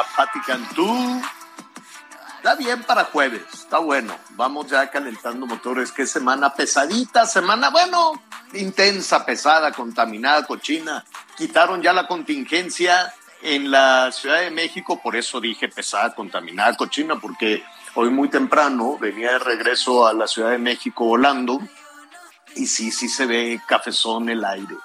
La 0.00 0.06
Pati 0.16 0.40
Cantú. 0.40 1.20
Está 2.36 2.54
bien 2.54 2.82
para 2.84 3.04
jueves, 3.04 3.42
está 3.52 3.80
bueno. 3.80 4.16
Vamos 4.30 4.68
ya 4.68 4.90
calentando 4.90 5.44
motores. 5.44 5.92
Qué 5.92 6.06
semana 6.06 6.54
pesadita, 6.54 7.26
semana, 7.26 7.68
bueno, 7.68 8.12
intensa, 8.54 9.26
pesada, 9.26 9.72
contaminada, 9.72 10.46
cochina. 10.46 11.04
Quitaron 11.36 11.82
ya 11.82 11.92
la 11.92 12.06
contingencia 12.06 13.12
en 13.42 13.70
la 13.70 14.10
Ciudad 14.10 14.40
de 14.40 14.50
México, 14.50 14.98
por 15.02 15.16
eso 15.16 15.38
dije 15.38 15.68
pesada, 15.68 16.14
contaminada, 16.14 16.74
cochina, 16.78 17.20
porque 17.20 17.62
hoy 17.94 18.08
muy 18.08 18.30
temprano 18.30 18.96
venía 18.96 19.32
de 19.32 19.38
regreso 19.40 20.06
a 20.06 20.14
la 20.14 20.26
Ciudad 20.26 20.52
de 20.52 20.58
México 20.58 21.04
volando 21.04 21.60
y 22.56 22.66
sí, 22.68 22.90
sí 22.90 23.06
se 23.06 23.26
ve 23.26 23.60
cafezón 23.66 24.30
el 24.30 24.46
aire. 24.46 24.76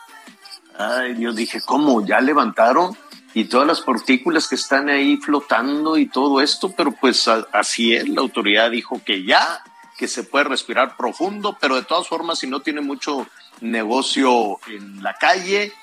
Ay, 0.77 1.15
yo 1.17 1.31
dije, 1.31 1.61
¿cómo? 1.61 2.05
¿Ya 2.05 2.19
levantaron? 2.19 2.97
Y 3.35 3.45
todas 3.45 3.67
las 3.67 3.81
partículas 3.81 4.47
que 4.47 4.55
están 4.55 4.89
ahí 4.89 5.17
flotando 5.17 5.97
y 5.97 6.07
todo 6.07 6.41
esto, 6.41 6.71
pero 6.71 6.91
pues 6.93 7.27
a- 7.27 7.45
así 7.51 7.93
es, 7.93 8.07
la 8.09 8.21
autoridad 8.21 8.71
dijo 8.71 9.01
que 9.05 9.23
ya, 9.23 9.61
que 9.97 10.07
se 10.07 10.23
puede 10.23 10.45
respirar 10.45 10.95
profundo, 10.97 11.55
pero 11.59 11.75
de 11.75 11.83
todas 11.83 12.07
formas, 12.07 12.39
si 12.39 12.47
no 12.47 12.61
tiene 12.61 12.81
mucho 12.81 13.27
negocio 13.61 14.59
en 14.67 15.03
la 15.03 15.13
calle, 15.15 15.73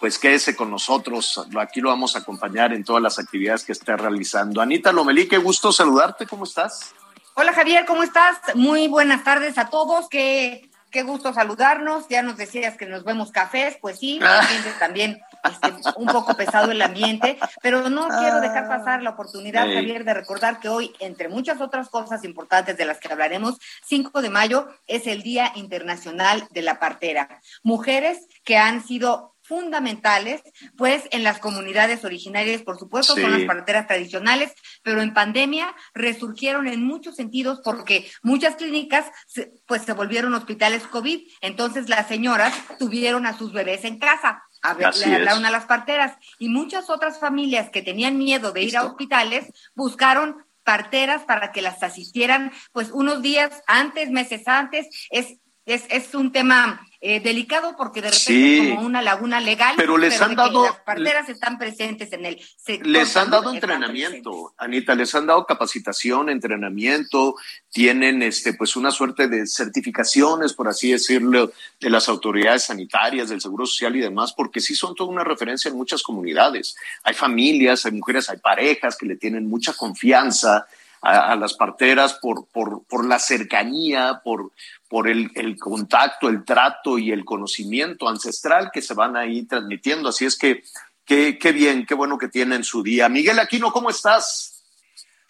pues 0.00 0.18
quédese 0.18 0.54
con 0.56 0.70
nosotros. 0.70 1.46
Aquí 1.58 1.80
lo 1.80 1.88
vamos 1.90 2.16
a 2.16 2.18
acompañar 2.18 2.72
en 2.72 2.84
todas 2.84 3.02
las 3.02 3.18
actividades 3.18 3.64
que 3.64 3.72
esté 3.72 3.96
realizando. 3.96 4.60
Anita 4.60 4.92
Lomelí, 4.92 5.26
qué 5.28 5.38
gusto 5.38 5.72
saludarte, 5.72 6.26
¿cómo 6.26 6.44
estás? 6.44 6.92
Hola 7.34 7.52
Javier, 7.52 7.86
¿cómo 7.86 8.02
estás? 8.02 8.36
Muy 8.54 8.88
buenas 8.88 9.22
tardes 9.24 9.58
a 9.58 9.68
todos. 9.70 10.08
Qué, 10.08 10.70
qué 10.90 11.02
gusto 11.02 11.32
saludarnos. 11.32 12.08
Ya 12.08 12.22
nos 12.22 12.36
decías 12.36 12.76
que 12.76 12.86
nos 12.86 13.04
vemos 13.04 13.30
cafés, 13.30 13.76
pues 13.80 13.98
sí, 14.00 14.18
Ah. 14.22 14.46
también 14.78 15.20
este, 15.50 15.72
un 15.96 16.06
poco 16.06 16.34
pesado 16.36 16.70
el 16.70 16.82
ambiente, 16.82 17.38
pero 17.62 17.88
no 17.88 18.08
quiero 18.08 18.40
dejar 18.40 18.68
pasar 18.68 19.02
la 19.02 19.10
oportunidad, 19.10 19.66
Sí. 19.66 19.74
Javier, 19.74 20.04
de 20.04 20.14
recordar 20.14 20.60
que 20.60 20.68
hoy, 20.68 20.92
entre 21.00 21.28
muchas 21.28 21.60
otras 21.60 21.88
cosas 21.88 22.24
importantes 22.24 22.76
de 22.76 22.84
las 22.84 22.98
que 22.98 23.12
hablaremos, 23.12 23.58
5 23.84 24.22
de 24.22 24.30
mayo 24.30 24.68
es 24.86 25.06
el 25.06 25.22
Día 25.22 25.52
Internacional 25.56 26.46
de 26.50 26.62
la 26.62 26.78
Partera. 26.78 27.40
Mujeres 27.62 28.26
que 28.44 28.56
han 28.56 28.84
sido 28.86 29.34
fundamentales, 29.42 30.42
pues 30.76 31.04
en 31.12 31.22
las 31.22 31.38
comunidades 31.38 32.04
originarias, 32.04 32.62
por 32.62 32.78
supuesto, 32.78 33.14
Sí. 33.14 33.22
son 33.22 33.30
las 33.30 33.42
parteras 33.42 33.86
tradicionales, 33.86 34.52
pero 34.82 35.02
en 35.02 35.14
pandemia 35.14 35.72
resurgieron 35.94 36.66
en 36.66 36.84
muchos 36.84 37.14
sentidos 37.14 37.60
porque 37.64 38.10
muchas 38.22 38.56
clínicas 38.56 39.06
pues 39.66 39.82
se 39.82 39.92
volvieron 39.92 40.34
hospitales 40.34 40.82
COVID, 40.88 41.28
entonces 41.42 41.88
las 41.88 42.08
señoras 42.08 42.52
tuvieron 42.80 43.24
a 43.24 43.38
sus 43.38 43.52
bebés 43.52 43.84
en 43.84 43.98
casa. 44.00 44.42
A 44.62 44.74
ver, 44.74 44.86
Así 44.86 45.04
le 45.04 45.12
es. 45.12 45.18
hablaron 45.18 45.46
a 45.46 45.50
las 45.50 45.66
parteras 45.66 46.16
y 46.38 46.48
muchas 46.48 46.90
otras 46.90 47.18
familias 47.18 47.70
que 47.70 47.82
tenían 47.82 48.18
miedo 48.18 48.52
de 48.52 48.62
ir 48.62 48.76
a 48.76 48.84
hospitales 48.84 49.52
buscaron 49.74 50.44
parteras 50.64 51.22
para 51.22 51.52
que 51.52 51.62
las 51.62 51.82
asistieran 51.82 52.52
pues 52.72 52.90
unos 52.90 53.22
días 53.22 53.62
antes, 53.66 54.10
meses 54.10 54.48
antes. 54.48 54.88
Es, 55.10 55.38
es, 55.66 55.82
es 55.90 56.14
un 56.14 56.30
tema 56.32 56.80
eh, 57.00 57.20
delicado 57.20 57.74
porque 57.76 58.00
de 58.00 58.08
repente 58.08 58.24
Sí. 58.26 58.70
como 58.74 58.86
una 58.86 59.02
laguna 59.02 59.40
legal, 59.40 59.74
Pero 59.76 59.98
les 59.98 60.20
han 60.22 60.34
dado- 60.34 60.64
las 60.64 60.76
parteras 60.80 61.28
están 61.28 61.58
presentes 61.58 62.12
en 62.12 62.24
el 62.24 62.40
sector 62.56 62.86
Les 62.86 63.16
han 63.16 63.30
dado 63.30 63.52
entrenamiento, 63.52 64.30
presentes. 64.30 64.54
Anita, 64.58 64.94
les 64.94 65.14
han 65.14 65.26
dado 65.26 65.44
capacitación, 65.44 66.30
entrenamiento, 66.30 67.34
tienen 67.70 68.22
este 68.22 68.54
pues 68.54 68.76
una 68.76 68.90
suerte 68.90 69.28
de 69.28 69.46
certificaciones, 69.46 70.52
por 70.54 70.68
así 70.68 70.92
decirlo, 70.92 71.52
de 71.80 71.90
las 71.90 72.08
autoridades 72.08 72.64
sanitarias, 72.64 73.28
del 73.28 73.40
Seguro 73.40 73.66
Social 73.66 73.94
y 73.96 74.00
demás, 74.00 74.32
porque 74.32 74.60
sí 74.60 74.74
son 74.74 74.94
toda 74.94 75.10
una 75.10 75.22
referencia 75.24 75.68
en 75.68 75.76
muchas 75.76 76.02
comunidades. 76.02 76.76
Hay 77.04 77.14
familias, 77.14 77.84
hay 77.86 77.92
mujeres, 77.92 78.30
hay 78.30 78.38
parejas 78.38 78.96
que 78.96 79.06
le 79.06 79.16
tienen 79.16 79.46
mucha 79.48 79.74
confianza 79.74 80.66
a, 81.02 81.36
las 81.36 81.54
parteras 81.54 82.14
por, 82.14 82.46
por, 82.48 82.84
por 82.86 83.06
la 83.06 83.18
cercanía, 83.18 84.20
por, 84.24 84.52
por 84.88 85.08
el, 85.08 85.30
el 85.34 85.58
contacto, 85.58 86.28
el 86.28 86.44
trato 86.44 86.98
y 86.98 87.12
el 87.12 87.24
conocimiento 87.24 88.08
ancestral 88.08 88.70
que 88.72 88.82
se 88.82 88.94
van 88.94 89.16
ahí 89.16 89.44
transmitiendo. 89.44 90.08
Así 90.08 90.24
es 90.24 90.36
que 90.36 90.62
qué 91.04 91.52
bien, 91.52 91.86
qué 91.86 91.94
bueno 91.94 92.18
que 92.18 92.28
tienen 92.28 92.64
su 92.64 92.82
día. 92.82 93.08
Miguel 93.08 93.38
Aquino, 93.38 93.72
¿cómo 93.72 93.90
estás? 93.90 94.55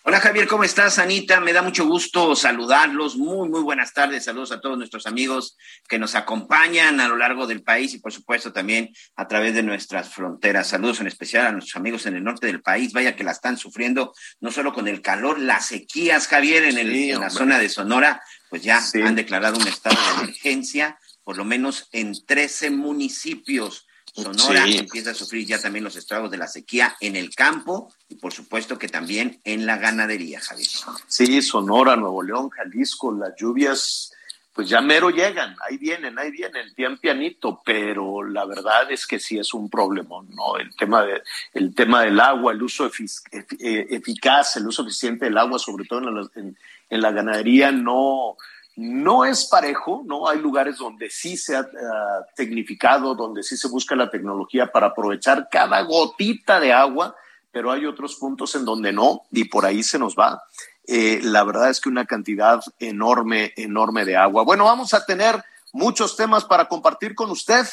Hola 0.09 0.21
Javier, 0.21 0.47
¿cómo 0.47 0.63
estás, 0.63 1.01
Anita? 1.01 1.41
Me 1.41 1.53
da 1.53 1.63
mucho 1.63 1.85
gusto 1.85 2.37
saludarlos. 2.37 3.17
Muy, 3.17 3.49
muy 3.49 3.61
buenas 3.63 3.93
tardes. 3.93 4.25
Saludos 4.25 4.53
a 4.53 4.61
todos 4.61 4.79
nuestros 4.79 5.05
amigos 5.09 5.57
que 5.89 5.99
nos 5.99 6.15
acompañan 6.15 7.01
a 7.01 7.09
lo 7.09 7.17
largo 7.17 7.49
del 7.49 7.65
país 7.65 7.93
y, 7.93 7.99
por 7.99 8.13
supuesto, 8.13 8.53
también 8.53 8.91
a 9.17 9.27
través 9.27 9.55
de 9.57 9.65
nuestras 9.65 10.15
fronteras. 10.15 10.69
Saludos 10.69 11.01
en 11.01 11.09
especial 11.09 11.47
a 11.49 11.51
nuestros 11.53 11.75
amigos 11.75 12.07
en 12.07 12.15
el 12.15 12.23
norte 12.23 12.47
del 12.47 12.63
país. 12.63 12.93
Vaya 12.93 13.17
que 13.17 13.25
la 13.25 13.33
están 13.33 13.57
sufriendo, 13.59 14.15
no 14.39 14.53
solo 14.53 14.73
con 14.73 14.87
el 14.87 15.03
calor, 15.03 15.41
las 15.41 15.67
sequías, 15.67 16.29
Javier, 16.29 16.63
en, 16.63 16.79
el- 16.79 16.93
Sí, 16.93 17.11
en 17.11 17.21
la 17.21 17.31
zona 17.31 17.59
de 17.59 17.69
Sonora, 17.69 18.23
pues 18.49 18.63
ya 18.63 18.81
Sí. 18.81 19.03
han 19.03 19.17
declarado 19.17 19.59
un 19.59 19.67
estado 19.67 19.97
de 19.97 20.23
emergencia, 20.23 21.01
por 21.25 21.37
lo 21.37 21.45
menos 21.45 21.89
en 21.91 22.13
13 22.25 22.71
municipios. 22.71 23.86
Sonora 24.17 24.65
Sí. 24.65 24.79
empieza 24.79 25.11
a 25.11 25.15
sufrir 25.15 25.47
ya 25.47 25.61
también 25.61 25.85
los 25.85 25.95
estragos 25.97 26.31
de 26.31 26.39
la 26.39 26.49
sequía 26.49 26.97
en 27.01 27.17
el 27.17 27.35
campo 27.35 27.93
y 28.09 28.15
por 28.17 28.33
supuesto 28.33 28.79
que 28.79 28.89
también 28.89 29.41
en 29.45 29.67
la 29.67 29.77
ganadería, 29.77 30.41
Javier. 30.41 30.69
Sí, 31.07 31.43
Sonora, 31.43 31.97
Nuevo 31.97 32.23
León, 32.23 32.49
Jalisco, 32.51 33.13
las 33.13 33.35
lluvias, 33.39 34.13
pues 34.55 34.71
ya 34.71 34.81
mero 34.81 35.11
llegan, 35.11 35.55
ahí 35.69 35.77
vienen, 35.77 36.19
ahí 36.19 36.31
vienen, 36.31 36.73
pian 36.75 36.97
pianito, 36.97 37.61
pero 37.63 38.23
la 38.23 38.47
verdad 38.47 38.91
es 38.91 39.07
que 39.07 39.19
sí 39.19 39.39
es 39.39 39.53
un 39.53 39.69
problemón, 39.69 40.29
¿no? 40.35 40.57
El 40.57 40.75
tema, 40.77 41.05
de, 41.05 41.23
el 41.53 41.75
tema 41.75 42.01
del 42.03 42.19
agua, 42.19 42.53
el 42.53 42.63
uso 42.63 42.91
efic- 42.91 43.23
efi- 43.31 43.59
eh, 43.61 43.87
eficaz, 43.91 44.57
el 44.57 44.67
uso 44.67 44.83
eficiente 44.83 45.27
del 45.27 45.37
agua, 45.37 45.59
sobre 45.59 45.85
todo 45.85 45.99
en 46.09 46.15
la, 46.15 46.29
en- 46.37 46.57
en 46.89 47.01
la 47.03 47.11
ganadería, 47.11 47.71
no, 47.71 48.37
no 48.77 49.25
es 49.25 49.47
parejo, 49.47 50.03
¿no? 50.07 50.29
Hay 50.29 50.39
lugares 50.39 50.77
donde 50.77 51.09
sí 51.09 51.37
se 51.37 51.57
ha 51.57 51.61
ah, 51.61 52.27
tecnificado, 52.35 53.15
donde 53.15 53.43
sí 53.43 53.57
se 53.57 53.69
busca 53.69 53.97
la 53.97 54.11
tecnología 54.11 54.71
para 54.71 54.89
aprovechar 54.89 55.49
cada 55.51 55.81
gotita 55.83 56.61
de 56.61 56.73
agua, 56.73 57.17
pero 57.51 57.73
hay 57.73 57.87
otros 57.87 58.17
puntos 58.17 58.55
en 58.55 58.67
donde 58.67 58.93
no, 58.93 59.23
y 59.31 59.45
por 59.45 59.65
ahí 59.65 59.83
se 59.83 59.99
nos 59.99 60.15
va. 60.15 60.43
Eh, 60.87 61.21
la 61.23 61.43
verdad 61.43 61.71
es 61.71 61.81
que 61.81 61.89
una 61.89 62.05
cantidad 62.05 62.61
enorme, 62.79 63.55
enorme 63.57 64.05
de 64.05 64.17
agua. 64.17 64.45
Bueno, 64.45 64.65
vamos 64.65 64.93
a 64.93 65.05
tener 65.05 65.43
muchos 65.73 66.15
temas 66.15 66.45
para 66.45 66.69
compartir 66.69 67.15
con 67.15 67.31
usted. 67.31 67.67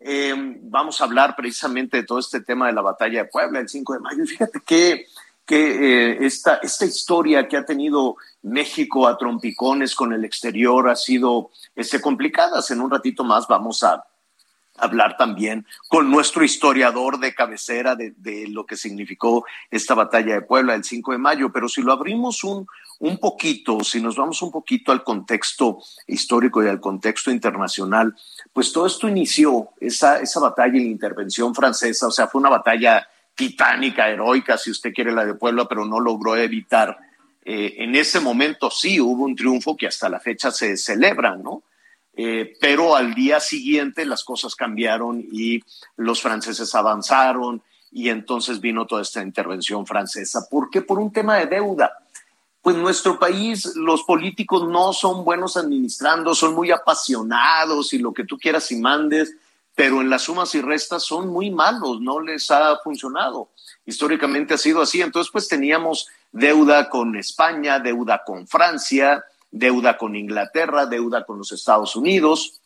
Eh, 0.00 0.34
vamos 0.62 1.00
a 1.00 1.04
hablar 1.04 1.36
precisamente 1.36 1.98
de 1.98 2.02
todo 2.02 2.18
este 2.18 2.40
tema 2.40 2.66
de 2.66 2.72
la 2.72 2.82
batalla 2.82 3.22
de 3.22 3.28
Puebla 3.28 3.60
el 3.60 3.68
5 3.68 3.94
de 3.94 4.00
mayo. 4.00 4.26
Fíjate 4.26 4.60
que, 4.66 5.06
que 5.46 6.12
eh, 6.12 6.18
esta, 6.20 6.56
esta 6.56 6.84
historia 6.84 7.48
que 7.48 7.56
ha 7.56 7.64
tenido 7.64 8.16
México 8.42 9.06
a 9.06 9.16
trompicones 9.16 9.94
con 9.94 10.12
el 10.12 10.24
exterior 10.24 10.88
ha 10.88 10.96
sido 10.96 11.50
este, 11.74 12.00
complicadas. 12.00 12.70
En 12.70 12.80
un 12.80 12.90
ratito 12.90 13.24
más 13.24 13.46
vamos 13.48 13.82
a, 13.82 14.04
hablar 14.76 15.16
también 15.16 15.66
con 15.88 16.10
nuestro 16.10 16.44
historiador 16.44 17.20
de 17.20 17.34
cabecera 17.34 17.94
de, 17.94 18.48
lo 18.48 18.64
que 18.64 18.76
significó 18.76 19.44
esta 19.70 19.94
batalla 19.94 20.34
de 20.34 20.42
Puebla 20.42 20.74
el 20.74 20.84
5 20.84 21.12
de 21.12 21.18
mayo, 21.18 21.52
pero 21.52 21.68
si 21.68 21.82
lo 21.82 21.92
abrimos 21.92 22.42
un, 22.42 22.66
un 23.00 23.18
poquito, 23.18 23.80
si 23.84 24.00
nos 24.00 24.16
vamos 24.16 24.40
un 24.42 24.50
poquito 24.50 24.92
al 24.92 25.04
contexto 25.04 25.78
histórico 26.06 26.64
y 26.64 26.68
al 26.68 26.80
contexto 26.80 27.30
internacional, 27.30 28.16
pues 28.52 28.72
todo 28.72 28.86
esto 28.86 29.08
inició, 29.08 29.70
esa, 29.80 30.20
esa 30.20 30.40
batalla 30.40 30.78
y 30.78 30.84
la 30.84 30.90
intervención 30.90 31.54
francesa, 31.54 32.06
o 32.06 32.10
sea, 32.10 32.26
fue 32.26 32.40
una 32.40 32.50
batalla 32.50 33.06
titánica, 33.34 34.08
heroica, 34.08 34.58
si 34.58 34.70
usted 34.70 34.92
quiere 34.92 35.12
la 35.12 35.24
de 35.24 35.34
Puebla, 35.34 35.66
pero 35.68 35.84
no 35.84 36.00
logró 36.00 36.36
evitar. 36.36 36.98
Eh, 37.44 37.74
en 37.78 37.96
ese 37.96 38.20
momento 38.20 38.70
sí 38.70 39.00
hubo 39.00 39.24
un 39.24 39.34
triunfo 39.34 39.76
que 39.76 39.86
hasta 39.86 40.08
la 40.08 40.20
fecha 40.20 40.50
se 40.50 40.76
celebra, 40.76 41.36
¿no? 41.36 41.62
Eh, 42.14 42.56
pero 42.60 42.94
al 42.94 43.14
día 43.14 43.40
siguiente 43.40 44.04
las 44.04 44.22
cosas 44.22 44.54
cambiaron 44.54 45.24
y 45.32 45.62
los 45.96 46.20
franceses 46.20 46.74
avanzaron 46.74 47.62
y 47.90 48.10
entonces 48.10 48.60
vino 48.60 48.86
toda 48.86 49.02
esta 49.02 49.22
intervención 49.22 49.86
francesa. 49.86 50.46
¿Por 50.50 50.70
qué? 50.70 50.82
Por 50.82 50.98
un 50.98 51.12
tema 51.12 51.36
de 51.36 51.46
deuda. 51.46 51.98
Pues 52.60 52.76
nuestro 52.76 53.18
país, 53.18 53.74
los 53.74 54.04
políticos 54.04 54.68
no 54.68 54.92
son 54.92 55.24
buenos 55.24 55.56
administrando, 55.56 56.34
son 56.34 56.54
muy 56.54 56.70
apasionados 56.70 57.92
y 57.92 57.98
lo 57.98 58.12
que 58.12 58.24
tú 58.24 58.38
quieras 58.38 58.70
y 58.70 58.76
mandes, 58.76 59.34
pero 59.74 60.00
en 60.00 60.10
las 60.10 60.22
sumas 60.22 60.54
y 60.54 60.60
restas 60.60 61.02
son 61.02 61.28
muy 61.28 61.50
malos, 61.50 62.00
no 62.00 62.20
les 62.20 62.50
ha 62.50 62.76
funcionado. 62.78 63.50
Históricamente 63.86 64.54
ha 64.54 64.58
sido 64.58 64.82
así. 64.82 65.00
Entonces, 65.00 65.30
pues 65.32 65.48
teníamos 65.48 66.08
deuda 66.30 66.90
con 66.90 67.16
España, 67.16 67.78
deuda 67.78 68.22
con 68.24 68.46
Francia, 68.46 69.24
deuda 69.50 69.96
con 69.96 70.14
Inglaterra, 70.14 70.86
deuda 70.86 71.24
con 71.24 71.38
los 71.38 71.52
Estados 71.52 71.96
Unidos. 71.96 72.60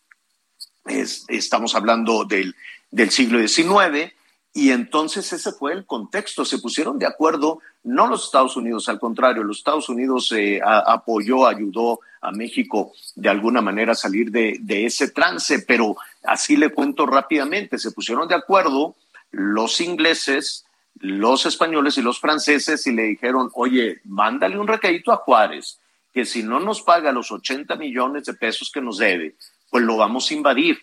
Es, 0.85 1.25
estamos 1.29 1.75
hablando 1.75 2.25
del, 2.25 2.55
del 2.91 3.11
siglo 3.11 3.39
XIX. 3.47 4.13
Y 4.57 4.71
entonces 4.71 5.31
ese 5.35 5.53
fue 5.53 5.75
el 5.75 5.85
contexto. 5.85 6.43
Se 6.47 6.57
pusieron 6.57 6.99
de 6.99 7.05
acuerdo, 7.05 7.61
no 7.85 8.07
los 8.07 8.25
Estados 8.25 8.57
Unidos, 8.57 8.89
al 8.89 8.99
contrario, 8.99 9.43
los 9.43 9.59
Estados 9.59 9.91
Unidos 9.91 10.33
eh, 10.33 10.63
a, 10.65 10.79
apoyó, 10.95 11.47
ayudó 11.47 12.01
a 12.23 12.33
México 12.33 12.93
de 13.17 13.29
alguna 13.29 13.61
manera 13.61 13.93
a 13.93 13.95
salir 13.95 14.31
de, 14.31 14.57
de 14.61 14.87
ese 14.87 15.11
trance, 15.11 15.59
pero 15.59 15.99
así 16.25 16.57
le 16.57 16.71
cuento 16.71 17.05
rápidamente, 17.05 17.79
se 17.79 17.91
pusieron 17.91 18.29
de 18.29 18.35
acuerdo 18.35 18.97
los 19.31 19.79
ingleses, 19.83 20.65
los 21.01 21.45
españoles 21.45 21.99
y 21.99 22.03
los 22.03 22.19
franceses 22.19 22.87
y 22.87 22.93
le 22.93 23.03
dijeron, 23.03 23.51
oye, 23.53 24.01
mándale 24.05 24.59
un 24.59 24.69
recadito 24.69 25.13
a 25.13 25.19
Juárez, 25.19 25.79
que 26.15 26.25
si 26.25 26.43
no 26.43 26.61
nos 26.61 26.81
paga 26.81 27.13
los 27.13 27.31
80 27.31 27.77
millones 27.77 28.25
de 28.25 28.33
pesos 28.33 28.71
que 28.73 28.81
nos 28.81 28.97
debe, 28.97 29.35
pues 29.69 29.85
lo 29.85 29.99
vamos 29.99 30.31
a 30.31 30.35
invadir. 30.35 30.79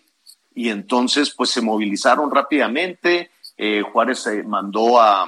Y 0.54 0.70
entonces, 0.70 1.34
pues 1.36 1.50
se 1.50 1.62
movilizaron 1.62 2.30
rápidamente. 2.30 3.32
Eh, 3.58 3.82
Juárez 3.82 4.28
mandó 4.46 5.00
a, 5.00 5.28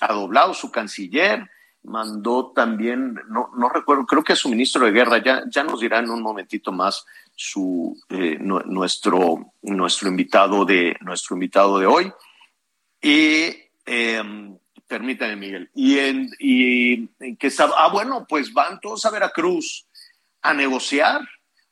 a 0.00 0.12
Doblado, 0.12 0.54
su 0.54 0.70
canciller, 0.70 1.48
mandó 1.86 2.52
también, 2.54 3.14
no, 3.28 3.50
no 3.56 3.68
recuerdo, 3.68 4.06
creo 4.06 4.24
que 4.24 4.32
a 4.32 4.36
su 4.36 4.48
ministro 4.48 4.84
de 4.84 4.92
guerra, 4.92 5.22
ya, 5.22 5.44
ya 5.48 5.62
nos 5.62 5.80
dirá 5.80 5.98
en 6.00 6.10
un 6.10 6.22
momentito 6.22 6.72
más 6.72 7.06
su, 7.34 7.96
eh, 8.08 8.38
nuestro, 8.40 9.52
nuestro, 9.62 10.08
invitado 10.08 10.64
de, 10.64 10.96
nuestro 11.00 11.36
invitado 11.36 11.78
de 11.78 11.86
hoy. 11.86 12.12
Y 13.00 13.54
eh, 13.84 14.22
Miguel. 15.36 15.70
Y, 15.74 15.98
en, 15.98 16.30
y 16.38 17.08
que 17.36 17.48
estaba, 17.48 17.74
ah, 17.78 17.88
bueno, 17.88 18.26
pues 18.28 18.52
van 18.52 18.80
todos 18.80 19.04
a 19.04 19.10
Veracruz 19.10 19.86
a 20.42 20.54
negociar. 20.54 21.20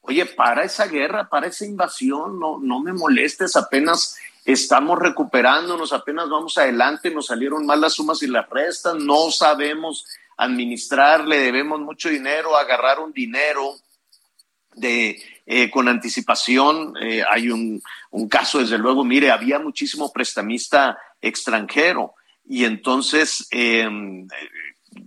Oye, 0.01 0.27
para 0.27 0.65
esa 0.65 0.87
guerra, 0.87 1.29
para 1.29 1.47
esa 1.47 1.65
invasión, 1.65 2.39
no, 2.39 2.59
no 2.61 2.81
me 2.81 2.93
molestes, 2.93 3.57
apenas 3.57 4.19
estamos 4.45 4.99
recuperándonos, 4.99 5.93
apenas 5.93 6.29
vamos 6.29 6.59
adelante, 6.59 7.11
nos 7.11 7.27
salieron 7.27 7.65
mal 7.65 7.81
las 7.81 7.95
sumas 7.95 8.23
y 8.23 8.27
las 8.27 8.49
restas, 8.49 8.95
no 8.97 9.31
sabemos 9.31 10.07
administrar, 10.37 11.27
le 11.27 11.39
debemos 11.39 11.81
mucho 11.81 12.09
dinero, 12.09 12.57
agarrar 12.57 13.01
un 13.01 13.13
dinero 13.13 13.77
de, 14.75 15.23
eh, 15.47 15.71
con 15.71 15.89
anticipación. 15.89 16.95
Eh, 17.01 17.23
hay 17.29 17.51
un, 17.51 17.83
un 18.11 18.29
caso, 18.29 18.59
desde 18.59 18.79
luego, 18.79 19.05
mire, 19.05 19.31
había 19.31 19.59
muchísimo 19.59 20.13
prestamista 20.13 20.99
extranjero 21.21 22.15
y 22.47 22.65
entonces 22.65 23.47
eh, 23.51 23.89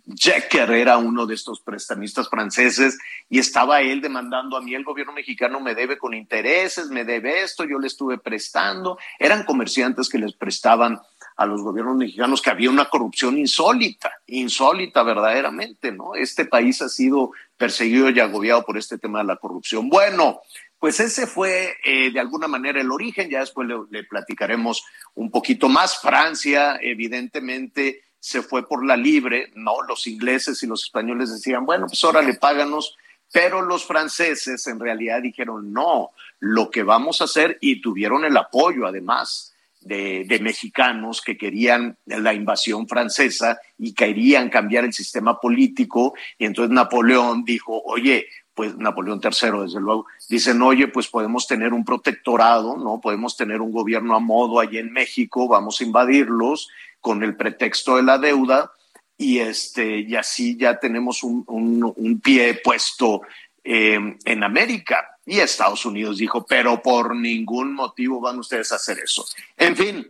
Jecker 0.06 0.72
era 0.72 0.98
uno 0.98 1.26
de 1.26 1.36
estos 1.36 1.62
prestamistas 1.62 2.30
franceses 2.30 2.98
y 3.30 3.40
estaba 3.40 3.82
él 3.82 4.02
demandando 4.02 4.58
a 4.58 4.62
mí, 4.62 4.74
el 4.74 4.84
gobierno 4.84 5.14
mexicano 5.14 5.60
me 5.60 5.76
debe 5.76 5.98
con 5.98 6.14
intereses, 6.14 6.90
me 6.90 7.04
debe 7.04 7.42
esto, 7.42 7.66
yo 7.66 7.80
le 7.80 7.88
estuve 7.88 8.18
prestando. 8.18 8.98
Eran 9.20 9.44
comerciantes 9.44 10.10
que 10.10 10.18
les 10.18 10.34
prestaban 10.34 11.00
a 11.36 11.46
los 11.46 11.62
gobiernos 11.62 11.98
mexicanos 11.98 12.42
que 12.42 12.50
había 12.50 12.70
una 12.70 12.86
corrupción 12.86 13.38
insólita, 13.38 14.12
insólita 14.26 15.04
verdaderamente, 15.04 15.92
¿no? 15.92 16.16
Este 16.16 16.46
país 16.46 16.82
ha 16.82 16.90
sido 16.90 17.32
perseguido 17.56 18.10
y 18.10 18.20
agobiado 18.20 18.64
por 18.66 18.78
este 18.78 18.98
tema 18.98 19.20
de 19.20 19.26
la 19.26 19.36
corrupción. 19.36 19.88
Bueno, 19.88 20.42
pues 20.80 21.00
ese 21.00 21.28
fue 21.28 21.76
eh, 21.84 22.12
de 22.12 22.20
alguna 22.20 22.48
manera 22.48 22.82
el 22.82 22.92
origen, 22.92 23.30
ya 23.30 23.40
después 23.40 23.68
le, 23.68 23.76
le, 23.92 24.04
platicaremos 24.04 24.84
un 25.14 25.30
poquito 25.30 25.70
más. 25.70 26.00
Francia, 26.00 26.80
evidentemente, 26.82 28.02
se 28.20 28.42
fue 28.42 28.68
por 28.68 28.86
la 28.86 28.98
libre, 28.98 29.52
¿no? 29.56 29.82
Los 29.84 30.08
ingleses 30.08 30.62
y 30.64 30.68
los 30.68 30.84
españoles 30.84 31.32
decían, 31.32 31.66
bueno, 31.66 31.88
pues 31.88 32.04
órale, 32.04 32.34
páganos, 32.34 32.96
pero 33.32 33.62
los 33.62 33.86
franceses 33.86 34.66
en 34.68 34.80
realidad 34.80 35.22
dijeron, 35.22 35.72
no, 35.72 36.12
lo 36.40 36.70
que 36.70 36.84
vamos 36.84 37.22
a 37.22 37.26
hacer, 37.26 37.58
y 37.62 37.82
tuvieron 37.82 38.26
el 38.26 38.38
apoyo 38.38 38.86
además 38.88 39.54
de, 39.82 40.26
de 40.28 40.40
mexicanos 40.40 41.22
que 41.22 41.38
querían 41.38 41.98
la 42.06 42.34
invasión 42.34 42.88
francesa 42.88 43.60
y 43.78 43.94
querían 43.94 44.50
cambiar 44.50 44.86
el 44.86 44.94
sistema 44.94 45.40
político, 45.40 46.14
y 46.38 46.46
entonces 46.46 46.74
Napoleón 46.74 47.44
dijo, 47.46 47.82
oye, 47.84 48.28
pues 48.58 48.76
Napoleón 48.76 49.22
III, 49.24 49.66
desde 49.66 49.80
luego, 49.80 50.08
dicen, 50.28 50.60
oye, 50.64 50.88
pues 50.88 51.08
podemos 51.08 51.46
tener 51.46 51.74
un 51.74 51.86
protectorado, 51.86 52.76
¿no? 52.76 53.00
Podemos 53.00 53.38
tener 53.38 53.62
un 53.62 53.72
gobierno 53.72 54.16
a 54.16 54.20
modo 54.20 54.60
allí 54.60 54.80
en 54.80 54.92
México, 54.92 55.48
vamos 55.48 55.80
a 55.80 55.84
invadirlos 55.84 56.68
con 57.02 57.24
el 57.24 57.36
pretexto 57.36 57.96
de 57.98 58.04
la 58.04 58.18
deuda 58.18 58.72
y, 59.18 59.40
este, 59.40 60.00
y 60.00 60.16
así 60.16 60.58
ya 60.58 60.80
tenemos 60.80 61.24
un, 61.24 61.44
un, 61.48 62.22
pie 62.22 62.62
puesto 62.64 63.22
eh, 63.64 64.00
en 64.24 64.44
América. 64.44 65.18
Y 65.26 65.40
Estados 65.40 65.86
Unidos 65.86 66.18
dijo, 66.18 66.46
pero 66.46 66.82
por 66.82 67.16
ningún 67.16 67.74
motivo 67.74 68.22
van 68.22 68.40
ustedes 68.40 68.72
a 68.72 68.76
hacer 68.76 69.00
eso. 69.00 69.26
En 69.58 69.76
fin, 69.76 70.08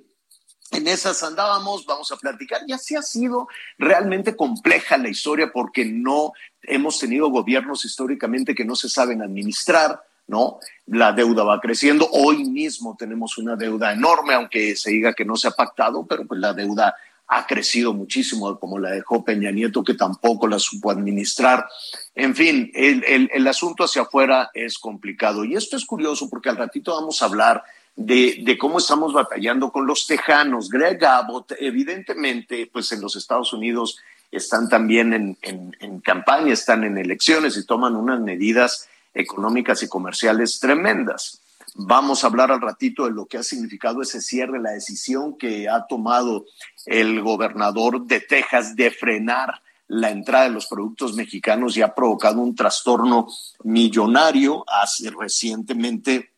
en 0.72 0.88
esas 0.88 1.24
andábamos, 1.24 1.86
vamos 1.86 2.12
a 2.12 2.18
platicar, 2.18 2.62
y 2.68 2.74
así 2.74 2.96
ha 2.96 3.02
sido 3.02 3.48
realmente 3.78 4.36
compleja 4.36 4.98
la 4.98 5.10
historia 5.10 5.52
porque 5.52 5.86
no 5.86 6.34
hemos 6.62 7.00
tenido 7.00 7.30
gobiernos 7.30 7.86
históricamente 7.86 8.54
que 8.54 8.66
no 8.66 8.76
se 8.76 8.90
saben 8.90 9.22
administrar, 9.22 10.02
¿no? 10.28 10.60
La 10.86 11.14
deuda 11.14 11.44
va 11.44 11.60
creciendo, 11.60 12.08
hoy 12.12 12.44
mismo 12.46 12.96
tenemos 12.98 13.38
una 13.38 13.56
deuda 13.56 13.94
enorme, 13.94 14.34
aunque 14.34 14.76
se 14.76 14.92
diga 14.92 15.14
que 15.14 15.26
no 15.26 15.36
se 15.36 15.48
ha 15.48 15.52
pactado, 15.52 16.06
pero 16.06 16.26
pues 16.26 16.40
la 16.40 16.54
deuda 16.54 16.96
ha 17.28 17.46
crecido 17.46 17.94
muchísimo, 17.94 18.58
como 18.58 18.80
la 18.80 18.92
dejó 18.92 19.24
Peña 19.24 19.52
Nieto, 19.52 19.84
que 19.84 19.96
tampoco 19.96 20.48
la 20.48 20.60
supo 20.60 20.92
administrar. 20.92 21.68
En 22.16 22.34
fin, 22.34 22.72
el, 22.74 23.48
asunto 23.48 23.84
hacia 23.84 24.04
afuera 24.04 24.50
es 24.54 24.80
complicado. 24.80 25.44
Y 25.44 25.56
esto 25.56 25.76
es 25.76 25.86
curioso 25.86 26.30
porque 26.30 26.50
al 26.50 26.56
ratito 26.56 26.94
vamos 26.94 27.22
a 27.22 27.26
hablar 27.26 27.64
de, 27.98 28.58
cómo 28.58 28.78
estamos 28.78 29.12
batallando 29.12 29.72
con 29.72 29.86
los 29.86 30.08
tejanos. 30.08 30.70
Greg 30.70 31.04
Abbott, 31.04 31.52
evidentemente, 31.60 32.70
pues 32.72 32.92
en 32.94 33.02
los 33.02 33.18
Estados 33.18 33.52
Unidos 33.52 33.98
están 34.32 34.70
también 34.70 35.38
en, 35.42 36.00
campaña, 36.02 36.54
están 36.54 36.86
en 36.86 36.98
elecciones 36.98 37.58
y 37.58 37.66
toman 37.66 37.98
unas 37.98 38.22
medidas 38.22 38.88
económicas 39.18 39.82
y 39.84 39.90
comerciales 39.90 40.60
tremendas. 40.60 41.42
Vamos 41.76 42.24
a 42.24 42.28
hablar 42.28 42.52
al 42.52 42.62
ratito 42.62 43.06
de 43.06 43.12
lo 43.12 43.26
que 43.26 43.38
ha 43.38 43.44
significado 43.44 44.02
ese 44.02 44.22
cierre, 44.22 44.60
la 44.60 44.72
decisión 44.72 45.38
que 45.38 45.68
ha 45.68 45.86
tomado 45.88 46.46
el 46.86 47.22
gobernador 47.22 48.06
de 48.06 48.22
Texas 48.22 48.76
de 48.76 48.92
frenar 48.92 49.62
la 49.88 50.12
entrada 50.12 50.46
de 50.46 50.52
los 50.52 50.68
productos 50.68 51.14
mexicanos 51.14 51.78
y 51.78 51.82
ha 51.82 51.96
provocado 51.96 52.42
un 52.42 52.56
trastorno 52.56 53.28
millonario. 53.64 54.64
Hace 54.68 55.12
recientemente 55.12 56.34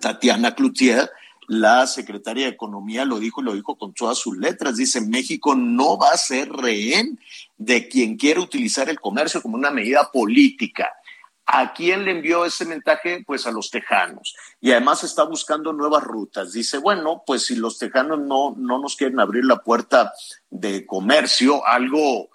Tatiana 0.00 0.54
Cloutier, 0.54 1.10
la 1.46 1.86
secretaria 1.86 2.46
de 2.46 2.52
Economía, 2.52 3.04
lo 3.04 3.18
dijo 3.18 3.40
y 3.40 3.44
lo 3.44 3.54
dijo 3.54 3.76
con 3.76 3.92
todas 3.92 4.18
sus 4.18 4.36
letras. 4.36 4.76
Dice, 4.76 5.00
México 5.00 5.54
no 5.54 5.98
va 5.98 6.10
a 6.10 6.16
ser 6.16 6.50
rehén 6.50 7.18
de 7.58 7.88
quien 7.88 8.16
quiere 8.16 8.40
utilizar 8.40 8.88
el 8.88 9.00
comercio 9.00 9.42
como 9.42 9.56
una 9.56 9.70
medida 9.70 10.10
política. 10.10 10.90
¿A 11.46 11.74
quién 11.74 12.04
le 12.04 12.12
envió 12.12 12.44
ese 12.44 12.64
mensaje? 12.64 13.22
Pues 13.26 13.46
a 13.46 13.50
los 13.50 13.70
tejanos. 13.70 14.34
Y 14.60 14.72
además 14.72 15.04
está 15.04 15.24
buscando 15.24 15.72
nuevas 15.72 16.02
rutas. 16.02 16.52
Dice, 16.52 16.78
bueno, 16.78 17.22
pues 17.26 17.44
si 17.44 17.56
los 17.56 17.78
tejanos 17.78 18.18
no, 18.20 18.54
no 18.56 18.78
nos 18.78 18.96
quieren 18.96 19.20
abrir 19.20 19.44
la 19.44 19.58
puerta 19.58 20.12
de 20.50 20.86
comercio, 20.86 21.66
algo 21.66 22.30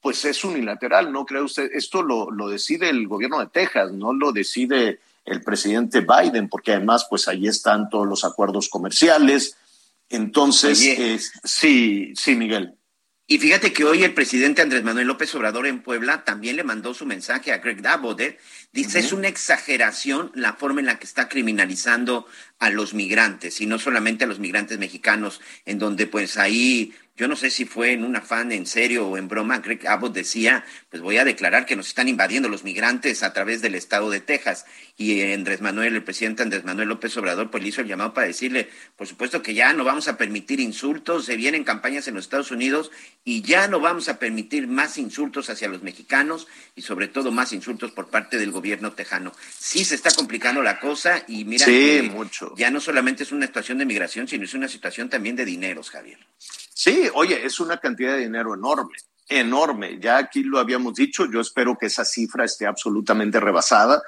pues 0.00 0.24
es 0.24 0.44
unilateral, 0.44 1.12
¿no 1.12 1.26
cree 1.26 1.42
usted? 1.42 1.70
Esto 1.74 2.02
lo, 2.02 2.30
lo 2.30 2.48
decide 2.48 2.88
el 2.88 3.06
gobierno 3.06 3.38
de 3.38 3.48
Texas, 3.48 3.92
no 3.92 4.14
lo 4.14 4.32
decide 4.32 5.00
el 5.26 5.42
presidente 5.42 6.00
Biden, 6.00 6.48
porque 6.48 6.72
además 6.72 7.06
pues 7.08 7.28
ahí 7.28 7.46
están 7.46 7.90
todos 7.90 8.06
los 8.06 8.24
acuerdos 8.24 8.68
comerciales. 8.68 9.56
Entonces, 10.08 10.82
eh, 10.82 11.20
sí, 11.44 12.12
sí, 12.16 12.34
Miguel. 12.34 12.74
Y 13.32 13.38
fíjate 13.38 13.72
que 13.72 13.84
hoy 13.84 14.02
el 14.02 14.12
presidente 14.12 14.60
Andrés 14.60 14.82
Manuel 14.82 15.06
López 15.06 15.32
Obrador 15.36 15.68
en 15.68 15.82
Puebla 15.82 16.24
también 16.24 16.56
le 16.56 16.64
mandó 16.64 16.94
su 16.94 17.06
mensaje 17.06 17.52
a 17.52 17.58
Greg 17.58 17.86
Abbott. 17.86 18.20
¿eh? 18.22 18.38
Dice, 18.72 18.98
es 18.98 19.12
una 19.12 19.28
exageración 19.28 20.32
la 20.34 20.54
forma 20.54 20.80
en 20.80 20.86
la 20.86 20.98
que 20.98 21.06
está 21.06 21.28
criminalizando 21.28 22.26
a 22.60 22.70
los 22.70 22.94
migrantes, 22.94 23.60
y 23.60 23.66
no 23.66 23.78
solamente 23.78 24.24
a 24.24 24.26
los 24.26 24.38
migrantes 24.38 24.78
mexicanos, 24.78 25.40
en 25.64 25.78
donde 25.78 26.06
pues 26.06 26.36
ahí, 26.36 26.94
yo 27.16 27.26
no 27.26 27.34
sé 27.34 27.50
si 27.50 27.64
fue 27.64 27.92
en 27.92 28.04
un 28.04 28.16
afán 28.16 28.52
en 28.52 28.66
serio 28.66 29.06
o 29.08 29.16
en 29.16 29.28
broma, 29.28 29.58
Greg 29.58 29.86
Abbott 29.88 30.14
decía, 30.14 30.64
pues 30.90 31.02
voy 31.02 31.16
a 31.16 31.24
declarar 31.24 31.64
que 31.64 31.76
nos 31.76 31.88
están 31.88 32.08
invadiendo 32.08 32.48
los 32.48 32.62
migrantes 32.62 33.22
a 33.22 33.32
través 33.32 33.62
del 33.62 33.74
estado 33.74 34.10
de 34.10 34.20
Texas. 34.20 34.66
Y 34.96 35.22
Andrés 35.32 35.62
Manuel, 35.62 35.94
el 35.94 36.04
presidente 36.04 36.42
Andrés 36.42 36.64
Manuel 36.64 36.88
López 36.88 37.16
Obrador, 37.16 37.50
pues 37.50 37.62
le 37.62 37.70
hizo 37.70 37.80
el 37.80 37.88
llamado 37.88 38.12
para 38.12 38.26
decirle, 38.26 38.68
por 38.96 39.06
supuesto 39.06 39.42
que 39.42 39.54
ya 39.54 39.72
no 39.72 39.84
vamos 39.84 40.08
a 40.08 40.18
permitir 40.18 40.60
insultos, 40.60 41.24
se 41.24 41.36
vienen 41.36 41.64
campañas 41.64 42.08
en 42.08 42.14
los 42.14 42.24
Estados 42.24 42.50
Unidos 42.50 42.90
y 43.24 43.40
ya 43.42 43.68
no 43.68 43.80
vamos 43.80 44.08
a 44.08 44.18
permitir 44.18 44.66
más 44.66 44.98
insultos 44.98 45.48
hacia 45.48 45.68
los 45.68 45.82
mexicanos 45.82 46.46
y 46.74 46.82
sobre 46.82 47.08
todo 47.08 47.32
más 47.32 47.52
insultos 47.52 47.92
por 47.92 48.08
parte 48.08 48.38
del 48.38 48.50
gobierno 48.50 48.92
tejano. 48.92 49.32
Sí 49.58 49.84
se 49.84 49.94
está 49.94 50.10
complicando 50.10 50.62
la 50.62 50.78
cosa 50.80 51.24
y 51.26 51.44
mira 51.44 51.64
Sí, 51.64 51.72
que 51.72 52.02
mucho. 52.02 52.49
Ya 52.56 52.70
no 52.70 52.80
solamente 52.80 53.22
es 53.22 53.32
una 53.32 53.46
situación 53.46 53.78
de 53.78 53.86
migración, 53.86 54.26
sino 54.28 54.44
es 54.44 54.54
una 54.54 54.68
situación 54.68 55.08
también 55.08 55.36
de 55.36 55.44
dineros, 55.44 55.90
Javier. 55.90 56.18
Sí, 56.38 57.08
oye, 57.14 57.44
es 57.44 57.60
una 57.60 57.78
cantidad 57.78 58.12
de 58.14 58.20
dinero 58.20 58.54
enorme, 58.54 58.96
enorme. 59.28 59.98
Ya 60.00 60.16
aquí 60.18 60.42
lo 60.42 60.58
habíamos 60.58 60.94
dicho, 60.94 61.26
yo 61.30 61.40
espero 61.40 61.76
que 61.78 61.86
esa 61.86 62.04
cifra 62.04 62.44
esté 62.44 62.66
absolutamente 62.66 63.38
rebasada, 63.40 64.02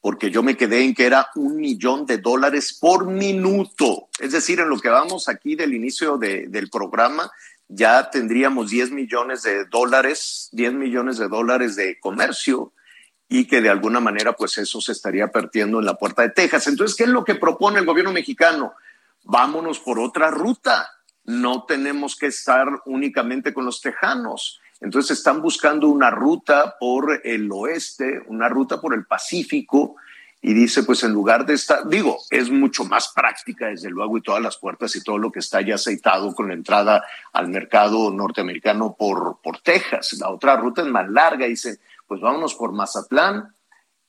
porque 0.00 0.30
yo 0.30 0.42
me 0.42 0.56
quedé 0.56 0.82
en 0.82 0.94
que 0.94 1.06
era 1.06 1.28
un 1.34 1.56
millón 1.56 2.04
de 2.06 2.18
dólares 2.18 2.76
por 2.78 3.06
minuto. 3.06 4.08
Es 4.18 4.32
decir, 4.32 4.60
en 4.60 4.68
lo 4.68 4.78
que 4.78 4.88
vamos 4.90 5.28
aquí 5.28 5.54
del 5.56 5.72
inicio 5.74 6.18
de- 6.18 6.46
del 6.48 6.68
programa, 6.68 7.30
ya 7.68 8.10
tendríamos 8.10 8.68
10 8.70 8.90
millones 8.90 9.42
de 9.42 9.64
dólares, 9.64 10.50
10 10.52 10.74
millones 10.74 11.16
de 11.16 11.28
dólares 11.28 11.76
de 11.76 11.98
comercio 12.00 12.72
y 13.28 13.46
que 13.46 13.60
de 13.60 13.70
alguna 13.70 14.00
manera 14.00 14.34
pues 14.34 14.58
eso 14.58 14.80
se 14.80 14.92
estaría 14.92 15.28
perdiendo 15.28 15.78
en 15.78 15.86
la 15.86 15.94
puerta 15.94 16.22
de 16.22 16.30
Texas. 16.30 16.66
Entonces, 16.66 16.96
¿qué 16.96 17.04
es 17.04 17.10
lo 17.10 17.24
que 17.24 17.34
propone 17.34 17.78
el 17.78 17.86
gobierno 17.86 18.12
mexicano? 18.12 18.74
Vámonos 19.24 19.80
por 19.80 19.98
otra 19.98 20.30
ruta. 20.30 20.90
No 21.24 21.64
tenemos 21.64 22.16
que 22.16 22.26
estar 22.26 22.68
únicamente 22.84 23.54
con 23.54 23.64
los 23.64 23.80
tejanos. 23.80 24.60
Entonces 24.80 25.18
están 25.18 25.40
buscando 25.40 25.88
una 25.88 26.10
ruta 26.10 26.76
por 26.78 27.22
el 27.24 27.50
oeste, 27.50 28.22
una 28.26 28.48
ruta 28.48 28.80
por 28.80 28.92
el 28.92 29.06
Pacífico, 29.06 29.96
y 30.46 30.52
dice, 30.52 30.82
pues 30.82 31.02
en 31.02 31.12
lugar 31.12 31.46
de 31.46 31.54
estar, 31.54 31.88
digo, 31.88 32.18
es 32.28 32.50
mucho 32.50 32.84
más 32.84 33.10
práctica, 33.14 33.68
desde 33.68 33.88
luego, 33.88 34.18
y 34.18 34.20
todas 34.20 34.42
las 34.42 34.58
puertas 34.58 34.94
y 34.94 35.02
todo 35.02 35.16
lo 35.16 35.32
que 35.32 35.38
está 35.38 35.62
ya 35.62 35.76
aceitado 35.76 36.34
con 36.34 36.48
la 36.48 36.52
entrada 36.52 37.02
al 37.32 37.48
mercado 37.48 38.10
norteamericano 38.10 38.94
por, 38.94 39.38
por 39.42 39.60
Texas. 39.60 40.12
La 40.20 40.28
otra 40.28 40.56
ruta 40.56 40.82
es 40.82 40.88
más 40.88 41.08
larga, 41.08 41.46
dice, 41.46 41.78
pues 42.06 42.20
vámonos 42.20 42.54
por 42.54 42.72
Mazatlán, 42.72 43.54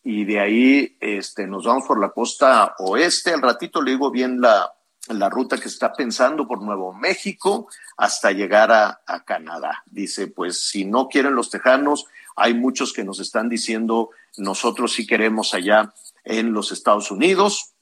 y 0.03 0.23
de 0.25 0.39
ahí 0.39 0.97
este, 0.99 1.47
nos 1.47 1.65
vamos 1.65 1.85
por 1.87 1.99
la 1.99 2.11
costa 2.11 2.75
oeste. 2.77 3.33
Al 3.33 3.41
ratito 3.41 3.81
le 3.81 3.91
digo 3.91 4.11
bien 4.11 4.39
la, 4.39 4.71
la 5.09 5.29
ruta 5.29 5.57
que 5.57 5.67
está 5.67 5.93
pensando 5.93 6.47
por 6.47 6.61
Nuevo 6.61 6.93
México 6.93 7.67
hasta 7.97 8.31
llegar 8.31 8.71
a, 8.71 9.01
a 9.07 9.23
Canadá. 9.25 9.83
Dice, 9.87 10.27
pues 10.27 10.61
si 10.61 10.85
no 10.85 11.07
quieren 11.07 11.35
los 11.35 11.49
tejanos, 11.49 12.05
hay 12.35 12.53
muchos 12.53 12.93
que 12.93 13.03
nos 13.03 13.19
están 13.19 13.49
diciendo, 13.49 14.11
nosotros 14.37 14.93
sí 14.93 15.07
queremos 15.07 15.53
allá 15.53 15.93
en 16.23 16.53
los 16.53 16.71
Estados 16.71 17.09
Unidos 17.09 17.74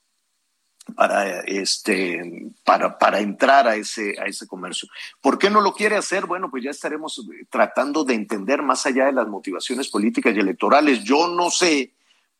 para 0.96 1.42
este 1.42 2.52
para, 2.63 2.98
para 2.98 3.20
entrar 3.20 3.68
a 3.68 3.75
ese 3.75 4.16
a 4.20 4.25
ese 4.25 4.48
comercio. 4.48 4.90
¿Por 5.22 5.38
qué 5.38 5.50
no 5.50 5.62
lo 5.62 5.74
quiere 5.74 5.96
hacer? 5.96 6.25
Bueno, 6.25 6.50
pues 6.50 6.63
ya 6.63 6.72
estaremos 6.72 7.25
tratando 7.50 8.04
de 8.04 8.13
entender 8.13 8.62
más 8.62 8.86
allá 8.86 9.06
de 9.06 9.13
las 9.13 9.28
motivaciones 9.28 9.90
políticas 9.90 10.36
y 10.36 10.40
electorales. 10.40 11.04
Yo 11.04 11.28
no 11.28 11.50
sé 11.50 11.94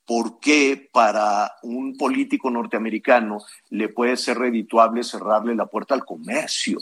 por 0.06 0.40
qué 0.40 0.90
para 0.92 1.54
un 1.64 1.98
político 1.98 2.50
norteamericano 2.52 3.40
le 3.70 3.90
puede 3.90 4.18
ser 4.18 4.38
redituable 4.38 5.04
cerrarle 5.04 5.56
la 5.56 5.68
puerta 5.68 5.96
al 5.96 6.06
comercio. 6.06 6.80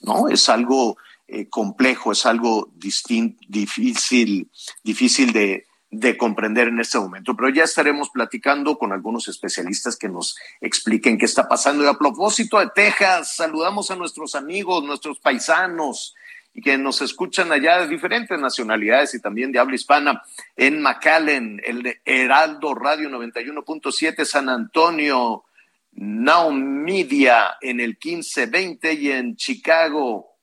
¿No? 0.00 0.28
Es 0.28 0.48
algo 0.48 0.96
eh, 1.26 1.48
complejo, 1.48 2.12
es 2.12 2.26
algo 2.26 2.70
distinto, 2.74 3.40
difícil, 3.48 4.50
difícil 4.82 5.32
de, 5.32 5.66
de 5.98 6.16
comprender 6.16 6.68
en 6.68 6.80
este 6.80 6.98
momento. 6.98 7.36
Pero 7.36 7.48
ya 7.50 7.64
estaremos 7.64 8.10
platicando 8.10 8.76
con 8.76 8.92
algunos 8.92 9.28
especialistas 9.28 9.96
que 9.96 10.08
nos 10.08 10.36
expliquen 10.60 11.18
qué 11.18 11.24
está 11.24 11.48
pasando. 11.48 11.84
Y 11.84 11.86
a 11.86 11.94
propósito 11.94 12.58
de 12.58 12.68
Texas, 12.74 13.36
saludamos 13.36 13.90
a 13.90 13.96
nuestros 13.96 14.34
amigos, 14.34 14.84
nuestros 14.84 15.20
paisanos 15.20 16.14
y 16.52 16.62
que 16.62 16.76
nos 16.78 17.00
escuchan 17.00 17.52
allá 17.52 17.80
de 17.80 17.88
diferentes 17.88 18.38
nacionalidades 18.38 19.14
y 19.14 19.20
también 19.20 19.52
de 19.52 19.58
habla 19.58 19.74
hispana 19.74 20.22
en 20.56 20.80
McAllen, 20.80 21.60
el 21.64 21.82
de 21.82 22.00
Heraldo 22.04 22.74
Radio 22.74 23.08
91.7 23.08 24.24
San 24.24 24.48
Antonio, 24.48 25.44
Now 25.92 26.52
Media 26.52 27.56
en 27.60 27.80
el 27.80 27.98
1520 28.02 28.92
y 28.94 29.10
en 29.10 29.36
Chicago, 29.36 30.38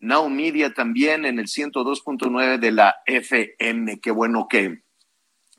Now 0.00 0.28
Media 0.28 0.72
también 0.72 1.24
en 1.24 1.38
el 1.38 1.46
102.9 1.46 2.58
de 2.58 2.72
la 2.72 2.96
FM. 3.04 4.00
Qué 4.00 4.10
bueno 4.10 4.46
que, 4.48 4.85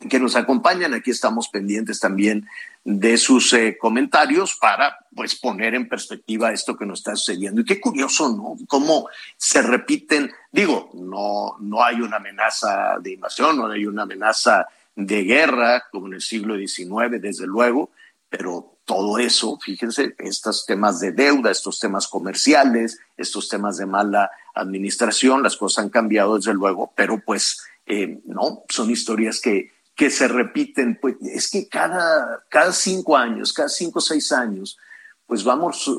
que 0.09 0.19
nos 0.19 0.35
acompañan. 0.35 0.93
Aquí 0.93 1.11
estamos 1.11 1.49
pendientes 1.49 1.99
también 1.99 2.47
de 2.83 3.17
sus 3.17 3.51
eh, 3.53 3.77
comentarios 3.79 4.57
para 4.59 4.97
pues 5.15 5.35
poner 5.35 5.75
en 5.75 5.89
perspectiva 5.89 6.53
esto 6.53 6.77
que 6.77 6.85
nos 6.85 6.99
está 6.99 7.15
sucediendo. 7.15 7.61
Y 7.61 7.65
qué 7.65 7.81
curioso, 7.81 8.29
¿no? 8.29 8.55
Cómo 8.67 9.09
se 9.35 9.61
repiten, 9.61 10.31
digo, 10.51 10.91
no, 10.93 11.57
no 11.59 11.83
hay 11.83 12.01
una 12.01 12.17
amenaza 12.17 12.97
de 13.01 13.13
invasión, 13.13 13.57
no 13.57 13.67
hay 13.67 13.85
una 13.85 14.03
amenaza 14.03 14.67
de 14.95 15.23
guerra 15.23 15.85
como 15.91 16.07
en 16.07 16.13
el 16.13 16.21
siglo 16.21 16.55
XIX, 16.57 17.21
desde 17.21 17.45
luego, 17.45 17.91
pero 18.29 18.77
todo 18.85 19.19
eso, 19.19 19.59
fíjense, 19.61 20.15
estos 20.17 20.65
temas 20.65 20.99
de 20.99 21.11
deuda, 21.11 21.51
estos 21.51 21.79
temas 21.79 22.07
comerciales, 22.07 22.99
estos 23.17 23.49
temas 23.49 23.77
de 23.77 23.85
mala 23.85 24.31
administración, 24.55 25.43
las 25.43 25.57
cosas 25.57 25.83
han 25.83 25.89
cambiado 25.89 26.37
desde 26.37 26.53
luego, 26.53 26.93
pero 26.95 27.19
pues 27.19 27.61
eh, 27.85 28.19
no, 28.25 28.63
son 28.69 28.89
historias 28.89 29.41
que, 29.41 29.71
que 29.97 30.11
se 30.11 30.27
repiten, 30.27 30.99
pues 31.01 31.15
es 31.21 31.49
que 31.49 31.67
cada, 31.67 32.43
cada 32.49 32.71
cinco 32.71 33.17
años, 33.17 33.51
cada 33.51 33.67
cinco 33.67 33.97
o 33.97 34.01
seis 34.01 34.31
años, 34.31 34.77
pues 35.25 35.43
vamos 35.43 35.91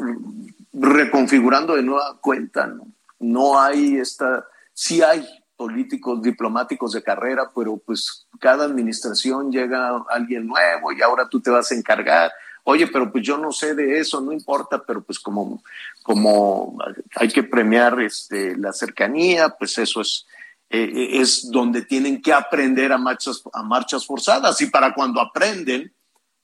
reconfigurando 0.72 1.74
de 1.74 1.82
nueva 1.82 2.16
cuenta, 2.20 2.68
¿no? 2.68 2.86
No 3.18 3.60
hay 3.60 3.96
esta, 3.96 4.46
sí 4.72 5.02
hay 5.02 5.26
políticos 5.56 6.22
diplomáticos 6.22 6.92
de 6.92 7.02
carrera, 7.02 7.50
pero 7.52 7.76
pues 7.76 8.28
cada 8.38 8.66
administración 8.66 9.50
llega 9.50 10.04
alguien 10.08 10.46
nuevo 10.46 10.92
y 10.92 11.02
ahora 11.02 11.28
tú 11.28 11.40
te 11.40 11.50
vas 11.50 11.72
a 11.72 11.74
encargar. 11.74 12.30
Oye, 12.62 12.86
pero 12.86 13.10
pues 13.10 13.26
yo 13.26 13.36
no 13.36 13.50
sé 13.50 13.74
de 13.74 13.98
eso, 13.98 14.20
no 14.20 14.32
importa, 14.32 14.80
pero 14.86 15.02
pues 15.02 15.18
como, 15.18 15.60
como 16.04 16.78
hay 17.16 17.28
que 17.28 17.42
premiar 17.42 18.00
este, 18.00 18.56
la 18.56 18.72
cercanía, 18.72 19.48
pues 19.48 19.76
eso 19.78 20.02
es, 20.02 20.24
eh, 20.70 21.20
es 21.20 21.50
donde 21.50 21.82
tienen 21.82 22.20
que 22.20 22.32
aprender 22.32 22.92
a 22.92 22.98
marchas, 22.98 23.42
a 23.52 23.62
marchas 23.62 24.04
forzadas. 24.04 24.60
Y 24.60 24.66
para 24.66 24.92
cuando 24.92 25.20
aprenden, 25.20 25.92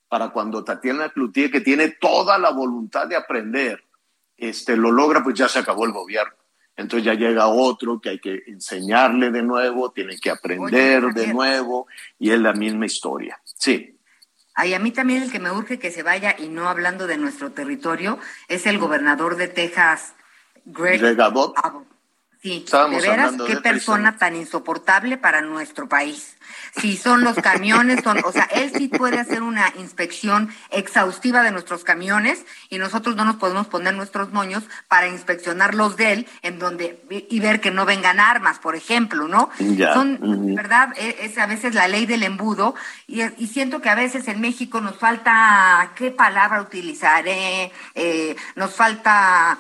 para 0.09 0.31
cuando 0.31 0.65
Tatiana 0.65 1.11
Cloutier, 1.11 1.51
que 1.51 1.61
tiene 1.61 1.91
toda 1.91 2.39
la 2.39 2.51
voluntad 2.51 3.07
de 3.07 3.17
aprender, 3.17 3.85
este, 4.37 4.77
lo 4.77 4.91
logra, 4.91 5.23
pues 5.23 5.37
ya 5.37 5.49
se 5.49 5.59
acabó 5.59 5.85
el 5.85 5.93
gobierno. 5.93 6.35
Entonces 6.77 7.05
ya 7.05 7.15
llega 7.15 7.47
otro 7.47 8.01
que 8.01 8.11
hay 8.11 8.19
que 8.19 8.43
enseñarle 8.47 9.31
de 9.31 9.43
nuevo, 9.43 9.93
tiene 9.93 10.19
que 10.19 10.31
aprender 10.31 11.05
Oye, 11.05 11.21
de 11.21 11.33
nuevo 11.33 11.87
y 12.19 12.31
es 12.31 12.41
la 12.41 12.53
misma 12.53 12.87
historia. 12.87 13.41
Sí. 13.45 13.97
Ay, 14.55 14.75
a 14.75 14.79
mí 14.79 14.91
también 14.91 15.23
el 15.23 15.31
que 15.31 15.39
me 15.39 15.53
urge 15.53 15.79
que 15.79 15.91
se 15.91 16.03
vaya, 16.03 16.35
y 16.39 16.49
no 16.49 16.69
hablando 16.69 17.07
de 17.07 17.19
nuestro 17.19 17.53
territorio, 17.53 18.19
es 18.49 18.67
el 18.67 18.79
gobernador 18.79 19.37
de 19.37 19.49
Texas, 19.49 20.15
Greg, 20.65 21.01
Greg 21.01 21.21
Abbott. 21.21 21.57
Abbott. 21.63 21.94
Sí, 22.45 22.63
Estábamos 22.67 23.03
de 23.03 23.09
veras, 23.09 23.33
qué 23.47 23.55
de 23.55 23.61
persona 23.63 24.11
prisión. 24.11 24.19
tan 24.19 24.37
insoportable 24.37 25.17
para 25.17 25.41
nuestro 25.41 25.89
país. 25.89 26.37
Si 26.79 26.99
son 26.99 27.25
los 27.25 27.37
camiones, 27.37 28.05
son, 28.05 28.19
o 28.23 28.33
sea, 28.33 28.43
él 28.53 28.71
sí 28.77 28.89
puede 28.89 29.19
hacer 29.19 29.43
una 29.43 29.73
inspección 29.79 30.55
exhaustiva 30.71 31.43
de 31.43 31.53
nuestros 31.53 31.85
camiones 31.85 32.45
y 32.69 32.77
nosotros 32.77 33.17
no 33.17 33.25
nos 33.25 33.37
podemos 33.37 33.67
poner 33.69 33.95
nuestros 33.95 34.31
moños 34.31 34.63
para 34.89 35.09
inspeccionar 35.09 35.75
los 35.75 35.97
de 35.97 36.13
él, 36.13 36.27
en 36.43 36.59
donde 36.59 37.03
y 37.31 37.41
ver 37.41 37.63
que 37.63 37.71
no 37.71 37.87
vengan 37.87 38.21
armas, 38.21 38.59
por 38.59 38.77
ejemplo, 38.77 39.27
¿no? 39.27 39.49
Ya, 39.59 39.95
Son. 39.95 40.55
¿verdad? 40.55 40.91
E- 40.99 41.17
Es, 41.21 41.39
a 41.39 41.47
veces 41.47 41.75
la 41.75 41.89
ley 41.89 42.05
del 42.05 42.23
embudo 42.25 42.75
y, 43.07 43.23
y 43.39 43.47
siento 43.47 43.81
que 43.81 43.89
a 43.89 43.95
veces 43.95 44.29
en 44.29 44.43
México 44.43 44.83
nos 44.83 44.99
falta, 44.99 45.93
¿qué 45.97 46.11
palabra 46.11 46.61
utilizaré? 46.61 47.73
Eh, 47.95 48.37
nos 48.55 48.75
falta 48.75 49.59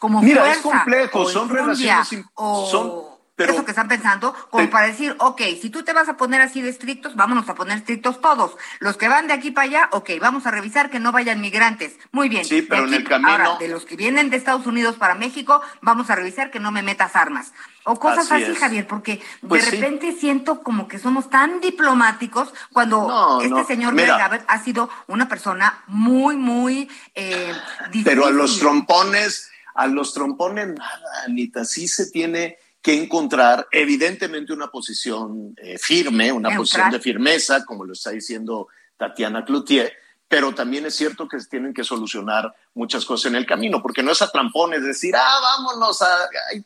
como 0.00 0.20
Mira, 0.22 0.40
fuerza, 0.40 0.56
es 0.58 0.62
complejo, 0.64 1.28
son 1.28 1.48
relaciones, 1.50 2.24
o- 2.34 2.66
son, 2.68 3.10
Pero- 3.36 3.52
eso 3.54 3.64
que 3.64 3.70
están 3.70 3.86
pensando, 3.88 4.34
como 4.50 4.64
Te- 4.64 4.70
para 4.70 4.86
decir, 4.86 5.14
ok, 5.18 5.40
si 5.60 5.70
tú 5.70 5.82
te 5.82 5.92
vas 5.94 6.08
a 6.10 6.16
poner 6.16 6.40
así 6.42 6.60
de 6.62 6.68
estrictos, 6.70 7.16
vámonos 7.16 7.48
a 7.48 7.54
poner 7.54 7.78
estrictos 7.78 8.20
todos. 8.20 8.56
Los 8.80 8.96
que 8.98 9.08
van 9.08 9.28
de 9.28 9.32
aquí 9.34 9.50
para 9.50 9.66
allá, 9.66 9.88
ok, 9.92 10.10
vamos 10.20 10.46
a 10.46 10.50
revisar 10.50 10.90
que 10.90 11.00
no 11.00 11.10
vayan 11.12 11.40
migrantes. 11.40 11.96
Muy 12.12 12.28
bien. 12.28 12.44
Sí, 12.44 12.60
pero 12.62 12.86
en 12.86 12.92
el 12.94 13.04
camino- 13.04 13.30
Ahora, 13.30 13.56
de 13.58 13.68
los 13.68 13.84
que 13.86 13.96
vienen 13.96 14.28
de 14.30 14.36
Estados 14.36 14.66
Unidos 14.66 14.96
para 14.96 15.14
México, 15.14 15.62
vamos 15.80 16.10
a 16.10 16.16
revisar 16.16 16.50
que 16.50 16.60
no 16.60 16.70
me 16.72 16.82
metas 16.82 17.14
armas. 17.16 17.52
O 17.84 17.98
cosas 17.98 18.30
Así. 18.30 18.54
Javier, 18.56 18.86
porque 18.86 19.22
Pues 19.48 19.64
de 19.64 19.70
sí. 19.70 19.76
repente 19.78 20.12
siento 20.12 20.62
como 20.62 20.86
que 20.86 20.98
somos 20.98 21.30
tan 21.30 21.60
diplomáticos 21.62 22.52
cuando 22.74 23.08
No, 23.08 23.40
este 23.40 23.48
no. 23.54 23.66
señor. 23.66 23.94
Greg 23.94 24.44
ha 24.46 24.58
sido 24.62 24.90
una 25.06 25.28
persona 25.28 25.82
muy, 25.86 26.36
muy 26.36 26.90
eh, 27.14 27.54
difícil. 27.86 28.04
Pero 28.04 28.26
a 28.26 28.30
los 28.30 28.58
trompones, 28.58 29.49
a 29.74 29.86
los 29.86 30.12
trompones 30.12 30.68
nada, 30.68 31.24
Anita, 31.24 31.64
sí 31.64 31.88
se 31.88 32.10
tiene 32.10 32.58
que 32.82 32.94
encontrar 32.94 33.66
evidentemente 33.70 34.52
una 34.52 34.68
posición 34.68 35.54
eh, 35.58 35.78
firme, 35.78 36.32
una 36.32 36.56
posición 36.56 36.90
de 36.90 37.00
firmeza, 37.00 37.64
como 37.64 37.84
lo 37.84 37.92
está 37.92 38.10
diciendo 38.10 38.68
Tatiana 38.96 39.44
Cloutier, 39.44 39.92
pero 40.26 40.54
también 40.54 40.86
es 40.86 40.94
cierto 40.94 41.28
que 41.28 41.40
se 41.40 41.48
tienen 41.48 41.74
que 41.74 41.84
solucionar 41.84 42.54
muchas 42.74 43.04
cosas 43.04 43.32
en 43.32 43.36
el 43.36 43.46
camino, 43.46 43.82
porque 43.82 44.02
no 44.02 44.12
es 44.12 44.22
a 44.22 44.30
trampones 44.30 44.82
decir, 44.82 45.14
ah, 45.16 45.40
vámonos, 45.42 46.00
a, 46.02 46.28
ay, 46.52 46.64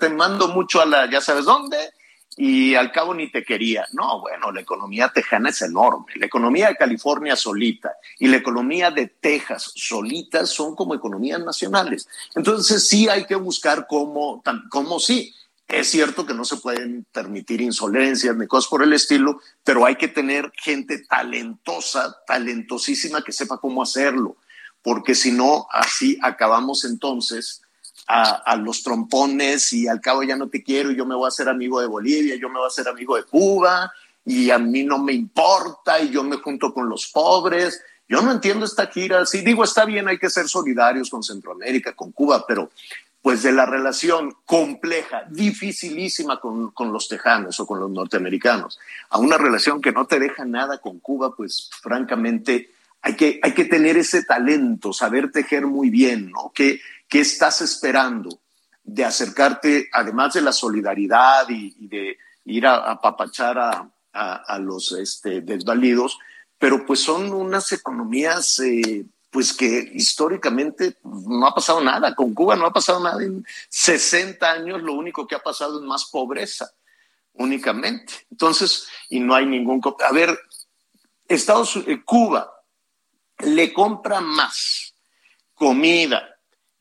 te 0.00 0.08
mando 0.08 0.48
mucho 0.48 0.80
a 0.80 0.86
la, 0.86 1.10
ya 1.10 1.20
sabes 1.20 1.44
dónde, 1.44 1.76
y 2.36 2.74
al 2.74 2.90
cabo 2.90 3.14
ni 3.14 3.30
te 3.30 3.44
quería. 3.44 3.86
No, 3.92 4.20
bueno, 4.20 4.50
la 4.50 4.60
economía 4.60 5.10
tejana 5.14 5.50
es 5.50 5.62
enorme. 5.62 6.12
La 6.16 6.26
economía 6.26 6.68
de 6.68 6.76
California 6.76 7.36
solita 7.36 7.92
y 8.18 8.26
la 8.26 8.36
economía 8.36 8.90
de 8.90 9.06
Texas 9.06 9.72
solita 9.74 10.46
son 10.46 10.74
como 10.74 10.94
economías 10.94 11.40
nacionales. 11.40 12.08
Entonces 12.34 12.88
sí 12.88 13.08
hay 13.08 13.26
que 13.26 13.36
buscar 13.36 13.86
cómo, 13.88 14.42
cómo 14.70 14.98
sí. 14.98 15.34
Es 15.68 15.90
cierto 15.90 16.26
que 16.26 16.34
no 16.34 16.44
se 16.44 16.58
pueden 16.58 17.06
permitir 17.10 17.60
insolencias 17.60 18.36
ni 18.36 18.46
cosas 18.46 18.68
por 18.68 18.82
el 18.82 18.92
estilo, 18.92 19.40
pero 19.62 19.86
hay 19.86 19.96
que 19.96 20.08
tener 20.08 20.52
gente 20.56 20.98
talentosa, 20.98 22.16
talentosísima 22.26 23.22
que 23.22 23.32
sepa 23.32 23.58
cómo 23.58 23.82
hacerlo, 23.82 24.36
porque 24.82 25.14
si 25.14 25.32
no, 25.32 25.66
así 25.72 26.18
acabamos 26.22 26.84
entonces 26.84 27.63
a, 28.06 28.56
los 28.56 28.82
trompones 28.82 29.72
y 29.72 29.88
al 29.88 30.00
cabo 30.00 30.22
ya 30.22 30.36
no 30.36 30.48
te 30.48 30.62
quiero 30.62 30.90
y 30.90 30.96
yo 30.96 31.06
me 31.06 31.14
voy 31.14 31.26
a 31.26 31.28
hacer 31.28 31.48
amigo 31.48 31.80
de 31.80 31.86
Bolivia, 31.86 32.36
yo 32.36 32.48
me 32.48 32.56
voy 32.56 32.64
a 32.64 32.68
hacer 32.68 32.88
amigo 32.88 33.16
de 33.16 33.24
Cuba 33.24 33.92
y 34.24 34.50
a 34.50 34.58
mí 34.58 34.84
no 34.84 34.98
me 34.98 35.12
importa 35.12 36.00
y 36.00 36.10
yo 36.10 36.22
me 36.22 36.36
junto 36.36 36.72
con 36.72 36.88
los 36.88 37.06
pobres. 37.06 37.82
Yo 38.08 38.20
no 38.20 38.32
entiendo 38.32 38.66
esta 38.66 38.86
gira. 38.86 39.24
Sí, 39.26 39.40
digo, 39.40 39.64
está 39.64 39.84
bien, 39.84 40.08
hay 40.08 40.18
que 40.18 40.30
ser 40.30 40.48
solidarios 40.48 41.08
con 41.10 41.22
Centroamérica, 41.22 41.94
con 41.94 42.12
Cuba, 42.12 42.46
pero 42.46 42.70
pues 43.22 43.42
de 43.42 43.52
la 43.52 43.64
relación 43.64 44.34
compleja, 44.44 45.24
dificilísima 45.30 46.40
con, 46.40 46.72
con 46.72 46.92
los 46.92 47.08
tejanos 47.08 47.58
o 47.58 47.66
con 47.66 47.80
los 47.80 47.90
norteamericanos, 47.90 48.78
a 49.08 49.18
una 49.18 49.38
relación 49.38 49.80
que 49.80 49.92
no 49.92 50.06
te 50.06 50.18
deja 50.18 50.44
nada 50.44 50.76
con 50.76 50.98
Cuba, 50.98 51.34
pues 51.34 51.70
francamente 51.80 52.68
hay 53.00 53.16
que, 53.16 53.40
hay 53.42 53.52
que 53.52 53.64
tener 53.66 53.96
ese 53.96 54.24
talento, 54.24 54.92
saber 54.92 55.30
tejer 55.30 55.66
muy 55.66 55.90
bien, 55.90 56.30
¿no? 56.30 56.52
¿Qué, 56.54 56.80
qué 57.14 57.20
estás 57.20 57.60
esperando 57.60 58.40
de 58.82 59.04
acercarte, 59.04 59.88
además 59.92 60.34
de 60.34 60.40
la 60.40 60.50
solidaridad 60.52 61.48
y, 61.48 61.72
y 61.78 61.86
de 61.86 62.18
ir 62.44 62.66
a 62.66 62.90
apapachar 62.90 63.56
a, 63.56 63.88
a, 64.12 64.34
a 64.34 64.58
los 64.58 64.90
este, 64.90 65.40
desvalidos? 65.40 66.18
Pero 66.58 66.84
pues 66.84 66.98
son 66.98 67.32
unas 67.32 67.70
economías 67.70 68.58
eh, 68.58 69.06
pues 69.30 69.52
que 69.52 69.92
históricamente 69.94 70.96
no 71.04 71.46
ha 71.46 71.54
pasado 71.54 71.80
nada. 71.80 72.16
Con 72.16 72.34
Cuba 72.34 72.56
no 72.56 72.66
ha 72.66 72.72
pasado 72.72 72.98
nada 72.98 73.22
en 73.22 73.46
60 73.68 74.50
años. 74.50 74.82
Lo 74.82 74.94
único 74.94 75.24
que 75.28 75.36
ha 75.36 75.40
pasado 75.40 75.78
es 75.78 75.86
más 75.86 76.06
pobreza, 76.06 76.68
únicamente. 77.34 78.12
Entonces, 78.28 78.88
y 79.08 79.20
no 79.20 79.36
hay 79.36 79.46
ningún... 79.46 79.80
A 80.04 80.12
ver, 80.12 80.36
Estados 81.28 81.76
eh, 81.76 82.02
Cuba 82.04 82.52
le 83.38 83.72
compra 83.72 84.20
más 84.20 84.96
comida 85.54 86.33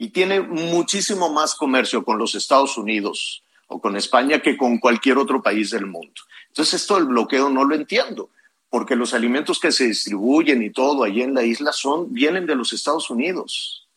y 0.03 0.09
tiene 0.09 0.41
muchísimo 0.41 1.31
más 1.31 1.55
comercio 1.55 2.03
con 2.03 2.17
los 2.17 2.35
Estados 2.35 2.77
Unidos 2.77 3.41
o 3.67 3.79
con 3.79 3.95
España 3.95 4.41
que 4.41 4.57
con 4.57 4.77
cualquier 4.77 5.17
otro 5.17 5.41
país 5.41 5.71
del 5.71 5.85
mundo. 5.85 6.21
Entonces, 6.49 6.81
esto 6.81 6.95
del 6.95 7.05
bloqueo 7.05 7.49
no 7.49 7.63
lo 7.63 7.73
entiendo 7.73 8.29
porque 8.69 8.97
los 8.97 9.13
alimentos 9.13 9.61
que 9.61 9.71
se 9.71 9.87
distribuyen 9.87 10.61
y 10.61 10.71
todo 10.71 11.05
allí 11.05 11.21
en 11.21 11.33
la 11.33 11.43
isla 11.43 11.71
son, 11.71 12.13
vienen 12.13 12.45
de 12.45 12.55
los 12.55 12.73
Estados 12.73 13.09
Unidos. 13.09 13.87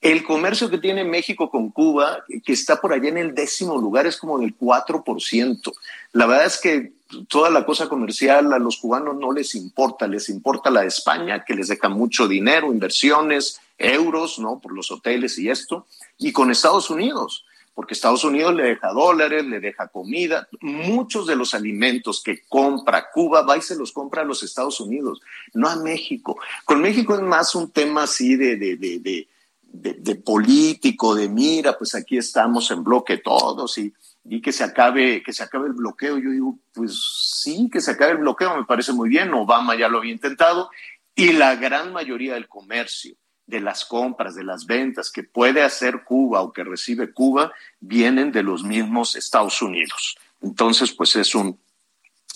El 0.00 0.24
comercio 0.24 0.68
que 0.68 0.78
tiene 0.78 1.04
México 1.04 1.48
con 1.48 1.70
Cuba, 1.70 2.24
que 2.44 2.52
está 2.52 2.80
por 2.80 2.92
allá 2.92 3.10
en 3.10 3.18
el 3.18 3.32
décimo 3.32 3.78
lugar, 3.78 4.08
es 4.08 4.16
como 4.16 4.40
del 4.40 4.58
4%. 4.58 5.72
La 6.12 6.26
verdad 6.26 6.46
es 6.46 6.60
que 6.60 6.92
toda 7.28 7.50
la 7.50 7.64
cosa 7.64 7.88
comercial 7.88 8.52
a 8.52 8.58
los 8.58 8.76
cubanos 8.76 9.16
no 9.16 9.32
les 9.32 9.54
importa, 9.54 10.06
les 10.06 10.28
importa 10.28 10.70
la 10.70 10.84
España, 10.84 11.44
que 11.44 11.54
les 11.54 11.68
deja 11.68 11.88
mucho 11.88 12.28
dinero, 12.28 12.72
inversiones, 12.72 13.60
euros, 13.78 14.38
¿no? 14.38 14.58
Por 14.60 14.72
los 14.72 14.90
hoteles 14.90 15.38
y 15.38 15.50
esto, 15.50 15.86
y 16.18 16.32
con 16.32 16.50
Estados 16.50 16.90
Unidos 16.90 17.44
porque 17.74 17.94
Estados 17.94 18.22
Unidos 18.24 18.54
le 18.54 18.62
deja 18.62 18.92
dólares, 18.92 19.44
le 19.44 19.58
deja 19.58 19.88
comida. 19.88 20.48
Muchos 20.60 21.26
de 21.26 21.34
los 21.34 21.54
alimentos 21.54 22.22
que 22.22 22.44
compra 22.48 23.10
Cuba 23.12 23.42
va 23.42 23.56
y 23.58 23.62
se 23.62 23.76
los 23.76 23.90
compra 23.90 24.22
a 24.22 24.24
los 24.24 24.42
Estados 24.44 24.80
Unidos, 24.80 25.20
no 25.54 25.68
a 25.68 25.76
México. 25.76 26.38
Con 26.64 26.80
México 26.80 27.16
es 27.16 27.22
más 27.22 27.54
un 27.54 27.70
tema 27.72 28.04
así 28.04 28.36
de, 28.36 28.56
de, 28.56 28.76
de, 28.76 29.26
de 29.72 30.14
político, 30.14 31.16
de 31.16 31.28
mira, 31.28 31.76
pues 31.76 31.96
aquí 31.96 32.16
estamos 32.16 32.70
en 32.70 32.84
bloque 32.84 33.18
todos 33.18 33.76
y, 33.78 33.92
y 34.24 34.40
que 34.40 34.52
se 34.52 34.64
acabe, 34.64 35.22
que 35.22 35.32
se 35.32 35.42
acabe 35.42 35.66
el 35.66 35.74
bloqueo. 35.74 36.18
Yo 36.18 36.30
digo, 36.30 36.58
pues 36.72 36.98
sí, 37.42 37.68
que 37.70 37.80
se 37.80 37.92
acabe 37.92 38.12
el 38.12 38.18
bloqueo, 38.18 38.56
me 38.56 38.64
parece 38.64 38.92
muy 38.92 39.08
bien. 39.08 39.34
Obama 39.34 39.76
ya 39.76 39.88
lo 39.88 39.98
había 39.98 40.12
intentado 40.12 40.70
y 41.14 41.32
la 41.32 41.56
gran 41.56 41.92
mayoría 41.92 42.34
del 42.34 42.48
comercio 42.48 43.16
de 43.46 43.60
las 43.60 43.84
compras, 43.84 44.34
de 44.34 44.44
las 44.44 44.66
ventas 44.66 45.10
que 45.10 45.22
puede 45.22 45.62
hacer 45.62 46.02
Cuba 46.04 46.40
o 46.40 46.52
que 46.52 46.64
recibe 46.64 47.12
Cuba, 47.12 47.52
vienen 47.78 48.32
de 48.32 48.42
los 48.42 48.64
mismos 48.64 49.16
Estados 49.16 49.60
Unidos. 49.60 50.16
Entonces, 50.40 50.92
pues 50.92 51.14
es 51.16 51.34
un, 51.34 51.60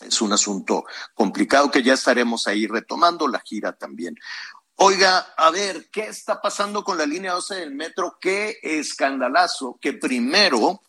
es 0.02 0.20
un 0.20 0.32
asunto 0.32 0.84
complicado 1.14 1.70
que 1.70 1.82
ya 1.82 1.94
estaremos 1.94 2.46
ahí 2.46 2.66
retomando 2.66 3.26
la 3.26 3.40
gira 3.40 3.72
también. 3.72 4.16
Oiga, 4.76 5.34
a 5.36 5.50
ver, 5.50 5.88
¿qué 5.90 6.02
está 6.02 6.40
pasando 6.40 6.84
con 6.84 6.98
la 6.98 7.06
línea 7.06 7.32
12 7.32 7.56
del 7.56 7.74
metro? 7.74 8.18
Qué 8.20 8.58
escandalazo 8.62 9.78
que 9.80 9.94
primero 9.94 10.82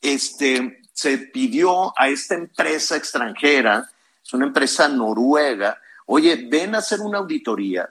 este, 0.00 0.82
se 0.92 1.18
pidió 1.18 1.98
a 1.98 2.08
esta 2.08 2.34
empresa 2.34 2.96
extranjera, 2.96 3.88
es 4.22 4.32
una 4.32 4.46
empresa 4.46 4.88
noruega, 4.88 5.78
oye, 6.06 6.46
ven 6.50 6.74
a 6.74 6.78
hacer 6.78 7.00
una 7.00 7.18
auditoría 7.18 7.88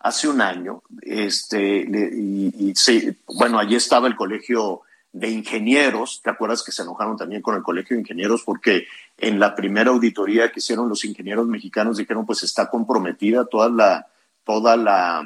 hace 0.00 0.28
un 0.28 0.40
año, 0.40 0.82
este, 1.02 1.86
y, 1.88 2.70
y 2.70 2.74
sí, 2.74 3.16
bueno, 3.26 3.58
allí 3.58 3.74
estaba 3.74 4.06
el 4.06 4.16
colegio 4.16 4.82
de 5.12 5.30
ingenieros, 5.30 6.20
¿te 6.22 6.30
acuerdas 6.30 6.62
que 6.62 6.72
se 6.72 6.82
enojaron 6.82 7.16
también 7.16 7.42
con 7.42 7.56
el 7.56 7.62
colegio 7.62 7.96
de 7.96 8.02
ingenieros? 8.02 8.42
Porque 8.44 8.86
en 9.16 9.40
la 9.40 9.54
primera 9.54 9.90
auditoría 9.90 10.52
que 10.52 10.60
hicieron 10.60 10.88
los 10.88 11.04
ingenieros 11.04 11.46
mexicanos 11.46 11.96
dijeron, 11.96 12.26
pues 12.26 12.42
está 12.42 12.68
comprometida 12.68 13.46
toda 13.46 13.68
la, 13.68 14.06
toda 14.44 14.76
la, 14.76 15.24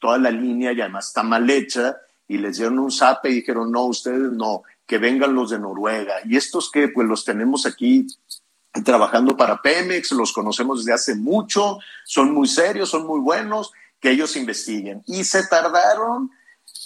toda 0.00 0.18
la 0.18 0.30
línea 0.30 0.72
y 0.72 0.80
además 0.80 1.08
está 1.08 1.22
mal 1.22 1.48
hecha, 1.50 1.96
y 2.28 2.38
les 2.38 2.56
dieron 2.56 2.78
un 2.78 2.90
zape 2.90 3.30
y 3.30 3.34
dijeron, 3.34 3.70
no, 3.70 3.84
ustedes 3.84 4.32
no, 4.32 4.62
que 4.86 4.98
vengan 4.98 5.34
los 5.34 5.50
de 5.50 5.58
Noruega. 5.58 6.16
Y 6.24 6.36
estos 6.36 6.70
que, 6.70 6.88
pues 6.88 7.06
los 7.08 7.24
tenemos 7.24 7.66
aquí 7.66 8.06
trabajando 8.84 9.36
para 9.36 9.60
Pemex, 9.62 10.12
los 10.12 10.32
conocemos 10.32 10.84
desde 10.84 10.94
hace 10.94 11.14
mucho, 11.14 11.78
son 12.04 12.32
muy 12.32 12.46
serios, 12.46 12.90
son 12.90 13.06
muy 13.06 13.20
buenos, 13.20 13.72
que 14.00 14.10
ellos 14.10 14.36
investiguen. 14.36 15.02
Y 15.06 15.24
se 15.24 15.46
tardaron, 15.46 16.30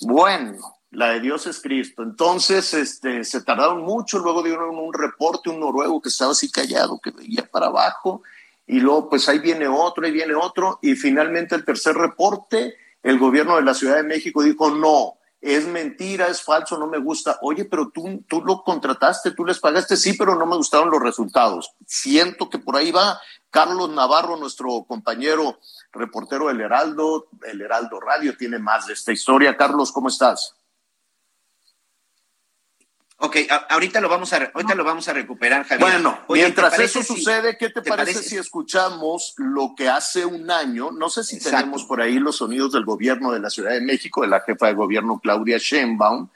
bueno, 0.02 0.80
la 0.90 1.10
de 1.10 1.20
Dios 1.20 1.46
es 1.46 1.60
Cristo. 1.60 2.02
Entonces, 2.02 2.74
este, 2.74 3.24
se 3.24 3.42
tardaron 3.42 3.82
mucho, 3.82 4.18
luego 4.18 4.42
dieron 4.42 4.76
un 4.76 4.92
reporte, 4.92 5.50
un 5.50 5.60
noruego 5.60 6.00
que 6.00 6.08
estaba 6.08 6.32
así 6.32 6.50
callado, 6.50 7.00
que 7.00 7.10
veía 7.10 7.48
para 7.50 7.66
abajo, 7.66 8.22
y 8.66 8.80
luego 8.80 9.10
pues 9.10 9.28
ahí 9.28 9.40
viene 9.40 9.66
otro, 9.66 10.04
ahí 10.04 10.12
viene 10.12 10.34
otro, 10.34 10.78
y 10.82 10.94
finalmente 10.94 11.54
el 11.54 11.64
tercer 11.64 11.96
reporte, 11.96 12.76
el 13.02 13.18
gobierno 13.18 13.56
de 13.56 13.62
la 13.62 13.74
Ciudad 13.74 13.96
de 13.96 14.04
México 14.04 14.42
dijo, 14.42 14.70
no, 14.70 15.19
es 15.40 15.66
mentira, 15.66 16.26
es 16.26 16.42
falso, 16.42 16.78
no 16.78 16.86
me 16.86 16.98
gusta. 16.98 17.38
Oye, 17.42 17.64
pero 17.64 17.90
tú, 17.90 18.22
tú 18.28 18.42
lo 18.42 18.62
contrataste, 18.62 19.30
tú 19.30 19.44
les 19.44 19.58
pagaste, 19.58 19.96
sí, 19.96 20.14
pero 20.14 20.34
no 20.34 20.46
me 20.46 20.56
gustaron 20.56 20.90
los 20.90 21.02
resultados. 21.02 21.72
Siento 21.86 22.50
que 22.50 22.58
por 22.58 22.76
ahí 22.76 22.90
va 22.92 23.20
Carlos 23.50 23.90
Navarro, 23.90 24.36
nuestro 24.36 24.84
compañero 24.86 25.58
reportero 25.92 26.48
del 26.48 26.60
Heraldo, 26.60 27.28
el 27.46 27.60
Heraldo 27.60 27.98
Radio, 28.00 28.36
tiene 28.36 28.58
más 28.58 28.86
de 28.86 28.92
esta 28.92 29.12
historia. 29.12 29.56
Carlos, 29.56 29.90
¿cómo 29.92 30.08
estás? 30.08 30.54
Ok, 33.22 33.36
a- 33.50 33.66
ahorita 33.74 34.00
lo 34.00 34.08
vamos 34.08 34.32
a 34.32 34.50
ahorita 34.54 34.74
lo 34.74 34.82
vamos 34.82 35.06
a 35.08 35.12
recuperar, 35.12 35.64
Javier. 35.66 35.80
Bueno, 35.90 36.18
Oye, 36.26 36.40
¿te 36.42 36.46
mientras 36.46 36.78
eso 36.78 37.02
si- 37.02 37.06
sucede, 37.16 37.58
¿qué 37.58 37.68
te, 37.68 37.82
te 37.82 37.90
parece, 37.90 38.12
parece 38.14 38.28
si 38.30 38.36
escuchamos 38.38 39.34
lo 39.36 39.74
que 39.76 39.88
hace 39.90 40.24
un 40.24 40.50
año? 40.50 40.90
No 40.90 41.10
sé 41.10 41.22
si 41.24 41.36
Exacto. 41.36 41.58
tenemos 41.58 41.84
por 41.84 42.00
ahí 42.00 42.18
los 42.18 42.36
sonidos 42.36 42.72
del 42.72 42.86
gobierno 42.86 43.30
de 43.32 43.40
la 43.40 43.50
Ciudad 43.50 43.72
de 43.72 43.82
México, 43.82 44.22
de 44.22 44.28
la 44.28 44.40
jefa 44.40 44.68
de 44.68 44.72
gobierno 44.74 45.20
Claudia 45.22 45.58
Sheinbaum, 45.58 46.28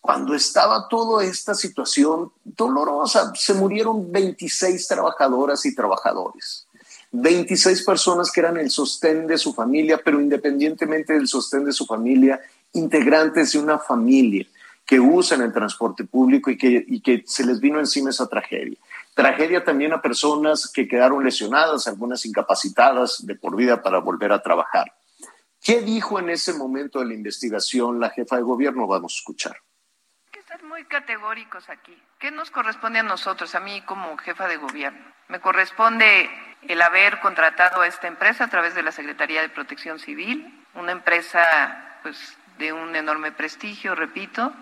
cuando 0.00 0.34
estaba 0.34 0.88
toda 0.88 1.22
esta 1.22 1.54
situación 1.54 2.32
dolorosa, 2.44 3.32
se 3.36 3.52
murieron 3.54 4.10
26 4.10 4.88
trabajadoras 4.88 5.64
y 5.66 5.74
trabajadores. 5.74 6.66
26 7.12 7.84
personas 7.84 8.32
que 8.32 8.40
eran 8.40 8.56
el 8.56 8.70
sostén 8.70 9.26
de 9.26 9.36
su 9.36 9.52
familia, 9.52 10.00
pero 10.02 10.18
independientemente 10.18 11.12
del 11.12 11.28
sostén 11.28 11.66
de 11.66 11.72
su 11.72 11.84
familia, 11.84 12.40
integrantes 12.72 13.52
de 13.52 13.58
una 13.58 13.78
familia 13.78 14.46
que 14.86 15.00
usan 15.00 15.42
el 15.42 15.52
transporte 15.52 16.04
público 16.04 16.50
y 16.50 16.58
que, 16.58 16.84
y 16.86 17.00
que 17.00 17.22
se 17.26 17.46
les 17.46 17.60
vino 17.60 17.78
encima 17.78 18.10
esa 18.10 18.28
tragedia. 18.28 18.78
Tragedia 19.14 19.62
también 19.62 19.92
a 19.92 20.00
personas 20.00 20.70
que 20.72 20.88
quedaron 20.88 21.22
lesionadas, 21.22 21.86
algunas 21.86 22.24
incapacitadas 22.24 23.26
de 23.26 23.34
por 23.34 23.56
vida 23.56 23.82
para 23.82 23.98
volver 23.98 24.32
a 24.32 24.42
trabajar. 24.42 24.92
¿Qué 25.62 25.80
dijo 25.80 26.18
en 26.18 26.30
ese 26.30 26.54
momento 26.54 26.98
de 26.98 27.06
la 27.06 27.14
investigación 27.14 28.00
la 28.00 28.10
jefa 28.10 28.36
de 28.36 28.42
gobierno? 28.42 28.86
Vamos 28.86 29.14
a 29.14 29.16
escuchar. 29.18 29.56
Hay 30.26 30.40
que 30.40 30.42
ser 30.42 30.62
muy 30.64 30.84
categóricos 30.86 31.68
aquí. 31.68 31.96
¿Qué 32.18 32.30
nos 32.30 32.50
corresponde 32.50 32.98
a 32.98 33.04
nosotros, 33.04 33.54
a 33.54 33.60
mí 33.60 33.82
como 33.82 34.16
jefa 34.16 34.48
de 34.48 34.56
gobierno? 34.56 35.04
Me 35.28 35.40
corresponde 35.40 36.28
el 36.62 36.82
haber 36.82 37.20
contratado 37.20 37.82
a 37.82 37.86
esta 37.86 38.08
empresa 38.08 38.44
a 38.44 38.48
través 38.48 38.74
de 38.74 38.82
la 38.82 38.92
Secretaría 38.92 39.42
de 39.42 39.50
Protección 39.50 39.98
Civil, 39.98 40.64
una 40.74 40.92
empresa 40.92 41.98
pues 42.02 42.36
de 42.58 42.72
un 42.72 42.96
enorme 42.96 43.30
prestigio, 43.30 43.94
repito, 43.94 44.52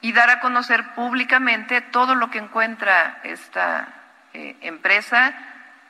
y 0.00 0.12
dar 0.12 0.30
a 0.30 0.40
conocer 0.40 0.94
públicamente 0.94 1.80
todo 1.80 2.14
lo 2.14 2.30
que 2.30 2.38
encuentra 2.38 3.20
esta 3.22 3.88
eh, 4.32 4.56
empresa 4.60 5.34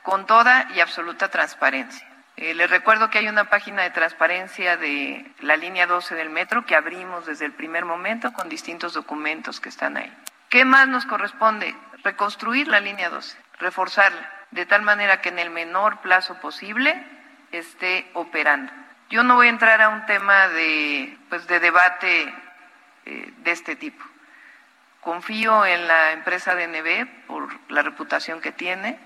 con 0.03 0.27
toda 0.27 0.69
y 0.75 0.81
absoluta 0.81 1.29
transparencia. 1.29 2.07
Eh, 2.37 2.55
les 2.55 2.71
recuerdo 2.71 3.09
que 3.09 3.19
hay 3.19 3.29
una 3.29 3.49
página 3.49 3.83
de 3.83 3.91
transparencia 3.91 4.77
de 4.77 5.33
la 5.41 5.57
línea 5.57 5.87
12 5.87 6.15
del 6.15 6.29
metro 6.29 6.67
que 6.67 6.77
abrimos 6.77 7.27
desde 7.27 7.47
el 7.47 7.53
primer 7.53 7.85
momento 7.85 8.33
con 8.33 8.49
distintos 8.49 8.93
documentos 8.93 9.59
que 9.59 9.71
están 9.71 9.97
ahí. 9.97 10.13
¿Qué 10.51 10.65
más 10.65 10.87
nos 10.87 11.07
corresponde? 11.07 11.75
Reconstruir 12.05 12.69
la 12.69 12.81
línea 12.81 13.09
12, 13.09 13.37
reforzarla, 13.59 14.31
de 14.51 14.67
tal 14.67 14.83
manera 14.83 15.21
que 15.23 15.31
en 15.31 15.39
el 15.39 15.51
menor 15.51 16.01
plazo 16.03 16.39
posible 16.41 16.95
esté 17.53 18.09
operando. 18.13 18.71
Yo 19.09 19.23
no 19.23 19.37
voy 19.37 19.47
a 19.47 19.51
entrar 19.51 19.81
a 19.81 19.89
un 19.89 20.05
tema 20.07 20.49
de, 20.49 21.17
pues, 21.29 21.47
de 21.47 21.59
debate 21.59 22.35
eh, 23.07 23.33
de 23.43 23.51
este 23.51 23.77
tipo. 23.77 24.05
Confío 25.01 25.65
en 25.65 25.87
la 25.87 26.13
empresa 26.13 26.55
DNB 26.55 27.27
por 27.27 27.49
la 27.71 27.83
reputación 27.83 28.41
que 28.41 28.53
tiene. 28.53 28.99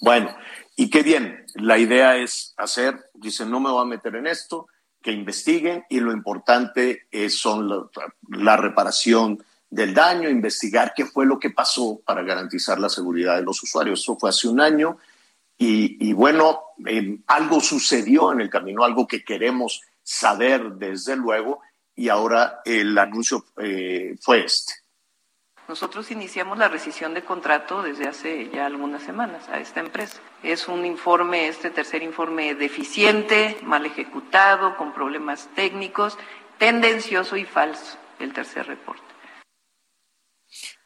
Bueno, 0.00 0.34
y 0.76 0.90
qué 0.90 1.02
bien, 1.02 1.46
la 1.54 1.78
idea 1.78 2.16
es 2.16 2.54
hacer, 2.56 3.10
dice, 3.14 3.46
no 3.46 3.60
me 3.60 3.70
voy 3.70 3.82
a 3.82 3.88
meter 3.88 4.16
en 4.16 4.26
esto, 4.26 4.66
que 5.02 5.12
investiguen 5.12 5.84
y 5.90 6.00
lo 6.00 6.12
importante 6.12 7.06
es 7.10 7.38
son 7.38 7.68
la, 7.68 7.84
la 8.30 8.56
reparación 8.56 9.44
del 9.68 9.92
daño, 9.92 10.30
investigar 10.30 10.94
qué 10.96 11.04
fue 11.04 11.26
lo 11.26 11.38
que 11.38 11.50
pasó 11.50 12.00
para 12.06 12.22
garantizar 12.22 12.78
la 12.78 12.88
seguridad 12.88 13.36
de 13.36 13.42
los 13.42 13.62
usuarios. 13.62 14.00
Eso 14.00 14.16
fue 14.16 14.30
hace 14.30 14.48
un 14.48 14.60
año 14.60 14.98
y, 15.58 16.08
y 16.08 16.12
bueno, 16.12 16.60
eh, 16.86 17.18
algo 17.26 17.60
sucedió 17.60 18.32
en 18.32 18.40
el 18.40 18.50
camino, 18.50 18.84
algo 18.84 19.06
que 19.06 19.24
queremos 19.24 19.82
saber 20.02 20.74
desde 20.74 21.16
luego 21.16 21.60
y 21.96 22.08
ahora 22.08 22.60
el 22.64 22.96
anuncio 22.98 23.44
eh, 23.58 24.16
fue 24.20 24.44
este. 24.44 24.74
Nosotros 25.66 26.10
iniciamos 26.10 26.58
la 26.58 26.68
rescisión 26.68 27.14
de 27.14 27.24
contrato 27.24 27.82
desde 27.82 28.06
hace 28.06 28.50
ya 28.50 28.66
algunas 28.66 29.02
semanas 29.02 29.48
a 29.48 29.58
esta 29.60 29.80
empresa. 29.80 30.20
Es 30.42 30.68
un 30.68 30.84
informe, 30.84 31.48
este 31.48 31.70
tercer 31.70 32.02
informe 32.02 32.54
deficiente, 32.54 33.56
mal 33.62 33.86
ejecutado, 33.86 34.76
con 34.76 34.92
problemas 34.92 35.48
técnicos, 35.54 36.18
tendencioso 36.58 37.38
y 37.38 37.46
falso, 37.46 37.96
el 38.18 38.34
tercer 38.34 38.66
reporte. 38.66 39.02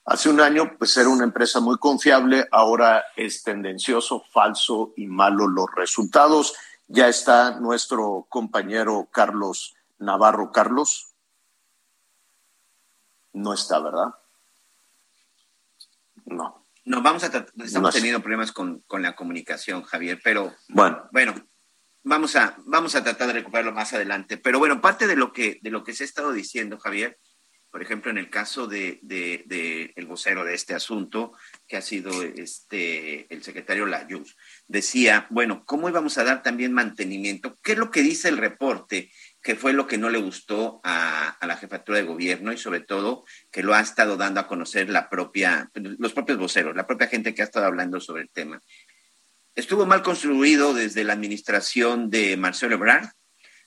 Hace 0.04 0.30
un 0.30 0.40
año, 0.40 0.76
pues 0.78 0.96
era 0.96 1.08
una 1.08 1.24
empresa 1.24 1.60
muy 1.60 1.76
confiable, 1.76 2.46
ahora 2.52 3.04
es 3.16 3.42
tendencioso, 3.42 4.24
falso 4.32 4.92
y 4.96 5.06
malo 5.06 5.48
los 5.48 5.66
resultados. 5.74 6.54
Ya 6.86 7.08
está 7.08 7.58
nuestro 7.58 8.26
compañero 8.30 9.08
Carlos 9.10 9.74
Navarro. 9.98 10.52
Carlos, 10.52 11.14
no 13.32 13.52
está, 13.54 13.78
¿verdad? 13.80 14.14
No. 16.26 16.66
No, 16.84 17.02
vamos 17.02 17.22
a 17.22 17.26
estamos 17.26 17.72
No 17.74 17.90
teniendo 17.90 18.20
problemas 18.20 18.50
con, 18.52 18.80
con 18.86 19.02
la 19.02 19.14
comunicación, 19.14 19.82
Javier, 19.82 20.20
pero 20.24 20.54
Bueno, 20.68 21.06
bueno, 21.12 21.34
vamos 22.02 22.34
a, 22.36 22.56
vamos 22.64 22.94
a 22.94 23.04
tratar 23.04 23.26
de 23.26 23.34
recuperarlo 23.34 23.72
más 23.72 23.92
adelante. 23.92 24.38
Pero 24.38 24.58
bueno, 24.58 24.80
parte 24.80 25.06
de 25.06 25.16
lo 25.16 25.32
que, 25.32 25.58
de 25.60 25.70
lo 25.70 25.84
que 25.84 25.92
se 25.92 26.04
ha 26.04 26.06
estado 26.06 26.32
diciendo, 26.32 26.78
Javier, 26.78 27.18
por 27.70 27.82
ejemplo, 27.82 28.10
en 28.10 28.16
el 28.16 28.30
caso 28.30 28.66
de, 28.66 28.98
de- 29.02 29.44
de 29.46 29.92
el 29.96 30.06
vocero 30.06 30.42
de 30.44 30.54
este 30.54 30.74
asunto, 30.74 31.34
que 31.66 31.76
ha 31.76 31.82
sido 31.82 32.22
este 32.22 33.32
el 33.32 33.42
secretario 33.42 33.84
Layuz, 33.84 34.36
decía, 34.66 35.26
bueno, 35.28 35.64
¿cómo 35.66 35.90
íbamos 35.90 36.16
a 36.16 36.24
dar 36.24 36.42
también 36.42 36.72
mantenimiento? 36.72 37.54
¿Qué 37.62 37.72
es 37.72 37.78
lo 37.78 37.90
que 37.90 38.00
dice 38.00 38.30
el 38.30 38.38
reporte? 38.38 39.12
Que 39.42 39.54
fue 39.54 39.72
lo 39.72 39.86
que 39.86 39.98
no 39.98 40.10
le 40.10 40.18
gustó 40.18 40.80
a, 40.84 41.36
la 41.40 41.56
jefatura 41.56 41.98
de 41.98 42.04
gobierno 42.04 42.52
y 42.52 42.58
sobre 42.58 42.80
todo 42.80 43.24
que 43.50 43.62
lo 43.62 43.74
ha 43.74 43.80
estado 43.80 44.16
dando 44.16 44.40
a 44.40 44.46
conocer 44.46 44.90
la 44.90 45.08
propia, 45.08 45.70
los 45.74 46.12
propios 46.12 46.38
voceros, 46.38 46.76
la 46.76 46.86
propia 46.86 47.08
gente 47.08 47.34
que 47.34 47.42
ha 47.42 47.46
estado 47.46 47.66
hablando 47.66 48.00
sobre 48.00 48.22
el 48.22 48.30
tema. 48.30 48.60
Estuvo 49.54 49.86
mal 49.86 50.02
construido 50.02 50.74
desde 50.74 51.04
la 51.04 51.14
administración 51.14 52.10
de 52.10 52.36
Marcelo 52.36 52.74
Ebrard, 52.74 53.08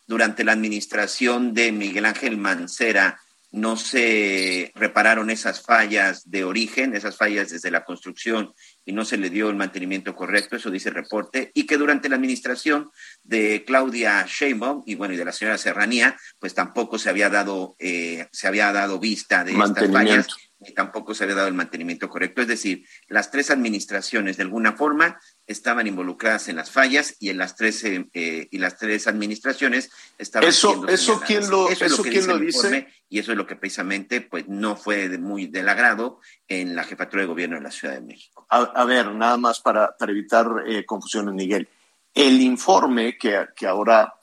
durante 0.07 0.43
la 0.43 0.51
administración 0.51 1.53
de 1.53 1.71
Miguel 1.71 2.05
Ángel 2.05 2.37
Mancera 2.37 3.19
no 3.51 3.75
se 3.75 4.71
repararon 4.75 5.29
esas 5.29 5.61
fallas 5.61 6.29
de 6.29 6.45
origen, 6.45 6.95
esas 6.95 7.17
fallas 7.17 7.49
desde 7.49 7.71
la 7.71 7.83
construcción 7.83 8.53
y 8.85 8.93
no 8.93 9.05
se 9.05 9.17
le 9.17 9.29
dio 9.29 9.49
el 9.49 9.55
mantenimiento 9.55 10.15
correcto, 10.15 10.55
eso 10.55 10.71
dice 10.71 10.89
el 10.89 10.95
reporte, 10.95 11.51
y 11.53 11.65
que 11.65 11.77
durante 11.77 12.09
la 12.09 12.15
administración 12.15 12.91
de 13.23 13.63
Claudia 13.65 14.25
Sheinbaum 14.27 14.83
y 14.85 14.95
bueno 14.95 15.13
y 15.13 15.17
de 15.17 15.25
la 15.25 15.31
señora 15.31 15.57
Serranía, 15.57 16.17
pues 16.39 16.53
tampoco 16.53 16.97
se 16.97 17.09
había 17.09 17.29
dado 17.29 17.75
eh, 17.79 18.27
se 18.31 18.47
había 18.47 18.71
dado 18.71 18.99
vista 18.99 19.43
de 19.43 19.53
estas 19.53 19.91
fallas 19.91 20.27
y 20.63 20.73
tampoco 20.73 21.13
se 21.15 21.23
había 21.23 21.35
dado 21.35 21.47
el 21.47 21.53
mantenimiento 21.53 22.07
correcto, 22.07 22.41
es 22.41 22.47
decir, 22.47 22.85
las 23.07 23.31
tres 23.31 23.49
administraciones 23.49 24.37
de 24.37 24.43
alguna 24.43 24.73
forma 24.73 25.19
estaban 25.47 25.87
involucradas 25.87 26.47
en 26.49 26.55
las 26.55 26.69
fallas 26.71 27.15
y 27.19 27.29
en 27.29 27.37
las 27.39 27.55
tres 27.55 27.83
eh, 27.83 28.07
eh, 28.13 28.47
y 28.51 28.57
las 28.59 28.77
tres 28.77 29.07
administraciones 29.07 29.89
estaban 30.17 30.47
Eso- 30.49 30.87
eso 30.87 31.19
quién 31.25 31.49
lo- 31.49 31.69
Eso 31.69 31.85
es 31.85 31.93
eso 31.93 32.03
que 32.03 32.09
quién 32.11 32.21
dice 32.21 32.31
lo 32.31 32.35
el 32.37 32.45
dice. 32.45 32.57
informe, 32.59 32.93
y 33.09 33.19
eso 33.19 33.31
es 33.31 33.37
lo 33.37 33.47
que 33.47 33.55
precisamente 33.55 34.21
pues 34.21 34.47
no 34.47 34.75
fue 34.75 35.09
de 35.09 35.17
muy 35.17 35.47
del 35.47 35.67
agrado 35.67 36.19
en 36.47 36.75
la 36.75 36.83
jefatura 36.83 37.23
de 37.23 37.27
gobierno 37.27 37.55
de 37.57 37.63
la 37.63 37.71
Ciudad 37.71 37.95
de 37.95 38.01
México. 38.01 38.45
a, 38.49 38.59
a 38.61 38.85
ver, 38.85 39.11
nada 39.13 39.37
más 39.37 39.59
para, 39.61 39.95
para 39.97 40.11
evitar 40.11 40.47
eh, 40.67 40.85
confusiones, 40.85 41.33
Miguel. 41.33 41.67
El 42.13 42.41
informe 42.41 43.17
que, 43.17 43.47
que 43.55 43.65
ahora 43.67 44.13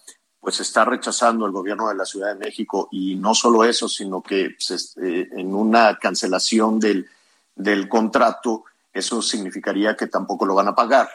pues 0.40 0.60
está 0.60 0.84
rechazando 0.84 1.46
el 1.46 1.52
gobierno 1.52 1.88
de 1.88 1.94
la 1.94 2.04
Ciudad 2.04 2.28
de 2.28 2.46
México. 2.46 2.88
Y 2.90 3.16
no 3.16 3.34
solo 3.34 3.64
eso, 3.64 3.88
sino 3.88 4.22
que 4.22 4.50
pues, 4.50 4.96
eh, 5.02 5.28
en 5.32 5.54
una 5.54 5.98
cancelación 5.98 6.78
del, 6.78 7.08
del 7.54 7.88
contrato, 7.88 8.64
eso 8.92 9.20
significaría 9.20 9.96
que 9.96 10.06
tampoco 10.06 10.46
lo 10.46 10.54
van 10.54 10.68
a 10.68 10.74
pagar. 10.74 11.08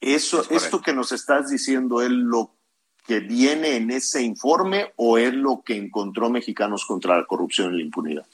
Eso, 0.00 0.42
Es 0.42 0.64
esto 0.64 0.82
que 0.82 0.92
nos 0.92 1.12
estás 1.12 1.48
diciendo 1.48 2.02
es 2.02 2.10
lo 2.10 2.50
que 3.06 3.20
viene 3.20 3.76
en 3.76 3.90
ese 3.90 4.22
informe 4.22 4.92
o 4.96 5.18
es 5.18 5.32
lo 5.32 5.62
que 5.64 5.76
encontró 5.76 6.30
Mexicanos 6.30 6.84
contra 6.86 7.16
la 7.16 7.26
corrupción 7.26 7.74
y 7.74 7.78
la 7.78 7.82
impunidad. 7.84 8.26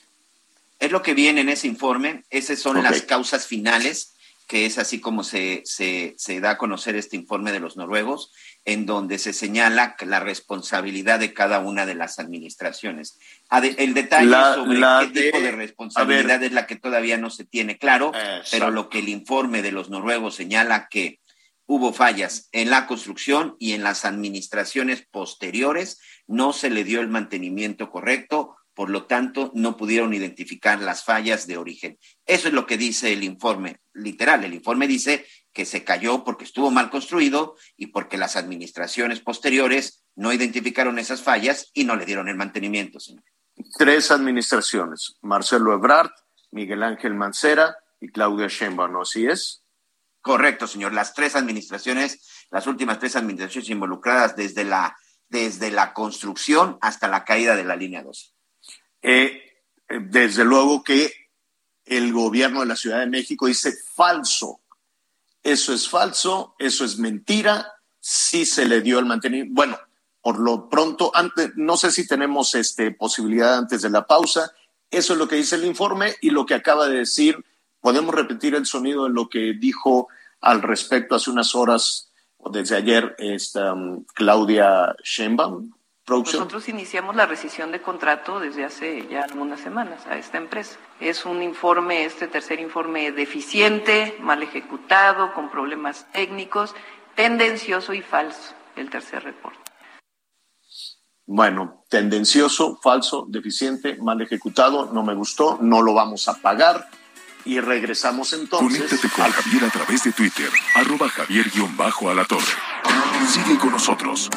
Es 0.79 0.93
lo 0.93 1.03
que 1.03 1.15
viene 1.15 1.41
en 1.41 1.49
ese 1.49 1.67
informe, 1.67 2.25
esas 2.31 2.59
son 2.61 2.83
las 2.83 3.03
causas 3.03 3.47
finales, 3.47 4.15
que 4.47 4.65
es 4.65 4.79
así 4.79 5.01
como 5.01 5.25
se, 5.25 5.63
se, 5.65 6.15
se 6.17 6.41
da 6.41 6.51
a 6.51 6.59
conocer 6.59 6.97
este 6.97 7.17
informe 7.17 7.53
de 7.53 7.61
los 7.61 7.77
noruegos, 7.77 8.33
en 8.69 8.85
donde 8.85 9.19
se 9.19 9.33
señala 9.33 9.97
la 10.05 10.21
responsabilidad 10.21 11.19
de 11.21 11.33
cada 11.33 11.61
una 11.61 11.87
de 11.87 11.95
las 11.95 12.19
administraciones. 12.19 13.19
El 13.79 13.95
detalle 13.95 14.27
La- 14.29 14.55
sobre 14.57 14.79
la 14.79 15.09
qué 15.11 15.21
de- 15.21 15.27
tipo 15.33 15.41
de 15.43 15.53
responsabilidad 15.53 16.41
ver. 16.41 16.49
es 16.49 16.53
la 16.53 16.67
que 16.67 16.77
todavía 16.77 17.17
no 17.17 17.31
se 17.31 17.47
tiene 17.47 17.79
claro, 17.79 18.13
pero 18.51 18.71
lo 18.71 18.91
que 18.91 18.99
el 18.99 19.09
informe 19.09 19.63
de 19.63 19.73
los 19.73 19.89
noruegos 19.89 20.35
señala 20.35 20.89
que 20.91 21.19
hubo 21.65 21.95
fallas 21.95 22.51
en 22.53 22.69
la 22.69 22.87
construcción 22.87 23.57
y 23.59 23.73
en 23.73 23.83
las 23.83 24.05
administraciones 24.05 25.03
posteriores, 25.11 25.99
no 26.27 26.53
se 26.53 26.69
le 26.69 26.85
dio 26.85 27.01
el 27.01 27.09
mantenimiento 27.09 27.89
correcto, 27.91 28.55
por 28.75 28.91
lo 28.91 29.07
tanto, 29.07 29.51
no 29.55 29.77
pudieron 29.79 30.13
identificar 30.13 30.79
las 30.81 31.05
fallas 31.05 31.47
de 31.47 31.57
origen. 31.57 31.99
Eso 32.27 32.49
es 32.49 32.55
lo 32.55 32.67
que 32.67 32.77
dice 32.77 33.13
el 33.15 33.25
informe, 33.25 33.79
literal. 33.95 34.45
El 34.45 34.53
informe 34.55 34.87
dice 34.87 35.27
que 35.53 35.65
se 35.65 35.85
cayó 35.85 36.25
porque 36.25 36.45
estuvo 36.45 36.71
mal 36.71 36.91
construido 36.91 37.57
y 37.77 37.89
porque 37.89 38.19
las 38.19 38.37
administraciones 38.37 39.21
posteriores 39.21 40.05
no 40.15 40.33
identificaron 40.33 40.99
esas 40.99 41.23
fallas 41.23 41.71
y 41.75 41.85
no 41.85 41.97
le 41.97 42.07
dieron 42.07 42.29
el 42.29 42.37
mantenimiento, 42.37 43.01
señor. 43.01 43.25
tres 43.77 44.11
administraciones, 44.11 45.17
Marcelo 45.21 45.73
Ebrard, 45.73 46.11
Miguel 46.51 46.83
Ángel 46.83 47.15
Mancera 47.15 47.77
y 48.01 48.09
Claudia 48.09 48.47
Sheinbaum, 48.49 48.93
¿no? 48.93 49.03
¿Así 49.03 49.27
es? 49.27 49.65
Correcto, 50.21 50.67
señor. 50.67 50.93
Las 50.93 51.15
tres 51.15 51.37
administraciones, 51.37 52.47
las 52.51 52.67
últimas 52.67 52.99
tres 52.99 53.17
administraciones 53.17 53.71
involucradas 53.71 54.37
desde 54.37 54.65
la, 54.65 54.97
desde 55.29 55.71
la 55.71 55.93
construcción 55.93 56.79
hasta 56.81 57.09
la 57.09 57.25
caída 57.25 57.57
de 57.57 57.65
la 57.65 57.77
línea 57.77 58.03
12. 58.03 58.27
Eh, 59.03 59.43
eh, 59.89 60.01
desde 60.03 60.45
luego 60.45 60.83
que 60.83 61.13
el 61.85 62.13
gobierno 62.13 62.61
de 62.61 62.67
la 62.67 62.77
Ciudad 62.77 63.01
de 63.01 63.07
México 63.07 63.47
dice 63.47 63.73
falso. 63.95 64.61
Eso 65.43 65.73
es 65.73 65.89
falso, 65.89 66.55
eso 66.59 66.85
es 66.85 66.99
mentira, 66.99 67.75
sí 68.01 68.45
se 68.45 68.67
le 68.67 68.81
dio 68.81 68.99
el 68.99 69.07
mantenimiento. 69.07 69.55
Bueno, 69.55 69.79
por 70.21 70.39
lo 70.39 70.69
pronto, 70.69 71.11
antes, 71.15 71.53
no 71.57 71.77
sé 71.77 71.91
si 71.91 72.07
tenemos 72.07 72.55
este, 72.55 72.91
posibilidad 72.91 73.57
antes 73.57 73.83
de 73.83 73.91
la 73.91 74.07
pausa. 74.07 74.53
Eso 74.91 75.13
es 75.13 75.19
lo 75.19 75.29
que 75.29 75.37
dice 75.37 75.57
el 75.57 75.65
informe 75.65 76.17
y 76.21 76.31
lo 76.31 76.45
que 76.45 76.55
acaba 76.55 76.89
de 76.89 76.99
decir. 76.99 77.45
Podemos 77.81 78.15
repetir 78.15 78.55
el 78.55 78.67
sonido 78.67 79.05
de 79.05 79.11
lo 79.11 79.29
que 79.29 79.55
dijo 79.55 80.09
al 80.41 80.63
respecto 80.63 81.15
hace 81.15 81.31
unas 81.31 81.55
horas 81.55 82.11
o 82.37 82.51
desde 82.51 82.77
ayer 82.77 83.15
esta, 83.19 83.73
um, 83.73 84.05
Claudia 84.15 84.95
Sheinbaum. 85.03 85.73
Nosotros 86.09 86.69
iniciamos 86.69 87.17
la 87.17 87.27
rescisión 87.27 87.71
de 87.71 87.83
contrato 87.83 88.41
desde 88.41 88.65
hace 88.65 89.07
ya 89.09 89.23
algunas 89.23 89.61
semanas 89.61 90.07
a 90.07 90.17
esta 90.17 90.39
empresa. 90.39 90.79
Es 91.01 91.27
un 91.27 91.43
informe, 91.43 92.05
este 92.05 92.29
tercer 92.29 92.61
informe, 92.61 93.13
deficiente, 93.13 94.17
mal 94.21 94.43
ejecutado, 94.43 95.35
con 95.35 95.51
problemas 95.51 96.07
técnicos, 96.13 96.75
tendencioso 97.15 97.93
y 97.93 98.01
falso, 98.01 98.55
el 98.77 98.89
tercer 98.89 99.23
reporte. 99.25 99.59
Bueno, 101.27 101.85
tendencioso, 101.91 102.79
falso, 102.83 103.27
deficiente, 103.29 103.99
mal 104.01 104.23
ejecutado, 104.23 104.91
no 104.91 105.03
me 105.03 105.15
gustó, 105.15 105.59
no 105.61 105.83
lo 105.83 105.93
vamos 105.93 106.27
a 106.29 106.35
pagar. 106.41 106.89
Y 107.45 107.61
regresamos 107.61 108.33
entonces. 108.33 108.79
Conéctate 108.79 109.09
con 109.15 109.31
Javier 109.31 109.65
a 109.65 109.71
través 109.71 110.05
de 110.05 110.13
Twitter, 110.13 110.51
arroba 110.75 111.09
javier-alatorre. 111.09 112.45
Sigue 113.27 113.59
con 113.59 113.73
nosotros. 113.73 114.31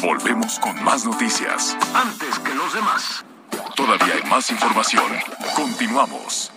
Volvemos 0.00 0.58
con 0.58 0.82
más 0.84 1.04
noticias. 1.04 1.76
Antes 1.94 2.38
que 2.40 2.54
los 2.54 2.72
demás. 2.74 3.24
Todavía 3.74 4.14
hay 4.14 4.30
más 4.30 4.50
información. 4.50 5.04
Continuamos. 5.54 6.52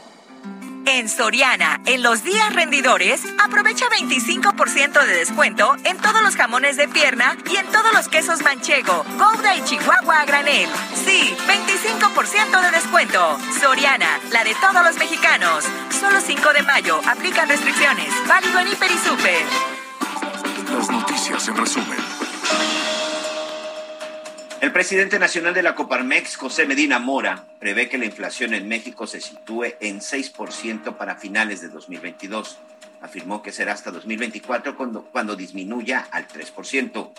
En 0.86 1.08
Soriana, 1.08 1.80
en 1.86 2.02
los 2.02 2.24
días 2.24 2.54
rendidores, 2.54 3.22
aprovecha 3.44 3.86
25% 3.90 5.06
de 5.06 5.14
descuento 5.14 5.76
en 5.84 5.98
todos 5.98 6.22
los 6.24 6.36
jamones 6.36 6.78
de 6.78 6.88
pierna 6.88 7.38
y 7.50 7.58
en 7.58 7.68
todos 7.68 7.94
los 7.94 8.08
quesos 8.08 8.42
manchego, 8.42 9.06
Gouda 9.18 9.56
y 9.56 9.64
Chihuahua 9.64 10.22
a 10.22 10.26
granel. 10.26 10.68
Sí, 10.96 11.36
25% 11.48 12.62
de 12.62 12.72
descuento. 12.72 13.38
Soriana, 13.62 14.20
la 14.32 14.44
de 14.44 14.56
todos 14.56 14.84
los 14.84 14.98
mexicanos. 14.98 15.66
Solo 16.00 16.20
5 16.20 16.54
de 16.54 16.64
mayo, 16.64 17.00
aplican 17.08 17.48
restricciones. 17.48 18.12
Válido 18.28 18.60
en 18.60 18.68
Hiper 18.70 18.92
y 18.92 18.98
Super. 18.98 19.46
Las 20.74 20.90
noticias 20.90 21.48
en 21.48 21.58
resumen. 21.58 22.00
El 24.62 24.74
presidente 24.74 25.20
nacional 25.20 25.54
de 25.54 25.64
la 25.64 25.74
Coparmex, 25.74 26.36
José 26.36 26.66
Medina 26.66 27.00
Mora, 27.00 27.46
prevé 27.60 27.88
que 27.88 27.98
la 27.98 28.04
inflación 28.04 28.54
en 28.54 28.68
México 28.68 29.08
se 29.08 29.22
sitúe 29.22 29.68
en 29.80 30.02
6% 30.02 30.98
para 30.98 31.16
finales 31.16 31.62
de 31.62 31.70
2022. 31.70 32.58
Afirmó 33.02 33.42
que 33.42 33.54
será 33.54 33.72
hasta 33.72 33.90
2024 33.90 34.76
cuando, 34.76 35.04
cuando 35.04 35.38
disminuya 35.38 36.10
al 36.12 36.28
3%. 36.28 37.10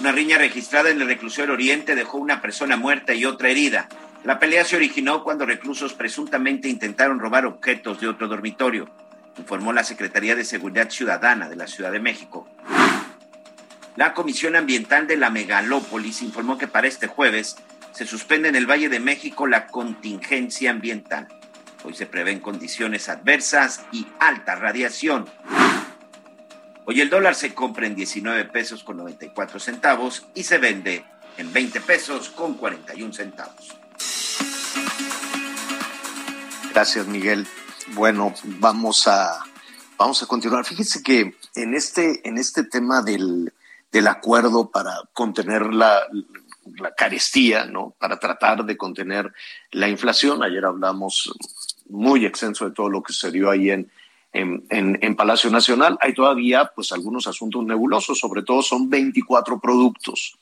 Una 0.00 0.12
riña 0.12 0.36
registrada 0.36 0.90
en 0.90 1.00
el 1.00 1.08
reclusorio 1.08 1.54
Oriente 1.54 1.94
dejó 1.94 2.18
una 2.18 2.42
persona 2.42 2.76
muerta 2.76 3.14
y 3.14 3.24
otra 3.24 3.48
herida. 3.48 3.88
La 4.22 4.38
pelea 4.38 4.66
se 4.66 4.76
originó 4.76 5.24
cuando 5.24 5.46
reclusos 5.46 5.94
presuntamente 5.94 6.68
intentaron 6.68 7.20
robar 7.20 7.46
objetos 7.46 8.00
de 8.02 8.08
otro 8.08 8.28
dormitorio, 8.28 8.90
informó 9.38 9.72
la 9.72 9.82
Secretaría 9.82 10.36
de 10.36 10.44
Seguridad 10.44 10.90
Ciudadana 10.90 11.48
de 11.48 11.56
la 11.56 11.66
Ciudad 11.66 11.90
de 11.90 12.00
México. 12.00 12.46
La 13.94 14.14
Comisión 14.14 14.56
Ambiental 14.56 15.06
de 15.06 15.18
la 15.18 15.28
Megalópolis 15.28 16.22
informó 16.22 16.56
que 16.56 16.66
para 16.66 16.86
este 16.86 17.08
jueves 17.08 17.56
se 17.92 18.06
suspende 18.06 18.48
en 18.48 18.56
el 18.56 18.66
Valle 18.66 18.88
de 18.88 19.00
México 19.00 19.46
la 19.46 19.66
contingencia 19.66 20.70
ambiental. 20.70 21.28
Hoy 21.84 21.92
se 21.92 22.06
prevén 22.06 22.40
condiciones 22.40 23.10
adversas 23.10 23.82
y 23.92 24.06
alta 24.18 24.54
radiación. 24.54 25.28
Hoy 26.86 27.02
el 27.02 27.10
dólar 27.10 27.34
se 27.34 27.52
compra 27.52 27.86
en 27.86 27.94
19 27.94 28.46
pesos 28.46 28.82
con 28.82 28.96
94 28.96 29.60
centavos 29.60 30.26
y 30.34 30.44
se 30.44 30.56
vende 30.56 31.04
en 31.36 31.52
20 31.52 31.82
pesos 31.82 32.30
con 32.30 32.54
41 32.54 33.12
centavos. 33.12 33.76
Gracias, 36.72 37.06
Miguel. 37.06 37.46
Bueno, 37.88 38.32
vamos 38.44 39.06
a, 39.06 39.44
vamos 39.98 40.22
a 40.22 40.26
continuar. 40.26 40.64
Fíjense 40.64 41.02
que 41.02 41.36
en 41.54 41.74
este, 41.74 42.26
en 42.26 42.38
este 42.38 42.64
tema 42.64 43.02
del, 43.02 43.52
del 43.92 44.08
acuerdo 44.08 44.70
para 44.70 45.02
contener 45.12 45.72
la, 45.72 46.00
la 46.78 46.94
carestía, 46.94 47.66
¿no? 47.66 47.94
Para 47.98 48.18
tratar 48.18 48.64
de 48.64 48.76
contener 48.76 49.32
la 49.70 49.88
inflación. 49.88 50.42
Ayer 50.42 50.64
hablamos 50.64 51.32
muy 51.88 52.24
extenso 52.24 52.64
de 52.64 52.74
todo 52.74 52.88
lo 52.88 53.02
que 53.02 53.12
sucedió 53.12 53.50
ahí 53.50 53.70
en, 53.70 53.92
en, 54.32 54.64
en, 54.70 55.14
Palacio 55.14 55.50
Nacional. 55.50 55.98
Hay 56.00 56.14
todavía 56.14 56.72
pues 56.74 56.90
algunos 56.92 57.26
asuntos 57.26 57.64
nebulosos, 57.64 58.18
sobre 58.18 58.42
todo 58.42 58.62
son 58.62 58.88
24 58.88 59.60
productos. 59.60 60.38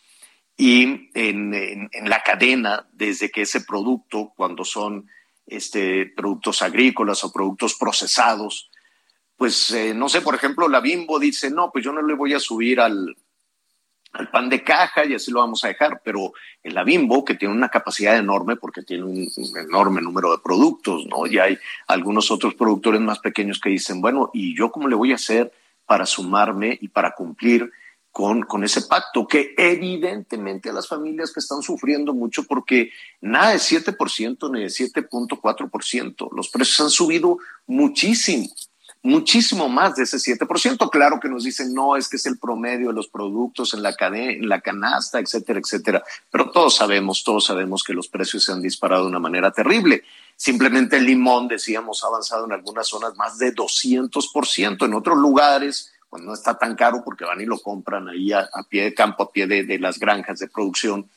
Y 0.56 1.10
en, 1.14 1.54
en 1.54 2.08
la 2.08 2.22
cadena, 2.22 2.86
desde 2.92 3.30
que 3.30 3.42
ese 3.42 3.62
producto, 3.62 4.32
cuando 4.36 4.64
son 4.64 5.08
este, 5.46 6.06
productos 6.06 6.62
agrícolas 6.62 7.24
o 7.24 7.32
productos 7.32 7.74
procesados, 7.74 8.70
pues 9.36 9.70
eh, 9.70 9.94
no 9.94 10.08
sé, 10.08 10.20
por 10.20 10.34
ejemplo, 10.34 10.68
la 10.68 10.80
Bimbo 10.80 11.18
dice, 11.18 11.50
no, 11.50 11.72
pues 11.72 11.82
yo 11.82 11.92
no 11.92 12.02
le 12.02 12.14
voy 12.14 12.34
a 12.34 12.38
subir 12.38 12.78
al, 12.78 13.16
al 14.12 14.30
pan 14.30 14.48
de 14.48 14.64
caja 14.64 15.04
y 15.04 15.14
así 15.14 15.30
lo 15.30 15.40
vamos 15.40 15.64
a 15.64 15.68
dejar, 15.68 16.00
pero 16.04 16.32
en 16.62 16.74
la 16.74 16.84
Bimbo, 16.84 17.24
que 17.24 17.34
tiene 17.34 17.54
una 17.54 17.68
capacidad 17.68 18.16
enorme 18.16 18.56
porque 18.56 18.82
tiene 18.82 19.04
un, 19.04 19.28
un, 19.36 19.58
enorme 19.58 20.02
número 20.02 20.32
de 20.32 20.42
productos, 20.42 21.06
¿no? 21.06 21.26
Y 21.26 21.38
hay 21.38 21.58
algunos 21.86 22.30
otros 22.30 22.54
productores 22.54 23.00
más 23.00 23.20
pequeños 23.20 23.60
que 23.60 23.70
dicen, 23.70 24.00
bueno, 24.00 24.30
¿y 24.32 24.56
yo 24.56 24.72
cómo 24.72 24.88
le 24.88 24.96
voy 24.96 25.12
a 25.12 25.16
hacer 25.16 25.52
para 25.86 26.06
sumarme 26.06 26.76
y 26.80 26.88
para 26.88 27.12
cumplir 27.12 27.70
con, 28.10 28.42
con 28.42 28.64
ese 28.64 28.82
pacto? 28.82 29.26
Que 29.28 29.54
evidentemente 29.56 30.70
a 30.70 30.72
las 30.72 30.88
familias 30.88 31.32
que 31.32 31.40
están 31.40 31.62
sufriendo 31.62 32.12
mucho 32.12 32.44
porque 32.44 32.90
nada 33.20 33.50
de 33.50 33.58
7% 33.58 34.50
ni 34.50 34.60
de 34.60 34.66
7.4%, 34.66 36.28
los 36.32 36.48
precios 36.48 36.80
han 36.80 36.90
subido 36.90 37.38
muchísimo 37.66 38.48
muchísimo 39.02 39.68
más 39.68 39.96
de 39.96 40.02
ese 40.02 40.18
7%. 40.18 40.90
Claro 40.90 41.20
que 41.20 41.28
nos 41.28 41.44
dicen, 41.44 41.72
no, 41.74 41.96
es 41.96 42.08
que 42.08 42.16
es 42.16 42.26
el 42.26 42.38
promedio 42.38 42.88
de 42.88 42.94
los 42.94 43.08
productos 43.08 43.74
en 43.74 43.82
la, 43.82 43.94
cadena, 43.94 44.32
en 44.32 44.48
la 44.48 44.60
canasta, 44.60 45.18
etcétera, 45.18 45.60
etcétera. 45.60 46.02
Pero 46.30 46.50
todos 46.50 46.76
sabemos, 46.76 47.24
todos 47.24 47.46
sabemos 47.46 47.82
que 47.82 47.94
los 47.94 48.08
precios 48.08 48.44
se 48.44 48.52
han 48.52 48.62
disparado 48.62 49.04
de 49.04 49.08
una 49.08 49.18
manera 49.18 49.50
terrible. 49.50 50.02
Simplemente 50.36 50.96
el 50.96 51.06
limón, 51.06 51.48
decíamos, 51.48 52.04
ha 52.04 52.08
avanzado 52.08 52.44
en 52.46 52.52
algunas 52.52 52.88
zonas 52.88 53.16
más 53.16 53.38
de 53.38 53.54
200%. 53.54 54.84
En 54.84 54.94
otros 54.94 55.18
lugares, 55.18 55.92
cuando 56.08 56.28
no 56.28 56.34
está 56.34 56.58
tan 56.58 56.74
caro 56.74 57.02
porque 57.04 57.24
van 57.24 57.40
y 57.40 57.46
lo 57.46 57.58
compran 57.58 58.08
ahí 58.08 58.32
a, 58.32 58.48
a 58.52 58.62
pie 58.64 58.84
de 58.84 58.94
campo, 58.94 59.22
a 59.22 59.32
pie 59.32 59.46
de, 59.46 59.64
de 59.64 59.78
las 59.78 59.98
granjas 59.98 60.38
de 60.38 60.48
producción, 60.48 61.08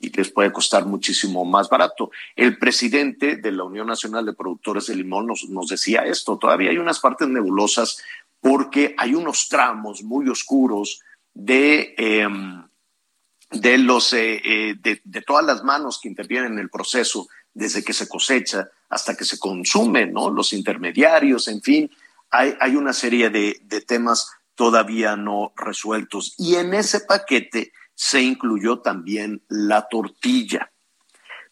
y 0.00 0.10
les 0.10 0.30
puede 0.30 0.50
costar 0.50 0.86
muchísimo 0.86 1.44
más 1.44 1.68
barato. 1.68 2.10
El 2.34 2.58
presidente 2.58 3.36
de 3.36 3.52
la 3.52 3.64
Unión 3.64 3.86
Nacional 3.86 4.24
de 4.24 4.32
Productores 4.32 4.86
de 4.86 4.96
Limón 4.96 5.26
nos, 5.26 5.68
decía 5.68 6.00
esto, 6.00 6.38
todavía 6.38 6.70
hay 6.70 6.78
unas 6.78 6.98
partes 6.98 7.28
nebulosas 7.28 8.02
porque 8.40 8.94
hay 8.96 9.14
unos 9.14 9.48
tramos 9.48 10.02
muy 10.02 10.26
oscuros 10.30 11.02
de, 11.34 11.94
eh, 11.98 12.26
de, 13.50 13.78
los, 13.78 14.14
eh, 14.14 14.40
eh, 14.42 14.74
de, 14.82 15.22
todas 15.22 15.44
las 15.44 15.62
manos 15.62 16.00
que 16.02 16.08
intervienen 16.08 16.54
en 16.54 16.58
el 16.60 16.70
proceso, 16.70 17.28
desde 17.52 17.84
que 17.84 17.92
se 17.92 18.08
cosecha 18.08 18.70
hasta 18.88 19.14
que 19.14 19.26
se 19.26 19.38
consume, 19.38 20.06
¿no? 20.06 20.30
Los 20.30 20.54
intermediarios, 20.54 21.46
en 21.48 21.60
fin, 21.60 21.90
hay, 22.30 22.54
hay 22.58 22.74
una 22.74 22.94
serie 22.94 23.28
de, 23.28 23.60
de 23.64 23.82
temas 23.82 24.30
todavía 24.54 25.16
no 25.16 25.52
resueltos. 25.56 26.34
Y 26.38 26.54
en 26.54 26.72
ese 26.72 27.00
paquete 27.00 27.72
se 28.00 28.22
incluyó 28.22 28.78
también 28.78 29.42
la 29.50 29.86
tortilla. 29.86 30.72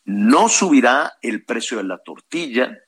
No 0.06 0.48
subirá 0.48 1.12
el 1.20 1.44
precio 1.44 1.76
de 1.76 1.84
la 1.84 1.98
tortilla, 1.98 2.78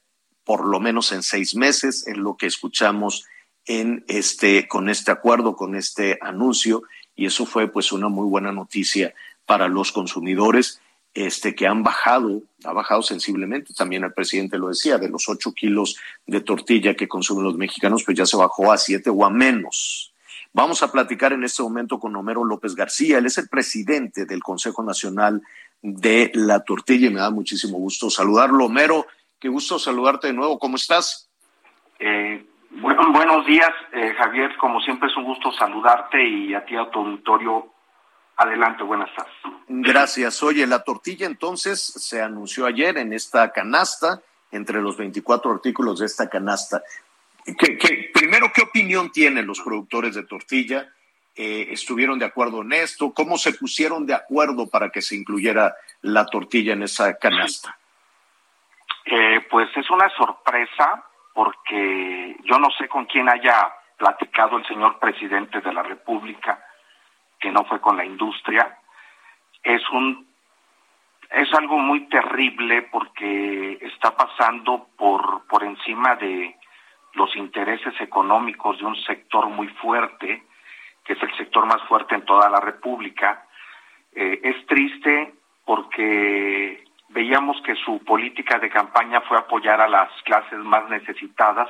por 0.44 0.66
lo 0.66 0.80
menos 0.80 1.12
en 1.12 1.22
seis 1.22 1.54
meses, 1.54 2.06
es 2.06 2.16
lo 2.16 2.38
que 2.38 2.46
escuchamos 2.46 3.26
en 3.66 4.02
este, 4.08 4.66
con 4.66 4.88
este 4.88 5.10
acuerdo, 5.10 5.56
con 5.56 5.74
este 5.74 6.18
anuncio, 6.22 6.84
y 7.14 7.26
eso 7.26 7.44
fue 7.44 7.70
pues 7.70 7.92
una 7.92 8.08
muy 8.08 8.26
buena 8.26 8.50
noticia 8.50 9.12
para 9.44 9.68
los 9.68 9.92
consumidores, 9.92 10.80
este, 11.12 11.54
que 11.54 11.66
han 11.66 11.82
bajado, 11.82 12.42
ha 12.64 12.72
bajado 12.72 13.02
sensiblemente, 13.02 13.74
también 13.74 14.04
el 14.04 14.14
presidente 14.14 14.56
lo 14.56 14.68
decía, 14.68 14.96
de 14.96 15.10
los 15.10 15.28
ocho 15.28 15.52
kilos 15.52 15.98
de 16.26 16.40
tortilla 16.40 16.96
que 16.96 17.08
consumen 17.08 17.44
los 17.44 17.58
mexicanos, 17.58 18.04
pues 18.04 18.16
ya 18.16 18.24
se 18.24 18.38
bajó 18.38 18.72
a 18.72 18.78
siete 18.78 19.10
o 19.10 19.22
a 19.22 19.28
menos. 19.28 20.09
Vamos 20.52 20.82
a 20.82 20.90
platicar 20.90 21.32
en 21.32 21.44
este 21.44 21.62
momento 21.62 21.98
con 21.98 22.14
Homero 22.16 22.44
López 22.44 22.74
García. 22.74 23.18
Él 23.18 23.26
es 23.26 23.38
el 23.38 23.48
presidente 23.48 24.26
del 24.26 24.42
Consejo 24.42 24.82
Nacional 24.82 25.42
de 25.82 26.30
la 26.34 26.60
Tortilla 26.60 27.06
y 27.06 27.14
me 27.14 27.20
da 27.20 27.30
muchísimo 27.30 27.78
gusto 27.78 28.10
saludarlo. 28.10 28.66
Homero, 28.66 29.06
qué 29.38 29.48
gusto 29.48 29.78
saludarte 29.78 30.28
de 30.28 30.32
nuevo. 30.32 30.58
¿Cómo 30.58 30.76
estás? 30.76 31.30
Eh, 31.98 32.44
bueno, 32.70 33.12
buenos 33.12 33.46
días, 33.46 33.70
eh, 33.92 34.14
Javier. 34.18 34.56
Como 34.58 34.80
siempre 34.80 35.08
es 35.08 35.16
un 35.16 35.24
gusto 35.24 35.52
saludarte 35.52 36.22
y 36.22 36.54
a 36.54 36.64
ti 36.64 36.76
a 36.76 36.90
tu 36.90 37.00
auditorio 37.00 37.72
Adelante, 38.40 38.82
buenas 38.84 39.10
tardes. 39.14 39.34
Gracias. 39.68 40.42
Oye, 40.42 40.66
la 40.66 40.82
tortilla 40.82 41.26
entonces 41.26 41.78
se 41.78 42.22
anunció 42.22 42.64
ayer 42.64 42.96
en 42.96 43.12
esta 43.12 43.52
canasta, 43.52 44.22
entre 44.50 44.80
los 44.80 44.96
24 44.96 45.50
artículos 45.50 45.98
de 45.98 46.06
esta 46.06 46.30
canasta. 46.30 46.82
¿Qué, 47.44 47.76
qué- 47.78 48.10
primero, 48.12 48.50
¿qué 48.54 48.62
opinión 48.62 49.10
tienen 49.10 49.46
los 49.46 49.60
productores 49.60 50.14
de 50.14 50.24
tortilla? 50.24 50.88
Eh, 51.36 51.68
¿Estuvieron 51.70 52.18
de 52.18 52.26
acuerdo 52.26 52.62
en 52.62 52.72
esto? 52.72 53.12
¿Cómo 53.14 53.38
se 53.38 53.54
pusieron 53.54 54.06
de 54.06 54.14
acuerdo 54.14 54.68
para 54.68 54.90
que 54.90 55.00
se 55.00 55.16
incluyera 55.16 55.74
la 56.02 56.26
tortilla 56.26 56.72
en 56.74 56.82
esa 56.82 57.16
canasta? 57.18 57.78
Eh, 59.06 59.40
pues 59.50 59.68
es 59.76 59.88
una 59.90 60.08
sorpresa 60.10 61.04
porque 61.32 62.36
yo 62.44 62.58
no 62.58 62.68
sé 62.78 62.88
con 62.88 63.06
quién 63.06 63.28
haya 63.28 63.72
platicado 63.96 64.58
el 64.58 64.66
señor 64.66 64.98
presidente 64.98 65.60
de 65.60 65.72
la 65.72 65.82
República, 65.82 66.62
que 67.38 67.50
no 67.50 67.64
fue 67.64 67.80
con 67.80 67.96
la 67.96 68.04
industria. 68.04 68.78
Es 69.62 69.82
un 69.90 70.28
es 71.30 71.48
algo 71.54 71.78
muy 71.78 72.08
terrible 72.08 72.82
porque 72.90 73.78
está 73.80 74.16
pasando 74.16 74.88
por 74.98 75.46
por 75.46 75.62
encima 75.64 76.16
de 76.16 76.56
los 77.14 77.34
intereses 77.36 77.94
económicos 78.00 78.78
de 78.78 78.84
un 78.84 78.96
sector 79.02 79.48
muy 79.48 79.68
fuerte, 79.68 80.42
que 81.04 81.14
es 81.14 81.22
el 81.22 81.36
sector 81.36 81.66
más 81.66 81.82
fuerte 81.88 82.14
en 82.14 82.24
toda 82.24 82.48
la 82.48 82.60
República. 82.60 83.46
Eh, 84.12 84.40
es 84.42 84.66
triste 84.66 85.34
porque 85.64 86.84
veíamos 87.08 87.60
que 87.62 87.74
su 87.76 88.02
política 88.04 88.58
de 88.58 88.70
campaña 88.70 89.20
fue 89.22 89.38
apoyar 89.38 89.80
a 89.80 89.88
las 89.88 90.10
clases 90.22 90.58
más 90.60 90.88
necesitadas 90.88 91.68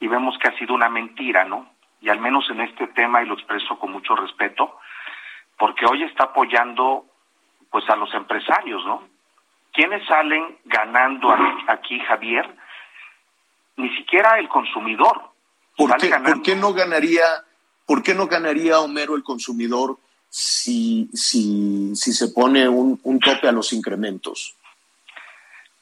y 0.00 0.08
vemos 0.08 0.36
que 0.38 0.48
ha 0.48 0.58
sido 0.58 0.74
una 0.74 0.88
mentira, 0.88 1.44
¿no? 1.44 1.70
Y 2.00 2.08
al 2.08 2.18
menos 2.18 2.48
en 2.50 2.60
este 2.60 2.88
tema, 2.88 3.22
y 3.22 3.26
lo 3.26 3.34
expreso 3.34 3.78
con 3.78 3.92
mucho 3.92 4.16
respeto, 4.16 4.78
porque 5.56 5.86
hoy 5.86 6.02
está 6.02 6.24
apoyando 6.24 7.04
pues 7.70 7.88
a 7.88 7.96
los 7.96 8.12
empresarios, 8.14 8.84
¿no? 8.84 9.04
¿Quiénes 9.72 10.04
salen 10.06 10.58
ganando 10.64 11.30
aquí, 11.30 11.64
aquí, 11.68 12.00
Javier? 12.00 12.48
Ni 13.76 13.88
siquiera 13.96 14.38
el 14.38 14.48
consumidor. 14.48 15.30
¿Por 15.76 15.96
qué, 15.96 16.10
por 16.10 16.42
qué 16.42 16.54
no 16.54 16.72
ganaría, 16.72 17.24
por 17.86 18.02
qué 18.02 18.14
no 18.14 18.26
ganaría 18.26 18.80
Homero 18.80 19.16
el 19.16 19.22
consumidor 19.22 19.96
si, 20.28 21.08
si, 21.12 21.94
si 21.94 22.12
se 22.12 22.28
pone 22.28 22.68
un, 22.68 23.00
un 23.02 23.18
tope 23.18 23.48
a 23.48 23.52
los 23.52 23.72
incrementos? 23.72 24.56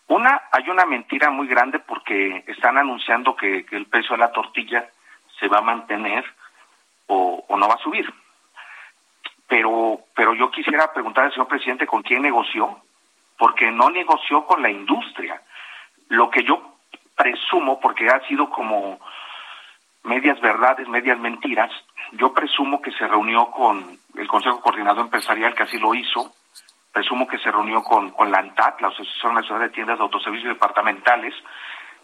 Una, 0.09 0.42
hay 0.50 0.68
una 0.68 0.87
mentira 0.87 1.31
muy 1.31 1.46
grande 1.46 1.79
porque 1.79 2.44
están 2.48 2.79
anunciando 2.79 3.37
que, 3.37 3.64
que 3.64 3.76
el 3.76 3.87
precio 3.87 4.16
de 4.16 4.18
la 4.18 4.33
tortilla 4.33 4.88
se 5.38 5.48
va 5.48 5.59
a 5.59 5.62
mantener 5.62 6.24
o, 7.07 7.44
o 7.48 7.57
no 7.57 7.68
va 7.68 7.74
a 7.74 7.83
subir. 7.83 8.12
Pero, 9.46 10.00
pero 10.14 10.35
yo 10.35 10.50
quisiera 10.50 10.92
preguntar 10.92 11.24
al 11.24 11.33
señor 11.33 11.48
presidente 11.48 11.87
con 11.87 12.03
quién 12.03 12.22
negoció, 12.22 12.81
porque 13.38 13.70
no 13.70 13.90
negoció 13.90 14.46
con 14.46 14.62
la 14.62 14.70
industria. 14.70 15.42
Lo 16.09 16.31
que 16.31 16.44
yo 16.44 16.69
presumo, 17.20 17.78
porque 17.80 18.09
ha 18.09 18.26
sido 18.26 18.48
como 18.48 18.98
medias 20.04 20.40
verdades, 20.40 20.88
medias 20.88 21.18
mentiras, 21.18 21.70
yo 22.12 22.33
presumo 22.33 22.80
que 22.80 22.92
se 22.92 23.06
reunió 23.06 23.50
con 23.50 23.98
el 24.16 24.26
Consejo 24.26 24.62
Coordinador 24.62 25.04
Empresarial, 25.04 25.54
que 25.54 25.64
así 25.64 25.78
lo 25.78 25.94
hizo, 25.94 26.33
presumo 26.90 27.28
que 27.28 27.37
se 27.38 27.50
reunió 27.50 27.83
con, 27.83 28.11
con 28.12 28.30
la 28.30 28.38
ANTAT, 28.38 28.80
la 28.80 28.88
Asociación 28.88 29.35
Nacional 29.35 29.68
de 29.68 29.74
Tiendas 29.74 29.98
de 29.98 30.04
Autoservicios 30.04 30.54
Departamentales, 30.54 31.35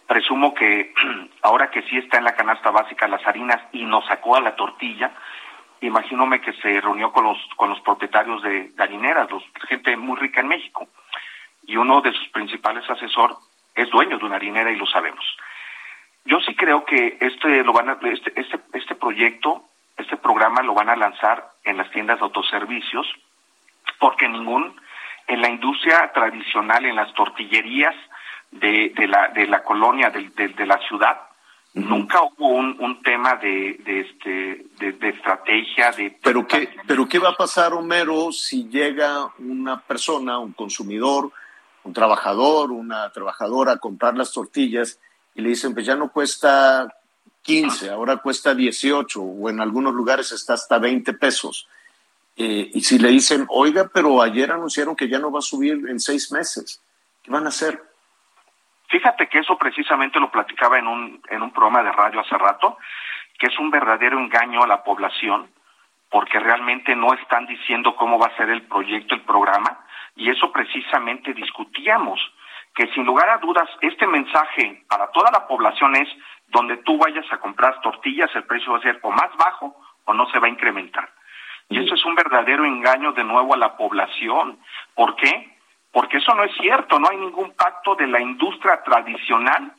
presumo 0.07 0.53
que 0.53 0.93
ahora 1.43 1.71
que 1.71 1.81
sí 1.85 1.97
está 1.97 2.19
en 2.19 2.25
la 2.25 2.37
canasta 2.37 2.71
básica 2.71 3.09
las 3.09 3.27
harinas 3.27 3.63
y 3.73 3.87
nos 3.87 4.05
sacó 4.05 4.37
a 4.37 4.43
la 4.43 4.55
tortilla, 4.55 5.13
imagínome 5.81 6.43
que 6.43 6.53
se 6.61 6.79
reunió 6.83 7.11
con 7.11 7.25
los, 7.25 7.39
con 7.57 7.71
los 7.71 7.81
propietarios 7.81 8.43
de 8.43 8.71
los, 9.31 9.43
gente 9.67 9.97
muy 9.97 10.19
rica 10.19 10.43
en 10.43 10.49
México, 10.49 10.87
y 11.67 11.79
uno 11.79 12.03
de 12.03 12.13
sus 12.13 12.29
principales 12.29 12.85
asesores 12.91 13.39
es 13.77 13.91
dueño 13.91 14.19
de 14.19 14.25
una 14.25 14.37
harinera 14.37 14.71
y 14.71 14.77
lo 14.77 14.87
sabemos. 14.87 15.25
Yo 16.25 16.41
sí 16.41 16.55
creo 16.57 16.85
que 16.85 17.19
este 17.21 17.63
lo 17.63 17.73
van 17.73 17.89
a, 17.91 17.99
este, 18.03 18.33
este, 18.41 18.59
este 18.73 18.95
proyecto, 18.97 19.65
este 19.97 20.17
programa 20.17 20.63
lo 20.63 20.75
van 20.75 20.89
a 20.89 20.97
lanzar 20.97 21.49
en 21.65 21.77
las 21.77 21.91
tiendas 21.93 22.19
de 22.19 22.25
autoservicios, 22.25 23.07
porque 24.01 24.29
ningún, 24.29 24.75
en 25.29 25.41
la 25.41 25.49
industria 25.49 26.11
tradicional, 26.13 26.85
en 26.85 26.97
las 26.97 27.13
tortillerías 27.15 27.95
de, 28.51 28.93
de 28.97 29.07
la, 29.09 29.29
de 29.29 29.47
la 29.47 29.63
colonia, 29.63 30.11
de, 30.11 30.29
de- 30.31 30.49
de 30.49 30.67
la 30.67 30.79
ciudad, 30.89 31.21
nunca 31.75 32.23
hubo 32.23 32.49
un, 32.49 32.77
un 32.81 33.03
tema 33.03 33.37
de, 33.37 33.77
de, 33.85 34.01
este, 34.01 34.65
de, 34.79 34.93
de 34.93 35.09
estrategia, 35.11 35.91
de... 35.93 36.17
Pero 36.23 36.47
qué, 36.47 36.71
pero 36.87 37.07
qué 37.09 37.19
va 37.19 37.31
a 37.31 37.37
pasar, 37.37 37.73
Homero, 37.75 38.33
si 38.33 38.69
llega 38.69 39.29
una 39.39 39.81
persona, 39.81 40.39
un 40.39 40.53
consumidor, 40.53 41.31
un 41.87 41.93
trabajador, 41.93 42.73
una 42.73 43.11
trabajadora 43.11 43.73
a 43.73 43.79
comprar 43.79 44.17
las 44.17 44.33
tortillas 44.33 44.99
y 45.35 45.43
le 45.43 45.51
dicen, 45.51 45.73
pues 45.73 45.87
ya 45.87 45.95
no 45.95 46.11
cuesta 46.11 46.89
15, 47.43 47.91
ahora 47.91 48.17
cuesta 48.17 48.55
18 48.55 49.23
o 49.23 49.49
en 49.49 49.61
algunos 49.61 49.95
lugares 49.95 50.33
está 50.33 50.55
hasta 50.55 50.79
20 50.79 51.13
pesos. 51.15 51.69
Eh, 52.37 52.71
y 52.75 52.81
si 52.81 52.99
le 52.99 53.09
dicen, 53.09 53.47
oiga, 53.49 53.89
pero 53.93 54.21
ayer 54.21 54.51
anunciaron 54.51 54.97
que 54.97 55.09
ya 55.09 55.19
no 55.19 55.31
va 55.31 55.39
a 55.39 55.43
subir 55.43 55.89
en 55.89 56.01
seis 56.01 56.33
meses, 56.33 56.83
¿qué 57.23 57.31
van 57.31 57.47
a 57.47 57.49
hacer? 57.49 57.83
Fíjate 58.89 59.29
que 59.29 59.39
eso 59.39 59.57
precisamente 59.57 60.21
lo 60.21 60.31
platicaba 60.31 60.79
en 60.79 60.87
un, 60.87 61.23
en 61.31 61.43
un 61.43 61.51
programa 61.53 61.83
de 61.83 61.93
radio 61.93 62.21
hace 62.21 62.37
rato, 62.37 62.79
que 63.39 63.47
es 63.47 63.59
un 63.59 63.71
verdadero 63.71 64.19
engaño 64.19 64.63
a 64.63 64.67
la 64.67 64.83
población, 64.83 65.49
porque 66.11 66.39
realmente 66.39 66.95
no 66.95 67.15
están 67.15 67.47
diciendo 67.47 67.97
cómo 67.97 68.19
va 68.19 68.27
a 68.27 68.37
ser 68.37 68.51
el 68.51 68.63
proyecto, 68.63 69.15
el 69.15 69.23
programa, 69.23 69.86
y 70.17 70.31
eso 70.31 70.51
precisamente 70.51 71.35
discutíamos, 71.35 72.19
que 72.75 72.89
sin 72.93 73.05
lugar 73.05 73.29
a 73.29 73.39
dudas 73.39 73.69
este 73.81 74.07
mensaje 74.07 74.83
para 74.89 75.11
toda 75.13 75.31
la 75.31 75.47
población 75.47 75.95
es, 75.97 76.09
donde 76.49 76.79
tú 76.79 76.99
vayas 76.99 77.25
a 77.31 77.39
comprar 77.39 77.81
tortillas, 77.81 78.31
el 78.35 78.45
precio 78.45 78.73
va 78.73 78.79
a 78.79 78.83
ser 78.83 78.99
o 79.03 79.11
más 79.11 79.35
bajo 79.39 79.77
o 80.05 80.15
no 80.15 80.29
se 80.31 80.39
va 80.39 80.47
a 80.47 80.51
incrementar. 80.51 81.09
Y 81.69 81.85
eso 81.85 81.95
es 81.95 82.05
un 82.05 82.15
verdadero 82.15 82.65
engaño 82.65 83.13
de 83.13 83.25
nuevo 83.25 83.55
a 83.55 83.59
la 83.59 83.77
población. 83.77 84.59
¿Por 84.95 85.17
qué? 85.17 85.57
Porque 85.93 86.19
eso 86.19 86.35
no 86.35 86.45
es 86.45 86.53
cierto, 86.61 86.99
no 86.99 87.09
hay 87.09 87.17
ningún 87.17 87.55
pacto 87.55 87.95
de 87.97 88.07
la 88.07 88.21
industria 88.21 88.83
tradicional 88.83 89.73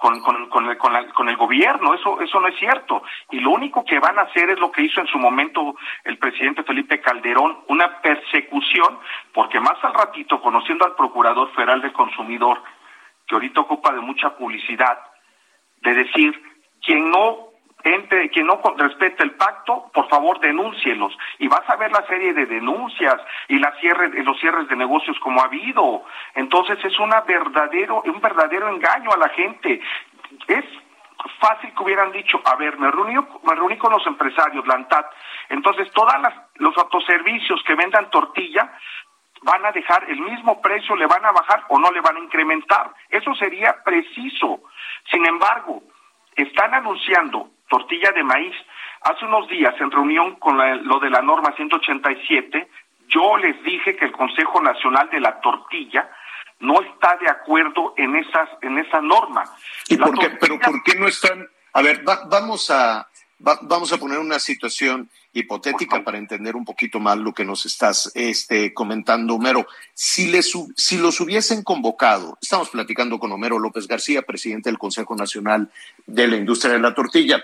con, 0.00 0.18
con, 0.22 0.48
con, 0.48 0.66
el, 0.66 0.78
con, 0.78 0.92
la- 0.94 1.06
con 1.12 1.28
el 1.28 1.36
gobierno, 1.36 1.92
eso, 1.92 2.20
eso 2.22 2.40
no 2.40 2.48
es 2.48 2.58
cierto. 2.58 3.02
Y 3.30 3.40
lo 3.40 3.50
único 3.50 3.84
que 3.84 3.98
van 4.00 4.18
a 4.18 4.22
hacer 4.22 4.48
es 4.48 4.58
lo 4.58 4.72
que 4.72 4.82
hizo 4.82 4.98
en 5.00 5.06
su 5.06 5.18
momento 5.18 5.74
el 6.04 6.16
presidente 6.16 6.62
Felipe 6.62 7.02
Calderón, 7.02 7.58
una 7.68 8.00
persecución, 8.00 8.98
porque 9.34 9.60
más 9.60 9.76
al 9.84 9.92
ratito, 9.92 10.40
conociendo 10.40 10.86
al 10.86 10.96
Procurador 10.96 11.52
Federal 11.52 11.82
del 11.82 11.92
Consumidor, 11.92 12.62
que 13.26 13.34
ahorita 13.34 13.60
ocupa 13.60 13.92
de 13.92 14.00
mucha 14.00 14.36
publicidad, 14.38 14.98
de 15.82 15.92
decir, 15.94 16.42
quien 16.82 17.10
no 17.10 17.49
entre, 17.84 18.30
quien 18.30 18.46
no 18.46 18.60
respete 18.76 19.22
el 19.22 19.32
pacto, 19.32 19.90
por 19.92 20.08
favor 20.08 20.40
denúncielos. 20.40 21.16
Y 21.38 21.48
vas 21.48 21.68
a 21.68 21.76
ver 21.76 21.90
la 21.92 22.06
serie 22.06 22.32
de 22.32 22.46
denuncias 22.46 23.16
y 23.48 23.58
los 23.58 23.74
cierres 24.40 24.68
de 24.68 24.76
negocios 24.76 25.18
como 25.20 25.40
ha 25.40 25.46
habido. 25.46 26.04
Entonces 26.34 26.78
es 26.84 26.98
una 26.98 27.20
verdadero, 27.22 28.02
un 28.02 28.20
verdadero 28.20 28.68
engaño 28.68 29.10
a 29.12 29.18
la 29.18 29.28
gente. 29.30 29.80
Es 30.46 30.64
fácil 31.40 31.72
que 31.74 31.82
hubieran 31.82 32.12
dicho, 32.12 32.40
a 32.44 32.56
ver, 32.56 32.78
me 32.78 32.90
reuní, 32.90 33.14
me 33.14 33.54
reuní 33.54 33.76
con 33.76 33.92
los 33.92 34.06
empresarios, 34.06 34.66
la 34.66 34.74
ANTAD. 34.74 35.06
Entonces 35.48 35.90
todas 35.92 36.20
las, 36.20 36.34
los 36.56 36.76
autoservicios 36.76 37.62
que 37.64 37.74
vendan 37.74 38.10
tortilla 38.10 38.72
van 39.42 39.64
a 39.64 39.72
dejar 39.72 40.04
el 40.10 40.20
mismo 40.20 40.60
precio, 40.60 40.94
le 40.96 41.06
van 41.06 41.24
a 41.24 41.32
bajar 41.32 41.64
o 41.68 41.78
no 41.78 41.90
le 41.90 42.00
van 42.00 42.16
a 42.16 42.20
incrementar. 42.20 42.92
Eso 43.08 43.34
sería 43.34 43.82
preciso. 43.84 44.60
Sin 45.10 45.26
embargo, 45.26 45.82
están 46.36 46.74
anunciando 46.74 47.50
tortilla 47.70 48.12
de 48.12 48.22
maíz. 48.22 48.54
Hace 49.02 49.24
unos 49.24 49.48
días, 49.48 49.74
en 49.80 49.90
reunión 49.90 50.34
con 50.36 50.58
la- 50.58 50.74
lo 50.76 50.98
de 51.00 51.08
la 51.08 51.22
norma 51.22 51.54
187, 51.56 52.68
yo 53.08 53.38
les 53.38 53.62
dije 53.62 53.96
que 53.96 54.04
el 54.04 54.12
Consejo 54.12 54.60
Nacional 54.60 55.08
de 55.10 55.20
la 55.20 55.40
Tortilla 55.40 56.10
no 56.58 56.82
está 56.82 57.16
de 57.16 57.30
acuerdo 57.30 57.94
en 57.96 58.16
esas 58.16 58.48
en 58.60 58.76
esa 58.78 59.00
norma. 59.00 59.44
¿Y 59.88 59.96
La 59.96 60.04
por 60.06 60.18
qué? 60.18 60.28
tortilla- 60.28 60.38
Pero 60.40 60.58
¿por 60.60 60.82
qué 60.82 60.94
no 60.98 61.08
están? 61.08 61.48
A 61.72 61.80
ver, 61.80 62.06
va- 62.06 62.24
vamos 62.28 62.70
a 62.70 63.06
va- 63.46 63.58
vamos 63.62 63.90
a 63.94 63.96
poner 63.96 64.18
una 64.18 64.38
situación 64.38 65.08
hipotética 65.32 66.04
para 66.04 66.18
entender 66.18 66.54
un 66.56 66.64
poquito 66.66 67.00
más 67.00 67.16
lo 67.16 67.32
que 67.32 67.44
nos 67.46 67.64
estás 67.64 68.12
este, 68.14 68.74
comentando, 68.74 69.36
Homero. 69.36 69.64
Si 69.94 70.30
les 70.30 70.52
si 70.76 70.98
los 70.98 71.20
hubiesen 71.20 71.62
convocado, 71.62 72.36
estamos 72.42 72.68
platicando 72.68 73.18
con 73.18 73.32
Homero 73.32 73.58
López 73.58 73.86
García, 73.88 74.20
presidente 74.22 74.68
del 74.68 74.76
Consejo 74.78 75.16
Nacional 75.16 75.70
de 76.06 76.28
la 76.28 76.36
Industria 76.36 76.74
de 76.74 76.80
la 76.80 76.92
Tortilla. 76.94 77.42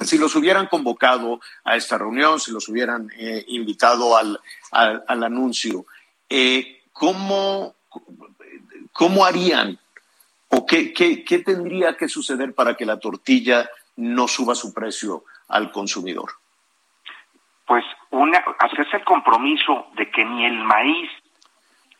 Si 0.00 0.18
los 0.18 0.34
hubieran 0.34 0.66
convocado 0.66 1.40
a 1.64 1.76
esta 1.76 1.98
reunión, 1.98 2.40
si 2.40 2.52
los 2.52 2.68
hubieran 2.68 3.10
eh, 3.16 3.44
invitado 3.48 4.16
al, 4.16 4.40
al, 4.72 5.04
al 5.06 5.24
anuncio, 5.24 5.86
eh, 6.28 6.82
¿cómo, 6.92 7.74
¿cómo 8.92 9.24
harían 9.24 9.78
¿O 10.56 10.66
qué, 10.66 10.92
qué, 10.92 11.24
qué 11.24 11.40
tendría 11.40 11.96
que 11.96 12.08
suceder 12.08 12.54
para 12.54 12.76
que 12.76 12.86
la 12.86 13.00
tortilla 13.00 13.68
no 13.96 14.28
suba 14.28 14.54
su 14.54 14.72
precio 14.72 15.24
al 15.48 15.72
consumidor? 15.72 16.30
pues 17.66 17.84
una, 18.10 18.44
hacerse 18.58 18.98
el 18.98 19.04
compromiso 19.04 19.88
de 19.94 20.10
que 20.10 20.24
ni 20.24 20.44
el 20.44 20.58
maíz, 20.64 21.10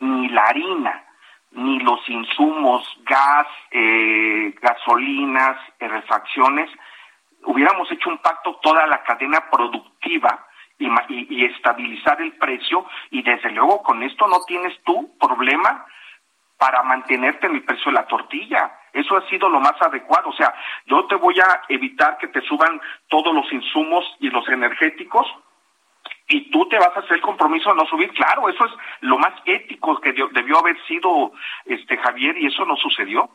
ni 0.00 0.28
la 0.28 0.42
harina, 0.42 1.04
ni 1.52 1.78
los 1.80 2.00
insumos, 2.08 2.86
gas, 3.04 3.46
eh, 3.70 4.54
gasolinas, 4.60 5.56
eh, 5.78 5.88
refacciones, 5.88 6.70
hubiéramos 7.46 7.90
hecho 7.90 8.10
un 8.10 8.18
pacto 8.18 8.56
toda 8.62 8.86
la 8.86 9.02
cadena 9.02 9.48
productiva 9.50 10.46
y, 10.78 10.86
y- 10.86 11.26
y 11.30 11.44
estabilizar 11.46 12.20
el 12.20 12.32
precio 12.36 12.86
y 13.10 13.22
desde 13.22 13.50
luego 13.50 13.82
con 13.82 14.02
esto 14.02 14.26
no 14.26 14.40
tienes 14.46 14.72
tú 14.84 15.16
problema 15.18 15.86
para 16.58 16.82
mantenerte 16.82 17.46
en 17.46 17.56
el 17.56 17.64
precio 17.64 17.86
de 17.86 17.92
la 17.98 18.06
tortilla. 18.06 18.72
Eso 18.92 19.16
ha 19.16 19.28
sido 19.28 19.48
lo 19.48 19.60
más 19.60 19.80
adecuado. 19.82 20.30
O 20.30 20.32
sea, 20.34 20.54
yo 20.86 21.04
te 21.06 21.16
voy 21.16 21.38
a 21.40 21.62
evitar 21.68 22.16
que 22.18 22.28
te 22.28 22.40
suban 22.42 22.80
todos 23.08 23.34
los 23.34 23.52
insumos 23.52 24.04
y 24.20 24.30
los 24.30 24.48
energéticos 24.48 25.26
y 26.28 26.50
tú 26.50 26.66
te 26.68 26.78
vas 26.78 26.96
a 26.96 27.00
hacer 27.00 27.14
el 27.14 27.20
compromiso 27.20 27.70
de 27.70 27.76
no 27.76 27.86
subir. 27.86 28.10
Claro, 28.12 28.48
eso 28.48 28.64
es 28.64 28.72
lo 29.00 29.18
más 29.18 29.32
ético 29.44 30.00
que 30.00 30.12
debió 30.12 30.58
haber 30.58 30.76
sido 30.86 31.32
este 31.66 31.98
Javier 31.98 32.38
y 32.38 32.46
eso 32.46 32.64
no 32.64 32.76
sucedió. 32.76 33.28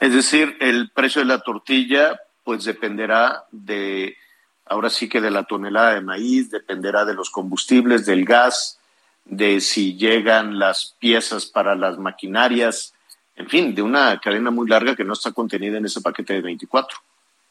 Es 0.00 0.14
decir, 0.14 0.56
el 0.60 0.90
precio 0.92 1.20
de 1.20 1.28
la 1.28 1.40
tortilla 1.40 2.18
pues 2.48 2.64
dependerá 2.64 3.44
de, 3.50 4.16
ahora 4.64 4.88
sí 4.88 5.06
que 5.06 5.20
de 5.20 5.30
la 5.30 5.44
tonelada 5.44 5.92
de 5.92 6.00
maíz, 6.00 6.50
dependerá 6.50 7.04
de 7.04 7.12
los 7.12 7.28
combustibles, 7.28 8.06
del 8.06 8.24
gas, 8.24 8.80
de 9.26 9.60
si 9.60 9.98
llegan 9.98 10.58
las 10.58 10.96
piezas 10.98 11.44
para 11.44 11.74
las 11.74 11.98
maquinarias, 11.98 12.94
en 13.36 13.50
fin, 13.50 13.74
de 13.74 13.82
una 13.82 14.18
cadena 14.18 14.50
muy 14.50 14.66
larga 14.66 14.96
que 14.96 15.04
no 15.04 15.12
está 15.12 15.32
contenida 15.32 15.76
en 15.76 15.84
ese 15.84 16.00
paquete 16.00 16.32
de 16.32 16.40
24. 16.40 16.96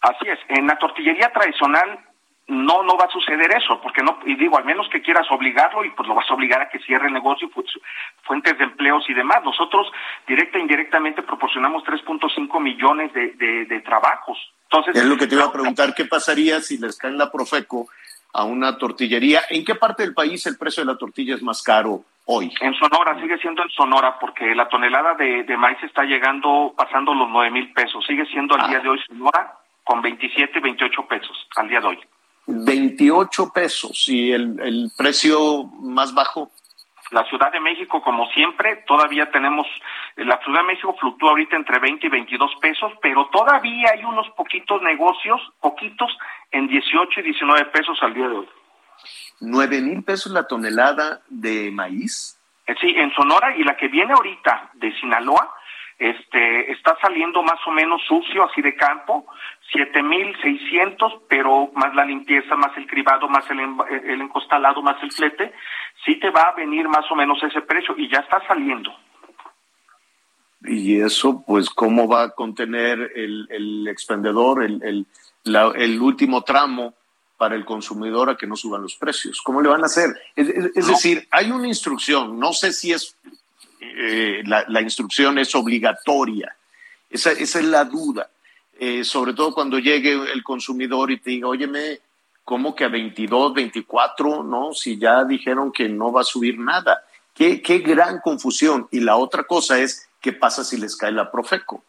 Así 0.01 0.27
es, 0.29 0.39
en 0.49 0.65
la 0.65 0.79
tortillería 0.79 1.31
tradicional 1.31 1.99
no 2.47 2.81
no 2.83 2.97
va 2.97 3.05
a 3.05 3.11
suceder 3.11 3.51
eso, 3.51 3.79
porque 3.81 4.01
no 4.01 4.19
y 4.25 4.35
digo, 4.35 4.57
al 4.57 4.65
menos 4.65 4.87
que 4.89 5.01
quieras 5.01 5.27
obligarlo 5.31 5.83
y 5.83 5.89
pues 5.91 6.07
lo 6.07 6.15
vas 6.15 6.29
a 6.29 6.33
obligar 6.33 6.61
a 6.61 6.69
que 6.69 6.79
cierre 6.79 7.07
el 7.07 7.13
negocio, 7.13 7.49
pues, 7.53 7.67
fuentes 8.23 8.57
de 8.57 8.63
empleos 8.63 9.03
y 9.09 9.13
demás. 9.13 9.43
Nosotros 9.43 9.91
directa 10.25 10.57
e 10.57 10.61
indirectamente 10.61 11.23
proporcionamos 11.23 11.83
3.5 11.83 12.61
millones 12.61 13.11
de, 13.13 13.33
de, 13.33 13.65
de 13.65 13.79
trabajos. 13.81 14.37
Entonces, 14.63 14.95
Es 14.95 15.05
lo 15.05 15.17
que 15.17 15.27
te 15.27 15.35
iba 15.35 15.45
a 15.45 15.51
preguntar, 15.51 15.93
¿qué 15.93 16.05
pasaría 16.05 16.61
si 16.61 16.77
les 16.77 16.97
cae 16.97 17.11
la 17.11 17.31
Profeco 17.31 17.87
a 18.33 18.43
una 18.43 18.77
tortillería? 18.77 19.41
¿En 19.49 19.65
qué 19.65 19.75
parte 19.75 20.03
del 20.03 20.13
país 20.13 20.45
el 20.45 20.57
precio 20.57 20.83
de 20.85 20.91
la 20.91 20.97
tortilla 20.97 21.35
es 21.35 21.43
más 21.43 21.61
caro 21.61 22.03
hoy? 22.25 22.53
En 22.61 22.73
Sonora, 22.75 23.19
sigue 23.19 23.37
siendo 23.39 23.61
en 23.63 23.69
Sonora, 23.69 24.17
porque 24.19 24.55
la 24.55 24.69
tonelada 24.69 25.15
de, 25.15 25.43
de 25.43 25.57
maíz 25.57 25.81
está 25.83 26.03
llegando, 26.03 26.73
pasando 26.77 27.13
los 27.13 27.29
9 27.29 27.51
mil 27.51 27.73
pesos. 27.73 28.05
Sigue 28.05 28.25
siendo 28.25 28.55
al 28.55 28.69
día 28.69 28.79
de 28.79 28.89
hoy 28.89 28.99
Sonora 29.07 29.53
con 29.83 30.01
27, 30.01 30.59
28 30.59 31.07
pesos 31.07 31.47
al 31.55 31.69
día 31.69 31.79
de 31.79 31.87
hoy. 31.87 31.99
28 32.47 33.51
pesos 33.53 34.07
y 34.07 34.31
el, 34.31 34.59
el 34.61 34.91
precio 34.97 35.65
más 35.81 36.13
bajo. 36.13 36.51
La 37.11 37.23
Ciudad 37.25 37.51
de 37.51 37.59
México, 37.59 38.01
como 38.01 38.25
siempre, 38.31 38.83
todavía 38.85 39.31
tenemos, 39.31 39.65
la 40.17 40.37
Ciudad 40.43 40.61
de 40.61 40.67
México 40.67 40.95
fluctúa 40.99 41.29
ahorita 41.29 41.55
entre 41.55 41.79
20 41.79 42.07
y 42.07 42.09
22 42.09 42.51
pesos, 42.61 42.91
pero 43.01 43.27
todavía 43.27 43.91
hay 43.93 44.03
unos 44.03 44.29
poquitos 44.31 44.81
negocios, 44.81 45.39
poquitos, 45.61 46.17
en 46.51 46.67
18 46.67 47.19
y 47.21 47.23
19 47.23 47.65
pesos 47.65 47.97
al 48.01 48.13
día 48.13 48.27
de 48.27 48.37
hoy. 48.37 48.49
9 49.39 49.81
mil 49.81 50.03
pesos 50.03 50.31
la 50.31 50.47
tonelada 50.47 51.21
de 51.29 51.71
maíz. 51.71 52.39
Eh, 52.65 52.75
Sí, 52.81 52.93
en 52.97 53.13
Sonora 53.13 53.55
y 53.55 53.63
la 53.63 53.77
que 53.77 53.87
viene 53.87 54.13
ahorita 54.13 54.71
de 54.73 54.93
Sinaloa, 54.99 55.53
este, 55.97 56.71
está 56.71 56.97
saliendo 57.01 57.41
más 57.41 57.59
o 57.65 57.71
menos 57.71 58.01
sucio, 58.07 58.43
así 58.43 58.61
de 58.61 58.75
campo, 58.75 59.25
7.600, 59.73 61.21
pero 61.27 61.71
más 61.75 61.93
la 61.95 62.05
limpieza, 62.05 62.55
más 62.55 62.75
el 62.77 62.87
cribado, 62.87 63.27
más 63.27 63.49
el, 63.49 63.59
en- 63.59 63.77
el 64.05 64.21
encostalado, 64.21 64.81
más 64.81 65.01
el 65.03 65.11
flete, 65.11 65.53
sí 66.05 66.19
te 66.19 66.29
va 66.29 66.41
a 66.41 66.55
venir 66.55 66.87
más 66.87 67.09
o 67.11 67.15
menos 67.15 67.41
ese 67.43 67.61
precio 67.61 67.95
y 67.97 68.09
ya 68.09 68.19
está 68.19 68.45
saliendo. 68.47 68.91
Y 70.63 70.99
eso, 71.01 71.43
pues, 71.45 71.69
¿cómo 71.69 72.07
va 72.07 72.23
a 72.23 72.29
contener 72.31 73.11
el, 73.15 73.47
el 73.49 73.87
expendedor, 73.87 74.63
el, 74.63 74.81
el, 74.83 75.05
la- 75.43 75.71
el 75.75 76.01
último 76.01 76.43
tramo 76.43 76.93
para 77.37 77.55
el 77.55 77.65
consumidor 77.65 78.29
a 78.29 78.35
que 78.37 78.47
no 78.47 78.55
suban 78.55 78.81
los 78.81 78.95
precios? 78.95 79.41
¿Cómo 79.41 79.61
le 79.61 79.69
van 79.69 79.83
a 79.83 79.85
hacer? 79.85 80.09
Es, 80.35 80.49
es- 80.49 80.71
es 80.75 80.87
decir, 80.87 81.27
hay 81.31 81.51
una 81.51 81.67
instrucción, 81.67 82.39
no 82.39 82.53
sé 82.53 82.73
si 82.73 82.91
es, 82.91 83.15
eh, 83.81 84.41
la, 84.45 84.65
la 84.67 84.81
instrucción 84.81 85.37
es 85.37 85.53
obligatoria, 85.55 86.55
esa, 87.09 87.31
esa 87.31 87.59
es 87.59 87.65
la 87.65 87.85
duda, 87.85 88.29
Eh, 88.79 89.03
sobre 89.03 89.33
todo 89.33 89.53
cuando 89.53 89.79
llegue 89.79 90.13
el 90.31 90.43
consumidor 90.43 91.11
y 91.11 91.19
te 91.19 91.31
diga, 91.31 91.47
óyeme, 91.47 91.99
¿cómo 92.43 92.75
que 92.75 92.83
a 92.85 92.89
22, 92.89 93.53
24, 93.53 94.43
no? 94.43 94.73
Si 94.73 94.97
ya 94.97 95.23
dijeron 95.23 95.71
que 95.71 95.89
no 95.89 96.11
va 96.11 96.21
a 96.21 96.25
subir 96.25 96.59
nada. 96.59 97.03
Qué, 97.33 97.61
qué 97.61 97.79
gran 97.79 98.19
confusión. 98.19 98.87
Y 98.91 98.99
la 99.01 99.15
otra 99.17 99.43
cosa 99.43 99.79
es, 99.79 100.07
¿qué 100.21 100.33
pasa 100.33 100.63
si 100.63 100.77
les 100.77 100.95
cae 100.95 101.11
la 101.11 101.29
Profeco? 101.31 101.83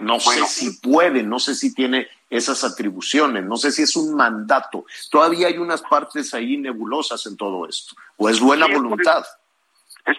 No 0.00 0.18
Bueno. 0.18 0.46
sé 0.46 0.64
si 0.64 0.70
puede, 0.80 1.22
no 1.22 1.38
sé 1.38 1.54
si 1.54 1.72
tiene 1.72 2.08
esas 2.28 2.64
atribuciones, 2.64 3.44
no 3.44 3.56
sé 3.56 3.70
si 3.70 3.82
es 3.82 3.94
un 3.94 4.14
mandato. 4.14 4.86
Todavía 5.10 5.46
hay 5.46 5.58
unas 5.58 5.82
partes 5.82 6.34
ahí 6.34 6.56
nebulosas 6.56 7.24
en 7.26 7.36
todo 7.36 7.68
esto. 7.68 7.94
¿O 8.16 8.28
es 8.28 8.40
buena 8.40 8.66
Sí, 8.66 8.72
voluntad? 8.74 9.20
Es 9.20 9.28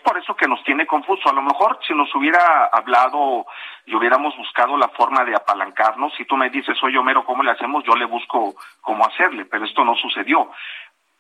por 0.06 0.18
eso 0.18 0.36
que 0.36 0.48
nos 0.48 0.64
tiene 0.64 0.86
confuso. 0.86 1.30
A 1.30 1.34
lo 1.34 1.42
mejor 1.42 1.80
si 1.86 1.94
nos 1.94 2.14
hubiera 2.16 2.66
hablado 2.72 3.46
y 3.86 3.96
hubiéramos 3.96 4.36
buscado 4.38 4.78
la 4.78 4.90
forma 4.90 5.26
de 5.26 5.36
apalancarnos, 5.36 6.14
si 6.16 6.26
tú 6.26 6.38
me 6.38 6.50
dices, 6.50 6.78
oye 6.84 6.98
Homero, 6.98 7.26
¿cómo 7.26 7.44
le 7.44 7.52
hacemos? 7.52 7.84
Yo 7.84 7.96
le 7.96 8.06
busco 8.06 8.56
cómo 8.82 9.06
hacerle, 9.06 9.46
pero 9.46 9.66
esto 9.66 9.84
no 9.84 9.96
sucedió. 9.96 10.52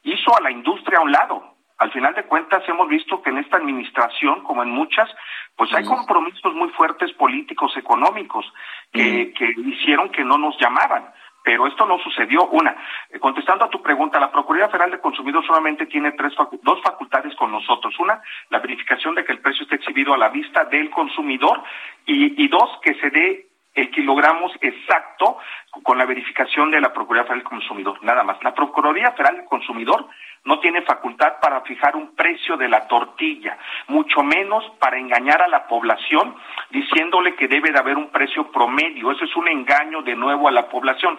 Hizo 0.03 0.37
a 0.37 0.41
la 0.41 0.51
industria 0.51 0.99
a 0.99 1.01
un 1.01 1.11
lado. 1.11 1.55
Al 1.77 1.91
final 1.91 2.13
de 2.13 2.23
cuentas 2.23 2.63
hemos 2.69 2.87
visto 2.87 3.21
que 3.21 3.31
en 3.31 3.39
esta 3.39 3.57
administración, 3.57 4.43
como 4.43 4.63
en 4.63 4.69
muchas, 4.69 5.09
pues 5.57 5.73
hay 5.73 5.83
compromisos 5.83 6.53
muy 6.53 6.69
fuertes 6.69 7.11
políticos, 7.13 7.75
económicos, 7.75 8.45
que, 8.91 9.33
que 9.33 9.53
hicieron 9.57 10.09
que 10.09 10.23
no 10.23 10.37
nos 10.37 10.57
llamaran. 10.57 11.13
Pero 11.45 11.67
esto 11.67 11.85
no 11.85 11.99
sucedió. 11.99 12.47
Una, 12.47 12.75
eh, 13.11 13.19
contestando 13.19 13.63
a 13.65 13.69
tu 13.69 13.79
pregunta, 13.81 14.19
la 14.19 14.31
Procuraduría 14.31 14.67
Federal 14.71 14.89
de 14.89 14.99
Consumidor 14.99 15.45
solamente 15.45 15.85
tiene 15.85 16.11
tres 16.13 16.33
facu- 16.35 16.59
dos 16.63 16.81
facultades 16.81 17.35
con 17.35 17.51
nosotros. 17.51 17.93
Una, 17.99 18.19
la 18.49 18.59
verificación 18.59 19.13
de 19.13 19.23
que 19.23 19.31
el 19.31 19.39
precio 19.41 19.63
esté 19.63 19.75
exhibido 19.75 20.13
a 20.15 20.17
la 20.17 20.29
vista 20.29 20.65
del 20.65 20.89
consumidor 20.89 21.61
y, 22.07 22.43
y 22.43 22.47
dos, 22.47 22.79
que 22.81 22.95
se 22.95 23.11
dé 23.11 23.45
el 23.75 23.91
kilogramos 23.91 24.53
exacto 24.61 25.37
con 25.83 25.97
la 25.97 26.05
verificación 26.05 26.71
de 26.71 26.81
la 26.81 26.91
Procuraduría 26.93 27.23
Federal 27.25 27.39
del 27.43 27.49
Consumidor, 27.49 28.03
nada 28.03 28.23
más. 28.23 28.41
La 28.43 28.53
Procuraduría 28.55 29.11
Federal 29.11 29.35
del 29.37 29.45
Consumidor 29.45 30.07
no 30.45 30.59
tiene 30.59 30.83
facultad 30.83 31.39
para 31.41 31.61
fijar 31.61 31.95
un 31.95 32.15
precio 32.15 32.55
de 32.55 32.69
la 32.69 32.87
tortilla, 32.87 33.57
mucho 33.87 34.23
menos 34.23 34.63
para 34.79 34.97
engañar 34.97 35.41
a 35.41 35.47
la 35.47 35.67
población 35.67 36.35
diciéndole 36.69 37.35
que 37.35 37.47
debe 37.47 37.71
de 37.71 37.79
haber 37.79 37.97
un 37.97 38.09
precio 38.09 38.51
promedio. 38.51 39.11
Eso 39.11 39.25
es 39.25 39.35
un 39.35 39.47
engaño 39.47 40.03
de 40.03 40.15
nuevo 40.15 40.47
a 40.47 40.51
la 40.51 40.69
población. 40.69 41.17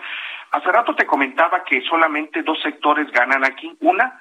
Hace 0.52 0.70
rato 0.70 0.94
te 0.94 1.06
comentaba 1.06 1.64
que 1.64 1.82
solamente 1.82 2.42
dos 2.42 2.60
sectores 2.62 3.10
ganan 3.10 3.44
aquí. 3.44 3.76
Una, 3.80 4.20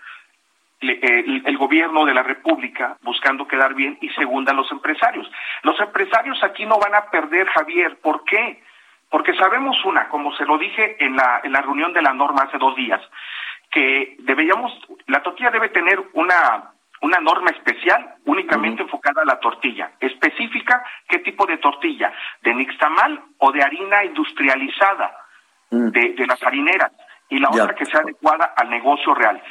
el 0.82 1.58
gobierno 1.58 2.04
de 2.06 2.14
la 2.14 2.24
República 2.24 2.98
buscando 3.02 3.48
quedar 3.48 3.76
bien 3.76 3.98
y 4.02 4.10
segunda 4.10 4.54
los 4.54 4.72
empresarios. 4.72 5.30
Los 5.62 5.80
empresarios 5.80 6.44
aquí 6.44 6.66
no 6.66 6.80
van 6.80 6.96
a 6.96 7.12
perder, 7.12 7.48
Javier. 7.48 7.98
¿Por 8.02 8.24
qué? 8.24 8.64
Porque 9.10 9.36
sabemos 9.36 9.78
una, 9.86 10.10
como 10.10 10.36
se 10.36 10.46
lo 10.46 10.58
dije 10.58 10.98
en 11.00 11.16
la, 11.16 11.42
en 11.44 11.52
la 11.52 11.62
reunión 11.62 11.94
de 11.94 12.02
la 12.02 12.14
norma 12.14 12.44
hace 12.44 12.58
dos 12.58 12.76
días, 12.76 13.02
que 13.76 14.16
deberíamos, 14.20 14.72
la 15.08 15.22
tortilla 15.22 15.52
debe 15.52 15.68
tener 15.68 16.02
una, 16.14 16.72
una 17.02 17.20
norma 17.20 17.50
especial 17.52 18.16
únicamente 18.26 18.84
enfocada 18.84 19.22
a 19.22 19.26
la 19.26 19.38
tortilla, 19.42 19.92
específica 20.00 20.82
qué 21.10 21.20
tipo 21.20 21.46
de 21.46 21.58
tortilla, 21.58 22.14
de 22.42 22.54
nixtamal 22.54 23.22
o 23.40 23.52
de 23.52 23.62
harina 23.62 24.06
industrializada 24.06 25.14
de, 25.70 26.14
de 26.14 26.26
las 26.26 26.42
harineras, 26.44 26.94
y 27.28 27.38
la 27.40 27.50
Ya. 27.52 27.64
otra 27.64 27.76
que 27.76 27.86
sea 27.86 28.00
adecuada 28.00 28.54
al 28.56 28.70
negocio 28.70 29.14
real. 29.14 29.42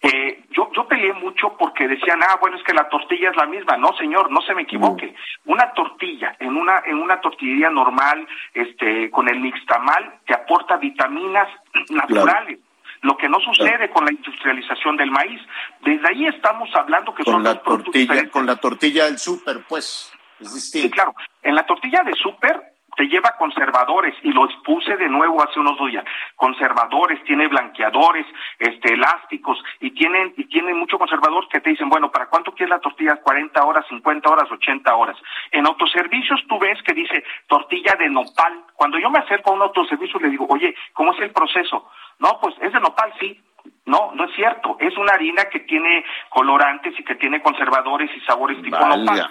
Eh, 0.00 0.44
yo, 0.50 0.70
yo 0.74 0.88
peleé 0.88 1.12
mucho 1.12 1.56
porque 1.56 1.86
decían, 1.86 2.20
ah, 2.22 2.36
bueno, 2.40 2.56
es 2.56 2.64
que 2.64 2.72
la 2.74 2.88
tortilla 2.88 3.30
es 3.30 3.36
la 3.36 3.46
misma. 3.46 3.76
No, 3.76 3.92
señor, 3.96 4.30
no 4.30 4.40
se 4.42 4.54
me 4.54 4.62
equivoque. 4.62 5.14
Una 5.44 5.72
tortilla 5.72 6.34
en 6.40 6.56
una, 6.56 6.82
en 6.84 6.98
una 6.98 7.20
tortillería 7.20 7.70
normal, 7.70 8.26
este, 8.54 9.08
con 9.10 9.28
el 9.28 9.40
nixtamal, 9.40 10.18
te 10.26 10.34
aporta 10.34 10.76
vitaminas 10.78 11.48
naturales. 11.90 12.58
Lo 13.02 13.16
que 13.16 13.28
no 13.28 13.38
sucede 13.40 13.90
con 13.90 14.04
la 14.04 14.12
industrialización 14.12 14.96
del 14.96 15.10
maíz. 15.10 15.40
Desde 15.82 16.08
ahí 16.08 16.26
estamos 16.26 16.68
hablando 16.74 17.14
que 17.14 17.24
Con 17.24 17.34
son 17.34 17.44
la 17.44 17.62
tortilla, 17.62 18.28
con 18.30 18.46
la 18.46 18.56
tortilla 18.56 19.04
del 19.04 19.18
súper, 19.18 19.64
pues. 19.68 20.12
Es 20.40 20.54
distinto. 20.54 20.88
Sí, 20.88 20.90
claro. 20.92 21.14
En 21.42 21.54
la 21.54 21.66
tortilla 21.66 22.02
de 22.04 22.12
súper 22.12 22.67
te 22.98 23.06
lleva 23.06 23.36
conservadores 23.38 24.12
y 24.24 24.32
lo 24.32 24.44
expuse 24.44 24.96
de 24.96 25.08
nuevo 25.08 25.40
hace 25.40 25.60
unos 25.60 25.78
días. 25.86 26.04
Conservadores, 26.34 27.22
tiene 27.22 27.46
blanqueadores, 27.46 28.26
este 28.58 28.94
elásticos 28.94 29.62
y 29.78 29.92
tienen 29.92 30.34
y 30.36 30.46
tienen 30.46 30.76
mucho 30.76 30.98
conservador 30.98 31.48
que 31.48 31.60
te 31.60 31.70
dicen, 31.70 31.88
bueno, 31.88 32.10
¿para 32.10 32.26
cuánto 32.26 32.50
quieres 32.50 32.70
la 32.70 32.80
tortilla? 32.80 33.14
40 33.22 33.64
horas, 33.64 33.86
50 33.88 34.28
horas, 34.28 34.50
80 34.50 34.96
horas. 34.96 35.16
En 35.52 35.64
autoservicios 35.64 36.42
tú 36.48 36.58
ves 36.58 36.82
que 36.82 36.92
dice 36.92 37.22
tortilla 37.46 37.94
de 37.96 38.10
nopal. 38.10 38.64
Cuando 38.74 38.98
yo 38.98 39.10
me 39.10 39.20
acerco 39.20 39.52
a 39.52 39.54
un 39.54 39.62
autoservicio 39.62 40.18
le 40.18 40.30
digo, 40.30 40.46
"Oye, 40.48 40.74
¿cómo 40.92 41.12
es 41.12 41.20
el 41.20 41.30
proceso?" 41.30 41.88
No, 42.18 42.40
pues 42.42 42.56
es 42.60 42.72
de 42.72 42.80
nopal, 42.80 43.14
sí. 43.20 43.40
No, 43.86 44.10
no 44.12 44.24
es 44.24 44.34
cierto. 44.34 44.76
una 44.98 45.12
harina 45.12 45.44
que 45.44 45.60
tiene 45.60 46.04
colorantes 46.28 46.98
y 46.98 47.04
que 47.04 47.14
tiene 47.14 47.40
conservadores 47.40 48.10
y 48.16 48.20
sabores 48.22 48.60
tipo 48.60 48.76
nopal. 48.76 49.30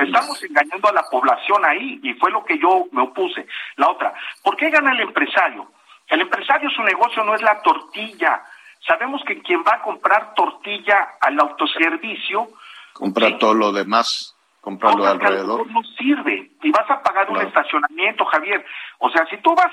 Estamos 0.00 0.42
engañando 0.44 0.88
a 0.88 0.92
la 0.92 1.02
población 1.10 1.64
ahí 1.64 2.00
y 2.02 2.14
fue 2.14 2.30
lo 2.30 2.44
que 2.44 2.58
yo 2.58 2.84
me 2.92 3.02
opuse. 3.02 3.46
La 3.76 3.88
otra, 3.88 4.12
¿por 4.42 4.56
qué 4.56 4.70
gana 4.70 4.92
el 4.92 5.00
empresario? 5.00 5.70
El 6.08 6.20
empresario 6.20 6.70
su 6.70 6.82
negocio 6.82 7.24
no 7.24 7.34
es 7.34 7.42
la 7.42 7.60
tortilla. 7.62 8.42
Sabemos 8.86 9.22
que 9.26 9.40
quien 9.42 9.60
va 9.62 9.74
a 9.76 9.82
comprar 9.82 10.34
tortilla 10.34 11.10
al 11.20 11.38
autoservicio 11.40 12.48
Compra 12.92 13.38
todo 13.38 13.54
lo 13.54 13.72
demás, 13.72 14.36
compra 14.60 14.90
lo 14.90 14.96
de 14.96 15.02
cosas 15.02 15.18
que 15.20 15.26
a 15.26 15.30
lo 15.30 15.36
alrededor. 15.36 15.66
no 15.70 15.82
sirve 15.96 16.50
y 16.62 16.70
vas 16.70 16.90
a 16.90 17.00
pagar 17.02 17.30
un 17.30 17.40
estacionamiento, 17.40 18.24
Javier. 18.26 18.64
O 18.98 19.08
sea, 19.10 19.24
si 19.26 19.36
tú 19.38 19.54
vas 19.54 19.72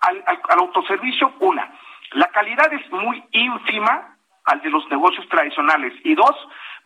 al, 0.00 0.22
al- 0.26 0.40
al 0.48 0.58
autoservicio, 0.58 1.32
una, 1.40 1.72
la 2.12 2.26
calidad 2.28 2.70
es 2.72 2.90
muy 2.92 3.22
ínfima 3.32 4.16
al 4.44 4.60
de 4.60 4.70
los 4.70 4.86
negocios 4.90 5.26
tradicionales 5.28 5.92
y 6.04 6.14
dos, 6.14 6.36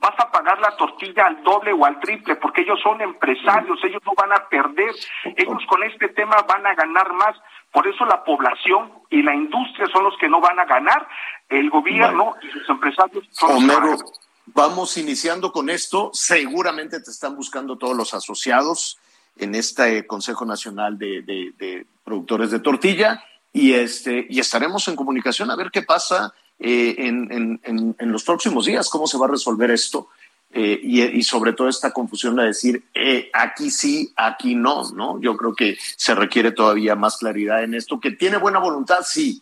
vas 0.01 0.15
a 0.19 0.31
pagar 0.31 0.59
la 0.61 0.77
tortilla 0.77 1.27
al 1.27 1.43
doble 1.45 1.73
o 1.73 1.85
al 1.85 2.01
triple 2.01 2.37
porque 2.37 2.63
ellos 2.63 2.81
son 2.83 3.01
empresarios, 3.01 3.79
ellos 3.85 4.03
no 4.05 4.13
van 4.17 4.33
a 4.33 4.49
perder, 4.49 4.95
ellos 5.37 5.63
con 5.69 5.83
este 5.83 6.09
tema 6.09 6.37
van 6.49 6.67
a 6.67 6.75
ganar 6.75 7.13
más. 7.13 7.37
Por 7.71 7.87
eso 7.87 8.05
la 8.07 8.25
población 8.25 8.93
y 9.11 9.23
la 9.23 9.35
industria 9.35 9.87
son 9.93 10.05
los 10.05 10.17
que 10.19 10.29
no 10.29 10.41
van 10.41 10.59
a 10.59 10.65
ganar, 10.65 11.07
el 11.49 11.71
gobierno 11.71 12.35
y 12.43 12.47
los 12.47 12.69
empresarios 12.69 13.25
son 13.31 13.67
los 13.67 14.03
que 14.03 14.11
vamos 14.47 14.97
iniciando 14.97 15.53
con 15.53 15.71
esto. 15.71 16.11
Seguramente 16.13 17.01
te 17.01 17.11
están 17.11 17.37
buscando 17.37 17.77
todos 17.77 17.97
los 17.97 18.15
asociados 18.15 18.99
en 19.37 19.55
este 19.55 20.07
Consejo 20.07 20.45
Nacional 20.45 20.99
de, 20.99 21.23
de- 21.23 21.53
de 21.59 21.87
Productores 22.05 22.51
de 22.51 22.59
Tortilla 22.61 23.23
y, 23.53 23.75
este, 23.75 24.27
y 24.29 24.41
estaremos 24.41 24.89
en 24.89 24.97
comunicación 24.97 25.51
a 25.51 25.57
ver 25.57 25.71
qué 25.71 25.83
pasa 25.83 26.33
eh, 26.61 26.95
en, 26.99 27.33
en- 27.33 27.61
en- 27.65 27.97
en 27.99 28.13
los 28.13 28.23
próximos 28.23 28.67
días, 28.67 28.89
cómo 28.89 29.07
se 29.07 29.19
va 29.19 29.27
a 29.27 29.31
resolver 29.31 29.71
esto. 29.71 30.09
eh, 30.53 30.81
y, 30.83 31.01
y 31.03 31.23
sobre 31.23 31.53
todo 31.53 31.69
esta 31.69 31.93
confusión 31.93 32.35
de 32.35 32.45
decir 32.47 32.83
eh, 32.93 33.31
aquí 33.33 33.71
sí, 33.71 34.13
aquí 34.17 34.57
no, 34.57 34.91
¿no? 34.93 35.21
Yo 35.21 35.37
creo 35.37 35.55
que 35.55 35.79
se 35.97 36.13
requiere 36.15 36.51
todavía 36.51 36.97
más 36.97 37.19
claridad 37.19 37.63
en 37.63 37.75
esto, 37.75 38.01
que 38.01 38.11
tiene 38.11 38.37
buena 38.37 38.59
voluntad, 38.59 38.99
sí, 39.05 39.41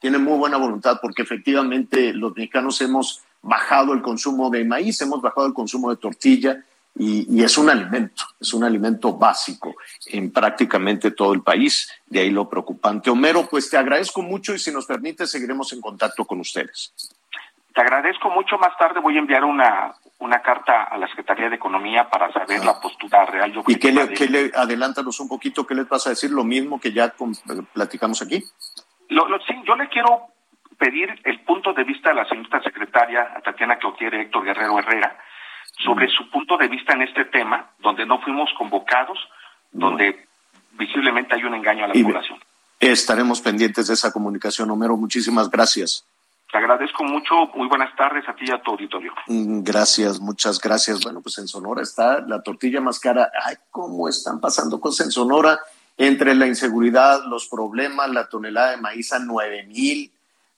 tiene 0.00 0.18
muy 0.18 0.36
buena 0.38 0.58
voluntad 0.58 0.98
porque 1.00 1.22
efectivamente 1.22 2.12
los 2.12 2.36
mexicanos 2.36 2.78
hemos 2.82 3.22
bajado 3.40 3.94
el 3.94 4.02
consumo 4.02 4.50
de 4.50 4.64
maíz, 4.66 5.00
hemos 5.00 5.22
bajado 5.22 5.46
el 5.46 5.54
consumo 5.54 5.88
de 5.88 5.96
tortilla 5.96 6.62
y, 6.94 7.26
y 7.34 7.42
es 7.44 7.56
un 7.56 7.70
alimento, 7.70 8.24
es 8.40 8.52
un 8.52 8.64
alimento 8.64 9.16
básico 9.16 9.74
en 10.06 10.32
prácticamente 10.32 11.12
todo 11.12 11.32
el 11.32 11.42
país, 11.42 11.90
de 12.06 12.20
ahí 12.20 12.30
lo 12.30 12.48
preocupante. 12.48 13.10
Homero, 13.10 13.46
pues 13.48 13.70
te 13.70 13.76
agradezco 13.78 14.22
mucho 14.22 14.52
y 14.54 14.58
si 14.58 14.72
nos 14.72 14.86
permite 14.86 15.26
seguiremos 15.26 15.72
en 15.72 15.80
contacto 15.80 16.24
con 16.24 16.40
ustedes. 16.40 16.92
Te 17.74 17.80
agradezco 17.80 18.28
mucho. 18.30 18.58
Más 18.58 18.76
tarde 18.76 18.98
voy 19.00 19.14
a 19.16 19.20
enviar 19.20 19.44
una, 19.44 19.94
una 20.18 20.42
carta 20.42 20.82
a 20.84 20.98
la 20.98 21.06
Secretaría 21.08 21.48
de 21.48 21.54
Economía 21.54 22.10
para 22.10 22.32
saber 22.32 22.64
la 22.64 22.80
postura 22.80 23.24
real. 23.26 23.54
¿Y 23.68 23.76
qué 23.76 23.92
le, 23.92 24.06
de- 24.08 24.14
qué 24.14 24.26
le 24.28 24.50
adelántanos 24.54 25.20
un 25.20 25.28
poquito, 25.28 25.64
qué 25.66 25.76
les 25.76 25.88
vas 25.88 26.04
a 26.06 26.10
decir? 26.10 26.30
Lo 26.32 26.42
mismo 26.44 26.80
que 26.80 26.92
ya 26.92 27.10
con- 27.10 27.32
platicamos 27.72 28.20
aquí. 28.22 28.44
Lo- 29.08 29.28
lo- 29.28 29.38
sí, 29.46 29.54
yo 29.64 29.76
le 29.76 29.88
quiero 29.88 30.26
pedir 30.76 31.08
el 31.24 31.40
punto 31.42 31.72
de 31.72 31.84
vista 31.84 32.08
de 32.10 32.16
la 32.16 32.28
señorita 32.28 32.60
secretaria 32.62 33.32
a 33.36 33.40
Tatiana 33.40 33.78
Cloutier 33.78 34.12
y 34.14 34.20
Héctor 34.22 34.44
Guerrero 34.44 34.78
Herrera 34.78 35.16
sobre 35.84 36.08
su 36.08 36.28
punto 36.30 36.56
de 36.58 36.68
vista 36.68 36.92
en 36.94 37.02
este 37.02 37.24
tema, 37.26 37.70
donde 37.78 38.04
no 38.06 38.20
fuimos 38.20 38.50
convocados, 38.58 39.18
donde 39.72 40.26
visiblemente 40.72 41.34
hay 41.34 41.44
un 41.44 41.54
engaño 41.54 41.84
a 41.84 41.88
la 41.88 41.96
Y- 41.96 42.02
población. 42.02 42.38
Estaremos 42.78 43.40
pendientes 43.42 43.88
de 43.88 43.94
esa 43.94 44.10
comunicación. 44.10 44.70
Homero, 44.70 44.96
muchísimas 44.96 45.50
gracias. 45.50 46.06
Te 46.50 46.56
agradezco 46.58 47.04
mucho. 47.04 47.46
Muy 47.54 47.68
buenas 47.68 47.94
tardes 47.94 48.26
a 48.28 48.34
ti 48.34 48.46
y 48.48 48.50
a 48.50 48.60
tu 48.62 48.70
auditorio. 48.72 49.12
Mm, 49.26 49.62
Gracias, 49.62 50.18
muchas 50.18 50.58
gracias. 50.60 51.00
Bueno, 51.02 51.20
pues 51.20 51.36
en 51.38 51.46
Sonora 51.46 51.82
está 51.82 52.20
la 52.22 52.42
tortilla 52.42 52.80
más 52.80 52.98
cara. 52.98 53.30
Ay, 53.44 53.56
cómo 53.70 54.08
están 54.08 54.40
pasando 54.40 54.80
cosas 54.80 55.06
en 55.06 55.12
Sonora 55.12 55.60
entre 55.98 56.34
la 56.34 56.46
inseguridad, 56.46 57.20
los 57.26 57.46
problemas, 57.48 58.08
la 58.10 58.28
tonelada 58.28 58.70
de 58.70 58.78
maíz 58.78 59.12
a 59.12 59.18
nueve 59.18 59.64
mil, 59.66 60.10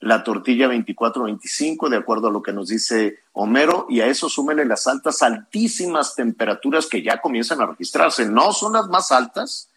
la 0.02 0.24
tortilla 0.24 0.66
24, 0.66 1.22
25, 1.22 1.88
de 1.88 1.96
acuerdo 1.96 2.26
a 2.26 2.32
lo 2.32 2.42
que 2.42 2.52
nos 2.52 2.68
dice 2.68 3.20
Homero, 3.32 3.86
y 3.88 4.00
a 4.00 4.06
eso 4.06 4.28
súmenle 4.28 4.64
las 4.64 4.88
altas, 4.88 5.22
altísimas 5.22 6.16
temperaturas 6.16 6.86
que 6.86 7.02
ya 7.02 7.20
comienzan 7.20 7.60
a 7.60 7.66
registrarse. 7.66 8.26
No 8.26 8.52
son 8.52 8.72
las 8.72 8.88
más 8.88 9.12
altas, 9.12 9.70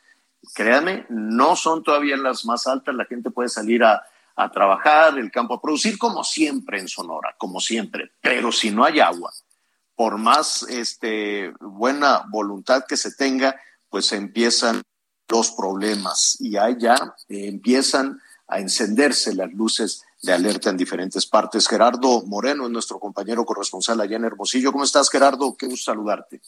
créanme, 0.56 1.06
no 1.10 1.56
son 1.56 1.84
todavía 1.84 2.18
las 2.18 2.44
más 2.44 2.66
altas. 2.66 2.96
La 2.96 3.06
gente 3.06 3.30
puede 3.30 3.50
salir 3.50 3.84
a, 3.84 4.04
a 4.36 4.50
trabajar, 4.50 5.20
el 5.20 5.30
campo 5.30 5.54
a 5.54 5.62
producir, 5.62 6.00
como 6.00 6.24
siempre 6.24 6.80
en 6.80 6.88
Sonora, 6.88 7.36
como 7.38 7.60
siempre. 7.60 8.10
Pero 8.20 8.52
si 8.52 8.72
no 8.72 8.84
hay 8.84 9.00
agua, 9.00 9.32
por 9.96 10.18
más 10.18 10.64
este, 10.64 11.54
buena 11.60 12.24
voluntad 12.30 12.86
que 12.88 12.98
se 12.98 13.14
tenga, 13.14 13.56
pues 13.92 14.12
empiezan 14.12 14.82
los 15.30 15.52
problemas 15.52 16.38
y 16.40 16.52
ya 16.52 16.68
eh, 17.30 17.48
empiezan 17.48 18.20
a 18.48 18.60
encenderse 18.60 19.34
las 19.34 19.52
luces 19.54 20.05
de 20.22 20.34
alerta 20.34 20.70
en 20.70 20.78
diferentes 20.78 21.26
partes. 21.28 21.68
Gerardo 21.68 22.24
Moreno 22.26 22.66
es 22.66 22.72
nuestro 22.72 23.00
compañero 23.00 23.46
corresponsal 23.46 24.02
allá 24.02 24.18
en 24.18 24.26
Hermosillo. 24.26 24.72
¿Cómo 24.72 24.84
estás, 24.84 25.10
Gerardo? 25.10 25.56
Qué 25.58 25.68
gusto 25.68 25.92
saludarte. 25.92 26.42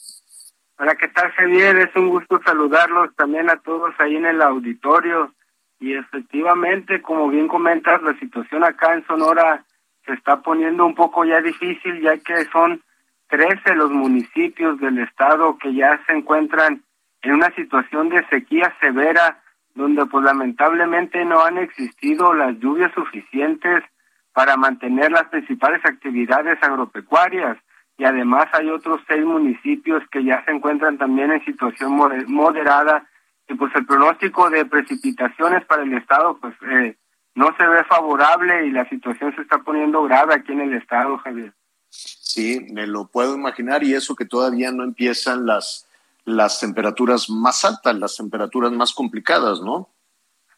Hola, 0.78 0.94
¿qué 0.94 1.08
tal, 1.08 1.30
Javier? 1.32 1.76
Es 1.78 1.96
un 1.96 2.08
gusto 2.08 2.40
saludarlos 2.44 3.14
también 3.16 3.50
a 3.50 3.56
todos 3.56 3.92
ahí 3.98 4.16
en 4.16 4.26
el 4.26 4.40
auditorio. 4.42 5.34
Y 5.80 5.94
efectivamente, 5.94 7.02
como 7.02 7.28
bien 7.28 7.48
comentas, 7.48 8.02
la 8.02 8.18
situación 8.18 8.64
acá 8.64 8.94
en 8.94 9.06
Sonora 9.06 9.64
se 10.06 10.12
está 10.12 10.40
poniendo 10.40 10.86
un 10.86 10.94
poco 10.94 11.24
ya 11.24 11.40
difícil, 11.40 12.00
ya 12.00 12.16
que 12.18 12.44
son 12.46 12.82
13 13.28 13.74
los 13.74 13.90
municipios 13.90 14.80
del 14.80 14.98
estado 14.98 15.58
que 15.58 15.74
ya 15.74 16.00
se 16.06 16.12
encuentran 16.12 16.82
en 17.22 17.32
una 17.32 17.54
situación 17.54 18.08
de 18.08 18.26
sequía 18.28 18.74
severa, 18.80 19.42
donde 19.78 20.04
pues 20.06 20.24
lamentablemente 20.24 21.24
no 21.24 21.42
han 21.42 21.56
existido 21.56 22.34
las 22.34 22.58
lluvias 22.58 22.92
suficientes 22.94 23.84
para 24.32 24.56
mantener 24.56 25.12
las 25.12 25.28
principales 25.28 25.80
actividades 25.84 26.58
agropecuarias 26.62 27.56
y 27.96 28.04
además 28.04 28.46
hay 28.52 28.68
otros 28.70 29.00
seis 29.08 29.24
municipios 29.24 30.02
que 30.10 30.24
ya 30.24 30.44
se 30.44 30.50
encuentran 30.50 30.98
también 30.98 31.30
en 31.30 31.44
situación 31.44 31.92
moder- 31.96 32.26
moderada 32.26 33.06
y 33.48 33.54
pues 33.54 33.72
el 33.76 33.86
pronóstico 33.86 34.50
de 34.50 34.66
precipitaciones 34.66 35.64
para 35.64 35.84
el 35.84 35.94
estado 35.94 36.38
pues 36.40 36.54
eh, 36.70 36.96
no 37.34 37.54
se 37.56 37.66
ve 37.66 37.84
favorable 37.84 38.66
y 38.66 38.72
la 38.72 38.88
situación 38.88 39.32
se 39.36 39.42
está 39.42 39.58
poniendo 39.58 40.02
grave 40.02 40.34
aquí 40.34 40.52
en 40.52 40.60
el 40.60 40.74
estado, 40.74 41.18
Javier. 41.18 41.52
Sí, 41.88 42.66
me 42.72 42.86
lo 42.86 43.06
puedo 43.06 43.34
imaginar 43.36 43.82
y 43.84 43.94
eso 43.94 44.14
que 44.16 44.26
todavía 44.26 44.72
no 44.72 44.82
empiezan 44.82 45.46
las, 45.46 45.87
las 46.28 46.60
temperaturas 46.60 47.30
más 47.30 47.64
altas, 47.64 47.98
las 47.98 48.16
temperaturas 48.16 48.70
más 48.72 48.92
complicadas, 48.92 49.60
¿no? 49.60 49.88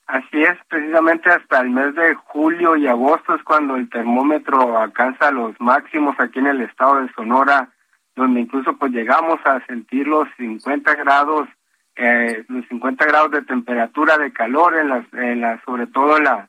Así 0.07 0.43
es, 0.43 0.59
precisamente 0.69 1.31
hasta 1.31 1.61
el 1.61 1.71
mes 1.71 1.95
de 1.95 2.17
julio 2.17 2.77
y 2.77 2.89
agosto 2.89 3.37
es 3.37 3.43
cuando 3.45 3.77
el 3.77 3.89
termómetro 3.89 4.77
alcanza 4.77 5.31
los 5.31 5.55
máximos 5.61 6.17
aquí 6.19 6.41
en 6.41 6.49
el 6.49 6.63
estado 6.63 7.01
de 7.01 7.13
Sonora, 7.13 7.73
donde 8.17 8.41
incluso 8.41 8.77
pues 8.77 8.91
llegamos 8.91 9.39
a 9.45 9.65
sentir 9.67 10.09
los 10.09 10.27
50 10.37 10.97
grados, 10.97 11.49
eh, 11.95 12.45
los 12.49 12.67
50 12.67 13.05
grados 13.07 13.31
de 13.31 13.43
temperatura 13.43 14.19
de 14.19 14.33
calor 14.33 14.77
en 14.77 14.89
las, 14.89 15.05
en 15.13 15.41
las 15.41 15.63
sobre 15.63 15.87
todo 15.87 16.17
en 16.17 16.25
la, 16.25 16.49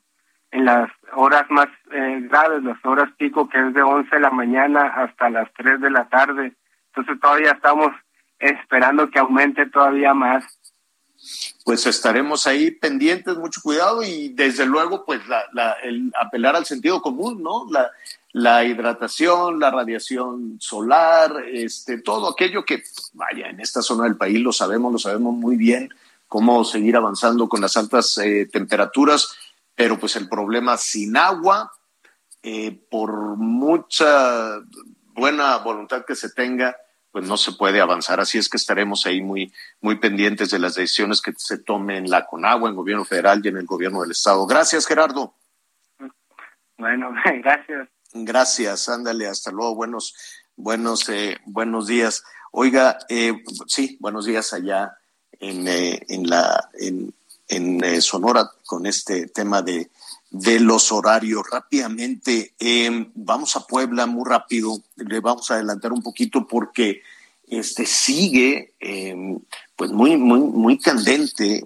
en 0.49 0.65
las 0.65 0.89
horas 1.13 1.45
más 1.49 1.67
eh, 1.91 2.27
graves, 2.31 2.63
las 2.63 2.83
horas 2.83 3.11
pico 3.17 3.47
que 3.47 3.59
es 3.59 3.73
de 3.75 3.83
11 3.83 4.09
de 4.15 4.21
la 4.21 4.31
mañana 4.31 4.87
hasta 4.87 5.29
las 5.29 5.53
3 5.53 5.79
de 5.79 5.91
la 5.91 6.09
tarde. 6.09 6.53
Entonces 6.87 7.19
todavía 7.21 7.51
estamos 7.51 7.91
esperando 8.41 9.09
que 9.09 9.19
aumente 9.19 9.65
todavía 9.67 10.13
más. 10.13 10.45
Pues 11.63 11.85
estaremos 11.85 12.47
ahí 12.47 12.71
pendientes, 12.71 13.37
mucho 13.37 13.61
cuidado 13.61 14.01
y 14.01 14.29
desde 14.29 14.65
luego 14.65 15.05
pues 15.05 15.21
la, 15.27 15.73
el 15.83 16.11
apelar 16.19 16.55
al 16.55 16.65
sentido 16.65 17.01
común, 17.01 17.43
¿no? 17.43 17.67
La, 17.69 17.91
la 18.33 18.63
hidratación, 18.63 19.59
la 19.59 19.71
radiación 19.71 20.57
solar, 20.59 21.43
este, 21.51 22.01
todo 22.01 22.29
aquello 22.29 22.63
que, 22.63 22.83
vaya, 23.13 23.49
en 23.49 23.59
esta 23.59 23.81
zona 23.81 24.05
del 24.05 24.17
país 24.17 24.39
lo 24.39 24.53
sabemos, 24.53 24.91
lo 24.91 24.99
sabemos 24.99 25.35
muy 25.35 25.57
bien, 25.57 25.93
cómo 26.27 26.63
seguir 26.63 26.95
avanzando 26.95 27.49
con 27.49 27.61
las 27.61 27.75
altas 27.75 28.17
eh, 28.17 28.47
temperaturas, 28.51 29.35
pero 29.75 29.99
pues 29.99 30.15
el 30.15 30.29
problema 30.29 30.77
sin 30.77 31.17
agua, 31.17 31.71
eh, 32.41 32.79
por 32.89 33.35
mucha 33.35 34.59
buena 35.13 35.57
voluntad 35.57 36.05
que 36.05 36.15
se 36.15 36.29
tenga, 36.29 36.77
pues 37.11 37.27
no 37.27 37.37
se 37.37 37.51
puede 37.53 37.81
avanzar. 37.81 38.19
Así 38.19 38.37
es 38.37 38.49
que 38.49 38.57
estaremos 38.57 39.05
ahí 39.05 39.21
muy, 39.21 39.53
muy 39.81 39.97
pendientes 39.97 40.49
de 40.51 40.59
las 40.59 40.75
decisiones 40.75 41.21
que 41.21 41.33
se 41.37 41.57
tomen 41.57 42.05
en 42.05 42.09
la 42.09 42.25
CONAGUA, 42.25 42.69
en 42.69 42.73
el 42.73 42.77
gobierno 42.77 43.05
federal 43.05 43.41
y 43.43 43.49
en 43.49 43.57
el 43.57 43.65
gobierno 43.65 44.01
del 44.01 44.11
estado. 44.11 44.45
Gracias, 44.47 44.85
Gerardo. 44.85 45.33
Bueno, 46.77 47.13
gracias. 47.43 47.89
Gracias, 48.13 48.89
ándale, 48.89 49.27
hasta 49.27 49.51
luego, 49.51 49.75
buenos, 49.75 50.15
buenos, 50.57 51.07
eh, 51.07 51.37
buenos 51.45 51.87
días. 51.87 52.23
Oiga, 52.51 52.97
eh, 53.07 53.41
sí, 53.67 53.97
buenos 54.01 54.25
días 54.25 54.51
allá 54.51 54.97
en, 55.39 55.67
eh, 55.67 56.05
en 56.09 56.29
la, 56.29 56.69
en, 56.73 57.13
en 57.47 57.83
eh, 57.83 58.01
Sonora 58.01 58.51
con 58.65 58.85
este 58.85 59.27
tema 59.27 59.61
de, 59.61 59.89
de 60.31 60.59
los 60.59 60.91
horarios. 60.91 61.43
Rápidamente, 61.51 62.53
eh, 62.59 63.07
vamos 63.13 63.55
a 63.55 63.67
Puebla 63.67 64.07
muy 64.07 64.27
rápido, 64.27 64.81
le 64.95 65.19
vamos 65.19 65.51
a 65.51 65.55
adelantar 65.55 65.91
un 65.91 66.01
poquito 66.01 66.47
porque 66.47 67.01
este 67.47 67.85
sigue 67.85 68.73
eh, 68.79 69.13
pues 69.75 69.91
muy, 69.91 70.17
muy, 70.17 70.39
muy 70.39 70.79
candente 70.79 71.61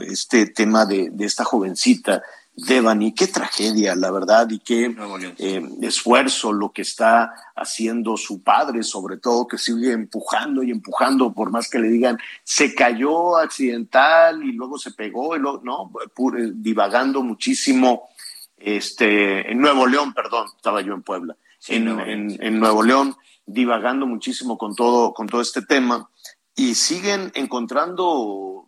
este 0.00 0.46
tema 0.46 0.84
de, 0.84 1.10
de 1.10 1.24
esta 1.24 1.44
jovencita 1.44 2.22
Devani, 2.66 3.12
qué 3.14 3.28
tragedia, 3.28 3.94
la 3.94 4.10
verdad, 4.10 4.50
y 4.50 4.58
qué 4.58 4.94
eh, 5.38 5.62
esfuerzo 5.82 6.52
lo 6.52 6.72
que 6.72 6.82
está 6.82 7.32
haciendo 7.54 8.16
su 8.16 8.42
padre, 8.42 8.82
sobre 8.82 9.16
todo, 9.16 9.46
que 9.46 9.58
sigue 9.58 9.92
empujando 9.92 10.62
y 10.64 10.70
empujando, 10.72 11.32
por 11.32 11.50
más 11.50 11.70
que 11.70 11.78
le 11.78 11.88
digan, 11.88 12.18
se 12.42 12.74
cayó 12.74 13.36
accidental 13.36 14.42
y 14.42 14.52
luego 14.52 14.76
se 14.78 14.90
pegó, 14.90 15.36
y 15.36 15.38
luego, 15.38 15.60
no, 15.62 15.92
pure, 16.14 16.50
divagando 16.54 17.22
muchísimo, 17.22 18.08
este, 18.56 19.50
en 19.52 19.60
Nuevo 19.60 19.86
León, 19.86 20.12
perdón, 20.12 20.48
estaba 20.56 20.80
yo 20.80 20.94
en 20.94 21.02
Puebla, 21.02 21.36
Sí, 21.60 21.76
en, 21.76 21.84
Nuevo 21.84 22.00
León, 22.04 22.10
en- 22.20 22.30
sí. 22.30 22.36
en 22.40 22.58
Nuevo 22.60 22.82
León, 22.82 23.16
divagando 23.46 24.04
muchísimo 24.06 24.58
con 24.58 24.74
todo, 24.74 25.14
con 25.14 25.28
todo 25.28 25.40
este 25.40 25.62
tema, 25.62 26.10
y 26.56 26.74
siguen 26.74 27.30
encontrando 27.34 28.67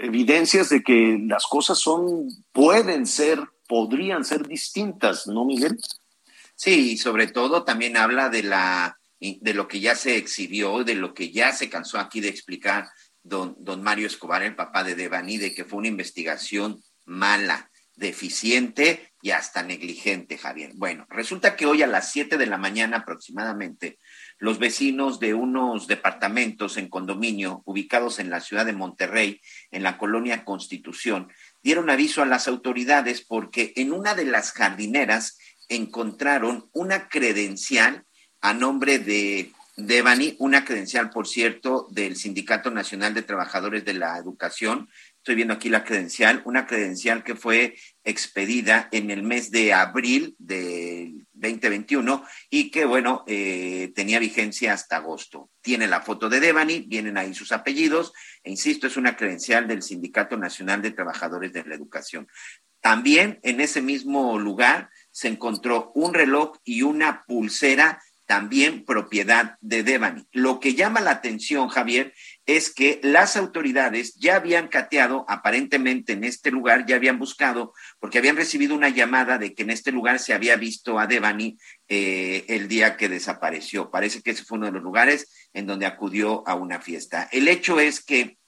evidencias 0.00 0.68
de 0.68 0.82
que 0.82 1.18
las 1.26 1.46
cosas 1.46 1.78
son, 1.78 2.28
pueden 2.52 3.06
ser, 3.06 3.40
podrían 3.68 4.24
ser 4.24 4.46
distintas, 4.46 5.26
¿no, 5.26 5.44
Miguel? 5.44 5.78
Sí, 6.54 6.92
y 6.92 6.96
sobre 6.96 7.26
todo 7.26 7.64
también 7.64 7.96
habla 7.96 8.28
de 8.28 8.42
la 8.42 8.98
de 9.40 9.54
lo 9.54 9.68
que 9.68 9.78
ya 9.78 9.94
se 9.94 10.16
exhibió, 10.16 10.82
de 10.82 10.96
lo 10.96 11.14
que 11.14 11.30
ya 11.30 11.52
se 11.52 11.70
cansó 11.70 11.98
aquí 11.98 12.20
de 12.20 12.28
explicar 12.28 12.88
don, 13.22 13.54
don 13.60 13.80
Mario 13.80 14.08
Escobar, 14.08 14.42
el 14.42 14.56
papá 14.56 14.82
de 14.82 14.96
Devani, 14.96 15.38
de 15.38 15.54
que 15.54 15.64
fue 15.64 15.78
una 15.78 15.88
investigación 15.88 16.82
mala, 17.04 17.70
deficiente 17.94 19.12
y 19.20 19.30
hasta 19.30 19.62
negligente, 19.62 20.38
Javier. 20.38 20.72
Bueno, 20.74 21.06
resulta 21.08 21.54
que 21.54 21.66
hoy 21.66 21.82
a 21.82 21.86
las 21.86 22.10
7 22.10 22.36
de 22.36 22.46
la 22.46 22.58
mañana 22.58 22.98
aproximadamente, 22.98 23.98
los 24.42 24.58
vecinos 24.58 25.20
de 25.20 25.34
unos 25.34 25.86
departamentos 25.86 26.76
en 26.76 26.88
condominio 26.88 27.62
ubicados 27.64 28.18
en 28.18 28.28
la 28.28 28.40
ciudad 28.40 28.66
de 28.66 28.72
Monterrey, 28.72 29.40
en 29.70 29.84
la 29.84 29.98
colonia 29.98 30.44
Constitución, 30.44 31.28
dieron 31.62 31.88
aviso 31.90 32.22
a 32.22 32.26
las 32.26 32.48
autoridades 32.48 33.24
porque 33.24 33.72
en 33.76 33.92
una 33.92 34.16
de 34.16 34.24
las 34.24 34.50
jardineras 34.50 35.38
encontraron 35.68 36.68
una 36.72 37.08
credencial 37.08 38.04
a 38.40 38.52
nombre 38.52 38.98
de 38.98 39.52
Devani, 39.76 40.34
una 40.40 40.64
credencial, 40.64 41.10
por 41.10 41.28
cierto, 41.28 41.86
del 41.92 42.16
Sindicato 42.16 42.72
Nacional 42.72 43.14
de 43.14 43.22
Trabajadores 43.22 43.84
de 43.84 43.94
la 43.94 44.18
Educación. 44.18 44.88
Estoy 45.22 45.36
viendo 45.36 45.54
aquí 45.54 45.68
la 45.68 45.84
credencial, 45.84 46.42
una 46.46 46.66
credencial 46.66 47.22
que 47.22 47.36
fue 47.36 47.76
expedida 48.02 48.88
en 48.90 49.12
el 49.12 49.22
mes 49.22 49.52
de 49.52 49.72
abril 49.72 50.34
del 50.36 51.28
2021 51.34 52.24
y 52.50 52.72
que, 52.72 52.84
bueno, 52.84 53.22
eh, 53.28 53.92
tenía 53.94 54.18
vigencia 54.18 54.72
hasta 54.72 54.96
agosto. 54.96 55.48
Tiene 55.60 55.86
la 55.86 56.00
foto 56.00 56.28
de 56.28 56.40
Devani, 56.40 56.80
vienen 56.88 57.18
ahí 57.18 57.34
sus 57.34 57.52
apellidos, 57.52 58.12
e 58.42 58.50
insisto, 58.50 58.88
es 58.88 58.96
una 58.96 59.16
credencial 59.16 59.68
del 59.68 59.84
Sindicato 59.84 60.36
Nacional 60.36 60.82
de 60.82 60.90
Trabajadores 60.90 61.52
de 61.52 61.62
la 61.66 61.76
Educación. 61.76 62.26
También 62.80 63.38
en 63.44 63.60
ese 63.60 63.80
mismo 63.80 64.40
lugar 64.40 64.90
se 65.12 65.28
encontró 65.28 65.92
un 65.94 66.14
reloj 66.14 66.56
y 66.64 66.82
una 66.82 67.22
pulsera 67.28 68.02
también 68.26 68.84
propiedad 68.84 69.56
de 69.60 69.82
Devani. 69.82 70.26
Lo 70.32 70.58
que 70.58 70.74
llama 70.74 71.00
la 71.00 71.10
atención, 71.10 71.68
Javier, 71.68 72.14
es 72.46 72.72
que 72.72 73.00
las 73.02 73.36
autoridades 73.36 74.14
ya 74.16 74.36
habían 74.36 74.68
cateado, 74.68 75.24
aparentemente 75.28 76.12
en 76.12 76.24
este 76.24 76.50
lugar, 76.50 76.86
ya 76.86 76.96
habían 76.96 77.18
buscado, 77.18 77.72
porque 78.00 78.18
habían 78.18 78.36
recibido 78.36 78.74
una 78.74 78.88
llamada 78.88 79.38
de 79.38 79.54
que 79.54 79.62
en 79.62 79.70
este 79.70 79.92
lugar 79.92 80.18
se 80.18 80.34
había 80.34 80.56
visto 80.56 80.98
a 80.98 81.06
Devani 81.06 81.56
eh, 81.88 82.44
el 82.48 82.68
día 82.68 82.96
que 82.96 83.08
desapareció. 83.08 83.90
Parece 83.90 84.22
que 84.22 84.32
ese 84.32 84.44
fue 84.44 84.58
uno 84.58 84.66
de 84.66 84.72
los 84.72 84.82
lugares 84.82 85.48
en 85.52 85.66
donde 85.66 85.86
acudió 85.86 86.46
a 86.48 86.54
una 86.54 86.80
fiesta. 86.80 87.28
El 87.30 87.48
hecho 87.48 87.78
es 87.78 88.04
que 88.04 88.38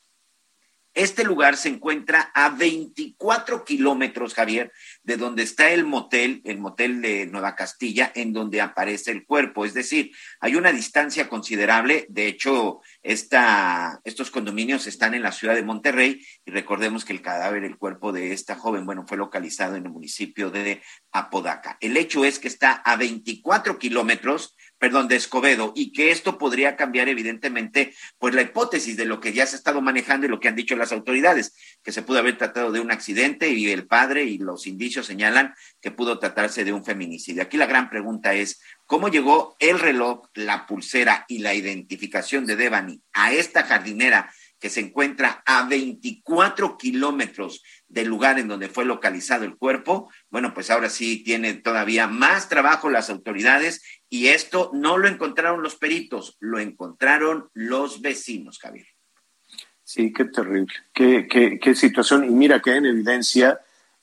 este 0.94 1.24
lugar 1.24 1.56
se 1.56 1.68
encuentra 1.68 2.30
a 2.34 2.50
24 2.50 3.64
kilómetros, 3.64 4.34
Javier, 4.34 4.72
de 5.02 5.16
donde 5.16 5.42
está 5.42 5.70
el 5.70 5.84
motel, 5.84 6.40
el 6.44 6.58
motel 6.58 7.02
de 7.02 7.26
Nueva 7.26 7.56
Castilla, 7.56 8.12
en 8.14 8.32
donde 8.32 8.60
aparece 8.60 9.10
el 9.10 9.26
cuerpo. 9.26 9.64
Es 9.64 9.74
decir, 9.74 10.12
hay 10.40 10.54
una 10.54 10.72
distancia 10.72 11.28
considerable. 11.28 12.06
De 12.08 12.26
hecho, 12.26 12.80
estos 13.02 14.30
condominios 14.30 14.86
están 14.86 15.14
en 15.14 15.22
la 15.22 15.32
ciudad 15.32 15.54
de 15.54 15.62
Monterrey 15.62 16.24
y 16.44 16.50
recordemos 16.50 17.04
que 17.04 17.12
el 17.12 17.22
cadáver, 17.22 17.64
el 17.64 17.76
cuerpo 17.76 18.12
de 18.12 18.32
esta 18.32 18.54
joven, 18.54 18.86
bueno, 18.86 19.04
fue 19.06 19.16
localizado 19.16 19.76
en 19.76 19.86
el 19.86 19.92
municipio 19.92 20.50
de 20.50 20.80
Apodaca. 21.12 21.76
El 21.80 21.96
hecho 21.96 22.24
es 22.24 22.38
que 22.38 22.48
está 22.48 22.72
a 22.72 22.96
24 22.96 23.78
kilómetros 23.78 24.56
perdón, 24.84 25.08
de 25.08 25.16
Escobedo, 25.16 25.72
y 25.74 25.92
que 25.92 26.10
esto 26.10 26.36
podría 26.36 26.76
cambiar 26.76 27.08
evidentemente, 27.08 27.94
pues 28.18 28.34
la 28.34 28.42
hipótesis 28.42 28.98
de 28.98 29.06
lo 29.06 29.18
que 29.18 29.32
ya 29.32 29.46
se 29.46 29.56
ha 29.56 29.58
estado 29.58 29.80
manejando 29.80 30.26
y 30.26 30.28
lo 30.28 30.40
que 30.40 30.48
han 30.48 30.56
dicho 30.56 30.76
las 30.76 30.92
autoridades, 30.92 31.54
que 31.82 31.90
se 31.90 32.02
pudo 32.02 32.18
haber 32.18 32.36
tratado 32.36 32.70
de 32.70 32.80
un 32.80 32.90
accidente 32.90 33.48
y 33.48 33.70
el 33.70 33.86
padre 33.86 34.24
y 34.24 34.36
los 34.36 34.66
indicios 34.66 35.06
señalan 35.06 35.54
que 35.80 35.90
pudo 35.90 36.18
tratarse 36.18 36.66
de 36.66 36.74
un 36.74 36.84
feminicidio. 36.84 37.42
Aquí 37.42 37.56
la 37.56 37.64
gran 37.64 37.88
pregunta 37.88 38.34
es, 38.34 38.60
¿cómo 38.84 39.08
llegó 39.08 39.56
el 39.58 39.78
reloj, 39.78 40.28
la 40.34 40.66
pulsera 40.66 41.24
y 41.28 41.38
la 41.38 41.54
identificación 41.54 42.44
de 42.44 42.56
Devani 42.56 43.00
a 43.14 43.32
esta 43.32 43.62
jardinera 43.62 44.30
que 44.60 44.68
se 44.68 44.80
encuentra 44.80 45.42
a 45.46 45.66
24 45.66 46.76
kilómetros 46.76 47.62
del 47.94 48.08
lugar 48.08 48.38
en 48.40 48.48
donde 48.48 48.68
fue 48.68 48.84
localizado 48.84 49.44
el 49.44 49.56
cuerpo, 49.56 50.10
bueno, 50.28 50.52
pues 50.52 50.68
ahora 50.70 50.90
sí 50.90 51.22
tiene 51.22 51.54
todavía 51.54 52.08
más 52.08 52.48
trabajo 52.48 52.90
las 52.90 53.08
autoridades 53.08 53.82
y 54.10 54.28
esto 54.28 54.70
no 54.74 54.98
lo 54.98 55.06
encontraron 55.06 55.62
los 55.62 55.76
peritos, 55.76 56.36
lo 56.40 56.58
encontraron 56.58 57.48
los 57.54 58.02
vecinos, 58.02 58.58
Javier. 58.58 58.86
Sí, 59.84 60.12
qué 60.12 60.24
terrible, 60.24 60.72
qué, 60.92 61.28
qué, 61.28 61.74
situación. 61.74 62.24
Y 62.24 62.30
mira 62.30 62.60
que 62.60 62.74
en 62.74 62.86
evidencia 62.86 63.60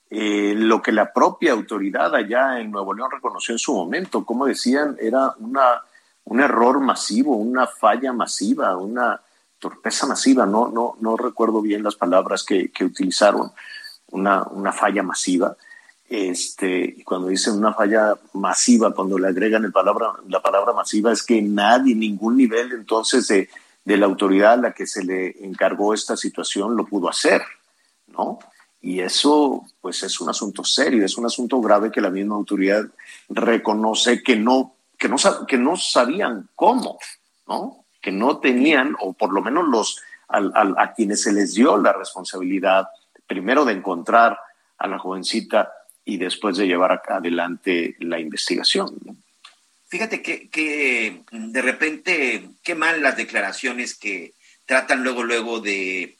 eh, 0.09 0.53
lo 0.55 0.81
que 0.81 0.93
la 0.93 1.11
propia 1.11 1.51
autoridad 1.51 2.15
allá 2.15 2.59
en 2.59 2.71
Nuevo 2.71 2.93
León 2.93 3.11
reconoció 3.11 3.53
en 3.53 3.59
su 3.59 3.73
momento, 3.73 4.23
como 4.23 4.45
decían, 4.45 4.95
era 5.01 5.33
una, 5.39 5.81
un 6.23 6.39
error 6.39 6.79
masivo, 6.79 7.35
una 7.35 7.67
falla 7.67 8.13
masiva, 8.13 8.77
una 8.77 9.19
torpeza 9.59 10.07
masiva, 10.07 10.45
no, 10.45 10.69
no, 10.69 10.95
no 11.01 11.17
recuerdo 11.17 11.61
bien 11.61 11.83
las 11.83 11.95
palabras 11.95 12.43
que, 12.43 12.71
que 12.71 12.85
utilizaron, 12.85 13.51
una, 14.11 14.43
una 14.43 14.71
falla 14.71 15.03
masiva. 15.03 15.55
Este, 16.07 16.95
y 16.97 17.03
cuando 17.03 17.29
dicen 17.29 17.55
una 17.55 17.73
falla 17.73 18.15
masiva, 18.33 18.93
cuando 18.93 19.17
le 19.17 19.29
agregan 19.29 19.63
el 19.63 19.71
palabra, 19.71 20.11
la 20.27 20.41
palabra 20.41 20.73
masiva, 20.73 21.11
es 21.11 21.23
que 21.23 21.41
nadie, 21.41 21.95
ningún 21.95 22.35
nivel 22.35 22.73
entonces 22.73 23.27
de, 23.27 23.49
de 23.85 23.97
la 23.97 24.07
autoridad 24.07 24.53
a 24.53 24.57
la 24.57 24.73
que 24.73 24.85
se 24.85 25.03
le 25.03 25.43
encargó 25.45 25.93
esta 25.93 26.17
situación 26.17 26.75
lo 26.75 26.85
pudo 26.85 27.09
hacer, 27.09 27.41
¿no? 28.07 28.39
Y 28.81 28.99
eso, 28.99 29.65
pues, 29.79 30.03
es 30.03 30.19
un 30.19 30.29
asunto 30.29 30.63
serio, 30.63 31.05
es 31.05 31.17
un 31.17 31.25
asunto 31.25 31.61
grave 31.61 31.91
que 31.91 32.01
la 32.01 32.09
misma 32.09 32.35
autoridad 32.35 32.83
reconoce 33.29 34.23
que 34.23 34.35
no, 34.35 34.75
que 34.97 35.07
no, 35.07 35.17
que 35.47 35.57
no 35.57 35.77
sabían 35.77 36.49
cómo, 36.55 36.99
¿no? 37.47 37.85
Que 38.01 38.11
no 38.11 38.39
tenían, 38.39 38.95
o 38.99 39.13
por 39.13 39.31
lo 39.31 39.41
menos 39.41 39.67
los, 39.67 40.01
a, 40.27 40.39
a, 40.39 40.83
a 40.83 40.93
quienes 40.93 41.21
se 41.21 41.31
les 41.31 41.53
dio 41.53 41.77
la 41.77 41.93
responsabilidad, 41.93 42.87
primero 43.31 43.63
de 43.63 43.71
encontrar 43.71 44.37
a 44.77 44.87
la 44.87 44.99
jovencita 44.99 45.71
y 46.03 46.17
después 46.17 46.57
de 46.57 46.67
llevar 46.67 47.01
adelante 47.07 47.95
la 47.99 48.19
investigación. 48.19 48.93
Fíjate 49.87 50.21
que, 50.21 50.49
que, 50.49 51.21
de 51.31 51.61
repente, 51.61 52.49
qué 52.61 52.75
mal 52.75 53.01
las 53.01 53.15
declaraciones 53.15 53.97
que 53.97 54.33
tratan 54.65 55.03
luego, 55.03 55.23
luego 55.23 55.61
de, 55.61 56.17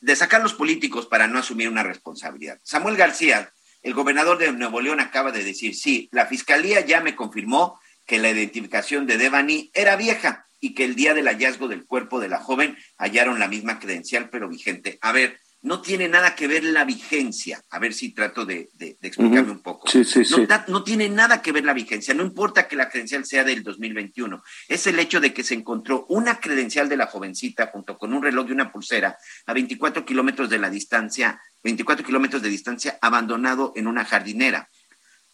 de 0.00 0.16
sacar 0.16 0.42
los 0.42 0.54
políticos 0.54 1.06
para 1.06 1.28
no 1.28 1.38
asumir 1.38 1.68
una 1.68 1.84
responsabilidad. 1.84 2.58
Samuel 2.64 2.96
García, 2.96 3.52
el 3.84 3.94
gobernador 3.94 4.38
de 4.38 4.50
Nuevo 4.50 4.80
León, 4.80 4.98
acaba 4.98 5.30
de 5.30 5.44
decir, 5.44 5.76
sí, 5.76 6.08
la 6.10 6.26
fiscalía 6.26 6.80
ya 6.80 7.00
me 7.00 7.14
confirmó 7.14 7.78
que 8.06 8.18
la 8.18 8.30
identificación 8.30 9.06
de 9.06 9.18
Devani 9.18 9.70
era 9.72 9.94
vieja 9.94 10.47
y 10.60 10.74
que 10.74 10.84
el 10.84 10.94
día 10.94 11.14
del 11.14 11.26
hallazgo 11.26 11.68
del 11.68 11.86
cuerpo 11.86 12.20
de 12.20 12.28
la 12.28 12.38
joven 12.40 12.76
hallaron 12.98 13.38
la 13.38 13.48
misma 13.48 13.78
credencial, 13.78 14.28
pero 14.30 14.48
vigente. 14.48 14.98
A 15.00 15.12
ver, 15.12 15.38
no 15.60 15.82
tiene 15.82 16.08
nada 16.08 16.36
que 16.36 16.46
ver 16.46 16.62
la 16.64 16.84
vigencia. 16.84 17.62
A 17.70 17.78
ver 17.78 17.92
si 17.92 18.12
trato 18.12 18.44
de, 18.44 18.68
de, 18.74 18.96
de 19.00 19.08
explicarme 19.08 19.50
uh 19.50 19.54
-huh. 19.54 19.56
un 19.56 19.62
poco. 19.62 19.88
Sí, 19.88 20.04
sí, 20.04 20.20
no, 20.20 20.24
sí. 20.24 20.46
Da, 20.46 20.64
no, 20.68 20.84
tiene 20.84 21.08
nada 21.08 21.42
que 21.42 21.52
ver 21.52 21.64
la 21.64 21.72
vigencia. 21.72 22.14
No 22.14 22.22
importa 22.22 22.68
que 22.68 22.76
la 22.76 22.88
credencial 22.88 23.24
sea 23.24 23.42
del 23.42 23.62
2021. 23.62 24.42
Es 24.68 24.86
el 24.86 24.98
hecho 24.98 25.20
de 25.20 25.32
que 25.32 25.42
se 25.42 25.54
encontró 25.54 26.06
una 26.08 26.38
credencial 26.38 26.88
de 26.88 26.96
la 26.96 27.06
jovencita 27.06 27.66
junto 27.72 27.98
con 27.98 28.12
un 28.12 28.22
reloj 28.22 28.48
y 28.48 28.52
una 28.52 28.70
pulsera 28.70 29.18
a 29.46 29.52
24 29.52 30.04
kilómetros 30.04 30.48
de 30.48 30.58
la 30.58 30.70
distancia, 30.70 31.40
24 31.64 32.06
kilómetros 32.06 32.42
de 32.42 32.50
distancia, 32.50 32.98
abandonado 33.00 33.72
en 33.74 33.88
una 33.88 34.04
jardinera. 34.04 34.68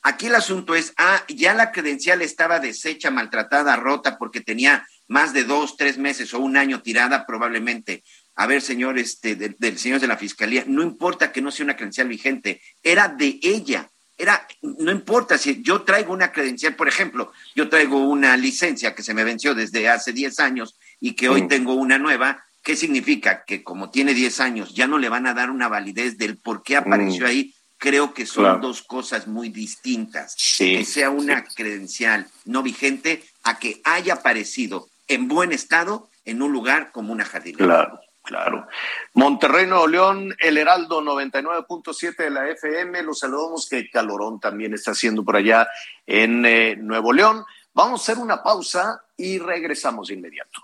Aquí 0.06 0.26
el 0.26 0.34
asunto 0.34 0.74
es, 0.74 0.92
ah, 0.98 1.24
ya 1.28 1.54
la 1.54 1.72
credencial 1.72 2.20
estaba 2.20 2.60
deshecha, 2.60 3.10
maltratada, 3.10 3.76
rota, 3.76 4.18
porque 4.18 4.42
tenía 4.42 4.86
más 5.09 5.32
de 5.32 5.44
dos, 5.44 5.76
tres 5.76 5.98
meses 5.98 6.32
o 6.34 6.38
un 6.38 6.57
año 6.57 6.82
tirada 6.82 7.26
probablemente. 7.26 8.02
a 8.36 8.48
ver, 8.48 8.62
señor, 8.62 8.98
este, 8.98 9.36
del, 9.36 9.55
del 9.61 9.78
señor 9.78 10.00
de 10.00 10.09
la 10.09 10.16
fiscalía, 10.16 10.64
no 10.66 10.82
importa 10.82 11.30
que 11.30 11.40
no 11.40 11.52
sea 11.52 11.62
una 11.64 11.76
credencial 11.76 12.09
vigente, 12.09 12.61
era 12.82 13.07
de 13.07 13.38
ella. 13.42 13.88
Era, 14.18 14.44
no 14.62 14.90
importa 14.90 15.38
si 15.38 15.62
yo 15.62 15.82
traigo 15.82 16.12
una 16.12 16.32
credencial, 16.32 16.74
por 16.74 16.88
ejemplo, 16.88 17.32
yo 17.55 17.68
traigo 17.68 17.98
una 18.09 18.36
licencia 18.36 18.92
que 18.94 19.05
se 19.05 19.14
me 19.14 19.22
venció 19.22 19.55
desde 19.55 19.88
hace 19.88 20.12
10 20.12 20.40
años 20.40 20.76
y 21.00 21.12
que 21.12 21.28
hoy 21.28 21.42
Mm. 21.42 21.48
tengo 21.48 21.74
una 21.74 21.96
nueva, 21.98 22.44
¿qué 22.64 22.74
significa? 22.74 23.44
Que 23.44 23.62
como 23.62 23.90
tiene 23.90 24.14
10 24.14 24.40
años 24.40 24.74
ya 24.74 24.88
no 24.88 24.98
le 24.98 25.09
van 25.09 25.28
a 25.28 25.34
dar 25.34 25.50
una 25.50 25.68
validez 25.68 26.16
del 26.18 26.36
por 26.38 26.64
qué 26.64 26.76
apareció 26.76 27.26
Mm. 27.26 27.28
ahí. 27.28 27.55
Creo 27.78 28.14
que 28.14 28.24
son 28.26 28.44
Claro. 28.44 28.59
dos 28.61 28.82
cosas 28.82 29.26
muy 29.28 29.48
distintas. 29.48 30.34
Sí, 30.36 30.76
que 30.78 30.84
sea 30.84 31.11
una 31.11 31.44
credencial 31.44 32.26
no 32.46 32.62
vigente 32.64 33.22
a 33.44 33.59
que 33.61 33.80
haya 33.84 34.14
aparecido 34.14 34.88
en 35.09 35.28
buen 35.28 35.52
estado 35.52 36.11
en 36.24 36.42
un 36.42 36.52
lugar 36.52 36.92
como 36.92 37.12
una 37.12 37.24
jardinera. 37.24 37.64
Claro, 37.64 38.00
claro. 38.22 38.66
Monterrey, 39.14 39.66
Nuevo 39.66 39.86
León, 39.86 40.34
El 40.38 40.59
Heraldo 40.59 41.02
99.7 41.02 42.16
de 42.16 42.30
la 42.30 42.48
FM. 42.48 43.02
Los 43.02 43.20
saludamos 43.20 43.68
que 43.68 43.90
calorón 43.90 44.40
también 44.40 44.74
está 44.74 44.92
haciendo 44.92 45.24
por 45.24 45.36
allá 45.36 45.68
en 46.07 46.44
eh, 46.46 46.76
Nuevo 46.76 47.12
León. 47.12 47.44
Vamos 47.72 48.00
a 48.00 48.02
hacer 48.05 48.22
una 48.22 48.42
pausa 48.42 49.02
y 49.16 49.38
regresamos 49.38 50.09
de 50.09 50.14
inmediato. 50.14 50.62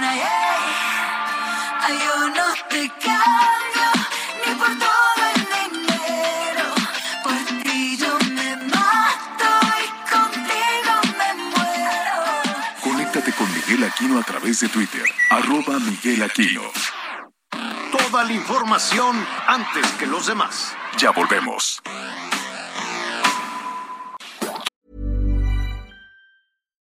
La 0.00 0.10
mexicana. 0.10 0.76
Ay, 1.80 1.98
yo 1.98 2.28
no 2.28 2.54
te 2.68 2.88
cambio 3.00 3.88
ni 4.46 4.54
por 4.54 4.68
todo 4.78 5.22
el 5.34 5.40
dinero. 5.72 6.74
Por 7.22 7.62
ti 7.62 7.96
yo 7.96 8.18
me 8.34 8.56
mato 8.56 9.50
y 9.82 10.10
contigo 10.10 10.92
me 11.18 11.34
muero. 11.44 12.16
Conéctate 12.82 13.32
con 13.32 13.52
Miguel 13.52 13.84
Aquino 13.84 14.18
a 14.18 14.22
través 14.22 14.60
de 14.60 14.68
Twitter, 14.68 15.04
arroba 15.30 15.78
Miguel 15.78 16.22
Aquino. 16.22 16.62
Toda 17.90 18.24
la 18.24 18.32
información 18.32 19.26
antes 19.46 19.86
que 19.92 20.06
los 20.06 20.26
demás. 20.26 20.74
Ya 20.98 21.10
volvemos. 21.10 21.82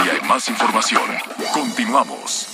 Todavía 0.00 0.22
hay 0.22 0.28
más 0.30 0.48
información. 0.48 1.02
Continuamos. 1.52 2.46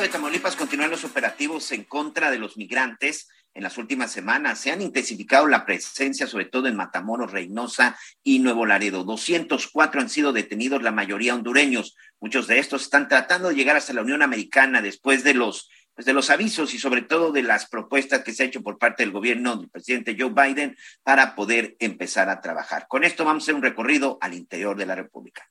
De 0.00 0.08
Tamaulipas 0.08 0.56
continúan 0.56 0.90
los 0.90 1.04
operativos 1.04 1.70
en 1.70 1.84
contra 1.84 2.32
de 2.32 2.40
los 2.40 2.56
migrantes. 2.56 3.28
En 3.54 3.62
las 3.62 3.78
últimas 3.78 4.10
semanas 4.10 4.58
se 4.58 4.72
han 4.72 4.82
intensificado 4.82 5.46
la 5.46 5.64
presencia, 5.64 6.26
sobre 6.26 6.46
todo 6.46 6.66
en 6.66 6.74
Matamoros, 6.74 7.30
Reynosa 7.30 7.96
y 8.24 8.40
Nuevo 8.40 8.66
Laredo. 8.66 9.04
204 9.04 10.00
han 10.00 10.08
sido 10.08 10.32
detenidos, 10.32 10.82
la 10.82 10.90
mayoría 10.90 11.36
hondureños. 11.36 11.94
Muchos 12.18 12.48
de 12.48 12.58
estos 12.58 12.82
están 12.82 13.06
tratando 13.06 13.50
de 13.50 13.54
llegar 13.54 13.76
hasta 13.76 13.92
la 13.92 14.02
Unión 14.02 14.22
Americana 14.22 14.82
después 14.82 15.22
de 15.22 15.34
los, 15.34 15.70
pues 15.94 16.06
de 16.06 16.12
los 16.12 16.30
avisos 16.30 16.74
y 16.74 16.78
sobre 16.78 17.02
todo 17.02 17.32
de 17.32 17.42
las 17.42 17.68
propuestas 17.68 18.22
que 18.22 18.32
se 18.32 18.42
ha 18.42 18.46
hecho 18.46 18.62
por 18.62 18.78
parte 18.78 19.02
del 19.02 19.12
gobierno 19.12 19.56
del 19.56 19.68
presidente 19.68 20.16
Joe 20.18 20.30
Biden 20.30 20.76
para 21.02 21.34
poder 21.34 21.76
empezar 21.78 22.28
a 22.28 22.40
trabajar. 22.40 22.86
Con 22.88 23.04
esto 23.04 23.24
vamos 23.24 23.42
a 23.42 23.44
hacer 23.44 23.54
un 23.54 23.62
recorrido 23.62 24.18
al 24.20 24.34
interior 24.34 24.76
de 24.76 24.86
la 24.86 24.94
República. 24.94 25.48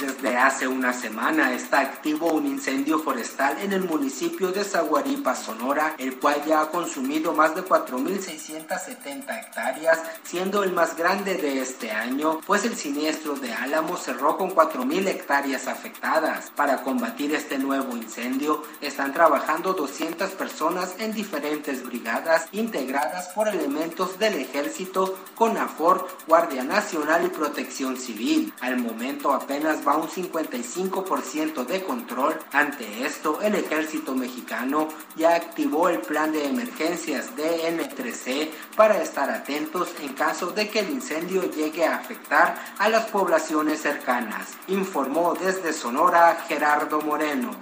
Desde 0.00 0.36
hace 0.36 0.66
una 0.66 0.92
semana 0.92 1.52
está 1.52 1.78
activo 1.78 2.32
un 2.32 2.46
incendio 2.46 2.98
forestal 2.98 3.58
en 3.60 3.72
el 3.72 3.84
municipio 3.84 4.50
de 4.50 4.64
Zaguaripa, 4.64 5.36
Sonora, 5.36 5.94
el 5.98 6.18
cual 6.18 6.42
ya 6.44 6.62
ha 6.62 6.70
consumido 6.70 7.32
más 7.32 7.54
de 7.54 7.64
4.670 7.64 9.38
hectáreas, 9.38 10.02
siendo 10.24 10.64
el 10.64 10.72
más 10.72 10.96
grande 10.96 11.36
de 11.36 11.62
este 11.62 11.92
año, 11.92 12.40
pues 12.44 12.64
el 12.64 12.74
siniestro 12.74 13.36
de 13.36 13.52
Álamo 13.52 13.96
cerró 13.96 14.36
con 14.36 14.50
4.000 14.50 15.06
hectáreas 15.06 15.68
afectadas. 15.68 16.50
Para 16.56 16.82
combatir 16.82 17.32
este 17.32 17.56
nuevo 17.58 17.96
incendio, 17.96 18.64
están 18.80 19.12
trabajando 19.12 19.74
200 19.74 20.32
personas 20.32 20.96
en 20.98 21.12
diferentes 21.12 21.86
brigadas 21.86 22.46
integradas 22.50 23.28
por 23.28 23.46
elementos 23.46 24.18
del 24.18 24.34
ejército, 24.34 25.16
CONAFOR, 25.36 26.08
Guardia 26.26 26.64
Nacional 26.64 27.24
y 27.26 27.28
Protección 27.28 27.96
Civil. 27.96 28.52
Al 28.60 28.78
momento 28.78 29.32
apenas 29.32 29.83
va 29.86 29.96
un 29.96 30.08
55% 30.08 31.64
de 31.64 31.82
control. 31.82 32.38
Ante 32.52 33.04
esto, 33.04 33.40
el 33.42 33.54
ejército 33.54 34.14
mexicano 34.14 34.88
ya 35.16 35.34
activó 35.34 35.88
el 35.88 36.00
plan 36.00 36.32
de 36.32 36.46
emergencias 36.46 37.30
DN3C 37.36 38.50
para 38.76 39.02
estar 39.02 39.30
atentos 39.30 39.90
en 40.00 40.14
caso 40.14 40.50
de 40.50 40.68
que 40.68 40.80
el 40.80 40.90
incendio 40.90 41.50
llegue 41.50 41.84
a 41.84 41.96
afectar 41.96 42.56
a 42.78 42.88
las 42.88 43.04
poblaciones 43.06 43.80
cercanas, 43.80 44.54
informó 44.68 45.34
desde 45.34 45.72
Sonora 45.72 46.44
Gerardo 46.48 47.00
Moreno. 47.00 47.54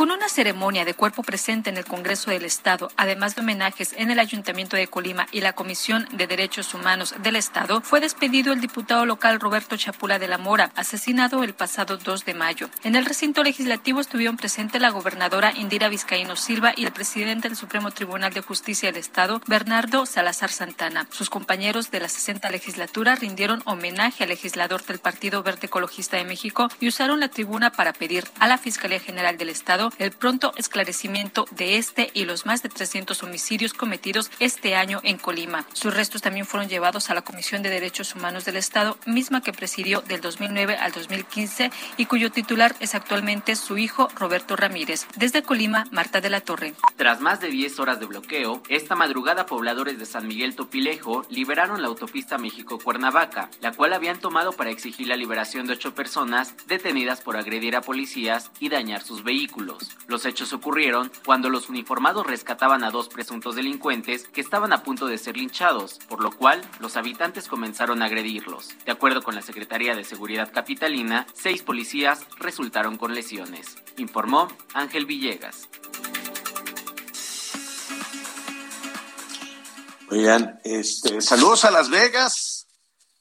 Con 0.00 0.10
una 0.10 0.30
ceremonia 0.30 0.86
de 0.86 0.94
cuerpo 0.94 1.22
presente 1.22 1.68
en 1.68 1.76
el 1.76 1.84
Congreso 1.84 2.30
del 2.30 2.46
Estado, 2.46 2.90
además 2.96 3.34
de 3.34 3.42
homenajes 3.42 3.92
en 3.98 4.10
el 4.10 4.18
Ayuntamiento 4.18 4.74
de 4.74 4.88
Colima 4.88 5.26
y 5.30 5.42
la 5.42 5.52
Comisión 5.52 6.08
de 6.12 6.26
Derechos 6.26 6.72
Humanos 6.72 7.14
del 7.22 7.36
Estado, 7.36 7.82
fue 7.82 8.00
despedido 8.00 8.54
el 8.54 8.62
diputado 8.62 9.04
local 9.04 9.38
Roberto 9.40 9.76
Chapula 9.76 10.18
de 10.18 10.26
la 10.26 10.38
Mora, 10.38 10.72
asesinado 10.74 11.44
el 11.44 11.52
pasado 11.52 11.69
2 11.76 12.24
de 12.24 12.34
mayo. 12.34 12.68
En 12.82 12.96
el 12.96 13.06
recinto 13.06 13.42
legislativo 13.42 14.00
estuvieron 14.00 14.36
presentes 14.36 14.80
la 14.80 14.90
gobernadora 14.90 15.52
Indira 15.56 15.88
Vizcaíno 15.88 16.34
Silva 16.34 16.72
y 16.76 16.84
el 16.84 16.92
presidente 16.92 17.48
del 17.48 17.56
Supremo 17.56 17.90
Tribunal 17.92 18.32
de 18.32 18.40
Justicia 18.40 18.90
del 18.90 19.00
Estado, 19.00 19.40
Bernardo 19.46 20.04
Salazar 20.04 20.50
Santana. 20.50 21.06
Sus 21.10 21.30
compañeros 21.30 21.90
de 21.90 22.00
la 22.00 22.08
60 22.08 22.50
legislatura 22.50 23.14
rindieron 23.14 23.62
homenaje 23.66 24.24
al 24.24 24.30
legislador 24.30 24.84
del 24.84 24.98
Partido 24.98 25.42
Verde 25.42 25.66
Ecologista 25.66 26.16
de 26.16 26.24
México 26.24 26.68
y 26.80 26.88
usaron 26.88 27.20
la 27.20 27.28
tribuna 27.28 27.70
para 27.70 27.92
pedir 27.92 28.24
a 28.40 28.48
la 28.48 28.58
Fiscalía 28.58 29.00
General 29.00 29.38
del 29.38 29.48
Estado 29.48 29.92
el 29.98 30.10
pronto 30.10 30.52
esclarecimiento 30.56 31.46
de 31.52 31.76
este 31.76 32.10
y 32.14 32.24
los 32.24 32.46
más 32.46 32.62
de 32.62 32.68
300 32.68 33.22
homicidios 33.22 33.74
cometidos 33.74 34.30
este 34.40 34.74
año 34.74 35.00
en 35.04 35.18
Colima. 35.18 35.66
Sus 35.72 35.94
restos 35.94 36.20
también 36.20 36.46
fueron 36.46 36.68
llevados 36.68 37.10
a 37.10 37.14
la 37.14 37.22
Comisión 37.22 37.62
de 37.62 37.70
Derechos 37.70 38.14
Humanos 38.14 38.44
del 38.44 38.56
Estado, 38.56 38.98
misma 39.06 39.40
que 39.40 39.52
presidió 39.52 40.00
del 40.02 40.20
2009 40.20 40.76
al 40.76 40.92
2015 40.92 41.59
y 41.96 42.06
cuyo 42.06 42.30
titular 42.30 42.74
es 42.80 42.94
actualmente 42.94 43.56
su 43.56 43.76
hijo 43.76 44.08
Roberto 44.16 44.56
Ramírez. 44.56 45.06
Desde 45.16 45.42
Colima, 45.42 45.84
Marta 45.90 46.20
de 46.20 46.30
la 46.30 46.40
Torre. 46.40 46.74
Tras 46.96 47.20
más 47.20 47.40
de 47.40 47.48
10 47.48 47.78
horas 47.80 48.00
de 48.00 48.06
bloqueo, 48.06 48.62
esta 48.68 48.94
madrugada 48.94 49.46
pobladores 49.46 49.98
de 49.98 50.06
San 50.06 50.26
Miguel 50.26 50.56
Topilejo 50.56 51.24
liberaron 51.28 51.82
la 51.82 51.88
autopista 51.88 52.38
México-Cuernavaca, 52.38 53.50
la 53.60 53.72
cual 53.72 53.92
habían 53.92 54.20
tomado 54.20 54.52
para 54.52 54.70
exigir 54.70 55.08
la 55.08 55.16
liberación 55.16 55.66
de 55.66 55.74
ocho 55.74 55.94
personas 55.94 56.54
detenidas 56.66 57.20
por 57.20 57.36
agredir 57.36 57.76
a 57.76 57.82
policías 57.82 58.50
y 58.60 58.68
dañar 58.68 59.02
sus 59.02 59.24
vehículos. 59.24 59.96
Los 60.06 60.24
hechos 60.26 60.52
ocurrieron 60.52 61.10
cuando 61.24 61.50
los 61.50 61.68
uniformados 61.68 62.26
rescataban 62.26 62.84
a 62.84 62.90
dos 62.90 63.08
presuntos 63.08 63.56
delincuentes 63.56 64.28
que 64.28 64.40
estaban 64.40 64.72
a 64.72 64.82
punto 64.82 65.06
de 65.06 65.18
ser 65.18 65.36
linchados, 65.36 65.98
por 66.08 66.22
lo 66.22 66.30
cual 66.30 66.62
los 66.78 66.96
habitantes 66.96 67.48
comenzaron 67.48 68.02
a 68.02 68.06
agredirlos. 68.06 68.70
De 68.84 68.92
acuerdo 68.92 69.22
con 69.22 69.34
la 69.34 69.42
Secretaría 69.42 69.94
de 69.94 70.04
Seguridad 70.04 70.52
Capitalina, 70.52 71.26
seis 71.50 71.62
policías 71.64 72.20
resultaron 72.38 72.96
con 72.96 73.12
lesiones, 73.12 73.76
informó 73.96 74.46
Ángel 74.72 75.04
Villegas. 75.04 75.68
Oigan, 80.10 80.60
este, 80.62 81.20
saludos 81.20 81.64
a 81.64 81.72
Las 81.72 81.90
Vegas, 81.90 82.68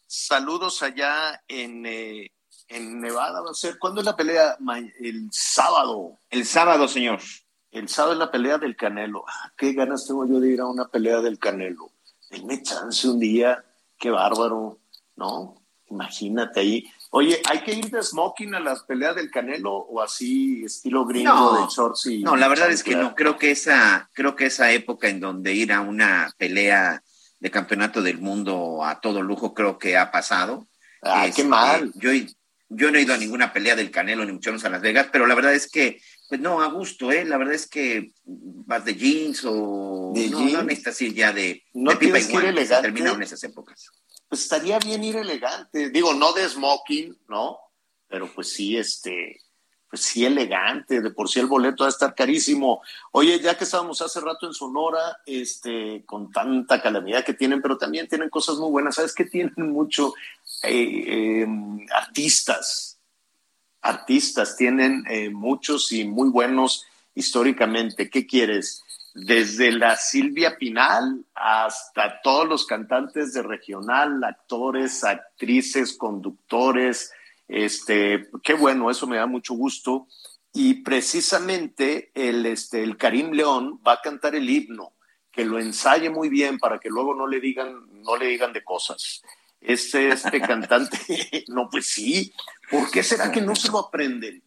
saludos 0.05 0.83
allá 0.83 1.41
en, 1.47 1.87
eh, 1.87 2.29
en 2.67 3.01
Nevada, 3.01 3.41
va 3.41 3.49
a 3.49 3.55
ser, 3.55 3.79
¿cuándo 3.79 4.01
es 4.01 4.05
la 4.05 4.15
pelea? 4.15 4.57
Ma- 4.59 4.77
El 4.77 5.29
sábado. 5.31 6.19
El 6.29 6.45
sábado, 6.45 6.87
señor. 6.87 7.19
el 7.71 7.89
sábado 7.89 8.13
es 8.13 8.19
la 8.19 8.29
pelea 8.29 8.59
del 8.59 8.75
Canelo. 8.75 9.25
Ah, 9.27 9.51
qué 9.57 9.73
ganas 9.73 10.05
tengo 10.05 10.27
yo 10.27 10.39
de 10.39 10.51
ir 10.51 10.61
a 10.61 10.67
una 10.67 10.87
pelea 10.87 11.19
del 11.21 11.39
Canelo. 11.39 11.89
Denme 12.29 12.61
chance 12.61 13.07
un 13.07 13.19
día, 13.19 13.65
qué 13.97 14.11
bárbaro, 14.11 14.77
¿no? 15.15 15.55
Imagínate 15.89 16.59
ahí. 16.59 16.91
Oye, 17.11 17.41
¿hay 17.49 17.61
que 17.61 17.73
ir 17.73 17.89
de 17.89 18.03
smoking 18.03 18.53
a 18.53 18.59
las 18.59 18.83
peleas 18.83 19.15
del 19.15 19.31
Canelo 19.31 19.73
o 19.73 20.01
así 20.01 20.63
estilo 20.65 21.05
gringo 21.05 21.33
No, 21.33 21.61
de 21.65 21.73
shorts 21.73 22.05
y 22.05 22.19
No, 22.21 22.35
la 22.35 22.47
verdad 22.47 22.69
es 22.71 22.83
que 22.83 22.95
no. 22.95 23.15
Creo 23.15 23.37
que 23.37 23.49
esa, 23.51 24.09
creo 24.13 24.35
que 24.35 24.45
esa 24.45 24.71
época 24.71 25.07
en 25.09 25.19
donde 25.19 25.53
ir 25.53 25.73
a 25.73 25.81
una 25.81 26.31
pelea 26.37 27.01
de 27.39 27.51
campeonato 27.51 28.01
del 28.03 28.19
mundo 28.19 28.83
a 28.85 28.99
todo 29.01 29.23
lujo, 29.23 29.53
creo 29.55 29.79
que 29.79 29.97
ha 29.97 30.11
pasado. 30.11 30.67
Ah, 31.01 31.23
qué 31.23 31.29
Este, 31.29 31.43
mal. 31.45 31.91
Yo, 31.95 32.11
yo 32.69 32.91
no 32.91 32.97
he 32.99 33.01
ido 33.01 33.15
a 33.15 33.17
ninguna 33.17 33.53
pelea 33.53 33.75
del 33.75 33.89
Canelo 33.89 34.23
ni 34.25 34.33
mucho 34.33 34.51
menos 34.51 34.65
a 34.65 34.69
Las 34.69 34.81
Vegas, 34.81 35.07
pero 35.11 35.25
la 35.25 35.33
verdad 35.33 35.55
es 35.55 35.67
que, 35.71 35.99
pues 36.27 36.39
no, 36.39 36.61
a 36.61 36.67
gusto, 36.67 37.11
¿eh? 37.11 37.25
La 37.25 37.37
verdad 37.37 37.55
es 37.55 37.67
que 37.67 38.11
vas 38.25 38.85
de 38.85 38.93
jeans 38.93 39.41
o 39.45 40.11
¿De 40.13 40.29
no, 40.29 40.37
jeans? 40.39 40.53
no 40.53 40.63
necesitas 40.63 41.01
ir 41.01 41.13
ya 41.15 41.31
de, 41.33 41.63
¿No 41.73 41.91
de 41.91 41.97
pipa 41.97 42.19
guante, 42.29 42.65
se 42.67 42.75
terminaron 42.81 43.23
esas 43.23 43.43
épocas. 43.43 43.89
Pues 44.29 44.43
estaría 44.43 44.77
bien 44.77 45.03
ir 45.03 45.17
elegante. 45.17 45.89
Digo, 45.89 46.13
no 46.13 46.33
de 46.33 46.47
smoking, 46.47 47.17
¿no? 47.27 47.59
Pero 48.07 48.31
pues 48.31 48.53
sí, 48.53 48.77
este, 48.77 49.41
pues 49.89 50.03
sí 50.03 50.23
elegante. 50.23 51.01
De 51.01 51.09
por 51.09 51.27
sí 51.27 51.39
el 51.39 51.47
boleto 51.47 51.83
va 51.83 51.87
a 51.87 51.89
estar 51.89 52.13
carísimo. 52.13 52.81
Oye, 53.11 53.39
ya 53.39 53.57
que 53.57 53.63
estábamos 53.63 54.01
hace 54.03 54.21
rato 54.21 54.45
en 54.45 54.53
Sonora, 54.53 55.17
este, 55.25 56.03
con 56.05 56.31
tanta 56.31 56.79
calamidad 56.79 57.25
que 57.25 57.33
tienen, 57.33 57.59
pero 57.59 57.77
también 57.77 58.07
tienen 58.07 58.29
cosas 58.29 58.57
muy 58.57 58.69
buenas. 58.69 58.95
¿Sabes 58.95 59.15
qué 59.15 59.25
tienen 59.25 59.71
mucho? 59.71 60.13
Eh, 60.61 61.41
eh, 61.43 61.47
artistas. 61.95 62.99
Artistas 63.81 64.55
tienen 64.57 65.05
eh, 65.09 65.31
muchos 65.31 65.91
y 65.91 66.05
muy 66.05 66.29
buenos 66.29 66.85
históricamente. 67.15 68.11
¿Qué 68.11 68.27
quieres? 68.27 68.83
Desde 69.13 69.71
la 69.71 69.95
Silvia 69.97 70.57
Pinal 70.57 71.25
hasta 71.33 72.21
todos 72.21 72.47
los 72.47 72.65
cantantes 72.65 73.33
de 73.33 73.41
regional, 73.41 74.23
actores, 74.23 75.03
actrices, 75.03 75.97
conductores. 75.97 77.11
Este, 77.47 78.27
qué 78.43 78.53
bueno, 78.53 78.89
eso 78.89 79.07
me 79.07 79.17
da 79.17 79.25
mucho 79.25 79.55
gusto. 79.55 80.07
Y 80.53 80.75
precisamente 80.75 82.11
el, 82.13 82.45
este, 82.45 82.83
el 82.83 82.97
Karim 82.97 83.31
León 83.31 83.79
va 83.85 83.93
a 83.93 84.01
cantar 84.01 84.35
el 84.35 84.49
himno, 84.49 84.93
que 85.31 85.45
lo 85.45 85.59
ensaye 85.59 86.09
muy 86.09 86.29
bien 86.29 86.57
para 86.57 86.79
que 86.79 86.89
luego 86.89 87.13
no 87.13 87.27
le 87.27 87.39
digan, 87.39 87.85
no 88.03 88.17
le 88.17 88.27
digan 88.27 88.53
de 88.53 88.63
cosas. 88.63 89.21
Este, 89.61 90.09
este 90.09 90.41
cantante, 90.41 91.45
no, 91.49 91.69
pues 91.69 91.87
sí, 91.87 92.33
¿por 92.69 92.89
qué 92.89 93.03
será 93.03 93.31
que 93.31 93.41
no 93.41 93.55
se 93.55 93.71
lo 93.71 93.79
aprenden? 93.79 94.43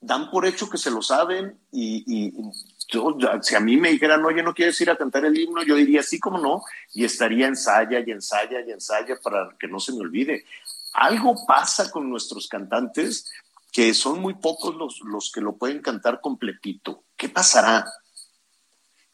Dan 0.00 0.30
por 0.30 0.46
hecho 0.46 0.68
que 0.68 0.78
se 0.78 0.90
lo 0.90 1.02
saben 1.02 1.58
y, 1.72 2.04
y 2.06 2.32
yo, 2.88 3.16
si 3.42 3.54
a 3.54 3.60
mí 3.60 3.76
me 3.76 3.90
dijeran, 3.90 4.24
oye, 4.24 4.42
no 4.42 4.54
quieres 4.54 4.80
ir 4.80 4.90
a 4.90 4.96
cantar 4.96 5.24
el 5.24 5.38
himno, 5.38 5.62
yo 5.62 5.76
diría, 5.76 6.02
sí, 6.02 6.18
como 6.18 6.38
no, 6.38 6.62
y 6.92 7.04
estaría 7.04 7.46
ensaya 7.46 8.02
y 8.04 8.10
ensaya 8.10 8.60
y 8.66 8.70
ensaya 8.70 9.16
para 9.22 9.56
que 9.58 9.68
no 9.68 9.80
se 9.80 9.92
me 9.92 10.00
olvide. 10.00 10.44
Algo 10.94 11.34
pasa 11.46 11.90
con 11.90 12.08
nuestros 12.08 12.48
cantantes 12.48 13.30
que 13.72 13.92
son 13.94 14.20
muy 14.20 14.34
pocos 14.34 14.76
los, 14.76 15.00
los 15.00 15.32
que 15.32 15.40
lo 15.40 15.56
pueden 15.56 15.82
cantar 15.82 16.20
completito. 16.20 17.04
¿Qué 17.16 17.28
pasará? 17.28 17.84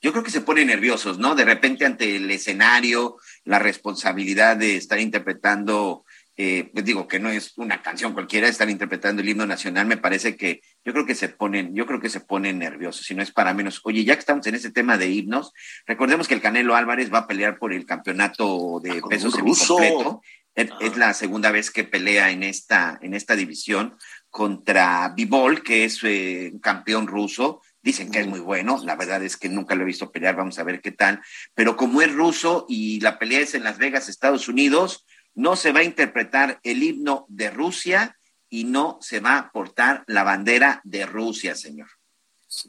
Yo 0.03 0.12
creo 0.12 0.25
que 0.25 0.31
se 0.31 0.43
ponen 0.43 0.66
nerviosos, 0.68 1.18
¿no? 1.18 1.35
De 1.35 1.45
repente 1.45 1.87
ante 1.87 2.16
el 2.16 2.31
escenario, 2.31 3.16
la 3.45 3.59
responsabilidad 3.59 4.57
de 4.57 4.77
estar 4.77 4.99
interpretando 4.99 6.05
eh, 6.43 6.71
pues 6.73 6.87
digo 6.87 7.07
que 7.07 7.18
no 7.18 7.29
es 7.29 7.53
una 7.59 7.83
canción 7.83 8.14
cualquiera, 8.14 8.49
estar 8.49 8.71
interpretando 8.71 9.21
el 9.21 9.29
himno 9.29 9.45
nacional, 9.45 9.87
me 9.87 9.99
parece 9.99 10.39
que 10.39 10.62
yo 10.85 10.93
creo 10.93 11.07
que 11.07 11.14
se 11.14 11.28
ponen, 11.28 11.74
yo 11.74 11.87
creo 11.87 12.01
que 12.01 12.09
se 12.09 12.20
ponen 12.20 12.59
nerviosos, 12.59 13.05
si 13.07 13.14
no 13.14 13.22
es 13.22 13.31
para 13.31 13.55
menos. 13.55 13.81
Oye, 13.85 14.05
ya 14.05 14.14
que 14.14 14.20
estamos 14.20 14.47
en 14.47 14.55
este 14.55 14.70
tema 14.70 14.97
de 14.97 15.11
himnos, 15.11 15.53
recordemos 15.87 16.26
que 16.26 16.35
el 16.35 16.41
Canelo 16.41 16.74
Álvarez 16.74 17.12
va 17.12 17.18
a 17.18 17.26
pelear 17.26 17.59
por 17.59 17.72
el 17.72 17.85
campeonato 17.85 18.81
de 18.83 19.03
peso 19.09 19.28
un 19.28 19.39
ruso. 19.39 19.76
semicompleto. 19.76 20.22
Es, 20.55 20.68
es 20.81 20.97
la 20.97 21.14
segunda 21.14 21.53
vez 21.53 21.70
que 21.70 21.85
pelea 21.85 22.31
en 22.31 22.43
esta, 22.43 22.99
en 23.03 23.14
esta 23.14 23.37
división 23.37 23.97
contra 24.31 25.12
Bivol, 25.14 25.62
que 25.62 25.85
es 25.85 26.01
eh, 26.03 26.51
un 26.53 26.61
campeón 26.61 27.07
ruso. 27.07 27.61
Dicen 27.83 28.11
que 28.11 28.20
es 28.20 28.26
muy 28.26 28.41
bueno, 28.41 28.81
la 28.85 28.97
verdad 28.97 29.22
es 29.22 29.37
que 29.37 29.49
nunca 29.49 29.74
lo 29.74 29.83
he 29.83 29.87
visto 29.87 30.11
pelear, 30.11 30.37
vamos 30.37 30.59
a 30.59 30.64
ver 30.64 30.81
qué 30.81 30.93
tal. 30.93 31.20
Pero 31.55 31.76
como 31.76 32.03
es 32.03 32.12
ruso 32.12 32.66
y 32.68 33.01
la 33.01 33.18
pelea 33.18 33.41
es 33.41 33.55
en 33.55 33.64
Las 33.64 33.78
Vegas, 33.78 34.09
Estados 34.09 34.49
Unidos, 34.49 35.07
no 35.35 35.57
se 35.57 35.72
va 35.72 35.81
a 35.81 35.85
interpretar 35.85 36.59
el 36.62 36.83
himno 36.83 37.26
de 37.28 37.51
Rusia 37.51 38.16
y 38.51 38.65
no 38.65 38.99
se 39.01 39.21
va 39.21 39.39
a 39.39 39.53
portar 39.53 40.05
la 40.09 40.25
bandera 40.25 40.81
de 40.85 41.07
Rusia, 41.07 41.55
señor. 41.55 41.89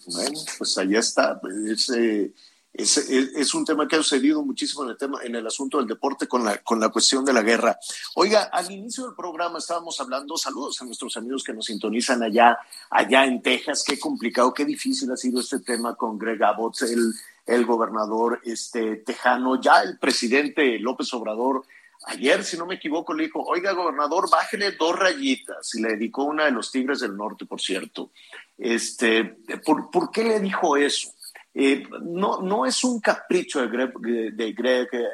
Bueno, 0.05 0.39
pues 0.57 0.77
allá 0.77 0.99
está. 0.99 1.41
Es, 1.67 1.89
eh, 1.89 2.31
es, 2.73 3.53
un 3.53 3.65
tema 3.65 3.87
que 3.87 3.95
ha 3.95 4.03
sucedido 4.03 4.43
muchísimo 4.43 4.83
en 4.83 4.91
el 4.91 4.97
tema, 4.97 5.19
en 5.23 5.35
el 5.35 5.45
asunto 5.45 5.79
del 5.79 5.87
deporte 5.87 6.27
con 6.27 6.45
la, 6.45 6.57
con 6.59 6.79
la 6.79 6.89
cuestión 6.89 7.25
de 7.25 7.33
la 7.33 7.41
guerra. 7.41 7.77
Oiga, 8.15 8.43
al 8.43 8.71
inicio 8.71 9.05
del 9.05 9.15
programa 9.15 9.59
estábamos 9.59 9.99
hablando, 9.99 10.37
saludos 10.37 10.81
a 10.81 10.85
nuestros 10.85 11.17
amigos 11.17 11.43
que 11.43 11.53
nos 11.53 11.65
sintonizan 11.65 12.23
allá, 12.23 12.57
allá 12.89 13.25
en 13.25 13.41
Texas. 13.41 13.83
Qué 13.85 13.99
complicado, 13.99 14.53
qué 14.53 14.63
difícil 14.63 15.11
ha 15.11 15.17
sido 15.17 15.41
este 15.41 15.59
tema 15.59 15.95
con 15.95 16.17
Greg 16.17 16.41
Abbott, 16.43 16.83
el, 16.83 17.13
el 17.45 17.65
gobernador 17.65 18.39
este, 18.45 18.97
tejano, 18.97 19.59
ya 19.59 19.81
el 19.81 19.97
presidente 19.97 20.79
López 20.79 21.13
Obrador 21.13 21.65
Ayer, 22.07 22.43
si 22.43 22.57
no 22.57 22.65
me 22.65 22.75
equivoco, 22.75 23.13
le 23.13 23.25
dijo, 23.25 23.43
oiga, 23.43 23.73
gobernador, 23.73 24.29
bájele 24.29 24.71
dos 24.71 24.97
rayitas. 24.97 25.75
Y 25.75 25.81
le 25.81 25.89
dedicó 25.89 26.23
una 26.23 26.45
de 26.45 26.51
los 26.51 26.71
Tigres 26.71 26.99
del 26.99 27.15
Norte, 27.15 27.45
por 27.45 27.61
cierto. 27.61 28.11
Este, 28.57 29.23
¿por, 29.63 29.91
¿por 29.91 30.11
qué 30.11 30.23
le 30.23 30.39
dijo 30.39 30.77
eso? 30.77 31.11
Eh, 31.53 31.83
no, 32.03 32.41
no 32.41 32.65
es 32.65 32.83
un 32.83 33.01
capricho 33.01 33.59
de 33.61 33.67
Greg, 33.67 33.93
de 34.33 34.53
Greg 34.53 34.87
eh, 34.93 35.07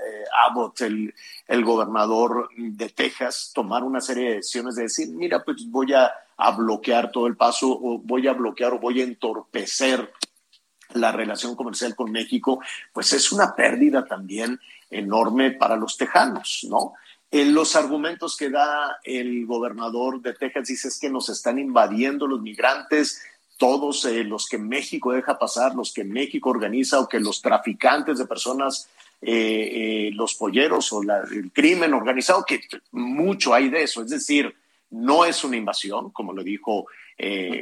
Abbott, 0.48 0.82
el, 0.82 1.14
el, 1.48 1.66
gobernador 1.66 2.50
de 2.56 2.90
Texas, 2.90 3.52
tomar 3.56 3.84
una 3.84 4.02
serie 4.02 4.30
de 4.30 4.36
decisiones 4.36 4.76
de 4.76 4.84
decir, 4.84 5.10
mira, 5.10 5.44
pues 5.44 5.68
voy 5.70 5.94
a, 5.94 6.12
a 6.38 6.52
bloquear 6.52 7.12
todo 7.12 7.26
el 7.26 7.36
paso, 7.36 7.72
o 7.72 7.98
voy 7.98 8.28
a 8.28 8.34
bloquear 8.34 8.74
o 8.74 8.80
voy 8.80 9.02
a 9.02 9.06
entorpecer 9.06 10.14
la 10.94 11.12
relación 11.12 11.56
comercial 11.56 11.96
con 11.96 12.12
México, 12.12 12.60
pues 12.94 13.12
es 13.14 13.32
una 13.32 13.56
pérdida 13.56 14.06
también 14.06 14.60
enorme 14.90 15.52
para 15.52 15.76
los 15.76 15.98
tejanos, 15.98 16.66
¿no? 16.70 16.94
En 17.30 17.54
los 17.54 17.76
argumentos 17.76 18.38
que 18.38 18.50
da 18.50 19.00
el 19.04 19.46
gobernador 19.46 20.22
de 20.22 20.34
Texas 20.34 20.68
dice 20.70 20.88
es 20.88 21.00
que 21.00 21.10
nos 21.10 21.28
están 21.28 21.60
invadiendo 21.60 22.26
los 22.26 22.42
migrantes, 22.42 23.22
todos 23.58 24.06
eh, 24.06 24.24
los 24.24 24.48
que 24.48 24.58
México 24.58 25.12
deja 25.12 25.38
pasar, 25.38 25.76
los 25.76 25.94
que 25.94 26.06
México 26.06 26.50
organiza 26.50 27.00
o 27.00 27.10
que 27.10 27.20
los 27.20 27.42
traficantes 27.42 28.18
de 28.18 28.28
personas, 28.28 28.88
eh, 29.22 29.28
eh, 29.32 30.12
los 30.14 30.36
polleros 30.36 30.94
o 30.94 31.04
la, 31.04 31.20
el 31.30 31.52
crimen 31.52 31.94
organizado, 31.94 32.46
que 32.46 32.62
mucho 32.92 33.54
hay 33.54 33.70
de 33.70 33.84
eso, 33.84 34.04
es 34.04 34.10
decir, 34.10 34.56
no 34.92 35.26
es 35.26 35.44
una 35.44 35.58
invasión, 35.58 36.12
como 36.12 36.32
le 36.32 36.46
dijo, 36.46 36.88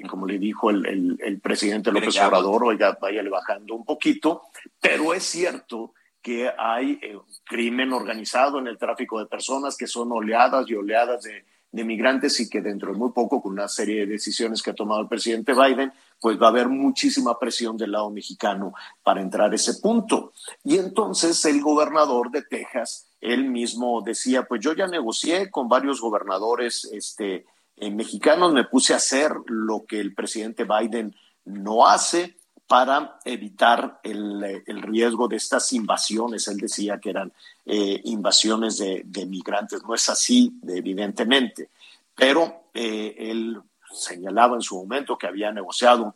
como 0.07 0.27
le 0.27 0.37
dijo 0.37 0.69
el, 0.69 0.85
el, 0.85 1.17
el 1.23 1.39
presidente 1.39 1.91
López 1.91 2.19
Obrador, 2.19 2.65
oiga, 2.65 2.95
váyale 3.01 3.29
bajando 3.29 3.73
un 3.73 3.83
poquito, 3.83 4.43
pero 4.79 5.11
es 5.11 5.23
cierto 5.23 5.93
que 6.25 6.51
hay 6.57 6.97
eh, 7.03 7.19
crimen 7.43 7.93
organizado 7.93 8.57
en 8.57 8.65
el 8.65 8.79
tráfico 8.79 9.19
de 9.19 9.27
personas, 9.27 9.77
que 9.77 9.85
son 9.85 10.11
oleadas 10.11 10.67
y 10.67 10.73
oleadas 10.73 11.21
de, 11.21 11.45
migrantes 11.83 12.39
y 12.39 12.49
que 12.49 12.61
dentro 12.61 12.93
de 12.93 12.97
muy 12.97 13.11
poco, 13.11 13.43
con 13.43 13.51
una 13.51 13.67
serie 13.67 13.99
de 13.99 14.13
decisiones 14.13 14.63
que 14.63 14.71
ha 14.71 14.73
tomado 14.73 15.01
el 15.01 15.07
presidente 15.07 15.53
Biden, 15.53 15.93
pues 16.19 16.41
va 16.41 16.47
a 16.47 16.49
haber 16.49 16.67
muchísima 16.67 17.37
presión 17.37 17.77
del 17.77 17.91
lado 17.91 18.09
mexicano 18.09 18.73
para 19.03 19.21
entrar 19.21 19.51
a 19.51 19.55
ese 19.55 19.75
punto. 19.75 20.33
Y 20.63 20.77
entonces 20.77 21.45
el 21.45 21.61
gobernador 21.61 22.31
de 22.31 22.41
Texas, 22.41 23.07
él 23.21 23.47
mismo 23.47 24.01
decía, 24.01 24.47
pues 24.47 24.61
yo 24.61 24.73
ya 24.73 24.87
negocié 24.87 25.51
con 25.51 25.69
varios 25.69 26.01
gobernadores 26.01 26.89
este, 26.91 27.45
eh, 27.75 27.91
mexicanos, 27.91 28.51
me 28.51 28.63
puse 28.63 28.93
a 28.93 28.97
hacer 28.97 29.31
lo 29.45 29.85
que 29.85 29.99
el 29.99 30.15
presidente 30.15 30.63
Biden 30.63 31.15
no 31.43 31.85
hace, 31.85 32.35
para 32.67 33.19
evitar 33.25 33.99
el, 34.03 34.63
el, 34.65 34.81
riesgo 34.81 35.27
de 35.27 35.35
estas 35.35 35.71
invasiones. 35.73 36.47
Él 36.47 36.57
decía 36.57 36.99
que 36.99 37.11
eran 37.11 37.31
eh, 37.65 38.01
invasiones 38.05 38.77
de, 38.77 39.03
de, 39.05 39.25
migrantes. 39.25 39.83
No 39.83 39.93
es 39.93 40.09
así, 40.09 40.59
evidentemente, 40.67 41.69
pero 42.15 42.69
eh, 42.73 43.15
él 43.17 43.61
señalaba 43.91 44.55
en 44.55 44.61
su 44.61 44.75
momento 44.77 45.17
que 45.17 45.27
había 45.27 45.51
negociado 45.51 46.15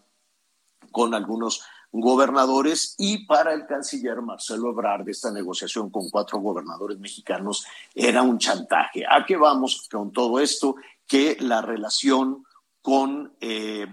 con 0.91 1.13
algunos 1.13 1.61
gobernadores 1.91 2.95
y 2.97 3.25
para 3.25 3.53
el 3.53 3.65
canciller 3.65 4.21
Marcelo 4.21 4.69
Ebrard 4.69 5.09
esta 5.09 5.31
negociación 5.31 5.89
con 5.89 6.09
cuatro 6.09 6.39
gobernadores 6.39 6.99
mexicanos 6.99 7.65
era 7.93 8.21
un 8.21 8.37
chantaje. 8.37 9.05
¿A 9.07 9.25
qué 9.25 9.37
vamos 9.37 9.87
con 9.91 10.11
todo 10.11 10.39
esto? 10.39 10.75
Que 11.05 11.37
la 11.39 11.61
relación 11.61 12.43
con... 12.81 13.33
Eh, 13.39 13.87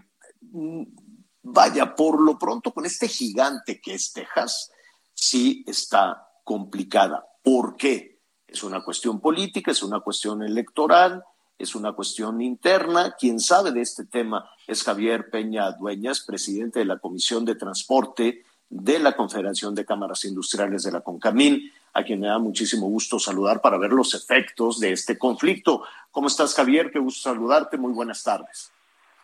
vaya, 1.49 1.95
por 1.95 2.21
lo 2.21 2.39
pronto 2.39 2.73
con 2.73 2.87
este 2.87 3.09
gigante 3.09 3.81
que 3.81 3.95
es 3.95 4.13
Texas, 4.13 4.73
sí 5.15 5.65
está 5.67 6.29
complicada. 6.45 7.25
¿Por 7.43 7.77
qué? 7.77 8.21
Es 8.47 8.63
una 8.65 8.83
cuestión 8.83 9.21
política, 9.21 9.71
es 9.71 9.83
una 9.83 10.01
cuestión 10.01 10.43
electoral, 10.43 11.23
es 11.59 11.75
una 11.75 11.93
cuestión 11.93 12.41
interna. 12.41 13.15
Quien 13.19 13.39
sabe 13.41 13.73
de 13.73 13.81
este 13.81 14.05
tema 14.05 14.49
es 14.67 14.83
Javier 14.83 15.31
Peña 15.31 15.71
Dueñas, 15.73 16.21
presidente 16.21 16.81
de 16.81 16.85
la 16.85 16.99
Comisión 16.99 17.45
de 17.45 17.55
Transporte 17.55 18.45
de 18.69 18.99
la 18.99 19.17
Confederación 19.17 19.75
de 19.77 19.85
Cámaras 19.85 20.25
Industriales 20.25 20.83
de 20.83 20.91
la 20.91 21.01
CONCAMIN, 21.01 21.71
a 21.93 22.03
quien 22.03 22.19
me 22.19 22.27
da 22.27 22.39
muchísimo 22.39 22.89
gusto 22.89 23.21
saludar 23.21 23.61
para 23.61 23.79
ver 23.79 23.93
los 23.93 24.15
efectos 24.15 24.81
de 24.81 24.91
este 24.93 25.17
conflicto. 25.17 25.85
¿Cómo 26.11 26.27
estás, 26.27 26.55
Javier? 26.55 26.91
Qué 26.91 26.99
gusto 26.99 27.31
saludarte. 27.31 27.79
Muy 27.79 27.93
buenas 27.93 28.25
tardes. 28.25 28.73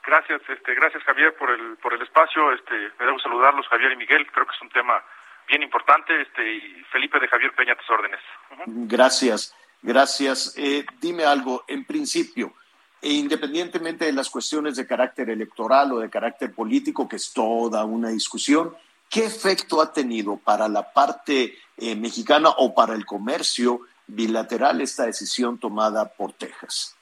Gracias, 0.05 0.43
este, 0.49 0.75
gracias 0.75 1.03
Javier 1.05 1.35
por 1.37 1.51
el 1.51 1.77
por 1.77 1.95
el 1.95 2.03
espacio. 2.03 2.53
Este, 2.53 2.75
me 2.99 3.07
debo 3.07 3.19
saludarlos, 3.21 3.67
Javier 3.69 3.93
y 3.93 3.97
Miguel. 3.97 4.27
Creo 4.33 4.47
que 4.47 4.55
es 4.55 4.63
un 4.63 4.71
tema 4.71 5.03
bien 5.49 5.63
importante. 5.63 6.21
Este, 6.21 6.55
y 6.55 6.85
Felipe 6.91 7.21
de 7.21 7.29
Javier 7.29 7.55
Peña, 7.55 7.77
tus 7.77 7.91
órdenes. 7.91 8.21
Gracias, 8.67 9.55
gracias. 9.81 10.55
Eh, 10.57 10.85
dime 11.01 11.25
algo. 11.25 11.65
En 11.69 11.85
principio, 11.85 12.53
e 13.01 13.13
independientemente 13.13 14.05
de 14.05 14.13
las 14.13 14.31
cuestiones 14.31 14.77
de 14.77 14.87
carácter 14.87 15.31
electoral 15.31 15.93
o 15.93 15.99
de 15.99 16.11
carácter 16.11 16.53
político, 16.53 17.09
que 17.09 17.17
es 17.17 17.33
toda 17.33 17.85
una 17.85 18.09
discusión, 18.09 18.77
¿qué 19.09 19.25
efecto 19.25 19.81
ha 19.81 19.93
tenido 19.93 20.37
para 20.37 20.69
la 20.69 20.93
parte 20.93 21.59
eh, 21.77 21.97
mexicana 21.97 22.51
o 22.59 22.75
para 22.75 22.95
el 22.95 23.05
comercio 23.05 23.81
bilateral 24.07 24.81
esta 24.81 25.07
decisión 25.07 25.59
tomada 25.59 26.09
por 26.09 26.33
Texas? 26.33 26.97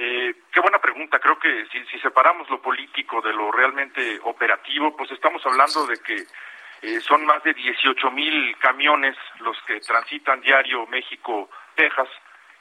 Eh, 0.00 0.32
qué 0.52 0.60
buena 0.60 0.78
pregunta. 0.78 1.18
Creo 1.18 1.40
que 1.40 1.66
si, 1.72 1.84
si, 1.86 1.98
separamos 1.98 2.48
lo 2.48 2.62
político 2.62 3.20
de 3.20 3.32
lo 3.32 3.50
realmente 3.50 4.20
operativo, 4.22 4.96
pues 4.96 5.10
estamos 5.10 5.44
hablando 5.44 5.88
de 5.88 5.98
que 5.98 6.24
eh, 6.82 7.00
son 7.00 7.26
más 7.26 7.42
de 7.42 7.52
18 7.52 8.08
mil 8.12 8.56
camiones 8.58 9.16
los 9.40 9.60
que 9.62 9.80
transitan 9.80 10.40
diario 10.40 10.86
México-Texas. 10.86 12.08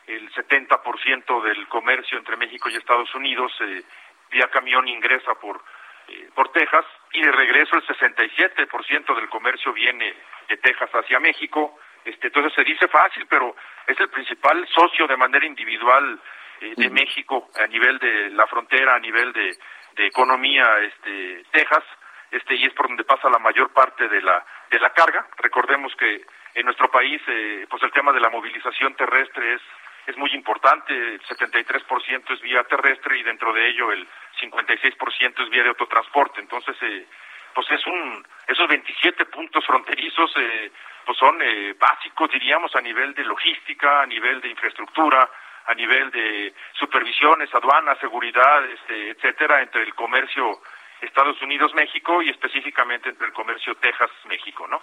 El 0.07 0.31
70% 0.33 1.43
del 1.43 1.67
comercio 1.67 2.17
entre 2.17 2.37
México 2.37 2.69
y 2.69 2.75
Estados 2.75 3.13
Unidos 3.13 3.51
eh, 3.59 3.83
vía 4.31 4.47
camión 4.47 4.87
ingresa 4.87 5.35
por, 5.35 5.63
eh, 6.07 6.29
por 6.33 6.51
Texas 6.51 6.85
y 7.13 7.21
de 7.21 7.31
regreso 7.31 7.75
el 7.75 7.85
67% 7.85 9.15
del 9.15 9.29
comercio 9.29 9.73
viene 9.73 10.11
de 10.49 10.57
Texas 10.57 10.89
hacia 10.91 11.19
México. 11.19 11.77
Este, 12.03 12.27
entonces 12.27 12.53
se 12.53 12.63
dice 12.63 12.87
fácil, 12.87 13.27
pero 13.29 13.55
es 13.85 13.99
el 13.99 14.09
principal 14.09 14.67
socio 14.69 15.05
de 15.05 15.17
manera 15.17 15.45
individual 15.45 16.19
eh, 16.61 16.73
de 16.75 16.89
México 16.89 17.49
a 17.55 17.67
nivel 17.67 17.99
de 17.99 18.29
la 18.31 18.47
frontera, 18.47 18.95
a 18.95 18.99
nivel 18.99 19.33
de, 19.33 19.55
de 19.95 20.05
economía, 20.07 20.79
este, 20.79 21.43
Texas, 21.51 21.83
este, 22.31 22.55
y 22.55 22.65
es 22.65 22.73
por 22.73 22.87
donde 22.87 23.03
pasa 23.03 23.29
la 23.29 23.39
mayor 23.39 23.71
parte 23.71 24.07
de 24.07 24.21
la, 24.21 24.45
de 24.69 24.79
la 24.79 24.91
carga. 24.91 25.27
Recordemos 25.37 25.95
que 25.95 26.25
en 26.55 26.65
nuestro 26.65 26.89
país, 26.91 27.21
eh, 27.27 27.65
pues 27.69 27.81
el 27.83 27.91
tema 27.91 28.11
de 28.11 28.19
la 28.19 28.29
movilización 28.29 28.95
terrestre 28.95 29.55
es, 29.55 29.61
es 30.07 30.17
muy 30.17 30.31
importante, 30.33 30.93
el 30.93 31.21
73% 31.21 32.33
es 32.33 32.41
vía 32.41 32.63
terrestre 32.63 33.17
y 33.17 33.23
dentro 33.23 33.53
de 33.53 33.67
ello 33.67 33.91
el 33.91 34.07
56% 34.41 35.43
es 35.43 35.49
vía 35.49 35.63
de 35.63 35.69
autotransporte. 35.69 36.39
Entonces, 36.39 36.75
eh, 36.81 37.05
pues 37.53 37.71
es 37.71 37.87
un, 37.87 38.25
esos 38.47 38.67
27 38.67 39.25
puntos 39.25 39.65
fronterizos, 39.65 40.31
eh, 40.37 40.71
pues 41.05 41.17
son 41.17 41.41
eh, 41.41 41.73
básicos, 41.79 42.29
diríamos, 42.31 42.75
a 42.75 42.81
nivel 42.81 43.13
de 43.13 43.23
logística, 43.23 44.01
a 44.01 44.05
nivel 44.05 44.41
de 44.41 44.49
infraestructura, 44.49 45.29
a 45.67 45.73
nivel 45.73 46.09
de 46.11 46.53
supervisiones, 46.79 47.53
aduanas, 47.53 47.99
seguridad, 47.99 48.65
este, 48.71 49.11
etcétera, 49.11 49.61
entre 49.61 49.83
el 49.83 49.93
comercio 49.93 50.61
Estados 51.01 51.41
Unidos-México 51.41 52.21
y 52.21 52.29
específicamente 52.29 53.09
entre 53.09 53.27
el 53.27 53.33
comercio 53.33 53.75
Texas-México, 53.75 54.67
¿no? 54.67 54.81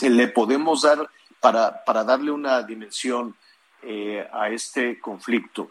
Le 0.00 0.28
podemos 0.28 0.82
dar, 0.82 0.98
para, 1.40 1.84
para 1.84 2.04
darle 2.04 2.30
una 2.30 2.62
dimensión 2.62 3.34
eh, 3.82 4.26
a 4.32 4.48
este 4.48 5.00
conflicto, 5.00 5.70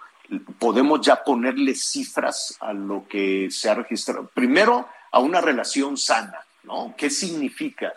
podemos 0.60 1.02
ya 1.02 1.24
ponerle 1.24 1.74
cifras 1.74 2.58
a 2.60 2.74
lo 2.74 3.06
que 3.08 3.50
se 3.50 3.70
ha 3.70 3.76
registrado. 3.76 4.30
Primero, 4.34 4.90
a 5.12 5.20
una 5.20 5.42
relación 5.42 5.98
sana, 5.98 6.40
¿no? 6.64 6.94
¿Qué 6.98 7.10
significa? 7.10 7.94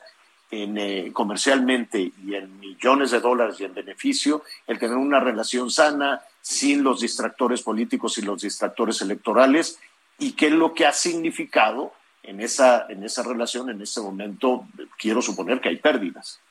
En, 0.52 0.76
eh, 0.78 1.10
comercialmente 1.12 2.10
y 2.24 2.34
en 2.34 2.58
millones 2.58 3.12
de 3.12 3.20
dólares 3.20 3.60
y 3.60 3.64
en 3.64 3.72
beneficio, 3.72 4.42
el 4.66 4.80
tener 4.80 4.96
una 4.96 5.20
relación 5.20 5.70
sana 5.70 6.22
sin 6.40 6.82
los 6.82 7.00
distractores 7.00 7.62
políticos 7.62 8.18
y 8.18 8.22
los 8.22 8.42
distractores 8.42 9.00
electorales, 9.00 9.80
y 10.18 10.34
qué 10.34 10.46
es 10.46 10.52
lo 10.52 10.74
que 10.74 10.86
ha 10.86 10.92
significado 10.92 11.92
en 12.22 12.40
esa, 12.40 12.86
en 12.88 13.04
esa 13.04 13.22
relación, 13.22 13.70
en 13.70 13.80
ese 13.80 14.00
momento, 14.00 14.64
quiero 14.98 15.22
suponer 15.22 15.60
que 15.60 15.70
hay 15.70 15.76
pérdidas. 15.76 16.42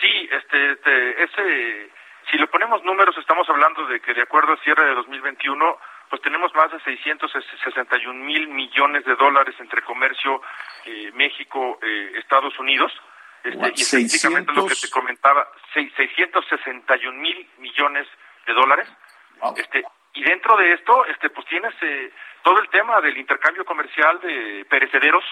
Sí, 0.00 0.28
este, 0.30 0.72
este, 0.72 1.24
ese, 1.24 1.90
si 2.30 2.38
le 2.38 2.46
ponemos 2.46 2.82
números, 2.84 3.16
estamos 3.18 3.48
hablando 3.48 3.86
de 3.86 4.00
que 4.00 4.14
de 4.14 4.22
acuerdo 4.22 4.52
al 4.52 4.60
cierre 4.60 4.86
de 4.86 4.94
2021, 4.94 5.78
pues 6.08 6.22
tenemos 6.22 6.54
más 6.54 6.70
de 6.70 6.80
661 6.80 8.24
mil 8.24 8.48
millones 8.48 9.04
de 9.04 9.16
dólares 9.16 9.54
entre 9.58 9.82
comercio 9.82 10.42
eh, 10.84 11.10
México, 11.14 11.78
eh, 11.82 12.22
Unidos. 12.58 12.92
Este, 13.44 13.72
y 13.74 13.82
específicamente 13.82 14.52
lo 14.52 14.66
que 14.66 14.74
te 14.74 14.90
comentaba, 14.90 15.48
661 15.74 17.18
mil 17.18 17.48
millones 17.58 18.06
de 18.46 18.52
dólares. 18.52 18.88
Este, 19.56 19.84
y 20.14 20.22
dentro 20.22 20.56
de 20.56 20.74
esto, 20.74 21.04
este, 21.06 21.30
pues 21.30 21.46
tienes 21.48 21.74
eh, 21.82 22.12
todo 22.42 22.60
el 22.60 22.68
tema 22.68 23.00
del 23.00 23.16
intercambio 23.16 23.64
comercial 23.64 24.20
de 24.20 24.64
perecederos, 24.68 25.24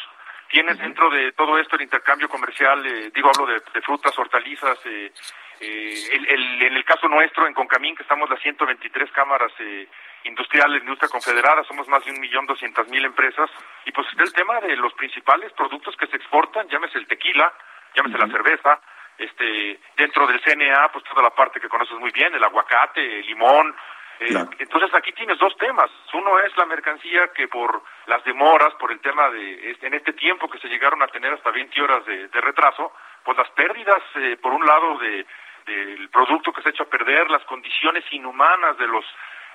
tienes 0.48 0.78
dentro 0.78 1.10
de 1.10 1.32
todo 1.32 1.58
esto 1.58 1.76
el 1.76 1.82
intercambio 1.82 2.28
comercial, 2.28 2.84
eh, 2.84 3.10
digo, 3.14 3.30
hablo 3.32 3.46
de, 3.46 3.62
de 3.72 3.82
frutas, 3.82 4.18
hortalizas, 4.18 4.78
eh, 4.86 5.12
eh, 5.60 5.94
el, 6.12 6.26
el, 6.26 6.62
en 6.62 6.74
el 6.74 6.84
caso 6.84 7.06
nuestro, 7.06 7.46
en 7.46 7.52
Concamín, 7.52 7.94
que 7.94 8.02
estamos 8.02 8.30
las 8.30 8.40
123 8.40 9.12
cámaras 9.12 9.52
eh, 9.58 9.86
industriales, 10.24 10.80
industria 10.80 11.10
confederada, 11.10 11.62
somos 11.64 11.86
más 11.86 12.02
de 12.04 12.12
un 12.12 12.20
millón 12.20 12.46
doscientas 12.46 12.88
mil 12.88 13.04
empresas, 13.04 13.50
y 13.84 13.92
pues 13.92 14.06
está 14.08 14.22
el 14.22 14.32
tema 14.32 14.58
de 14.60 14.74
los 14.76 14.94
principales 14.94 15.52
productos 15.52 15.94
que 15.96 16.06
se 16.06 16.16
exportan, 16.16 16.66
llámese 16.68 16.98
el 16.98 17.06
tequila, 17.06 17.52
llámese 17.94 18.18
la 18.18 18.28
cerveza, 18.28 18.80
este, 19.18 19.80
dentro 19.96 20.26
del 20.26 20.40
CNA, 20.40 20.88
pues 20.92 21.04
toda 21.04 21.22
la 21.22 21.30
parte 21.30 21.60
que 21.60 21.68
conoces 21.68 21.98
muy 21.98 22.10
bien, 22.10 22.34
el 22.34 22.44
aguacate, 22.44 23.20
el 23.20 23.26
limón, 23.26 23.74
eh, 24.20 24.34
Entonces 24.58 24.92
aquí 24.92 25.12
tienes 25.12 25.38
dos 25.38 25.56
temas. 25.56 25.90
Uno 26.12 26.38
es 26.40 26.54
la 26.58 26.66
mercancía 26.66 27.28
que 27.28 27.48
por 27.48 27.82
las 28.04 28.22
demoras, 28.24 28.74
por 28.74 28.92
el 28.92 29.00
tema 29.00 29.30
de 29.30 29.76
en 29.80 29.94
este 29.94 30.12
tiempo 30.12 30.48
que 30.50 30.58
se 30.58 30.68
llegaron 30.68 31.02
a 31.02 31.06
tener 31.06 31.32
hasta 31.32 31.50
20 31.50 31.80
horas 31.80 32.04
de, 32.04 32.28
de 32.28 32.40
retraso, 32.42 32.92
pues 33.24 33.38
las 33.38 33.48
pérdidas, 33.52 34.02
eh, 34.16 34.36
por 34.36 34.52
un 34.52 34.66
lado, 34.66 34.98
de 34.98 35.26
del 35.66 36.08
producto 36.10 36.52
que 36.52 36.62
se 36.62 36.68
ha 36.68 36.72
hecho 36.72 36.82
a 36.82 36.90
perder, 36.90 37.30
las 37.30 37.44
condiciones 37.44 38.04
inhumanas 38.10 38.76
de 38.76 38.86
los 38.86 39.04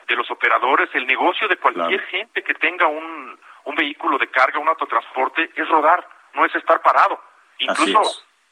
de 0.07 0.15
los 0.15 0.29
operadores, 0.31 0.89
el 0.93 1.05
negocio 1.07 1.47
de 1.47 1.57
cualquier 1.57 2.01
gente 2.07 2.43
que 2.43 2.53
tenga 2.55 2.85
un, 2.87 3.39
un 3.65 3.75
vehículo 3.75 4.19
de 4.19 4.27
carga, 4.27 4.59
un 4.59 4.67
autotransporte, 4.67 5.49
es 5.55 5.67
rodar, 5.67 6.07
no 6.33 6.45
es 6.45 6.53
estar 6.55 6.79
parado. 6.81 7.19
Incluso 7.59 8.01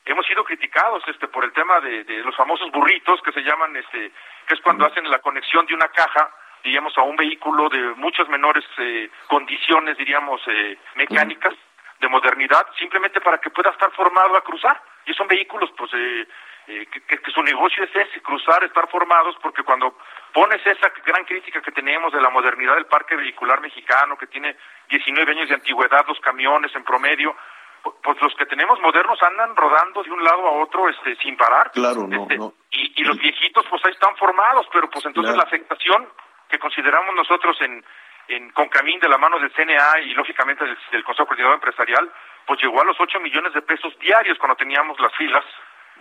hemos 0.05 0.25
sido 0.25 0.43
criticados 0.43 1.03
este 1.07 1.27
por 1.27 1.43
el 1.43 1.53
tema 1.53 1.79
de, 1.79 2.03
de, 2.03 2.17
los 2.23 2.35
famosos 2.35 2.71
burritos 2.71 3.21
que 3.21 3.31
se 3.31 3.41
llaman 3.41 3.75
este 3.75 4.11
que 4.47 4.53
es 4.53 4.61
cuando 4.61 4.85
hacen 4.85 5.09
la 5.09 5.19
conexión 5.19 5.65
de 5.65 5.73
una 5.73 5.87
caja 5.87 6.29
diríamos 6.63 6.97
a 6.97 7.03
un 7.03 7.15
vehículo 7.15 7.69
de 7.69 7.79
muchas 7.95 8.27
menores 8.27 8.65
eh, 8.77 9.09
condiciones 9.27 9.97
diríamos 9.97 10.41
eh, 10.47 10.77
mecánicas 10.95 11.53
de 12.03 12.09
modernidad 12.09 12.67
simplemente 12.77 13.21
para 13.21 13.39
que 13.39 13.49
pueda 13.49 13.71
estar 13.71 13.89
formado 13.91 14.35
a 14.35 14.43
cruzar. 14.43 14.79
Y 15.05 15.13
son 15.13 15.27
vehículos 15.27 15.71
pues 15.77 15.91
eh, 15.93 16.27
eh, 16.67 16.85
que, 16.91 17.17
que, 17.17 17.31
su 17.31 17.41
negocio 17.41 17.83
es 17.83 17.95
ese, 17.95 18.21
cruzar, 18.21 18.63
estar 18.63 18.87
formados, 18.89 19.35
porque 19.41 19.63
cuando 19.63 19.97
pones 20.33 20.65
esa 20.65 20.91
gran 21.05 21.23
crítica 21.25 21.61
que 21.61 21.71
tenemos 21.71 22.11
de 22.13 22.21
la 22.21 22.29
modernidad 22.29 22.75
del 22.75 22.85
parque 22.85 23.15
vehicular 23.15 23.61
mexicano, 23.61 24.17
que 24.17 24.27
tiene 24.27 24.55
19 24.89 25.31
años 25.31 25.49
de 25.49 25.55
antigüedad, 25.55 26.05
los 26.07 26.19
camiones 26.19 26.73
en 26.75 26.83
promedio, 26.83 27.35
pues 28.01 28.21
los 28.21 28.33
que 28.35 28.45
tenemos 28.45 28.79
modernos 28.79 29.21
andan 29.23 29.55
rodando 29.55 30.03
de 30.03 30.11
un 30.11 30.23
lado 30.23 30.47
a 30.47 30.51
otro 30.63 30.87
este 30.89 31.15
sin 31.17 31.35
parar. 31.37 31.71
Claro, 31.71 32.07
no, 32.07 32.21
este, 32.23 32.37
no. 32.37 32.53
Y, 32.71 33.01
y 33.01 33.03
los 33.03 33.17
viejitos 33.17 33.65
pues 33.69 33.83
ahí 33.85 33.91
están 33.91 34.15
formados, 34.17 34.65
pero 34.71 34.89
pues 34.89 35.05
entonces 35.05 35.33
Claro. 35.33 35.43
la 35.43 35.47
afectación 35.49 36.07
que 36.49 36.59
consideramos 36.59 37.13
nosotros 37.15 37.59
en, 37.61 37.83
en 38.29 38.49
Concamín 38.51 38.99
de 38.99 39.09
la 39.09 39.17
mano 39.17 39.37
del 39.39 39.51
CNA 39.53 39.99
y 40.01 40.13
lógicamente 40.13 40.63
del, 40.63 40.77
del 40.91 41.03
Consejo 41.03 41.27
Coordinador 41.27 41.55
Empresarial, 41.55 42.11
pues 42.45 42.61
llegó 42.61 42.81
a 42.81 42.85
los 42.85 42.97
8 42.99 43.19
millones 43.19 43.53
de 43.53 43.61
pesos 43.61 43.97
diarios 43.99 44.37
cuando 44.37 44.55
teníamos 44.55 44.99
las 44.99 45.13
filas, 45.15 45.43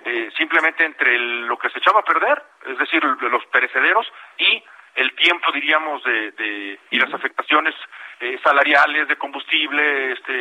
eh, 0.05 0.31
simplemente 0.37 0.85
entre 0.85 1.15
el- 1.17 1.47
lo 1.47 1.57
que 1.59 1.71
se 1.71 1.79
echaba 1.79 2.01
a 2.01 2.05
perder, 2.05 2.43
es 2.67 2.79
decir, 2.79 3.03
los 3.05 3.45
perecederos 3.47 4.07
y 4.39 4.63
el 4.97 5.15
tiempo, 5.17 5.47
diríamos, 5.53 6.03
de, 6.05 6.33
de 6.33 6.79
y 6.91 6.99
las 6.99 7.13
afectaciones 7.15 7.75
eh, 8.21 8.39
salariales, 8.45 9.09
de 9.09 9.17
combustible, 9.17 10.13
este, 10.13 10.33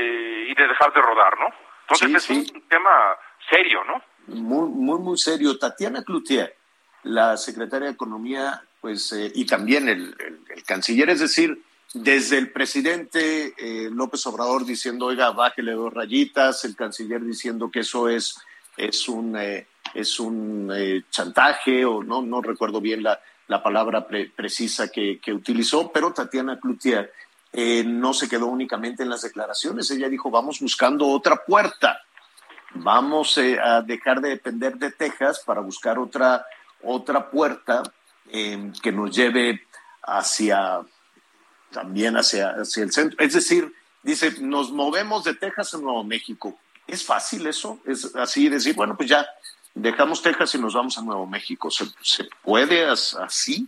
y 0.50 0.54
de 0.56 0.68
dejar 0.68 0.94
de 0.94 1.02
rodar, 1.02 1.40
¿no? 1.40 1.48
Entonces 1.90 2.24
Sí, 2.24 2.34
es 2.46 2.52
un 2.52 2.62
tema 2.68 2.90
serio, 3.50 3.84
¿no? 3.86 4.02
Muy, 4.28 4.70
muy, 4.70 5.00
muy 5.00 5.18
serio. 5.18 5.58
Tatiana 5.58 6.04
Cloutier, 6.04 6.56
la 7.04 7.38
secretaria 7.38 7.88
de 7.88 7.94
Economía, 7.94 8.62
pues, 8.80 9.12
eh, 9.14 9.32
y 9.34 9.46
también 9.46 9.90
el, 9.90 10.16
el- 10.20 10.40
el 10.50 10.64
canciller, 10.64 11.10
es 11.10 11.20
decir, 11.22 11.62
desde 11.94 12.38
el 12.38 12.52
presidente 12.52 13.54
eh, 13.58 13.90
López 13.92 14.26
Obrador 14.28 14.66
diciendo, 14.66 15.08
oiga, 15.08 15.32
bájele 15.32 15.74
dos 15.74 15.94
rayitas, 15.94 16.64
el 16.66 16.76
canciller 16.76 17.22
diciendo 17.22 17.70
que 17.72 17.80
eso 17.82 18.08
es, 18.10 18.40
es 18.78 19.10
un, 19.10 19.36
eh, 19.38 19.68
es 19.94 20.20
un 20.20 20.72
eh, 20.74 21.04
chantaje, 21.10 21.84
o 21.84 22.02
no, 22.04 22.22
no 22.22 22.42
recuerdo 22.42 22.80
bien 22.80 23.04
la, 23.04 23.20
la 23.52 23.62
palabra 23.62 24.08
pre- 24.08 24.32
precisa 24.36 24.88
que, 24.88 25.20
que 25.20 25.32
utilizó, 25.34 25.92
pero 25.92 26.12
Tatiana 26.12 26.60
Cloutier 26.60 27.12
eh, 27.54 27.84
no 27.86 28.14
se 28.14 28.28
quedó 28.28 28.48
únicamente 28.48 29.04
en 29.04 29.10
las 29.10 29.22
declaraciones, 29.22 29.92
ella 29.92 30.10
dijo, 30.10 30.32
vamos 30.32 30.60
buscando 30.60 31.08
otra 31.08 31.36
puerta, 31.46 32.00
vamos 32.74 33.38
eh, 33.38 33.60
a 33.60 33.82
dejar 33.82 34.22
de 34.22 34.30
depender 34.30 34.78
de 34.78 34.92
Texas 34.92 35.44
para 35.46 35.62
buscar 35.62 36.00
otra, 36.00 36.46
otra 36.82 37.30
puerta 37.30 37.84
eh, 38.32 38.72
que 38.82 38.92
nos 38.92 39.16
lleve 39.16 39.68
hacia, 40.02 40.80
también 41.72 42.16
hacia, 42.16 42.52
hacia 42.62 42.84
el 42.84 42.92
centro. 42.92 43.18
Es 43.20 43.34
decir, 43.34 43.72
dice, 44.02 44.34
nos 44.40 44.72
movemos 44.72 45.26
de 45.26 45.36
Texas 45.36 45.74
a 45.74 45.78
Nuevo 45.78 46.04
México. 46.04 46.58
¿Es 46.88 47.04
fácil 47.04 47.46
eso? 47.46 47.80
Es 47.86 48.16
así 48.16 48.50
decir, 48.50 48.76
bueno, 48.76 48.96
pues 48.96 49.10
ya 49.10 49.28
dejamos 49.74 50.22
Texas 50.22 50.54
y 50.56 50.60
nos 50.62 50.74
vamos 50.74 50.98
a 50.98 51.02
Nuevo 51.02 51.26
México. 51.28 51.70
¿Se, 51.72 51.86
se 52.02 52.26
puede 52.44 52.86
as- 52.86 53.16
así? 53.16 53.68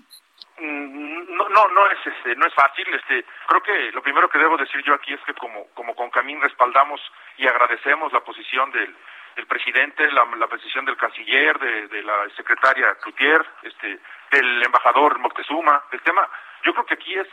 Mm, 0.59 1.35
No, 1.35 1.49
no, 1.49 1.67
no 1.69 1.87
es, 1.89 1.97
este, 2.05 2.35
no 2.35 2.45
es 2.45 2.53
fácil. 2.53 2.85
Este, 2.93 3.25
creo 3.47 3.61
que 3.63 3.91
lo 3.91 4.01
primero 4.03 4.29
que 4.29 4.37
debo 4.37 4.57
decir 4.57 4.81
yo 4.83 4.93
aquí 4.93 5.13
es 5.13 5.19
que 5.25 5.33
como, 5.33 5.67
como 5.73 5.95
con 5.95 6.09
Camín 6.09 6.39
respaldamos 6.41 7.01
y 7.37 7.47
agradecemos 7.47 8.13
la 8.13 8.21
posición 8.21 8.71
del, 8.71 8.95
del 9.35 9.47
presidente, 9.47 10.09
la, 10.11 10.25
la 10.37 10.47
posición 10.47 10.85
del 10.85 10.95
canciller, 10.97 11.57
de, 11.59 11.87
de 11.87 12.03
la 12.03 12.29
secretaria 12.37 12.95
Cloutier, 13.01 13.43
este, 13.63 13.99
del 14.31 14.63
embajador 14.63 15.19
Moctezuma. 15.19 15.83
El 15.91 16.01
tema, 16.01 16.27
yo 16.63 16.73
creo 16.73 16.85
que 16.85 16.93
aquí 16.95 17.13
es 17.15 17.27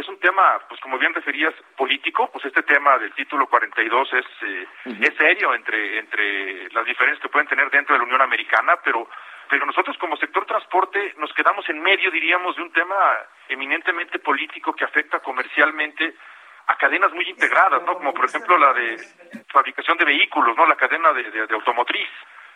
es 0.00 0.08
un 0.08 0.18
tema, 0.20 0.60
pues 0.68 0.80
como 0.80 0.98
bien 0.98 1.12
referías, 1.14 1.52
político, 1.76 2.30
pues 2.30 2.44
este 2.44 2.62
tema 2.62 2.98
del 2.98 3.12
título 3.14 3.46
42 3.48 4.12
es, 4.14 4.26
eh, 4.42 4.66
es 5.00 5.14
serio 5.16 5.54
entre, 5.54 5.98
entre 5.98 6.70
las 6.70 6.84
diferencias 6.84 7.20
que 7.22 7.28
pueden 7.28 7.48
tener 7.48 7.70
dentro 7.70 7.94
de 7.94 7.98
la 7.98 8.04
Unión 8.04 8.20
Americana, 8.22 8.76
pero, 8.84 9.08
pero 9.50 9.66
nosotros 9.66 9.96
como 9.98 10.16
sector 10.16 10.46
transporte 10.46 11.14
nos 11.18 11.32
quedamos 11.34 11.68
en 11.68 11.80
medio, 11.82 12.10
diríamos, 12.10 12.56
de 12.56 12.62
un 12.62 12.72
tema 12.72 12.96
eminentemente 13.48 14.18
político 14.18 14.72
que 14.74 14.84
afecta 14.84 15.20
comercialmente 15.20 16.14
a 16.68 16.76
cadenas 16.76 17.12
muy 17.12 17.28
integradas, 17.28 17.82
¿no? 17.82 17.94
Como 17.94 18.12
por 18.12 18.26
ejemplo 18.26 18.58
la 18.58 18.72
de 18.74 18.96
fabricación 19.50 19.96
de 19.98 20.04
vehículos, 20.04 20.56
¿no? 20.56 20.66
La 20.66 20.76
cadena 20.76 21.12
de, 21.12 21.30
de- 21.30 21.46
de 21.46 21.54
automotriz. 21.54 22.08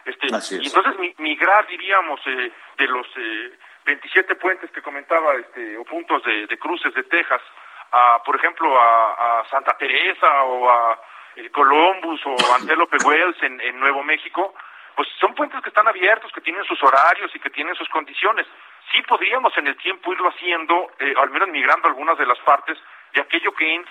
Este, 0.04 0.26
y 0.60 0.66
entonces 0.66 0.98
mi- 0.98 1.14
migrar, 1.18 1.66
diríamos, 1.66 2.20
eh, 2.26 2.52
de 2.76 2.86
los 2.88 3.06
eh, 3.16 3.52
27 3.84 4.36
puentes 4.36 4.70
que 4.70 4.82
comentaba, 4.82 5.34
este, 5.34 5.76
o 5.76 5.84
puntos 5.84 6.22
de, 6.24 6.46
de 6.46 6.58
cruces 6.58 6.94
de 6.94 7.02
Texas, 7.04 7.40
a, 7.90 8.22
por 8.24 8.36
ejemplo, 8.36 8.78
a, 8.78 9.40
a 9.40 9.48
Santa 9.50 9.76
Teresa 9.76 10.44
o 10.44 10.70
a 10.70 11.00
eh, 11.36 11.50
Columbus 11.50 12.20
o 12.26 12.36
Antelope 12.54 12.96
Wells 13.04 13.42
en, 13.42 13.60
en 13.60 13.78
Nuevo 13.80 14.02
México, 14.02 14.54
pues 14.94 15.08
son 15.20 15.34
puentes 15.34 15.60
que 15.62 15.68
están 15.68 15.88
abiertos, 15.88 16.32
que 16.32 16.40
tienen 16.40 16.64
sus 16.64 16.82
horarios 16.82 17.34
y 17.34 17.40
que 17.40 17.50
tienen 17.50 17.74
sus 17.74 17.88
condiciones. 17.88 18.46
Sí 18.92 19.02
podríamos 19.02 19.56
en 19.56 19.66
el 19.66 19.76
tiempo 19.76 20.12
irlo 20.12 20.28
haciendo, 20.28 20.90
eh, 20.98 21.14
al 21.16 21.30
menos 21.30 21.48
migrando 21.48 21.88
algunas 21.88 22.18
de 22.18 22.26
las 22.26 22.38
partes 22.40 22.78
de 23.14 23.20
aquello 23.20 23.52
que 23.54 23.82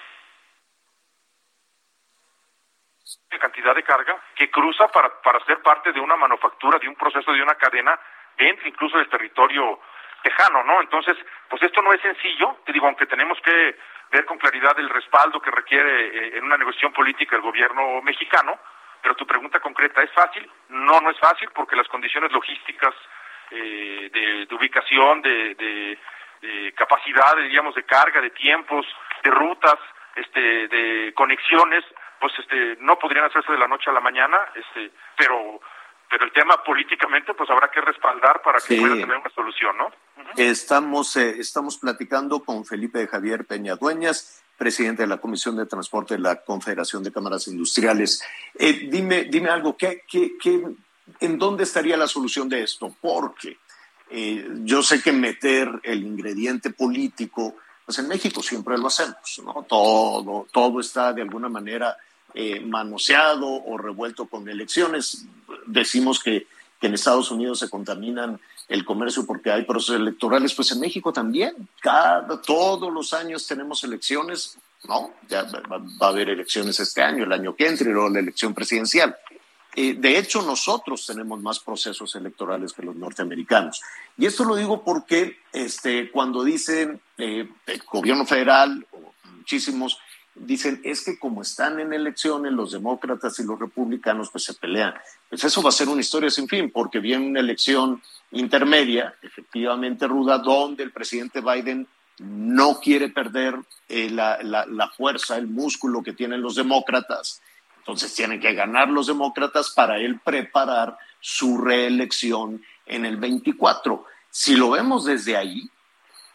cantidad 3.39 3.74
de 3.76 3.84
carga 3.84 4.16
que 4.36 4.50
cruza 4.50 4.88
para, 4.89 5.10
para 5.22 5.44
ser 5.46 5.62
parte 5.62 5.92
de 5.92 6.00
una 6.00 6.16
manufactura, 6.16 6.78
de 6.80 6.88
un 6.88 6.96
proceso, 6.96 7.34
de 7.34 7.42
una 7.42 7.56
cadena 7.56 8.00
dentro 8.38 8.68
incluso 8.68 8.98
del 8.98 9.10
territorio 9.10 9.80
tejano, 10.24 10.64
¿no? 10.64 10.82
Entonces, 10.82 11.18
pues 11.50 11.62
esto 11.64 11.82
no 11.82 11.94
es 11.94 12.02
sencillo, 12.02 12.58
te 12.66 12.74
digo, 12.74 12.88
aunque 12.88 13.08
tenemos 13.08 13.40
que 13.42 13.78
ver 14.12 14.26
con 14.26 14.38
claridad 14.38 14.78
el 14.80 14.90
respaldo 14.90 15.42
que 15.42 15.52
requiere 15.52 16.08
eh, 16.08 16.38
en 16.38 16.44
una 16.44 16.58
negociación 16.58 16.94
política 16.94 17.36
el 17.36 17.42
gobierno 17.42 18.02
mexicano, 18.02 18.60
pero 19.02 19.16
tu 19.16 19.26
pregunta 19.26 19.60
concreta, 19.60 20.04
¿es 20.04 20.12
fácil? 20.12 20.50
No, 20.70 21.02
no 21.02 21.10
es 21.10 21.20
fácil 21.20 21.50
porque 21.54 21.76
las 21.76 21.88
condiciones 21.88 22.32
logísticas 22.32 22.94
eh, 23.50 24.10
de, 24.48 24.56
ubicación, 24.56 25.22
de, 25.22 25.56
de, 25.56 25.98
de 26.42 26.74
capacidad, 26.74 27.36
diríamos, 27.38 27.74
de 27.74 27.84
carga, 27.84 28.22
de 28.22 28.30
tiempos, 28.30 28.86
de 29.24 29.32
rutas, 29.32 29.78
este, 30.16 30.68
de 30.68 31.14
conexiones, 31.14 31.84
pues 32.20 32.38
este, 32.38 32.78
no 32.80 32.98
podrían 33.00 33.26
hacerse 33.26 33.52
de 33.52 33.58
la 33.58 33.68
noche 33.68 33.90
a 33.90 33.94
la 33.94 34.00
mañana, 34.00 34.38
este, 34.56 34.92
pero, 35.18 35.60
pero 36.12 36.26
el 36.26 36.34
tema 36.34 36.62
políticamente, 36.64 37.34
pues 37.34 37.49
habrá 37.49 37.72
que 37.72 37.80
respaldar 37.80 38.41
para 38.43 38.59
que 38.59 38.76
Sí. 38.76 38.80
pueda 38.80 38.95
tener 38.95 39.16
una 39.16 39.30
solución, 39.34 39.78
¿no? 39.78 39.89
Estamos, 40.36 41.16
eh, 41.16 41.39
estamos 41.39 41.78
platicando 41.78 42.41
con 42.41 42.66
Felipe 42.66 43.07
Javier 43.07 43.45
Peña 43.45 43.78
Dueñas, 43.78 44.43
presidente 44.57 45.03
de 45.03 45.07
la 45.07 45.18
Comisión 45.18 45.55
de 45.55 45.66
Transporte 45.66 46.16
de 46.16 46.20
la 46.20 46.36
Confederación 46.43 47.01
de 47.01 47.14
Cámaras 47.14 47.47
Industriales. 47.47 48.22
Eh, 48.59 48.89
dime, 48.91 49.24
dime 49.24 49.49
algo, 49.49 49.78
¿qué, 49.78 50.03
qué, 50.07 50.34
qué, 50.38 50.62
¿en 51.22 51.39
dónde 51.39 51.64
estaría 51.64 51.95
la 51.95 52.07
solución 52.07 52.49
de 52.49 52.62
esto? 52.64 52.93
Porque 53.01 53.57
eh, 54.09 54.45
yo 54.66 54.84
sé 54.84 55.01
que 55.01 55.14
meter 55.14 55.70
el 55.84 56.03
ingrediente 56.03 56.72
político, 56.72 57.55
pues 57.86 57.97
en 57.99 58.09
México 58.09 58.43
siempre 58.43 58.78
lo 58.78 58.88
hacemos, 58.88 59.41
¿no? 59.45 59.64
Todo, 59.68 60.45
todo 60.51 60.82
está 60.82 61.14
de 61.14 61.22
alguna 61.22 61.47
manera 61.47 61.95
eh, 62.34 62.60
manoseado 62.62 63.48
o 63.48 63.78
revuelto 63.78 64.26
con 64.26 64.48
elecciones. 64.50 65.26
Decimos 65.66 66.22
que, 66.22 66.48
en 66.82 66.96
Estados 66.96 67.30
Unidos 67.30 67.60
se 67.60 67.70
contaminan 67.70 68.40
el 68.68 68.84
comercio 68.84 69.24
porque 69.28 69.52
hay 69.52 69.66
procesos 69.66 69.98
electorales, 69.98 70.56
pues 70.56 70.72
en 70.72 70.80
México 70.80 71.14
también. 71.14 71.54
Cada, 71.80 72.42
todos 72.42 72.92
los 72.92 73.14
años 73.14 73.46
tenemos 73.46 73.84
elecciones, 73.84 74.58
¿no? 74.88 75.14
Ya 75.30 75.44
va, 75.44 75.78
va 75.78 76.08
a 76.08 76.10
haber 76.10 76.32
elecciones 76.32 76.80
este 76.80 77.04
año, 77.04 77.24
el 77.24 77.32
año 77.32 77.56
que 77.56 77.68
entre, 77.68 77.92
y 77.92 77.94
luego 77.94 78.10
la 78.10 78.20
elección 78.20 78.56
presidencial. 78.56 79.16
Eh, 79.74 79.96
de 79.98 80.18
hecho, 80.18 80.42
nosotros 80.42 81.06
tenemos 81.06 81.42
más 81.42 81.60
procesos 81.60 82.16
electorales 82.16 82.74
que 82.74 82.84
los 82.84 82.96
norteamericanos. 82.96 83.82
Y 84.18 84.26
esto 84.26 84.44
lo 84.44 84.56
digo 84.56 84.84
porque 84.84 85.40
este, 85.54 86.12
cuando 86.12 86.44
dicen 86.44 87.00
eh, 87.18 87.48
el 87.68 87.82
gobierno 87.90 88.26
federal, 88.26 88.86
o 88.92 89.14
muchísimos, 89.38 89.98
dicen 90.36 90.82
es 90.84 91.04
que 91.04 91.20
como 91.20 91.42
están 91.42 91.80
en 91.80 91.94
elecciones 91.94 92.54
los 92.54 92.72
demócratas 92.72 93.38
y 93.40 93.44
los 93.44 93.60
republicanos, 93.60 94.30
pues 94.32 94.44
se 94.44 94.54
pelean. 94.54 94.94
Pues 95.30 95.44
eso 95.44 95.62
va 95.62 95.70
a 95.70 95.74
ser 95.74 95.90
una 95.90 96.02
historia 96.02 96.30
sin 96.30 96.48
fin, 96.48 96.72
porque 96.72 97.00
viene 97.00 97.28
una 97.28 97.40
elección 97.40 98.02
intermedia, 98.32 99.16
efectivamente 99.22 100.08
ruda, 100.08 100.38
donde 100.38 100.84
el 100.84 100.92
presidente 100.92 101.42
Biden 101.42 101.88
no 102.20 102.80
quiere 102.80 103.10
perder 103.10 103.56
eh, 103.90 104.10
la, 104.10 104.40
la, 104.44 104.88
fuerza, 104.90 105.38
el 105.38 105.48
músculo 105.48 106.04
que 106.04 106.14
tienen 106.14 106.42
los 106.42 106.56
demócratas. 106.56 107.42
Entonces 107.80 108.14
tienen 108.14 108.40
que 108.40 108.54
ganar 108.54 108.90
los 108.90 109.08
demócratas 109.08 109.72
para 109.72 109.98
él 109.98 110.20
preparar 110.20 110.98
su 111.20 111.58
reelección 111.58 112.64
en 112.86 113.06
el 113.06 113.18
24. 113.18 114.06
Si 114.30 114.56
lo 114.56 114.70
vemos 114.70 115.06
desde 115.06 115.36
ahí, 115.36 115.68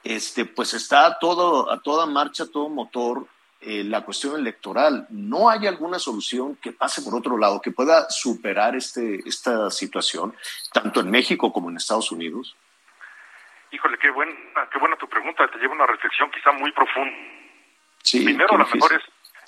este, 0.02 0.44
pues 0.44 0.74
está 0.74 1.18
todo, 1.18 1.70
a 1.70 1.80
toda 1.80 2.06
marcha, 2.06 2.44
a 2.44 2.48
todo 2.48 2.68
motor 2.68 3.28
eh, 3.60 3.84
la 3.84 4.04
cuestión 4.04 4.38
electoral. 4.38 5.06
¿No 5.10 5.48
hay 5.48 5.66
alguna 5.66 5.98
solución 5.98 6.56
que 6.56 6.72
pase 6.72 7.02
por 7.02 7.14
otro 7.14 7.38
lado, 7.38 7.60
que 7.60 7.70
pueda 7.70 8.08
superar 8.10 8.76
este, 8.76 9.20
esta 9.26 9.70
situación, 9.70 10.34
tanto 10.72 11.00
en 11.00 11.10
México 11.10 11.52
como 11.52 11.70
en 11.70 11.76
Estados 11.76 12.12
Unidos? 12.12 12.56
Híjole, 13.70 13.98
qué 13.98 14.10
buena, 14.10 14.34
qué 14.70 14.78
buena 14.78 14.96
tu 14.96 15.08
pregunta, 15.08 15.48
te 15.48 15.58
lleva 15.58 15.72
a 15.72 15.76
una 15.76 15.86
reflexión 15.86 16.30
quizá 16.30 16.52
muy 16.52 16.70
profunda. 16.72 17.16
Sí, 18.02 18.24
Primero, 18.24 18.54
a 18.54 18.58
lo 18.58 18.66
mejor 18.66 18.92
es, 18.92 19.02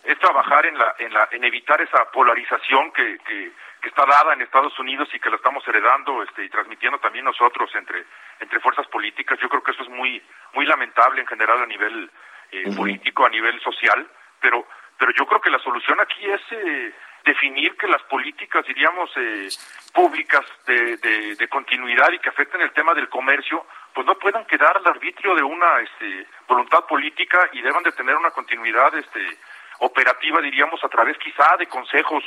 es 0.04 0.18
trabajar 0.18 0.66
en, 0.66 0.76
la, 0.76 0.94
en, 0.98 1.12
la, 1.12 1.28
en 1.30 1.44
evitar 1.44 1.80
esa 1.80 2.10
polarización 2.10 2.90
que, 2.92 3.18
que, 3.26 3.52
que 3.80 3.88
está 3.88 4.04
dada 4.06 4.32
en 4.32 4.42
Estados 4.42 4.76
Unidos 4.78 5.08
y 5.12 5.20
que 5.20 5.30
la 5.30 5.36
estamos 5.36 5.66
heredando 5.68 6.22
este, 6.22 6.44
y 6.44 6.48
transmitiendo 6.48 6.98
también 6.98 7.24
nosotros 7.24 7.70
entre, 7.74 8.04
entre 8.40 8.58
fuerzas 8.60 8.86
políticas. 8.88 9.38
Yo 9.40 9.48
creo 9.48 9.62
que 9.62 9.70
eso 9.70 9.82
es 9.82 9.88
muy, 9.90 10.22
muy 10.54 10.66
lamentable 10.66 11.20
en 11.20 11.26
general 11.26 11.62
a 11.62 11.66
nivel 11.66 12.10
eh, 12.52 12.74
político, 12.76 13.26
a 13.26 13.30
nivel 13.30 13.60
social, 13.60 14.06
pero, 14.40 14.66
pero 14.98 15.12
yo 15.12 15.26
creo 15.26 15.40
que 15.40 15.50
la 15.50 15.58
solución 15.58 16.00
aquí 16.00 16.24
es 16.24 16.40
eh, 16.50 16.92
definir 17.24 17.76
que 17.76 17.86
las 17.86 18.02
políticas, 18.04 18.66
diríamos, 18.66 19.10
eh, 19.16 19.48
públicas 19.92 20.44
de, 20.66 20.96
de, 20.96 21.36
de 21.36 21.48
continuidad 21.48 22.10
y 22.12 22.18
que 22.18 22.28
afecten 22.30 22.60
el 22.60 22.72
tema 22.72 22.94
del 22.94 23.08
comercio, 23.08 23.66
pues 23.94 24.06
no 24.06 24.14
puedan 24.18 24.44
quedar 24.46 24.76
al 24.76 24.86
arbitrio 24.86 25.34
de 25.34 25.42
una 25.42 25.80
este, 25.80 26.26
voluntad 26.46 26.84
política 26.86 27.50
y 27.52 27.60
deban 27.60 27.82
de 27.82 27.92
tener 27.92 28.14
una 28.16 28.30
continuidad 28.30 28.94
este, 28.94 29.38
operativa, 29.80 30.40
diríamos, 30.40 30.82
a 30.84 30.88
través 30.88 31.18
quizá 31.18 31.56
de 31.58 31.66
consejos 31.66 32.24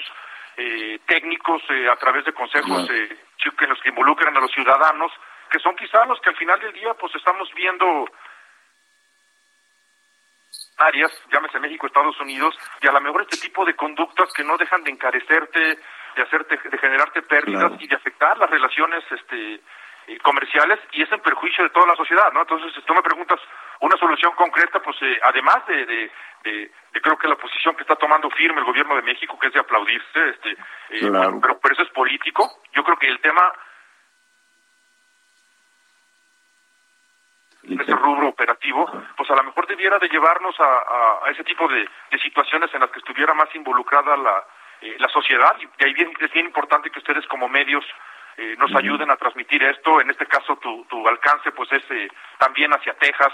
eh, 0.57 0.99
técnicos, 1.07 1.61
eh, 1.69 1.87
a 1.89 1.95
través 1.95 2.25
de 2.25 2.33
consejos 2.33 2.89
eh, 2.91 3.17
que 3.57 3.67
los 3.67 3.79
que 3.81 3.89
involucran 3.89 4.35
a 4.35 4.39
los 4.39 4.51
ciudadanos, 4.51 5.11
que 5.49 5.59
son 5.59 5.75
quizá 5.75 6.05
los 6.05 6.19
que 6.21 6.29
al 6.29 6.35
final 6.35 6.59
del 6.59 6.73
día 6.73 6.93
pues 6.93 7.15
estamos 7.15 7.49
viendo 7.53 8.05
áreas, 10.81 11.11
llámese 11.31 11.59
México, 11.59 11.87
Estados 11.87 12.19
Unidos, 12.19 12.57
y 12.81 12.87
a 12.87 12.91
lo 12.91 13.01
mejor 13.01 13.21
este 13.21 13.37
tipo 13.37 13.63
de 13.65 13.75
conductas 13.75 14.31
que 14.33 14.43
no 14.43 14.57
dejan 14.57 14.83
de 14.83 14.91
encarecerte, 14.91 15.59
de 16.15 16.21
hacerte, 16.21 16.57
de 16.69 16.77
generarte 16.77 17.21
pérdidas 17.21 17.61
Claro. 17.69 17.77
y 17.79 17.87
de 17.87 17.95
afectar 17.95 18.37
las 18.37 18.49
relaciones 18.49 19.03
este 19.11 19.61
eh, 20.07 20.17
comerciales 20.23 20.79
y 20.93 21.03
es 21.03 21.11
en 21.11 21.19
perjuicio 21.21 21.63
de 21.63 21.69
toda 21.69 21.85
la 21.85 21.95
sociedad, 21.95 22.31
¿no? 22.33 22.41
Entonces, 22.41 22.73
si 22.73 22.81
tú 22.81 22.93
me 22.95 23.03
preguntas 23.03 23.39
una 23.81 23.95
solución 23.97 24.33
concreta, 24.33 24.81
pues 24.81 24.97
eh, 25.01 25.19
además 25.23 25.65
de, 25.67 25.85
de, 25.85 26.11
de- 26.43 26.71
de 26.91 27.01
creo 27.01 27.17
que 27.17 27.27
la 27.27 27.35
posición 27.35 27.75
que 27.75 27.83
está 27.83 27.95
tomando 27.95 28.29
firme 28.31 28.59
el 28.59 28.65
gobierno 28.65 28.95
de 28.95 29.03
México, 29.03 29.37
que 29.39 29.47
es 29.47 29.53
de 29.53 29.59
aplaudirse, 29.59 30.29
este, 30.29 30.51
eh, 30.89 31.07
Claro. 31.07 31.39
pero, 31.39 31.59
pero 31.61 31.73
eso 31.73 31.83
es 31.83 31.89
político, 31.91 32.49
yo 32.73 32.83
creo 32.83 32.97
que 32.97 33.07
el 33.09 33.19
tema 33.21 33.53
ese 37.63 37.95
rubro 37.95 38.29
operativo, 38.29 38.89
pues 39.15 39.29
a 39.29 39.35
lo 39.35 39.43
mejor 39.43 39.67
debiera 39.67 39.99
de 39.99 40.09
llevarnos 40.09 40.55
a, 40.59 41.29
ese 41.29 41.43
tipo 41.43 41.67
de, 41.67 41.87
situaciones 42.21 42.73
en 42.73 42.81
las 42.81 42.89
que 42.91 42.99
estuviera 42.99 43.33
más 43.33 43.53
involucrada 43.55 44.15
la, 44.17 44.43
eh, 44.81 44.95
la 44.99 45.07
sociedad 45.09 45.55
y 45.59 45.65
de 45.65 45.85
ahí 45.85 45.93
bien, 45.93 46.11
es 46.19 46.31
bien 46.31 46.45
importante 46.45 46.89
que 46.89 46.99
ustedes 46.99 47.25
como 47.27 47.47
medios 47.47 47.85
eh, 48.37 48.55
nos 48.57 48.73
ayuden 48.75 49.09
a 49.11 49.17
transmitir 49.17 49.63
esto. 49.63 50.01
En 50.01 50.09
este 50.09 50.25
caso, 50.25 50.55
tu, 50.57 50.85
tu 50.85 51.07
alcance 51.07 51.51
pues 51.51 51.71
es 51.71 51.83
eh, 51.91 52.07
también 52.37 52.71
hacia 52.73 52.93
Texas, 52.93 53.33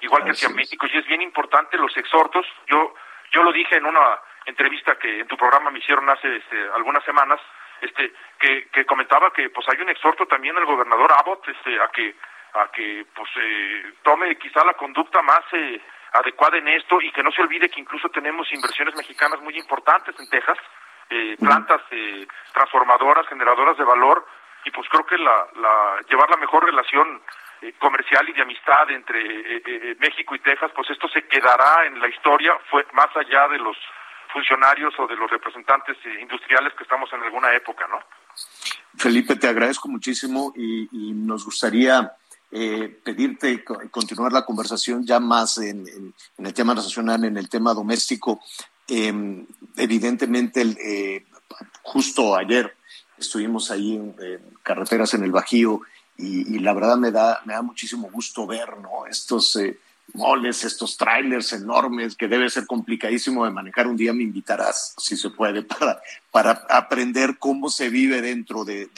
igual 0.00 0.24
que 0.24 0.30
hacia 0.30 0.48
México, 0.48 0.86
y 0.86 0.98
es 0.98 1.06
bien 1.06 1.22
importante 1.22 1.76
los 1.76 1.96
exhortos. 1.96 2.46
Yo 2.66 2.94
yo 3.32 3.42
lo 3.42 3.52
dije 3.52 3.76
en 3.76 3.86
una 3.86 4.20
entrevista 4.46 4.98
que 4.98 5.20
en 5.20 5.28
tu 5.28 5.36
programa 5.36 5.70
me 5.70 5.78
hicieron 5.78 6.08
hace 6.10 6.36
este, 6.36 6.56
algunas 6.74 7.04
semanas, 7.04 7.40
este, 7.80 8.12
que, 8.38 8.68
que 8.68 8.84
comentaba 8.84 9.32
que 9.32 9.50
pues 9.50 9.66
hay 9.68 9.80
un 9.80 9.88
exhorto 9.88 10.26
también 10.26 10.56
al 10.56 10.66
gobernador 10.66 11.12
Abbott 11.12 11.48
este, 11.48 11.80
a 11.80 11.88
que 11.88 12.14
a 12.54 12.70
que 12.72 13.06
pues 13.14 13.28
eh, 13.36 13.94
tome 14.02 14.36
quizá 14.36 14.64
la 14.64 14.74
conducta 14.74 15.22
más 15.22 15.42
eh, 15.52 15.80
adecuada 16.12 16.58
en 16.58 16.68
esto 16.68 17.00
y 17.00 17.12
que 17.12 17.22
no 17.22 17.30
se 17.30 17.42
olvide 17.42 17.68
que 17.68 17.80
incluso 17.80 18.08
tenemos 18.08 18.52
inversiones 18.52 18.94
mexicanas 18.96 19.40
muy 19.40 19.56
importantes 19.56 20.14
en 20.18 20.28
Texas, 20.28 20.58
eh, 21.08 21.36
plantas 21.38 21.82
eh, 21.90 22.26
transformadoras, 22.52 23.26
generadoras 23.28 23.76
de 23.76 23.84
valor 23.84 24.26
y 24.64 24.70
pues 24.70 24.88
creo 24.88 25.06
que 25.06 25.18
la, 25.18 25.46
la 25.56 26.00
llevar 26.08 26.28
la 26.30 26.36
mejor 26.36 26.64
relación 26.64 27.22
eh, 27.62 27.74
comercial 27.78 28.26
y 28.26 28.32
de 28.32 28.40
amistad 28.40 28.90
entre 28.90 29.20
eh, 29.20 29.96
México 30.00 30.34
y 30.34 30.38
Texas, 30.38 30.70
pues 30.74 30.88
esto 30.88 31.08
se 31.08 31.26
quedará 31.28 31.84
en 31.86 32.00
la 32.00 32.08
historia, 32.08 32.52
fue 32.70 32.86
más 32.94 33.14
allá 33.14 33.48
de 33.48 33.58
los 33.58 33.76
funcionarios 34.32 34.94
o 34.98 35.06
de 35.06 35.16
los 35.16 35.30
representantes 35.30 35.98
industriales 36.20 36.72
que 36.72 36.84
estamos 36.84 37.12
en 37.12 37.22
alguna 37.22 37.52
época, 37.54 37.86
¿no? 37.88 37.98
Felipe, 38.96 39.36
te 39.36 39.48
agradezco 39.48 39.88
muchísimo 39.88 40.54
y, 40.56 40.88
nos 41.12 41.44
gustaría 41.44 42.12
pedirte 42.50 43.64
continuar 43.90 44.32
la 44.32 44.44
conversación 44.44 45.04
ya 45.06 45.20
más 45.20 45.58
en, 45.58 46.14
el 46.38 46.54
tema 46.54 46.74
nacional, 46.74 47.24
en 47.24 47.36
el 47.36 47.48
tema 47.48 47.74
doméstico. 47.74 48.40
Em, 48.88 49.46
evidentemente, 49.76 51.24
justo 51.82 52.34
ayer 52.34 52.74
estuvimos 53.18 53.70
ahí 53.70 53.96
en, 53.96 54.14
carreteras 54.62 55.14
en 55.14 55.24
el 55.24 55.32
Bajío 55.32 55.82
y, 56.16 56.58
la 56.58 56.74
verdad 56.74 56.96
me 56.96 57.10
da, 57.10 57.40
me 57.44 57.54
da 57.54 57.62
muchísimo 57.62 58.10
gusto 58.10 58.46
ver 58.46 58.76
¿no? 58.78 59.06
estos 59.06 59.56
eh, 59.56 59.78
moles, 60.14 60.64
estos 60.64 60.96
trailers 60.96 61.52
enormes 61.52 62.16
que 62.16 62.28
debe 62.28 62.50
ser 62.50 62.66
complicadísimo 62.66 63.44
de 63.44 63.50
manejar. 63.50 63.86
Un 63.86 63.96
día 63.96 64.12
me 64.12 64.22
invitarás, 64.22 64.94
si 64.98 65.16
se 65.16 65.30
puede, 65.30 65.62
para, 65.80 66.00
para 66.30 66.50
aprender 66.68 67.38
cómo 67.38 67.70
se 67.70 67.88
vive 67.88 68.20
dentro 68.20 68.64
de, 68.64 68.88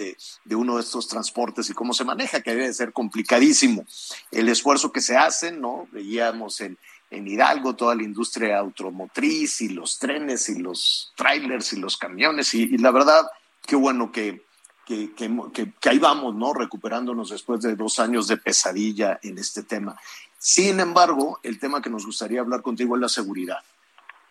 de, 0.44 0.54
uno 0.54 0.76
de 0.76 0.82
estos 0.82 1.08
transportes 1.08 1.70
y 1.70 1.74
cómo 1.74 1.94
se 1.94 2.04
maneja, 2.04 2.40
que 2.40 2.54
debe 2.54 2.72
ser 2.72 2.92
complicadísimo. 2.92 3.84
El 4.30 4.48
esfuerzo 4.48 4.92
que 4.92 5.00
se 5.00 5.16
hace, 5.16 5.52
¿no? 5.52 5.88
Veíamos 5.92 6.60
en, 6.60 6.78
en 7.10 7.26
Hidalgo 7.26 7.74
toda 7.74 7.94
la 7.94 8.02
industria 8.02 8.58
automotriz 8.58 9.60
y 9.60 9.68
los 9.68 9.98
trenes 9.98 10.48
y 10.48 10.58
los 10.58 11.12
trailers 11.16 11.72
y 11.72 11.76
los 11.76 11.96
camiones 11.96 12.54
y 12.54 12.78
la 12.78 12.90
verdad, 12.90 13.26
qué 13.66 13.76
bueno 13.76 14.10
que 14.12 14.42
que, 14.84 15.12
que, 15.14 15.88
ahí 15.88 15.98
vamos, 15.98 16.34
¿no? 16.34 16.52
Recuperándonos 16.52 17.30
después 17.30 17.60
de 17.62 17.76
dos 17.76 17.98
años 17.98 18.28
de 18.28 18.36
pesadilla 18.36 19.18
en 19.22 19.38
este 19.38 19.62
tema. 19.62 19.96
Sin 20.44 20.80
embargo, 20.80 21.38
el 21.44 21.60
tema 21.60 21.80
que 21.80 21.88
nos 21.88 22.04
gustaría 22.04 22.40
hablar 22.40 22.62
contigo 22.62 22.96
es 22.96 23.00
la 23.00 23.08
seguridad, 23.08 23.60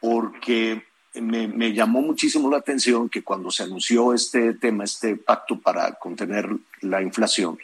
porque 0.01 0.83
me, 1.13 1.71
llamó 1.73 2.01
muchísimo 2.01 2.51
la 2.51 2.57
atención 2.57 3.07
que 3.07 3.23
cuando 3.23 3.49
se 3.49 3.63
anunció 3.63 4.13
este 4.13 4.53
tema, 4.55 4.83
este 4.83 5.15
pacto 5.15 5.57
para 5.57 5.93
contener 5.93 6.49
la 6.81 7.01
inflación, 7.01 7.59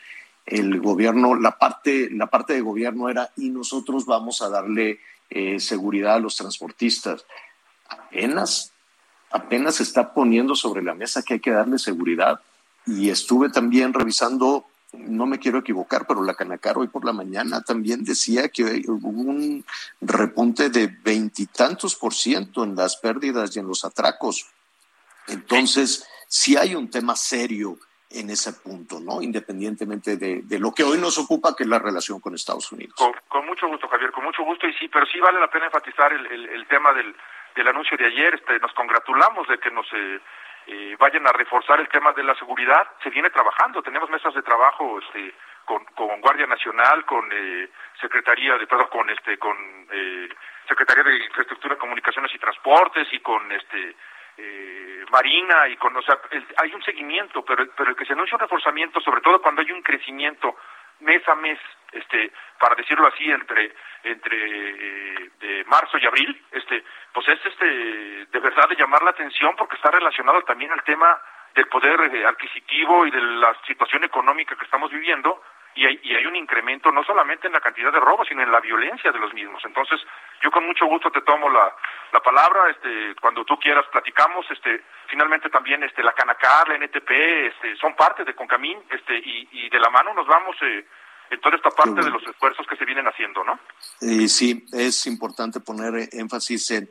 el 0.45 0.79
gobierno, 0.79 1.35
la 1.35 1.57
parte, 1.57 2.09
la 2.09 2.27
parte 2.27 2.53
de 2.53 2.61
gobierno 2.61 3.09
era 3.09 3.31
y 3.35 3.49
nosotros 3.49 4.05
vamos 4.05 4.41
a 4.41 4.47
darle 4.47 5.01
eh, 5.29 5.59
seguridad 5.59 6.13
a 6.13 6.19
los 6.19 6.37
transportistas. 6.37 7.25
Apenas, 7.89 8.71
apenas 9.29 9.75
se 9.75 9.83
está 9.83 10.13
poniendo 10.13 10.55
sobre 10.55 10.83
la 10.83 10.93
mesa 10.93 11.21
que 11.21 11.33
hay 11.33 11.39
que 11.41 11.51
darle 11.51 11.79
seguridad 11.79 12.39
y 12.85 13.09
estuve 13.09 13.49
también 13.49 13.93
revisando, 13.93 14.65
no 14.97 15.25
me 15.25 15.39
quiero 15.39 15.59
equivocar, 15.59 16.05
pero 16.07 16.23
la 16.23 16.33
Canacar 16.33 16.77
hoy 16.77 16.87
por 16.87 17.05
la 17.05 17.13
mañana 17.13 17.61
también 17.61 18.03
decía 18.03 18.49
que 18.49 18.63
hubo 18.87 19.09
un 19.09 19.65
repunte 20.01 20.69
de 20.69 20.87
veintitantos 20.87 21.95
por 21.95 22.13
ciento 22.13 22.63
en 22.63 22.75
las 22.75 22.97
pérdidas 22.97 23.55
y 23.55 23.59
en 23.59 23.67
los 23.67 23.85
atracos. 23.85 24.49
Entonces, 25.27 26.07
sí 26.27 26.55
hay 26.57 26.75
un 26.75 26.89
tema 26.89 27.15
serio 27.15 27.77
en 28.09 28.29
ese 28.29 28.53
punto, 28.53 28.99
¿no? 28.99 29.21
Independientemente 29.21 30.15
de, 30.15 30.59
lo 30.59 30.71
que 30.73 30.83
hoy 30.83 30.97
nos 30.97 31.17
ocupa, 31.17 31.55
que 31.55 31.63
es 31.63 31.69
la 31.69 31.79
relación 31.79 32.19
con 32.19 32.33
Estados 32.33 32.71
Unidos. 32.71 32.95
Con, 33.27 33.45
mucho 33.45 33.67
gusto, 33.67 33.87
Javier, 33.87 34.11
con 34.11 34.23
mucho 34.23 34.43
gusto, 34.43 34.67
y 34.67 34.73
sí, 34.73 34.87
pero 34.87 35.05
sí 35.05 35.19
vale 35.19 35.39
la 35.39 35.49
pena 35.49 35.65
enfatizar 35.65 36.13
el, 36.13 36.67
tema 36.67 36.93
del, 36.93 37.15
anuncio 37.67 37.97
de 37.97 38.05
ayer. 38.05 38.35
Este, 38.35 38.59
nos 38.59 38.73
congratulamos 38.73 39.47
de 39.47 39.57
que 39.57 39.71
nos 39.71 39.85
eh, 39.93 40.21
eh, 40.67 40.95
vayan 40.99 41.25
a 41.25 41.31
reforzar 41.31 41.79
el 41.79 41.87
tema 41.87 42.11
de 42.11 42.23
la 42.23 42.35
seguridad. 42.35 42.85
Se 43.01 43.09
viene 43.09 43.29
trabajando, 43.29 43.81
tenemos 43.81 44.09
mesas 44.09 44.33
de 44.33 44.43
trabajo 44.43 44.99
este, 44.99 45.33
con, 45.63 45.83
con 45.95 46.19
Guardia 46.19 46.45
Nacional, 46.45 47.05
con 47.05 47.27
eh, 47.31 47.69
Secretaría 48.01 48.57
de, 48.57 48.67
perdón, 48.67 48.87
con 48.91 49.09
este, 49.09 49.37
con 49.37 49.55
eh, 49.91 50.29
Secretaría 50.67 51.03
de 51.03 51.25
Infraestructura, 51.25 51.77
Comunicaciones 51.77 52.33
y 52.35 52.39
Transportes 52.39 53.07
y 53.11 53.19
con 53.19 53.49
este 53.51 53.95
eh, 54.37 55.05
Marina 55.09 55.67
y 55.67 55.77
con, 55.77 55.95
o 55.95 56.01
sea, 56.01 56.19
hay 56.57 56.73
un 56.73 56.83
seguimiento, 56.83 57.43
pero, 57.43 57.65
pero 57.75 57.89
el 57.89 57.95
que 57.95 58.05
se 58.05 58.13
anuncia 58.13 58.35
un 58.35 58.41
reforzamiento, 58.41 58.99
sobre 59.01 59.21
todo 59.21 59.41
cuando 59.41 59.61
hay 59.61 59.71
un 59.71 59.81
crecimiento 59.81 60.57
mes 60.99 61.27
a 61.27 61.35
mes, 61.35 61.59
este, 61.91 62.31
para 62.59 62.75
decirlo 62.75 63.07
así, 63.07 63.29
entre 63.29 63.73
entre 64.03 64.37
eh, 64.37 65.31
de 65.39 65.65
marzo 65.65 65.97
y 65.97 66.05
abril, 66.05 66.45
este, 66.51 66.83
pues 67.13 67.27
es 67.27 67.45
este 67.45 67.65
de 68.25 68.39
verdad 68.39 68.69
de 68.69 68.75
llamar 68.75 69.03
la 69.03 69.11
atención 69.11 69.55
porque 69.55 69.75
está 69.75 69.91
relacionado 69.91 70.41
también 70.43 70.71
al 70.71 70.83
tema 70.83 71.19
del 71.55 71.67
poder 71.67 71.99
eh, 72.13 72.25
adquisitivo 72.25 73.05
y 73.05 73.11
de 73.11 73.21
la 73.21 73.55
situación 73.65 74.03
económica 74.03 74.55
que 74.55 74.65
estamos 74.65 74.91
viviendo 74.91 75.41
y 75.77 75.85
hay, 75.85 75.99
y 76.03 76.15
hay 76.15 76.25
un 76.25 76.35
incremento 76.35 76.91
no 76.91 77.03
solamente 77.03 77.47
en 77.47 77.53
la 77.53 77.61
cantidad 77.61 77.91
de 77.91 77.99
robos 77.99 78.27
sino 78.27 78.41
en 78.41 78.51
la 78.51 78.59
violencia 78.59 79.11
de 79.11 79.19
los 79.19 79.33
mismos. 79.33 79.63
Entonces 79.63 79.99
yo 80.41 80.49
con 80.51 80.65
mucho 80.65 80.85
gusto 80.87 81.11
te 81.11 81.21
tomo 81.21 81.49
la, 81.49 81.73
la 82.11 82.19
palabra, 82.19 82.69
este, 82.71 83.15
cuando 83.21 83.45
tú 83.45 83.57
quieras 83.59 83.85
platicamos, 83.91 84.45
este, 84.49 84.83
finalmente 85.07 85.49
también 85.49 85.83
este 85.83 86.01
la 86.01 86.13
Canacar, 86.13 86.67
la 86.67 86.75
NTP, 86.75 87.11
este, 87.11 87.75
son 87.77 87.95
parte 87.95 88.25
de 88.25 88.33
Concamín, 88.33 88.79
este, 88.89 89.17
y, 89.17 89.47
y 89.51 89.69
de 89.69 89.79
la 89.79 89.89
mano 89.89 90.13
nos 90.13 90.25
vamos 90.25 90.55
eh, 90.61 90.85
en 91.29 91.41
toda 91.41 91.55
esta 91.55 91.69
parte 91.69 92.01
de 92.01 92.09
los 92.09 92.23
esfuerzos 92.23 92.65
que 92.67 92.75
se 92.75 92.85
vienen 92.85 93.05
haciendo, 93.05 93.43
¿no? 93.43 93.59
Sí, 93.99 94.65
es 94.71 95.05
importante 95.07 95.59
poner 95.59 96.09
énfasis 96.11 96.71
en, 96.71 96.89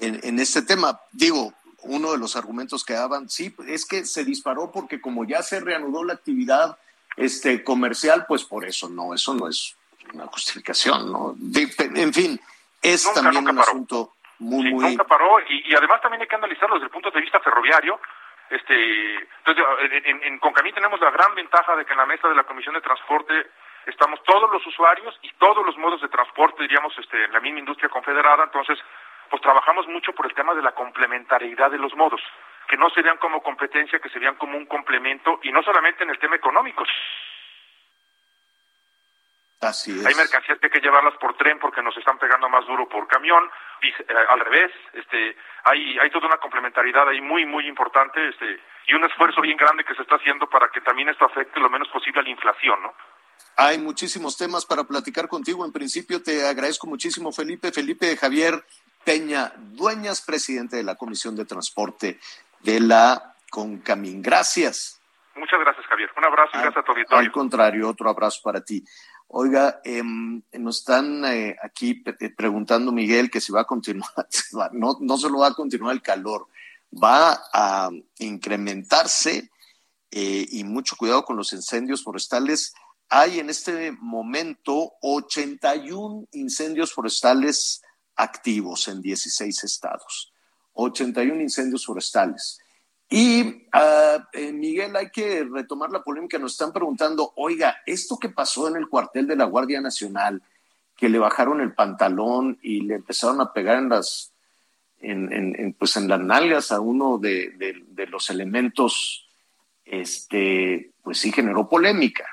en, 0.00 0.38
este 0.38 0.62
tema. 0.62 1.00
Digo, 1.12 1.52
uno 1.82 2.12
de 2.12 2.18
los 2.18 2.36
argumentos 2.36 2.84
que 2.84 2.94
daban, 2.94 3.28
sí, 3.28 3.54
es 3.66 3.86
que 3.86 4.04
se 4.04 4.24
disparó 4.24 4.72
porque 4.72 5.00
como 5.00 5.24
ya 5.24 5.42
se 5.42 5.60
reanudó 5.60 6.04
la 6.04 6.14
actividad 6.14 6.78
este, 7.16 7.64
comercial, 7.64 8.26
pues 8.28 8.44
por 8.44 8.64
eso 8.64 8.88
no, 8.88 9.14
eso 9.14 9.34
no 9.34 9.48
es 9.48 9.76
una 10.12 10.26
justificación, 10.26 11.10
¿no? 11.10 11.34
en 11.36 12.12
fin, 12.12 12.40
es 12.82 13.12
también 13.12 13.48
un 13.48 13.58
asunto 13.58 14.14
muy, 14.38 14.70
muy... 14.70 14.84
Nunca 14.90 15.04
paró 15.04 15.40
y, 15.48 15.74
además 15.74 16.00
también 16.00 16.22
hay 16.22 16.28
que 16.28 16.36
analizarlo 16.36 16.76
desde 16.76 16.86
el 16.86 16.92
punto 16.92 17.10
de 17.10 17.20
vista 17.20 17.40
ferroviario. 17.40 17.98
Este, 18.48 19.14
entonces, 19.44 19.64
en, 20.04 20.22
en 20.22 20.38
Concamí 20.38 20.72
tenemos 20.72 21.00
la 21.00 21.10
gran 21.10 21.34
ventaja 21.34 21.74
de 21.74 21.84
que 21.84 21.92
en 21.92 21.98
la 21.98 22.06
mesa 22.06 22.28
de 22.28 22.36
la 22.36 22.44
Comisión 22.44 22.74
de 22.74 22.80
Transporte 22.80 23.50
estamos 23.86 24.22
todos 24.24 24.50
los 24.50 24.64
usuarios 24.66 25.18
y 25.22 25.32
todos 25.34 25.64
los 25.64 25.76
modos 25.78 26.00
de 26.02 26.08
transporte, 26.08 26.62
diríamos, 26.62 26.92
este, 26.98 27.24
en 27.24 27.32
la 27.32 27.40
misma 27.40 27.60
industria 27.60 27.88
confederada, 27.88 28.44
entonces, 28.44 28.78
pues 29.30 29.40
trabajamos 29.42 29.86
mucho 29.88 30.12
por 30.12 30.26
el 30.26 30.34
tema 30.34 30.54
de 30.54 30.62
la 30.62 30.72
complementariedad 30.72 31.70
de 31.70 31.78
los 31.78 31.94
modos, 31.94 32.20
que 32.66 32.76
no 32.76 32.90
se 32.90 33.02
vean 33.02 33.18
como 33.18 33.42
competencia, 33.42 33.98
que 33.98 34.08
se 34.08 34.18
vean 34.18 34.36
como 34.36 34.56
un 34.56 34.66
complemento, 34.66 35.40
y 35.42 35.52
no 35.52 35.62
solamente 35.62 36.04
en 36.04 36.10
el 36.10 36.18
tema 36.18 36.36
económico. 36.36 36.84
Así 39.60 39.90
es. 39.98 40.04
Hay 40.04 40.14
mercancías 40.14 40.58
que 40.58 40.66
hay 40.66 40.70
que 40.70 40.80
llevarlas 40.80 41.14
por 41.18 41.36
tren 41.36 41.58
porque 41.58 41.82
nos 41.82 41.96
están 41.96 42.18
pegando 42.18 42.48
más 42.48 42.66
duro 42.66 42.88
por 42.88 43.08
camión, 43.08 43.50
y, 43.82 43.88
eh, 43.88 43.94
al 44.28 44.40
revés, 44.40 44.72
este, 44.92 45.36
hay, 45.64 45.98
hay 45.98 46.10
toda 46.10 46.26
una 46.26 46.38
complementariedad 46.38 47.08
ahí 47.08 47.20
muy, 47.20 47.46
muy 47.46 47.66
importante, 47.66 48.28
este, 48.28 48.60
y 48.86 48.94
un 48.94 49.04
esfuerzo 49.04 49.40
bien 49.40 49.56
grande 49.56 49.84
que 49.84 49.94
se 49.94 50.02
está 50.02 50.16
haciendo 50.16 50.48
para 50.48 50.68
que 50.68 50.80
también 50.80 51.08
esto 51.08 51.24
afecte 51.24 51.60
lo 51.60 51.70
menos 51.70 51.88
posible 51.88 52.20
a 52.20 52.24
la 52.24 52.30
inflación, 52.30 52.82
¿no? 52.82 52.94
Hay 53.58 53.78
muchísimos 53.78 54.36
temas 54.36 54.66
para 54.66 54.84
platicar 54.84 55.28
contigo. 55.28 55.64
En 55.64 55.72
principio 55.72 56.22
te 56.22 56.46
agradezco 56.46 56.86
muchísimo, 56.86 57.32
Felipe. 57.32 57.72
Felipe 57.72 58.14
Javier 58.16 58.62
Peña 59.02 59.52
Dueñas, 59.56 60.20
presidente 60.20 60.76
de 60.76 60.82
la 60.82 60.96
Comisión 60.96 61.36
de 61.36 61.44
Transporte 61.46 62.18
de 62.60 62.80
la 62.80 63.34
Concamín. 63.50 64.22
Gracias. 64.22 65.00
Muchas 65.34 65.60
gracias, 65.60 65.86
Javier. 65.86 66.10
Un 66.16 66.24
abrazo 66.24 66.50
y 66.54 66.58
gracias 66.58 66.76
a 66.78 66.84
tu 66.84 66.92
auditorio. 66.92 67.18
Al 67.18 67.32
contrario, 67.32 67.88
otro 67.88 68.08
abrazo 68.08 68.40
para 68.42 68.62
ti. 68.62 68.84
Oiga, 69.28 69.80
em, 69.84 70.40
nos 70.52 70.78
están 70.78 71.24
eh, 71.24 71.56
aquí 71.62 72.02
eh, 72.20 72.30
preguntando, 72.30 72.92
Miguel, 72.92 73.30
que 73.30 73.40
si 73.40 73.52
va 73.52 73.62
a 73.62 73.64
continuar, 73.64 74.10
no, 74.72 74.96
no 75.00 75.16
solo 75.16 75.40
va 75.40 75.48
a 75.48 75.54
continuar 75.54 75.94
el 75.94 76.02
calor, 76.02 76.46
va 76.92 77.40
a 77.52 77.90
incrementarse 78.18 79.50
eh, 80.10 80.46
y 80.50 80.64
mucho 80.64 80.96
cuidado 80.96 81.24
con 81.24 81.36
los 81.36 81.52
incendios 81.52 82.02
forestales 82.02 82.74
hay 83.08 83.38
en 83.38 83.50
este 83.50 83.92
momento 83.92 84.94
81 85.00 86.28
incendios 86.32 86.92
forestales 86.92 87.82
activos 88.16 88.88
en 88.88 89.00
16 89.00 89.64
estados. 89.64 90.32
81 90.76 91.40
incendios 91.40 91.84
forestales. 91.84 92.60
Y 93.08 93.66
ah, 93.72 94.28
eh, 94.32 94.52
Miguel, 94.52 94.96
hay 94.96 95.10
que 95.10 95.44
retomar 95.44 95.90
la 95.90 96.02
polémica. 96.02 96.38
Nos 96.38 96.52
están 96.52 96.72
preguntando, 96.72 97.32
oiga, 97.36 97.78
esto 97.86 98.18
que 98.18 98.28
pasó 98.28 98.68
en 98.68 98.76
el 98.76 98.88
cuartel 98.88 99.26
de 99.26 99.36
la 99.36 99.44
Guardia 99.44 99.80
Nacional, 99.80 100.42
que 100.96 101.08
le 101.08 101.18
bajaron 101.18 101.60
el 101.60 101.74
pantalón 101.74 102.58
y 102.62 102.80
le 102.80 102.96
empezaron 102.96 103.40
a 103.40 103.52
pegar 103.52 103.78
en 103.78 103.90
las, 103.90 104.32
en, 104.98 105.74
pues 105.78 105.96
en 105.96 106.08
las 106.08 106.20
nalgas 106.20 106.72
a 106.72 106.80
uno 106.80 107.18
de, 107.18 107.50
de, 107.88 108.06
los 108.06 108.30
elementos, 108.30 109.28
este, 109.84 110.92
pues 111.02 111.18
sí 111.18 111.30
generó 111.30 111.68
polémica, 111.68 112.26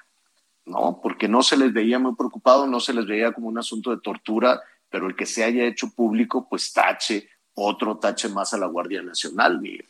¿no? 0.65 0.99
Porque 1.03 1.28
no 1.28 1.44
se 1.44 1.57
les 1.57 1.74
veía 1.74 1.99
muy 1.99 2.15
preocupado, 2.15 2.65
no 2.65 2.80
se 2.80 2.94
les 2.94 3.06
veía 3.06 3.34
como 3.34 3.49
un 3.49 3.60
asunto 3.60 3.91
de 3.91 4.02
tortura, 4.02 4.61
pero 4.90 5.07
el 5.07 5.15
que 5.15 5.26
se 5.26 5.44
haya 5.44 5.65
hecho 5.65 5.91
público, 5.91 6.48
pues 6.49 6.72
tache, 6.72 7.28
otro 7.55 7.97
tache 7.97 8.30
más 8.30 8.53
a 8.53 8.57
la 8.57 8.67
Guardia 8.67 9.01
Nacional, 9.01 9.59
Miguel. 9.59 9.88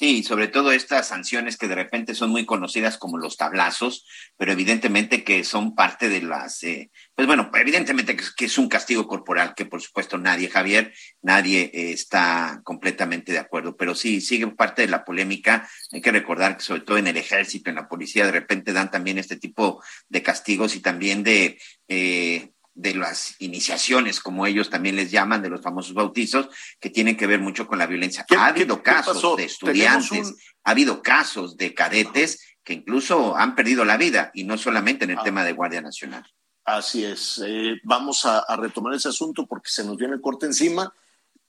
Sí, 0.00 0.22
sobre 0.22 0.48
todo 0.48 0.72
estas 0.72 1.08
sanciones 1.08 1.58
que 1.58 1.68
de 1.68 1.74
repente 1.74 2.14
son 2.14 2.30
muy 2.30 2.46
conocidas 2.46 2.96
como 2.96 3.18
los 3.18 3.36
tablazos, 3.36 4.06
pero 4.38 4.50
evidentemente 4.50 5.24
que 5.24 5.44
son 5.44 5.74
parte 5.74 6.08
de 6.08 6.22
las, 6.22 6.62
eh, 6.62 6.90
pues 7.14 7.26
bueno, 7.26 7.50
evidentemente 7.52 8.16
que, 8.16 8.44
es 8.46 8.56
un 8.56 8.68
castigo 8.68 9.06
corporal, 9.06 9.52
que 9.54 9.66
por 9.66 9.82
supuesto 9.82 10.16
nadie, 10.16 10.48
Javier, 10.48 10.94
nadie 11.20 11.70
eh, 11.74 11.92
está 11.92 12.62
completamente 12.64 13.32
de 13.32 13.40
acuerdo, 13.40 13.76
pero 13.76 13.94
sí, 13.94 14.22
sigue 14.22 14.46
parte 14.46 14.80
de 14.80 14.88
la 14.88 15.04
polémica. 15.04 15.68
Hay 15.92 16.00
que 16.00 16.12
recordar 16.12 16.56
que 16.56 16.62
sobre 16.62 16.80
todo 16.80 16.96
en 16.96 17.08
el 17.08 17.18
ejército, 17.18 17.68
en 17.68 17.76
la 17.76 17.88
policía, 17.88 18.24
de 18.24 18.32
repente 18.32 18.72
dan 18.72 18.90
también 18.90 19.18
este 19.18 19.36
tipo 19.36 19.82
de 20.08 20.22
castigos 20.22 20.76
y 20.76 20.80
también 20.80 21.22
de... 21.24 21.60
Eh, 21.88 22.52
de 22.80 22.94
las 22.94 23.36
iniciaciones, 23.40 24.20
como 24.20 24.46
ellos 24.46 24.70
también 24.70 24.96
les 24.96 25.10
llaman, 25.10 25.42
de 25.42 25.50
los 25.50 25.60
famosos 25.60 25.92
bautizos, 25.92 26.48
que 26.80 26.88
tienen 26.88 27.16
que 27.16 27.26
ver 27.26 27.40
mucho 27.40 27.66
con 27.66 27.78
la 27.78 27.86
violencia. 27.86 28.24
Ha 28.36 28.46
habido 28.46 28.82
casos 28.82 29.36
de 29.36 29.44
estudiantes, 29.44 30.34
ha 30.64 30.70
habido 30.70 31.02
casos 31.02 31.56
de 31.58 31.74
cadetes 31.74 32.40
que 32.64 32.72
incluso 32.72 33.36
han 33.36 33.54
perdido 33.54 33.84
la 33.84 33.98
vida, 33.98 34.30
y 34.32 34.44
no 34.44 34.56
solamente 34.56 35.04
en 35.04 35.10
el 35.10 35.18
ah. 35.18 35.22
tema 35.22 35.44
de 35.44 35.52
Guardia 35.52 35.82
Nacional. 35.82 36.24
Así 36.64 37.04
es. 37.04 37.42
Eh, 37.44 37.80
vamos 37.84 38.24
a, 38.24 38.44
retomar 38.56 38.94
ese 38.94 39.08
asunto 39.08 39.46
porque 39.46 39.68
se 39.70 39.84
nos 39.84 39.96
viene 39.96 40.14
el 40.14 40.20
corte 40.20 40.46
encima. 40.46 40.92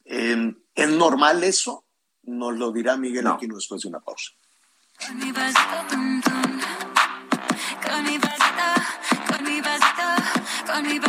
¿Es 0.04 0.90
normal 0.90 1.44
eso? 1.44 1.86
Nos 2.24 2.58
lo 2.58 2.72
dirá 2.72 2.98
Miguel 2.98 3.28
aquí 3.28 3.48
después 3.48 3.82
de 3.82 3.88
una 3.88 4.00
pausa. 4.00 4.32
con 5.08 5.18
mi 5.18 5.32
te 8.20 8.28
cambio 9.28 9.91
ni 10.80 11.00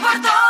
por 0.00 0.22
todo 0.22 0.49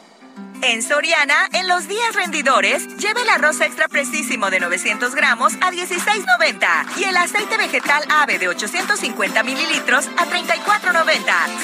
En 0.63 0.83
Soriana, 0.83 1.49
en 1.53 1.67
los 1.67 1.87
días 1.87 2.13
rendidores, 2.13 2.87
lleve 2.97 3.23
el 3.23 3.29
arroz 3.29 3.59
extra 3.61 3.87
precisísimo 3.87 4.51
de 4.51 4.59
900 4.59 5.15
gramos 5.15 5.53
a 5.55 5.71
16.90 5.71 6.99
y 6.99 7.03
el 7.05 7.17
aceite 7.17 7.57
vegetal 7.57 8.03
ave 8.09 8.37
de 8.37 8.47
850 8.47 9.41
mililitros 9.41 10.07
a 10.17 10.25
34.90. 10.27 11.13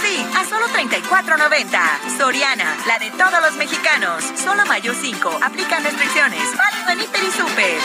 Sí, 0.02 0.26
a 0.36 0.46
solo 0.46 0.66
34.90. 0.70 2.18
Soriana, 2.18 2.76
la 2.88 2.98
de 2.98 3.12
todos 3.12 3.40
los 3.40 3.56
mexicanos. 3.58 4.24
Solo 4.36 4.66
mayo 4.66 4.94
5. 5.00 5.40
Aplican 5.44 5.84
restricciones. 5.84 6.42
Válido 6.58 6.90
en 6.90 7.02
Hiper 7.02 7.24
y 7.24 7.32
Super. 7.32 7.80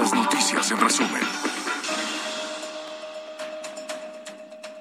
Las 0.00 0.14
noticias 0.14 0.70
en 0.70 0.80
resumen. 0.80 1.22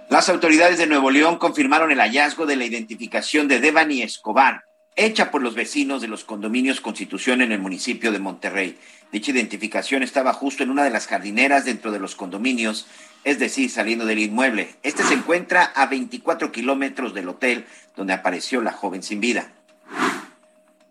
Las 0.07 0.29
autoridades 0.29 0.77
de 0.77 0.87
Nuevo 0.87 1.11
León 1.11 1.37
confirmaron 1.37 1.91
el 1.91 1.99
hallazgo 1.99 2.45
de 2.45 2.55
la 2.55 2.65
identificación 2.65 3.47
de 3.47 3.59
Devani 3.59 4.01
Escobar, 4.01 4.68
hecha 5.05 5.31
por 5.31 5.41
los 5.41 5.55
vecinos 5.55 6.01
de 6.01 6.09
los 6.09 6.25
condominios 6.25 6.81
Constitución 6.81 7.41
en 7.41 7.53
el 7.53 7.59
municipio 7.59 8.11
de 8.11 8.19
Monterrey. 8.19 8.77
Dicha 9.13 9.31
identificación 9.31 10.03
estaba 10.03 10.33
justo 10.33 10.61
en 10.61 10.69
una 10.69 10.83
de 10.83 10.89
las 10.89 11.07
jardineras 11.07 11.63
dentro 11.63 11.91
de 11.91 11.99
los 11.99 12.15
condominios, 12.15 12.85
es 13.23 13.39
decir, 13.39 13.69
saliendo 13.69 14.05
del 14.05 14.19
inmueble. 14.19 14.75
Este 14.83 15.03
se 15.03 15.13
encuentra 15.13 15.63
a 15.63 15.85
24 15.85 16.51
kilómetros 16.51 17.13
del 17.13 17.29
hotel 17.29 17.65
donde 17.95 18.11
apareció 18.11 18.61
la 18.61 18.73
joven 18.73 19.01
sin 19.01 19.21
vida. 19.21 19.49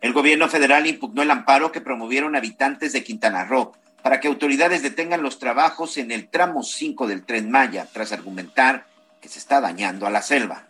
El 0.00 0.14
gobierno 0.14 0.48
federal 0.48 0.86
impugnó 0.86 1.22
el 1.22 1.30
amparo 1.30 1.70
que 1.70 1.82
promovieron 1.82 2.34
habitantes 2.34 2.94
de 2.94 3.04
Quintana 3.04 3.44
Roo 3.44 3.72
para 4.02 4.20
que 4.20 4.28
autoridades 4.28 4.82
detengan 4.82 5.22
los 5.22 5.38
trabajos 5.38 5.98
en 5.98 6.12
el 6.12 6.28
tramo 6.28 6.62
5 6.62 7.06
del 7.08 7.24
tren 7.24 7.50
Maya, 7.50 7.86
tras 7.92 8.12
argumentar 8.12 8.86
que 9.20 9.28
se 9.28 9.38
está 9.38 9.60
dañando 9.60 10.06
a 10.06 10.10
la 10.10 10.22
selva. 10.22 10.64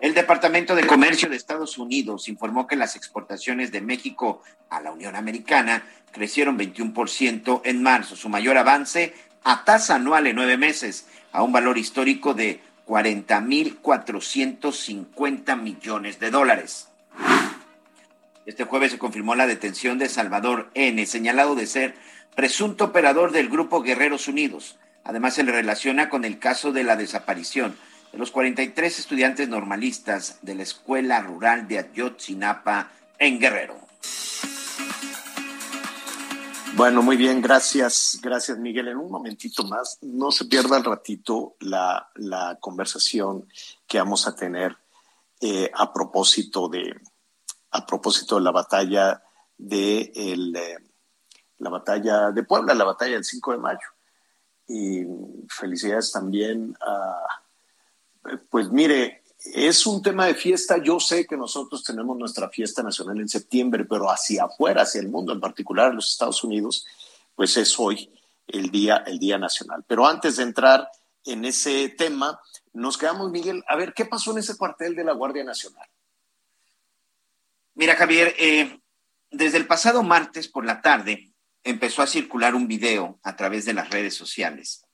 El 0.00 0.14
Departamento 0.14 0.74
de 0.76 0.86
Comercio 0.86 1.28
de 1.28 1.34
Estados 1.34 1.76
Unidos 1.76 2.28
informó 2.28 2.68
que 2.68 2.76
las 2.76 2.94
exportaciones 2.94 3.72
de 3.72 3.80
México 3.80 4.44
a 4.70 4.80
la 4.80 4.92
Unión 4.92 5.16
Americana 5.16 5.82
crecieron 6.12 6.56
21% 6.56 7.62
en 7.64 7.82
marzo, 7.82 8.14
su 8.14 8.28
mayor 8.28 8.58
avance 8.58 9.12
a 9.42 9.64
tasa 9.64 9.96
anual 9.96 10.28
en 10.28 10.36
nueve 10.36 10.56
meses, 10.56 11.08
a 11.32 11.42
un 11.42 11.50
valor 11.50 11.78
histórico 11.78 12.32
de 12.32 12.60
40.450 12.86 15.60
millones 15.60 16.20
de 16.20 16.30
dólares. 16.30 16.86
Este 18.46 18.62
jueves 18.64 18.92
se 18.92 18.98
confirmó 18.98 19.34
la 19.34 19.48
detención 19.48 19.98
de 19.98 20.08
Salvador 20.08 20.70
N., 20.74 21.04
señalado 21.06 21.56
de 21.56 21.66
ser 21.66 21.96
presunto 22.36 22.84
operador 22.84 23.32
del 23.32 23.48
Grupo 23.48 23.82
Guerreros 23.82 24.28
Unidos. 24.28 24.78
Además, 25.02 25.34
se 25.34 25.42
le 25.42 25.50
relaciona 25.52 26.08
con 26.08 26.24
el 26.24 26.38
caso 26.38 26.70
de 26.72 26.84
la 26.84 26.94
desaparición 26.96 27.74
de 28.12 28.18
los 28.18 28.30
43 28.30 28.98
estudiantes 28.98 29.48
normalistas 29.48 30.38
de 30.42 30.54
la 30.54 30.62
Escuela 30.62 31.20
Rural 31.20 31.68
de 31.68 31.78
Ayotzinapa 31.78 32.90
en 33.18 33.38
Guerrero. 33.38 33.76
Bueno, 36.76 37.02
muy 37.02 37.16
bien, 37.16 37.40
gracias, 37.40 38.20
gracias 38.22 38.58
Miguel. 38.58 38.88
En 38.88 38.98
un 38.98 39.10
momentito 39.10 39.64
más, 39.64 39.98
no 40.02 40.30
se 40.30 40.44
pierda 40.44 40.76
el 40.76 40.84
ratito 40.84 41.56
la, 41.60 42.08
la 42.14 42.56
conversación 42.60 43.48
que 43.86 43.98
vamos 43.98 44.28
a 44.28 44.36
tener 44.36 44.76
eh, 45.40 45.70
a 45.74 45.92
propósito 45.92 46.68
de 46.68 46.94
a 47.70 47.84
propósito 47.84 48.36
de 48.36 48.42
la 48.42 48.50
batalla 48.50 49.22
de 49.56 50.12
el, 50.14 50.54
eh, 50.56 50.78
la 51.58 51.70
batalla 51.70 52.30
de 52.30 52.44
Puebla, 52.44 52.74
la 52.74 52.84
batalla 52.84 53.14
del 53.14 53.24
5 53.24 53.52
de 53.52 53.58
mayo. 53.58 53.88
Y 54.68 55.04
felicidades 55.48 56.12
también 56.12 56.76
a 56.80 57.42
pues 58.50 58.70
mire, 58.70 59.22
es 59.54 59.86
un 59.86 60.02
tema 60.02 60.26
de 60.26 60.34
fiesta. 60.34 60.78
Yo 60.82 61.00
sé 61.00 61.26
que 61.26 61.36
nosotros 61.36 61.82
tenemos 61.84 62.16
nuestra 62.16 62.48
fiesta 62.48 62.82
nacional 62.82 63.20
en 63.20 63.28
septiembre, 63.28 63.84
pero 63.84 64.10
hacia 64.10 64.44
afuera, 64.44 64.82
hacia 64.82 65.00
el 65.00 65.08
mundo, 65.08 65.32
en 65.32 65.40
particular 65.40 65.94
los 65.94 66.10
Estados 66.10 66.42
Unidos, 66.44 66.86
pues 67.34 67.56
es 67.56 67.78
hoy 67.78 68.10
el 68.46 68.70
día, 68.70 69.04
el 69.06 69.18
día 69.18 69.38
nacional. 69.38 69.84
Pero 69.86 70.06
antes 70.06 70.36
de 70.36 70.42
entrar 70.42 70.88
en 71.24 71.44
ese 71.44 71.88
tema, 71.90 72.40
nos 72.72 72.98
quedamos, 72.98 73.30
Miguel, 73.30 73.64
a 73.68 73.76
ver 73.76 73.92
qué 73.94 74.04
pasó 74.04 74.32
en 74.32 74.38
ese 74.38 74.56
cuartel 74.56 74.94
de 74.94 75.04
la 75.04 75.12
Guardia 75.12 75.44
Nacional. 75.44 75.88
Mira, 77.74 77.94
Javier, 77.94 78.34
eh, 78.38 78.80
desde 79.30 79.58
el 79.58 79.66
pasado 79.66 80.02
martes 80.02 80.48
por 80.48 80.64
la 80.64 80.80
tarde 80.80 81.32
empezó 81.62 82.02
a 82.02 82.06
circular 82.06 82.54
un 82.54 82.66
video 82.66 83.20
a 83.22 83.36
través 83.36 83.64
de 83.64 83.74
las 83.74 83.90
redes 83.90 84.14
sociales 84.14 84.87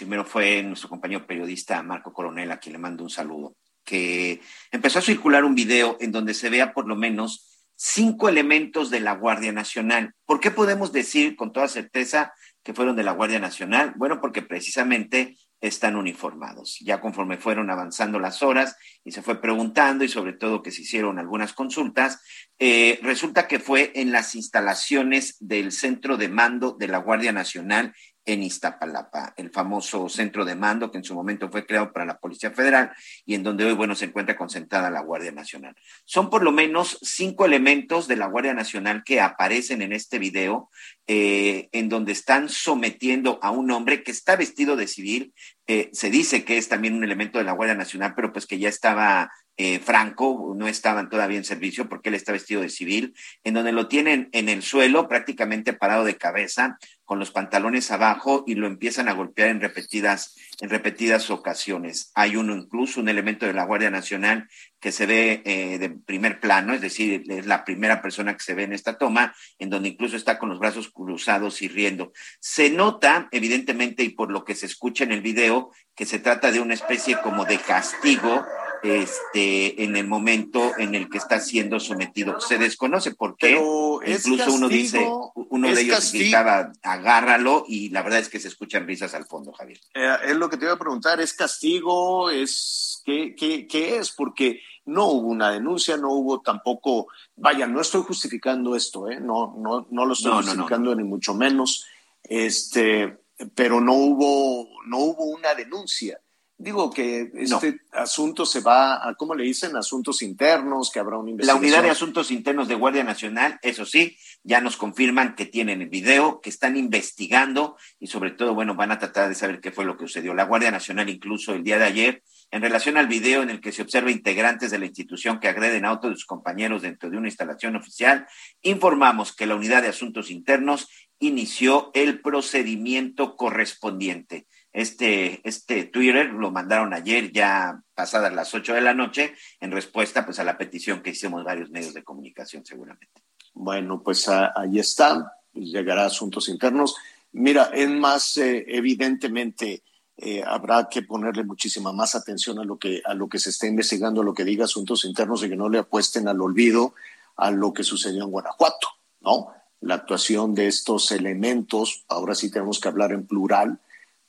Primero 0.00 0.24
fue 0.24 0.62
nuestro 0.62 0.88
compañero 0.88 1.26
periodista 1.26 1.82
Marco 1.82 2.10
Coronel, 2.10 2.50
a 2.50 2.58
quien 2.58 2.72
le 2.72 2.78
mando 2.78 3.04
un 3.04 3.10
saludo, 3.10 3.54
que 3.84 4.40
empezó 4.70 4.98
a 4.98 5.02
circular 5.02 5.44
un 5.44 5.54
video 5.54 5.98
en 6.00 6.10
donde 6.10 6.32
se 6.32 6.48
vea 6.48 6.72
por 6.72 6.88
lo 6.88 6.96
menos 6.96 7.68
cinco 7.76 8.30
elementos 8.30 8.88
de 8.88 9.00
la 9.00 9.12
Guardia 9.12 9.52
Nacional. 9.52 10.14
¿Por 10.24 10.40
qué 10.40 10.50
podemos 10.50 10.92
decir 10.92 11.36
con 11.36 11.52
toda 11.52 11.68
certeza 11.68 12.32
que 12.62 12.72
fueron 12.72 12.96
de 12.96 13.02
la 13.02 13.12
Guardia 13.12 13.40
Nacional? 13.40 13.92
Bueno, 13.94 14.22
porque 14.22 14.40
precisamente 14.40 15.36
están 15.60 15.96
uniformados. 15.96 16.78
Ya 16.80 17.02
conforme 17.02 17.36
fueron 17.36 17.70
avanzando 17.70 18.18
las 18.18 18.42
horas 18.42 18.76
y 19.04 19.12
se 19.12 19.20
fue 19.20 19.42
preguntando 19.42 20.02
y 20.02 20.08
sobre 20.08 20.32
todo 20.32 20.62
que 20.62 20.70
se 20.70 20.80
hicieron 20.80 21.18
algunas 21.18 21.52
consultas, 21.52 22.22
eh, 22.58 22.98
resulta 23.02 23.46
que 23.46 23.58
fue 23.58 23.92
en 23.94 24.12
las 24.12 24.34
instalaciones 24.34 25.36
del 25.40 25.72
centro 25.72 26.16
de 26.16 26.30
mando 26.30 26.72
de 26.78 26.88
la 26.88 26.98
Guardia 26.98 27.32
Nacional 27.32 27.94
en 28.24 28.42
Iztapalapa, 28.42 29.34
el 29.36 29.50
famoso 29.50 30.08
centro 30.08 30.44
de 30.44 30.54
mando 30.54 30.90
que 30.90 30.98
en 30.98 31.04
su 31.04 31.14
momento 31.14 31.50
fue 31.50 31.66
creado 31.66 31.92
para 31.92 32.04
la 32.04 32.18
Policía 32.18 32.50
Federal 32.50 32.92
y 33.24 33.34
en 33.34 33.42
donde 33.42 33.64
hoy, 33.64 33.74
bueno, 33.74 33.94
se 33.94 34.04
encuentra 34.06 34.36
concentrada 34.36 34.90
la 34.90 35.00
Guardia 35.00 35.32
Nacional. 35.32 35.74
Son 36.04 36.30
por 36.30 36.42
lo 36.42 36.52
menos 36.52 36.98
cinco 37.02 37.46
elementos 37.46 38.08
de 38.08 38.16
la 38.16 38.26
Guardia 38.26 38.54
Nacional 38.54 39.02
que 39.04 39.20
aparecen 39.20 39.82
en 39.82 39.92
este 39.92 40.18
video, 40.18 40.70
eh, 41.06 41.68
en 41.72 41.88
donde 41.88 42.12
están 42.12 42.48
sometiendo 42.48 43.38
a 43.42 43.50
un 43.50 43.70
hombre 43.70 44.02
que 44.02 44.10
está 44.10 44.36
vestido 44.36 44.76
de 44.76 44.86
civil. 44.86 45.34
Eh, 45.66 45.90
se 45.92 46.10
dice 46.10 46.44
que 46.44 46.58
es 46.58 46.68
también 46.68 46.94
un 46.94 47.04
elemento 47.04 47.38
de 47.38 47.44
la 47.44 47.52
Guardia 47.52 47.76
Nacional, 47.76 48.14
pero 48.14 48.32
pues 48.32 48.46
que 48.46 48.58
ya 48.58 48.68
estaba 48.68 49.30
eh, 49.62 49.78
Franco, 49.78 50.54
no 50.56 50.68
estaban 50.68 51.10
todavía 51.10 51.36
en 51.36 51.44
servicio 51.44 51.86
porque 51.86 52.08
él 52.08 52.14
está 52.14 52.32
vestido 52.32 52.62
de 52.62 52.70
civil, 52.70 53.14
en 53.44 53.52
donde 53.52 53.72
lo 53.72 53.88
tienen 53.88 54.30
en 54.32 54.48
el 54.48 54.62
suelo, 54.62 55.06
prácticamente 55.06 55.74
parado 55.74 56.04
de 56.04 56.16
cabeza, 56.16 56.78
con 57.04 57.18
los 57.18 57.30
pantalones 57.30 57.90
abajo 57.90 58.42
y 58.46 58.54
lo 58.54 58.66
empiezan 58.66 59.10
a 59.10 59.12
golpear 59.12 59.50
en 59.50 59.60
repetidas, 59.60 60.34
en 60.60 60.70
repetidas 60.70 61.28
ocasiones. 61.28 62.10
Hay 62.14 62.36
uno 62.36 62.56
incluso, 62.56 63.00
un 63.00 63.10
elemento 63.10 63.44
de 63.44 63.52
la 63.52 63.64
Guardia 63.64 63.90
Nacional 63.90 64.48
que 64.80 64.92
se 64.92 65.04
ve 65.04 65.42
eh, 65.44 65.78
de 65.78 65.90
primer 65.90 66.40
plano, 66.40 66.72
es 66.72 66.80
decir, 66.80 67.24
es 67.28 67.44
la 67.44 67.66
primera 67.66 68.00
persona 68.00 68.34
que 68.34 68.42
se 68.42 68.54
ve 68.54 68.62
en 68.62 68.72
esta 68.72 68.96
toma, 68.96 69.34
en 69.58 69.68
donde 69.68 69.90
incluso 69.90 70.16
está 70.16 70.38
con 70.38 70.48
los 70.48 70.58
brazos 70.58 70.88
cruzados 70.90 71.60
y 71.60 71.68
riendo. 71.68 72.12
Se 72.38 72.70
nota, 72.70 73.28
evidentemente, 73.30 74.04
y 74.04 74.08
por 74.08 74.30
lo 74.30 74.44
que 74.46 74.54
se 74.54 74.64
escucha 74.64 75.04
en 75.04 75.12
el 75.12 75.20
video, 75.20 75.70
que 75.94 76.06
se 76.06 76.18
trata 76.18 76.50
de 76.50 76.60
una 76.60 76.72
especie 76.72 77.18
como 77.20 77.44
de 77.44 77.58
castigo 77.58 78.46
este, 78.82 79.84
en 79.84 79.96
el 79.96 80.06
momento 80.06 80.72
en 80.78 80.94
el 80.94 81.08
que 81.08 81.18
está 81.18 81.40
siendo 81.40 81.80
sometido. 81.80 82.40
Se 82.40 82.58
desconoce 82.58 83.14
por 83.14 83.36
qué. 83.36 83.52
Incluso 83.52 84.52
uno 84.52 84.68
dice, 84.68 85.06
uno 85.34 85.68
de 85.68 85.80
ellos 85.80 86.12
gritaba, 86.12 86.72
agárralo, 86.82 87.64
y 87.68 87.90
la 87.90 88.02
verdad 88.02 88.20
es 88.20 88.28
que 88.28 88.40
se 88.40 88.48
escuchan 88.48 88.86
risas 88.86 89.14
al 89.14 89.26
fondo, 89.26 89.52
Javier. 89.52 89.80
Eh, 89.94 90.16
es 90.26 90.36
lo 90.36 90.48
que 90.48 90.56
te 90.56 90.64
iba 90.64 90.74
a 90.74 90.78
preguntar, 90.78 91.20
¿es 91.20 91.32
castigo? 91.32 92.30
¿Es 92.30 93.02
qué, 93.04 93.34
qué, 93.34 93.66
qué 93.66 93.96
es? 93.96 94.12
Porque 94.12 94.60
no 94.86 95.06
hubo 95.06 95.28
una 95.28 95.50
denuncia, 95.50 95.96
no 95.96 96.12
hubo 96.12 96.40
tampoco, 96.40 97.08
vaya, 97.36 97.66
no 97.66 97.80
estoy 97.80 98.02
justificando 98.02 98.74
esto, 98.74 99.10
¿eh? 99.10 99.20
no, 99.20 99.54
no, 99.58 99.86
no 99.90 100.06
lo 100.06 100.12
estoy 100.14 100.30
No, 100.30 100.36
no, 100.36 100.40
no, 100.40 100.46
justificando 100.46 100.94
ni 100.94 101.04
mucho 101.04 101.34
menos, 101.34 101.86
este, 102.22 103.18
pero 103.54 103.80
no 103.80 103.94
hubo, 103.94 104.68
no 104.86 104.98
hubo 104.98 105.24
una 105.24 105.54
denuncia. 105.54 106.20
Digo 106.62 106.90
que 106.90 107.30
este 107.36 107.80
asunto 107.90 108.44
se 108.44 108.60
va 108.60 109.08
a, 109.08 109.14
¿cómo 109.14 109.34
le 109.34 109.44
dicen? 109.44 109.74
Asuntos 109.76 110.20
internos, 110.20 110.90
que 110.90 110.98
habrá 110.98 111.16
una 111.16 111.28
La 111.28 111.30
investigación. 111.30 111.64
unidad 111.64 111.82
de 111.82 111.88
asuntos 111.88 112.30
internos 112.30 112.68
de 112.68 112.74
Guardia 112.74 113.02
Nacional, 113.02 113.58
eso 113.62 113.86
sí, 113.86 114.18
ya 114.42 114.60
nos 114.60 114.76
confirman 114.76 115.36
que 115.36 115.46
tienen 115.46 115.80
el 115.80 115.88
video, 115.88 116.42
que 116.42 116.50
están 116.50 116.76
investigando 116.76 117.78
y 117.98 118.08
sobre 118.08 118.32
todo, 118.32 118.54
bueno, 118.54 118.74
van 118.74 118.92
a 118.92 118.98
tratar 118.98 119.30
de 119.30 119.34
saber 119.34 119.60
qué 119.62 119.72
fue 119.72 119.86
lo 119.86 119.96
que 119.96 120.04
sucedió. 120.04 120.34
La 120.34 120.44
Guardia 120.44 120.70
Nacional 120.70 121.08
incluso 121.08 121.54
el 121.54 121.64
día 121.64 121.78
de 121.78 121.86
ayer, 121.86 122.22
en 122.50 122.60
relación 122.60 122.98
al 122.98 123.06
video 123.06 123.42
en 123.42 123.48
el 123.48 123.62
que 123.62 123.72
se 123.72 123.80
observa 123.80 124.10
integrantes 124.10 124.70
de 124.70 124.80
la 124.80 124.84
institución 124.84 125.40
que 125.40 125.48
agreden 125.48 125.86
a 125.86 125.92
otros 125.92 126.12
de 126.12 126.16
sus 126.16 126.26
compañeros 126.26 126.82
dentro 126.82 127.08
de 127.08 127.16
una 127.16 127.28
instalación 127.28 127.74
oficial, 127.74 128.26
informamos 128.60 129.34
que 129.34 129.46
la 129.46 129.54
unidad 129.54 129.80
de 129.80 129.88
asuntos 129.88 130.30
internos 130.30 130.88
inició 131.20 131.90
el 131.94 132.20
procedimiento 132.20 133.34
correspondiente. 133.36 134.46
Este, 134.72 135.40
este 135.48 135.84
Twitter 135.84 136.26
lo 136.32 136.52
mandaron 136.52 136.94
ayer 136.94 137.32
ya 137.32 137.82
pasadas 137.94 138.32
las 138.32 138.54
8 138.54 138.74
de 138.74 138.80
la 138.80 138.94
noche 138.94 139.34
en 139.60 139.72
respuesta 139.72 140.24
pues 140.24 140.38
a 140.38 140.44
la 140.44 140.56
petición 140.56 141.02
que 141.02 141.10
hicimos 141.10 141.44
varios 141.44 141.70
medios 141.70 141.92
de 141.92 142.04
comunicación 142.04 142.64
seguramente. 142.64 143.22
Bueno, 143.52 144.02
pues 144.02 144.28
ah, 144.28 144.52
ahí 144.54 144.78
está, 144.78 145.32
llegará 145.52 146.04
a 146.04 146.06
asuntos 146.06 146.48
internos. 146.48 146.94
Mira, 147.32 147.70
es 147.74 147.88
más, 147.90 148.36
eh, 148.36 148.64
evidentemente, 148.68 149.82
eh, 150.16 150.42
habrá 150.46 150.88
que 150.88 151.02
ponerle 151.02 151.44
muchísima 151.44 151.92
más 151.92 152.14
atención 152.14 152.58
a 152.58 152.64
lo, 152.64 152.78
que, 152.78 153.02
a 153.04 153.14
lo 153.14 153.28
que 153.28 153.38
se 153.38 153.50
está 153.50 153.66
investigando, 153.66 154.20
a 154.20 154.24
lo 154.24 154.34
que 154.34 154.44
diga 154.44 154.64
asuntos 154.64 155.04
internos 155.04 155.42
y 155.42 155.48
que 155.48 155.56
no 155.56 155.68
le 155.68 155.78
apuesten 155.78 156.28
al 156.28 156.40
olvido 156.40 156.94
a 157.36 157.50
lo 157.50 157.72
que 157.72 157.84
sucedió 157.84 158.24
en 158.24 158.30
Guanajuato, 158.30 158.88
¿no? 159.20 159.48
La 159.80 159.94
actuación 159.94 160.54
de 160.54 160.66
estos 160.66 161.10
elementos, 161.10 162.04
ahora 162.08 162.34
sí 162.34 162.50
tenemos 162.50 162.80
que 162.80 162.88
hablar 162.88 163.12
en 163.12 163.26
plural, 163.26 163.80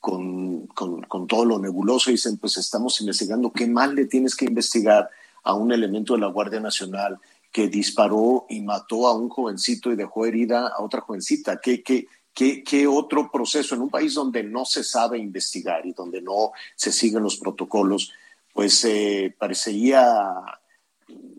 con, 0.02 0.66
con, 0.66 1.00
con 1.02 1.28
todo 1.28 1.44
lo 1.44 1.60
nebuloso, 1.60 2.10
dicen, 2.10 2.36
pues 2.36 2.56
estamos 2.56 3.00
investigando, 3.00 3.52
¿qué 3.52 3.68
mal 3.68 3.94
le 3.94 4.06
tienes 4.06 4.34
que 4.34 4.46
investigar 4.46 5.08
a 5.44 5.54
un 5.54 5.70
elemento 5.70 6.14
de 6.14 6.18
la 6.18 6.26
Guardia 6.26 6.58
Nacional 6.58 7.20
que 7.52 7.68
disparó 7.68 8.46
y 8.48 8.62
mató 8.62 9.06
a 9.06 9.16
un 9.16 9.28
jovencito 9.28 9.92
y 9.92 9.96
dejó 9.96 10.26
herida 10.26 10.66
a 10.66 10.82
otra 10.82 11.02
jovencita? 11.02 11.60
¿Qué, 11.60 11.84
qué, 11.84 12.08
qué, 12.34 12.64
qué 12.64 12.88
otro 12.88 13.30
proceso 13.30 13.76
en 13.76 13.82
un 13.82 13.90
país 13.90 14.14
donde 14.14 14.42
no 14.42 14.64
se 14.64 14.82
sabe 14.82 15.18
investigar 15.18 15.86
y 15.86 15.92
donde 15.92 16.20
no 16.20 16.50
se 16.74 16.90
siguen 16.90 17.22
los 17.22 17.36
protocolos? 17.36 18.12
Pues 18.52 18.84
eh, 18.84 19.32
parecería, 19.38 20.34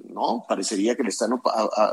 ¿no? 0.08 0.46
Parecería 0.48 0.96
que 0.96 1.04
le 1.04 1.10
están 1.10 1.32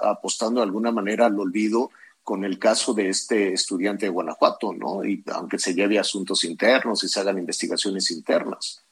apostando 0.04 0.60
de 0.60 0.66
alguna 0.66 0.92
manera 0.92 1.26
al 1.26 1.40
olvido 1.40 1.90
con 2.22 2.44
el 2.44 2.58
caso 2.58 2.94
de 2.94 3.08
este 3.08 3.52
estudiante 3.52 4.06
de 4.06 4.10
Guanajuato, 4.10 4.72
¿no? 4.72 5.04
Y 5.04 5.22
aunque 5.32 5.58
se 5.58 5.74
lleve 5.74 5.98
asuntos 5.98 6.44
internos 6.44 7.02
y 7.04 7.08
se 7.08 7.20
hagan 7.20 7.38
investigaciones 7.38 8.10
internas. 8.10 8.84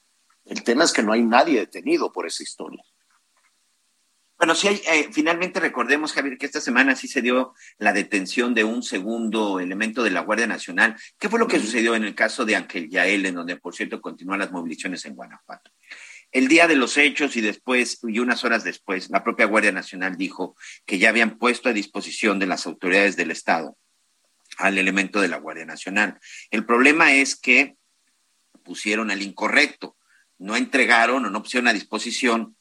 El 0.44 0.62
tema 0.62 0.84
es 0.84 0.92
que 0.92 1.02
no 1.02 1.12
hay 1.12 1.22
nadie 1.22 1.60
detenido 1.60 2.10
por 2.10 2.26
esa 2.26 2.42
historia. 2.42 2.82
Bueno, 4.38 4.54
sí, 4.54 4.68
hay, 4.68 4.80
eh, 4.86 5.08
finalmente 5.12 5.58
recordemos, 5.58 6.12
Javier, 6.12 6.38
que 6.38 6.46
esta 6.46 6.60
semana 6.60 6.94
sí 6.94 7.08
se 7.08 7.20
dio 7.20 7.54
la 7.78 7.92
detención 7.92 8.54
de 8.54 8.62
un 8.62 8.84
segundo 8.84 9.58
elemento 9.58 10.04
de 10.04 10.10
la 10.10 10.20
Guardia 10.20 10.46
Nacional. 10.46 10.96
¿Qué 11.18 11.28
fue 11.28 11.40
lo 11.40 11.48
que 11.48 11.58
sucedió 11.58 11.96
en 11.96 12.04
el 12.04 12.14
caso 12.14 12.44
de 12.44 12.54
Ángel 12.54 12.88
Yael, 12.88 13.26
en 13.26 13.34
donde, 13.34 13.56
por 13.56 13.74
cierto, 13.74 14.00
continúan 14.00 14.38
las 14.38 14.52
movilizaciones 14.52 15.04
en 15.06 15.16
Guanajuato? 15.16 15.72
El 16.30 16.48
día 16.48 16.68
de 16.68 16.76
los 16.76 16.98
hechos 16.98 17.36
y 17.36 17.40
después, 17.40 18.00
y 18.02 18.18
unas 18.18 18.44
horas 18.44 18.64
después, 18.64 19.08
la 19.10 19.24
propia 19.24 19.46
Guardia 19.46 19.72
Nacional 19.72 20.16
dijo 20.16 20.56
que 20.84 20.98
ya 20.98 21.08
habían 21.08 21.38
puesto 21.38 21.68
a 21.68 21.72
disposición 21.72 22.38
de 22.38 22.46
las 22.46 22.66
autoridades 22.66 23.16
del 23.16 23.30
Estado 23.30 23.76
al 24.58 24.76
elemento 24.76 25.20
de 25.20 25.28
la 25.28 25.38
Guardia 25.38 25.64
Nacional. 25.64 26.18
El 26.50 26.66
problema 26.66 27.12
es 27.12 27.36
que 27.36 27.76
pusieron 28.62 29.10
al 29.10 29.22
incorrecto, 29.22 29.96
no 30.38 30.56
entregaron 30.56 31.22
no 31.30 31.42
pusieron 31.42 31.68
a 31.68 31.72
disposición 31.72 32.56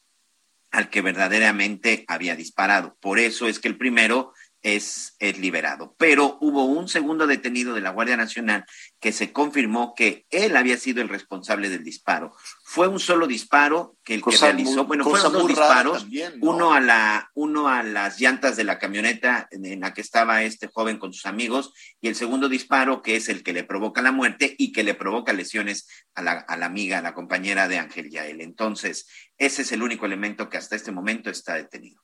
al 0.70 0.90
que 0.90 1.02
verdaderamente 1.02 2.04
había 2.08 2.36
disparado. 2.36 2.96
Por 3.00 3.18
eso 3.18 3.48
es 3.48 3.58
que 3.58 3.68
el 3.68 3.78
primero 3.78 4.32
es, 4.62 5.14
es 5.18 5.38
liberado. 5.38 5.94
Pero 5.98 6.36
hubo 6.40 6.64
un 6.64 6.88
segundo 6.88 7.26
detenido 7.26 7.74
de 7.74 7.80
la 7.80 7.90
Guardia 7.90 8.16
Nacional 8.16 8.64
que 9.00 9.12
se 9.12 9.32
confirmó 9.32 9.94
que 9.94 10.26
él 10.30 10.56
había 10.56 10.76
sido 10.76 11.00
el 11.00 11.08
responsable 11.08 11.68
del 11.68 11.84
disparo. 11.84 12.34
Fue 12.64 12.88
un 12.88 12.98
solo 12.98 13.26
disparo 13.26 13.96
que 14.04 14.14
el 14.14 14.20
Cosa 14.20 14.48
que 14.48 14.52
realizó, 14.52 14.78
muy- 14.78 14.86
bueno, 14.86 15.04
fueron 15.04 15.32
dos 15.32 15.46
disparos, 15.46 15.98
también, 16.00 16.40
¿no? 16.40 16.50
uno 16.50 16.72
a 16.72 16.80
la, 16.80 17.30
uno 17.34 17.68
a 17.68 17.82
las 17.82 18.20
llantas 18.20 18.56
de 18.56 18.64
la 18.64 18.78
camioneta 18.78 19.46
en 19.50 19.64
en 19.64 19.80
la 19.80 19.94
que 19.94 20.00
estaba 20.00 20.42
este 20.42 20.66
joven 20.66 20.98
con 20.98 21.12
sus 21.12 21.26
amigos, 21.26 21.72
y 22.00 22.08
el 22.08 22.14
segundo 22.16 22.48
disparo, 22.48 23.02
que 23.02 23.16
es 23.16 23.28
el 23.28 23.42
que 23.42 23.52
le 23.52 23.64
provoca 23.64 24.02
la 24.02 24.12
muerte 24.12 24.54
y 24.58 24.72
que 24.72 24.82
le 24.82 24.94
provoca 24.94 25.32
lesiones 25.32 25.86
a 26.14 26.22
la, 26.22 26.32
a 26.32 26.56
la 26.56 26.66
amiga, 26.66 26.98
a 26.98 27.02
la 27.02 27.14
compañera 27.14 27.68
de 27.68 27.78
Ángel 27.78 28.10
Yael. 28.10 28.40
Entonces, 28.40 29.06
ese 29.36 29.62
es 29.62 29.72
el 29.72 29.82
único 29.82 30.06
elemento 30.06 30.48
que 30.48 30.56
hasta 30.56 30.74
este 30.74 30.90
momento 30.90 31.30
está 31.30 31.54
detenido. 31.54 32.02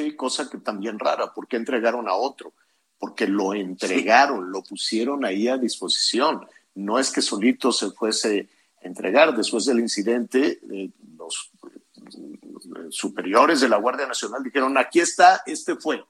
Sí, 0.00 0.16
cosa 0.16 0.48
que 0.48 0.56
también 0.58 0.98
rara. 0.98 1.34
¿Por 1.34 1.46
qué 1.46 1.56
entregaron 1.56 2.08
a 2.08 2.14
otro? 2.14 2.54
Porque 2.98 3.26
lo 3.26 3.52
entregaron, 3.52 4.50
lo 4.50 4.62
pusieron 4.62 5.26
ahí 5.26 5.46
a 5.46 5.58
disposición. 5.58 6.46
No 6.74 6.98
es 6.98 7.10
que 7.10 7.20
solito 7.20 7.70
se 7.70 7.90
fuese 7.90 8.48
a 8.82 8.86
entregar. 8.86 9.36
Después 9.36 9.66
del 9.66 9.78
incidente, 9.78 10.58
eh, 10.72 10.90
los 11.18 11.50
superiores 12.88 13.60
de 13.60 13.68
la 13.68 13.76
Guardia 13.76 14.06
Nacional 14.06 14.42
dijeron, 14.42 14.78
aquí 14.78 15.00
está, 15.00 15.42
este 15.44 15.76
fue. 15.76 16.02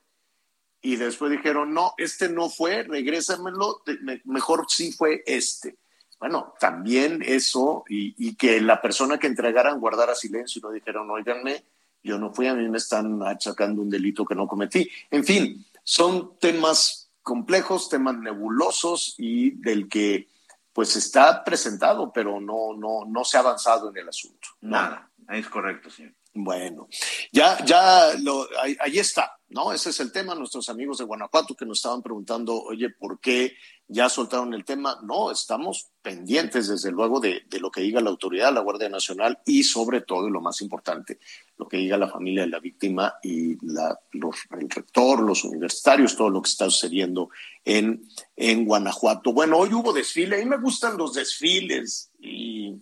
Y 0.82 0.94
después 0.94 1.32
dijeron, 1.32 1.74
no, 1.74 1.94
este 1.98 2.28
no 2.28 2.48
fue, 2.48 2.84
regrésamelo, 2.84 3.82
mejor 4.24 4.66
sí 4.68 4.92
fue 4.92 5.24
este. 5.26 5.78
Bueno, 6.20 6.54
también 6.60 7.22
eso, 7.26 7.84
y, 7.88 8.14
y 8.24 8.36
que 8.36 8.60
la 8.60 8.80
persona 8.80 9.18
que 9.18 9.26
entregaran 9.26 9.80
guardara 9.80 10.14
silencio 10.14 10.60
y 10.60 10.62
no 10.62 10.70
dijeron, 10.70 11.10
oiganme, 11.10 11.64
yo 12.02 12.18
no 12.18 12.32
fui, 12.32 12.46
a 12.46 12.54
mí 12.54 12.68
me 12.68 12.78
están 12.78 13.22
achacando 13.22 13.82
un 13.82 13.90
delito 13.90 14.24
que 14.24 14.34
no 14.34 14.46
cometí. 14.46 14.90
En 15.10 15.24
fin, 15.24 15.64
son 15.82 16.38
temas 16.38 17.10
complejos, 17.22 17.88
temas 17.88 18.16
nebulosos 18.18 19.14
y 19.18 19.50
del 19.50 19.88
que 19.88 20.28
pues 20.72 20.96
está 20.96 21.42
presentado, 21.44 22.12
pero 22.12 22.40
no, 22.40 22.74
no, 22.76 23.04
no 23.04 23.24
se 23.24 23.36
ha 23.36 23.40
avanzado 23.40 23.90
en 23.90 23.98
el 23.98 24.08
asunto. 24.08 24.48
Nada, 24.60 25.10
es 25.28 25.48
correcto, 25.48 25.90
señor. 25.90 26.14
Bueno, 26.32 26.88
ya, 27.32 27.64
ya, 27.64 28.14
lo, 28.20 28.46
ahí, 28.62 28.98
está, 29.00 29.32
¿no? 29.48 29.72
Ese 29.72 29.90
es 29.90 29.98
el 29.98 30.12
tema. 30.12 30.36
Nuestros 30.36 30.68
amigos 30.68 30.98
de 30.98 31.04
Guanajuato 31.04 31.56
que 31.56 31.66
nos 31.66 31.78
estaban 31.78 32.02
preguntando, 32.02 32.54
oye, 32.62 32.88
¿por 32.88 33.18
qué 33.18 33.54
ya 33.88 34.08
soltaron 34.08 34.54
el 34.54 34.64
tema? 34.64 35.00
No, 35.02 35.32
estamos 35.32 35.88
pendientes, 36.00 36.68
desde 36.68 36.92
luego, 36.92 37.18
de, 37.18 37.42
de 37.48 37.58
lo 37.58 37.72
que 37.72 37.80
diga 37.80 38.00
la 38.00 38.10
autoridad, 38.10 38.54
la 38.54 38.60
Guardia 38.60 38.88
Nacional 38.88 39.40
y, 39.44 39.64
sobre 39.64 40.02
todo, 40.02 40.28
y 40.28 40.30
lo 40.30 40.40
más 40.40 40.60
importante, 40.60 41.18
lo 41.58 41.66
que 41.66 41.78
diga 41.78 41.98
la 41.98 42.08
familia 42.08 42.42
de 42.42 42.50
la 42.50 42.60
víctima 42.60 43.14
y 43.24 43.56
la, 43.66 43.98
los, 44.12 44.36
el 44.52 44.70
rector, 44.70 45.20
los 45.22 45.42
universitarios, 45.42 46.16
todo 46.16 46.30
lo 46.30 46.42
que 46.42 46.50
está 46.50 46.70
sucediendo 46.70 47.30
en, 47.64 48.04
en 48.36 48.64
Guanajuato. 48.64 49.32
Bueno, 49.32 49.58
hoy 49.58 49.74
hubo 49.74 49.92
desfile, 49.92 50.36
a 50.36 50.38
mí 50.38 50.44
me 50.44 50.58
gustan 50.58 50.96
los 50.96 51.12
desfiles 51.14 52.12
y 52.20 52.76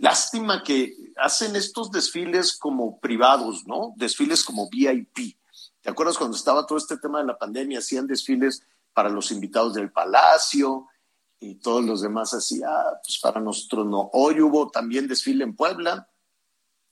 Lástima 0.00 0.62
que 0.62 0.96
hacen 1.18 1.56
estos 1.56 1.90
desfiles 1.90 2.56
como 2.56 2.98
privados, 3.00 3.66
¿no? 3.66 3.92
Desfiles 3.96 4.42
como 4.42 4.70
VIP. 4.70 5.36
¿Te 5.82 5.90
acuerdas 5.90 6.16
cuando 6.16 6.38
estaba 6.38 6.64
todo 6.64 6.78
este 6.78 6.96
tema 6.96 7.18
de 7.20 7.26
la 7.26 7.36
pandemia? 7.36 7.80
Hacían 7.80 8.06
desfiles 8.06 8.62
para 8.94 9.10
los 9.10 9.30
invitados 9.30 9.74
del 9.74 9.92
palacio 9.92 10.86
y 11.38 11.56
todos 11.56 11.84
los 11.84 12.00
demás 12.00 12.32
hacían, 12.32 12.70
ah, 12.70 12.98
pues 13.02 13.18
para 13.18 13.42
nosotros 13.42 13.86
no. 13.86 14.08
Hoy 14.14 14.40
hubo 14.40 14.70
también 14.70 15.06
desfile 15.06 15.44
en 15.44 15.54
Puebla 15.54 16.08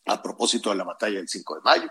a 0.04 0.22
propósito 0.22 0.68
de 0.68 0.76
la 0.76 0.84
batalla 0.84 1.16
del 1.16 1.30
5 1.30 1.54
de 1.54 1.60
mayo, 1.62 1.90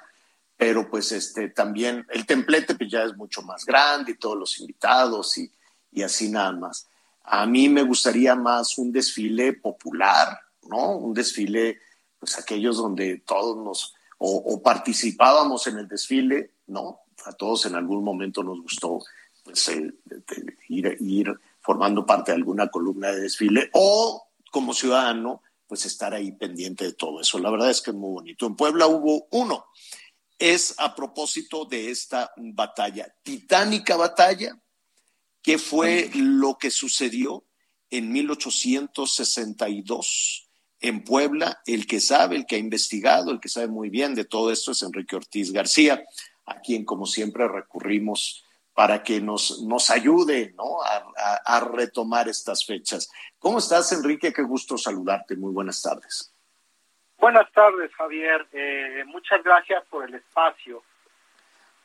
pero 0.55 0.87
pues 0.87 1.11
este 1.11 1.49
también 1.49 2.05
el 2.11 2.27
templete 2.27 2.75
pues 2.75 2.91
ya 2.91 3.01
es 3.01 3.17
mucho 3.17 3.41
más 3.41 3.65
grande 3.65 4.11
y 4.11 4.17
todos 4.19 4.37
los 4.37 4.59
invitados 4.59 5.35
y, 5.39 5.51
y 5.91 6.03
así 6.03 6.29
nada 6.29 6.51
más. 6.51 6.87
A 7.23 7.47
mí 7.47 7.69
me 7.69 7.81
gustaría 7.81 8.35
más 8.35 8.77
un 8.77 8.91
desfile 8.91 9.53
popular, 9.53 10.46
¿no? 10.69 10.97
Un 10.97 11.13
desfile, 11.13 11.79
pues 12.19 12.37
aquellos 12.37 12.77
donde 12.77 13.19
todos 13.19 13.57
nos, 13.57 13.93
o, 14.17 14.37
o, 14.37 14.61
participábamos 14.61 15.67
en 15.67 15.77
el 15.77 15.87
desfile, 15.87 16.51
¿no? 16.67 17.01
A 17.25 17.33
todos 17.33 17.65
en 17.65 17.75
algún 17.75 18.03
momento 18.03 18.43
nos 18.43 18.61
gustó, 18.61 18.99
pues, 19.43 19.71
ir, 20.69 20.97
ir 20.99 21.39
formando 21.61 22.05
parte 22.05 22.31
de 22.31 22.37
alguna 22.37 22.69
columna 22.69 23.11
de 23.11 23.21
desfile, 23.21 23.69
o 23.73 24.27
como 24.51 24.73
ciudadano, 24.73 25.41
pues 25.67 25.85
estar 25.85 26.13
ahí 26.13 26.31
pendiente 26.31 26.85
de 26.85 26.93
todo 26.93 27.19
eso. 27.21 27.37
La 27.39 27.51
verdad 27.51 27.69
es 27.69 27.81
que 27.81 27.91
es 27.91 27.97
muy 27.97 28.11
bonito. 28.11 28.47
En 28.47 28.55
Puebla 28.55 28.87
hubo 28.87 29.27
uno. 29.31 29.65
Es 30.39 30.75
a 30.77 30.95
propósito 30.95 31.65
de 31.65 31.91
esta 31.91 32.31
batalla, 32.37 33.13
titánica 33.23 33.97
batalla, 33.97 34.57
que 35.41 35.57
fue 35.57 36.09
lo 36.13 36.57
que 36.57 36.71
sucedió 36.71 37.43
en 37.89 38.11
1862 38.11 40.46
en 40.79 41.03
Puebla, 41.03 41.61
el 41.65 41.87
que 41.87 41.99
sabe, 41.99 42.35
el 42.35 42.45
que 42.45 42.55
ha 42.55 42.59
investigado, 42.59 43.31
el 43.31 43.39
que 43.39 43.49
sabe 43.49 43.67
muy 43.67 43.89
bien 43.89 44.15
de 44.15 44.25
todo 44.25 44.51
esto 44.51 44.71
es 44.71 44.81
Enrique 44.83 45.15
Ortiz 45.15 45.51
García, 45.51 46.03
a 46.45 46.59
quien 46.59 46.85
como 46.85 47.05
siempre 47.05 47.47
recurrimos 47.47 48.43
para 48.73 49.01
que 49.01 49.19
nos, 49.19 49.63
nos 49.63 49.89
ayude 49.89 50.53
¿no? 50.55 50.83
a, 50.83 50.97
a, 51.17 51.57
a, 51.57 51.59
retomar 51.61 52.29
estas 52.29 52.63
fechas. 52.63 53.09
¿Cómo 53.39 53.57
estás, 53.57 53.91
Enrique? 53.91 54.31
Qué 54.31 54.43
gusto 54.43 54.77
saludarte. 54.77 55.35
Muy 55.35 55.51
buenas 55.51 55.81
tardes. 55.81 56.31
Buenas 57.17 57.51
tardes, 57.51 57.91
Javier. 57.95 58.47
Eh, 58.53 59.03
muchas 59.07 59.43
gracias 59.43 59.83
por 59.89 60.07
el 60.07 60.13
espacio. 60.13 60.83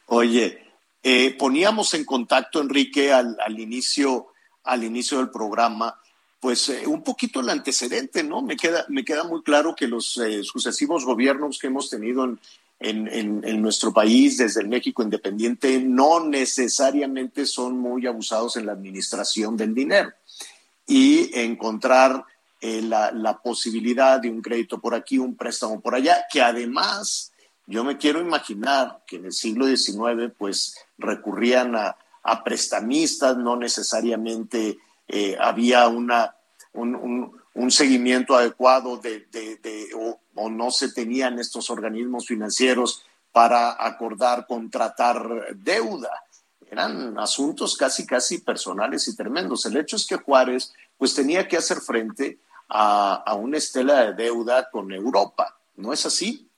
Oye, 0.06 0.70
eh, 1.02 1.34
poníamos 1.38 1.94
en 1.94 2.04
contacto, 2.04 2.60
Enrique, 2.60 3.12
al, 3.12 3.38
al, 3.40 3.58
inicio, 3.58 4.28
al 4.64 4.84
inicio 4.84 5.18
del 5.18 5.30
programa, 5.30 5.98
pues 6.42 6.68
eh, 6.70 6.88
un 6.88 7.04
poquito 7.04 7.38
el 7.38 7.48
antecedente, 7.50 8.24
¿no? 8.24 8.42
Me 8.42 8.56
queda, 8.56 8.84
me 8.88 9.04
queda 9.04 9.22
muy 9.22 9.44
claro 9.44 9.76
que 9.76 9.86
los 9.86 10.18
eh, 10.18 10.42
sucesivos 10.42 11.04
gobiernos 11.04 11.56
que 11.56 11.68
hemos 11.68 11.88
tenido 11.88 12.24
en, 12.24 12.40
en, 12.80 13.62
nuestro 13.62 13.92
país 13.92 14.38
desde 14.38 14.60
el 14.60 14.66
México 14.66 15.04
independiente 15.04 15.78
no 15.78 16.18
necesariamente 16.18 17.46
son 17.46 17.78
muy 17.78 18.08
abusados 18.08 18.56
en 18.56 18.66
la 18.66 18.72
administración 18.72 19.56
del 19.56 19.72
dinero 19.72 20.10
y 20.84 21.30
encontrar 21.38 22.24
eh, 22.60 22.82
la, 22.82 23.12
la 23.12 23.38
posibilidad 23.38 24.18
de 24.18 24.28
un 24.28 24.42
crédito 24.42 24.80
por 24.80 24.96
aquí, 24.96 25.18
un 25.18 25.36
préstamo 25.36 25.80
por 25.80 25.94
allá, 25.94 26.24
que 26.28 26.42
además 26.42 27.30
yo 27.68 27.84
me 27.84 27.98
quiero 27.98 28.20
imaginar 28.20 29.04
que 29.06 29.14
en 29.14 29.26
el 29.26 29.32
siglo 29.32 29.64
XIX 29.64 30.32
pues 30.36 30.74
recurrían 30.98 31.76
a 31.76 32.44
prestamistas, 32.44 33.36
no 33.36 33.56
necesariamente 33.56 34.78
eh, 35.14 35.36
había 35.38 35.88
una, 35.88 36.34
un, 36.72 37.38
un, 37.52 37.70
seguimiento 37.70 38.34
adecuado 38.34 38.96
de, 38.96 39.26
de, 39.30 39.90
o, 39.94 40.48
no 40.48 40.70
se 40.70 40.90
tenían 40.90 41.38
estos 41.38 41.68
organismos 41.68 42.26
financieros 42.26 43.04
para 43.30 43.76
acordar, 43.78 44.46
contratar 44.46 45.54
deuda. 45.54 46.24
Eran 46.70 47.18
asuntos 47.18 47.76
casi, 47.76 48.06
casi 48.06 48.38
personales 48.38 49.06
y 49.06 49.14
tremendos. 49.14 49.66
El 49.66 49.76
hecho 49.76 49.96
es 49.96 50.06
que 50.06 50.16
Juárez 50.16 50.72
pues 50.96 51.14
tenía 51.14 51.46
que 51.46 51.58
hacer 51.58 51.82
frente 51.82 52.38
a, 52.70 53.22
a 53.26 53.34
una 53.34 53.58
estela 53.58 54.06
de 54.06 54.14
deuda 54.14 54.70
con 54.70 54.90
Europa. 54.92 55.58
¿No 55.76 55.92
es 55.92 56.06
así? 56.06 56.48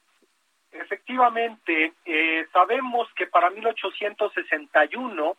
Efectivamente, 0.70 1.94
eh, 2.04 2.46
sabemos 2.52 3.08
que 3.16 3.26
para 3.26 3.50
1861 3.50 5.36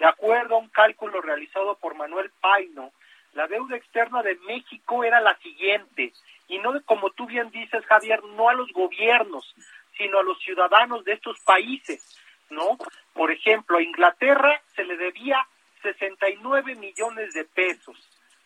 de 0.00 0.06
acuerdo 0.06 0.54
a 0.54 0.58
un 0.58 0.70
cálculo 0.70 1.20
realizado 1.20 1.76
por 1.76 1.94
Manuel 1.94 2.30
Paino, 2.40 2.90
la 3.34 3.46
deuda 3.46 3.76
externa 3.76 4.22
de 4.22 4.34
México 4.46 5.04
era 5.04 5.20
la 5.20 5.36
siguiente, 5.36 6.14
y 6.48 6.58
no 6.58 6.82
como 6.84 7.10
tú 7.10 7.26
bien 7.26 7.50
dices, 7.50 7.84
Javier, 7.84 8.24
no 8.24 8.48
a 8.48 8.54
los 8.54 8.72
gobiernos, 8.72 9.54
sino 9.98 10.18
a 10.18 10.22
los 10.22 10.40
ciudadanos 10.40 11.04
de 11.04 11.12
estos 11.12 11.38
países, 11.40 12.18
¿no? 12.48 12.78
Por 13.12 13.30
ejemplo, 13.30 13.76
a 13.76 13.82
Inglaterra 13.82 14.62
se 14.74 14.84
le 14.84 14.96
debía 14.96 15.46
69 15.82 16.76
millones 16.76 17.34
de 17.34 17.44
pesos, 17.44 17.98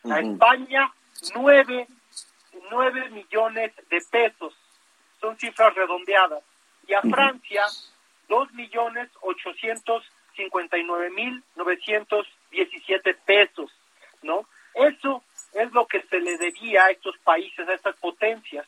a 0.03 0.09
uh 0.09 0.11
-huh. 0.11 0.33
España 0.33 0.93
9, 1.37 1.87
9 2.69 3.11
millones 3.11 3.73
de 3.89 4.01
pesos, 4.11 4.53
son 5.21 5.39
cifras 5.39 5.73
redondeadas, 5.77 6.43
y 6.89 6.95
a. 6.95 7.01
Francia 7.01 7.65
2 8.29 8.53
millones 8.55 9.09
800 9.21 10.03
59.917 10.35 13.17
pesos, 13.25 13.71
¿no? 14.23 14.47
Eso 14.75 15.23
es 15.53 15.73
lo 15.73 15.87
que 15.87 16.03
se 16.03 16.21
le 16.21 16.37
debía 16.37 16.85
a 16.85 16.91
estos 16.91 17.17
países, 17.19 17.69
a 17.69 17.75
estas 17.75 17.97
potencias, 17.97 18.67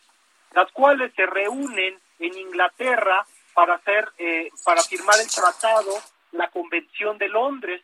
las 0.52 0.70
cuales 0.72 1.12
se 1.14 1.26
reúnen 1.26 1.98
en 2.18 2.38
Inglaterra 2.38 3.26
para 3.54 3.74
hacer, 3.74 4.08
eh, 4.18 4.48
para 4.64 4.82
firmar 4.82 5.20
el 5.20 5.30
tratado, 5.30 5.92
la 6.32 6.48
Convención 6.50 7.18
de 7.18 7.28
Londres, 7.28 7.82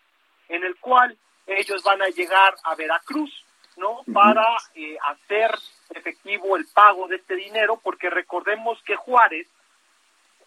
en 0.48 0.64
el 0.64 0.76
cual 0.76 1.16
ellos 1.46 1.82
van 1.82 2.02
a 2.02 2.08
llegar 2.08 2.54
a 2.64 2.74
Veracruz, 2.74 3.30
¿no? 3.76 4.02
Para 4.12 4.46
eh, 4.74 4.96
hacer 5.06 5.50
efectivo 5.90 6.56
el 6.56 6.66
pago 6.72 7.08
de 7.08 7.16
este 7.16 7.34
dinero, 7.34 7.80
porque 7.82 8.10
recordemos 8.10 8.78
que 8.84 8.96
Juárez 8.96 9.46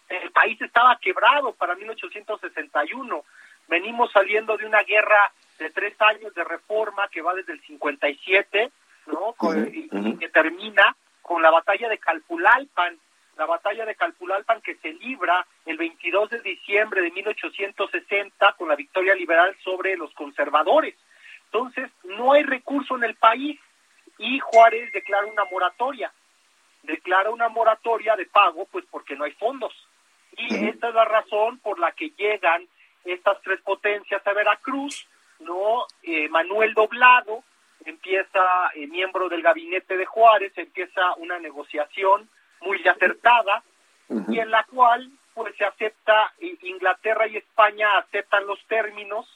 el 0.08 0.30
país 0.30 0.60
estaba 0.60 0.98
quebrado 0.98 1.52
para 1.52 1.74
1861. 1.74 3.24
Venimos 3.68 4.12
saliendo 4.12 4.56
de 4.56 4.66
una 4.66 4.82
guerra 4.82 5.32
de 5.58 5.70
tres 5.70 6.00
años 6.00 6.34
de 6.34 6.44
reforma 6.44 7.08
que 7.08 7.22
va 7.22 7.34
desde 7.34 7.52
el 7.52 7.60
57, 7.62 8.70
¿no? 9.06 9.32
Con, 9.36 9.58
uh 9.58 9.66
-huh. 9.66 9.74
y, 9.74 10.08
y, 10.08 10.18
que 10.18 10.28
termina 10.28 10.96
con 11.22 11.42
la 11.42 11.50
batalla 11.50 11.88
de 11.88 11.98
Calpulalpan, 11.98 12.98
la 13.36 13.46
batalla 13.46 13.84
de 13.84 13.94
Calpulalpan 13.96 14.60
que 14.62 14.76
se 14.76 14.92
libra 14.94 15.46
el 15.64 15.76
22 15.76 16.30
de 16.30 16.40
diciembre 16.40 17.02
de 17.02 17.10
1860 17.10 18.52
con 18.52 18.68
la 18.68 18.76
victoria 18.76 19.14
liberal 19.14 19.56
sobre 19.62 19.96
los 19.96 20.12
conservadores. 20.14 20.94
Entonces, 21.46 21.90
no 22.04 22.32
hay 22.32 22.42
recurso 22.42 22.96
en 22.96 23.04
el 23.04 23.14
país 23.16 23.58
y 24.18 24.38
Juárez 24.38 24.92
declara 24.92 25.26
una 25.26 25.44
moratoria. 25.44 26.12
Declara 26.82 27.30
una 27.30 27.48
moratoria 27.48 28.14
de 28.16 28.26
pago, 28.26 28.66
pues 28.66 28.84
porque 28.90 29.16
no 29.16 29.24
hay 29.24 29.32
fondos. 29.32 29.72
Y 30.36 30.68
esta 30.68 30.88
es 30.88 30.94
la 30.94 31.04
razón 31.04 31.58
por 31.58 31.78
la 31.78 31.92
que 31.92 32.10
llegan 32.10 32.66
estas 33.04 33.40
tres 33.42 33.60
potencias 33.62 34.26
a 34.26 34.32
Veracruz, 34.32 35.08
¿no? 35.40 35.86
Eh, 36.02 36.28
Manuel 36.28 36.74
Doblado 36.74 37.42
empieza, 37.84 38.70
eh, 38.74 38.86
miembro 38.86 39.28
del 39.28 39.42
gabinete 39.42 39.96
de 39.96 40.06
Juárez, 40.06 40.52
empieza 40.56 41.14
una 41.16 41.38
negociación 41.38 42.28
muy 42.60 42.86
acertada 42.86 43.62
uh 44.08 44.18
-huh. 44.18 44.34
y 44.34 44.40
en 44.40 44.50
la 44.50 44.64
cual 44.64 45.10
pues 45.34 45.54
se 45.56 45.64
acepta, 45.64 46.32
eh, 46.40 46.56
Inglaterra 46.62 47.26
y 47.26 47.36
España 47.36 47.98
aceptan 47.98 48.46
los 48.46 48.58
términos 48.66 49.26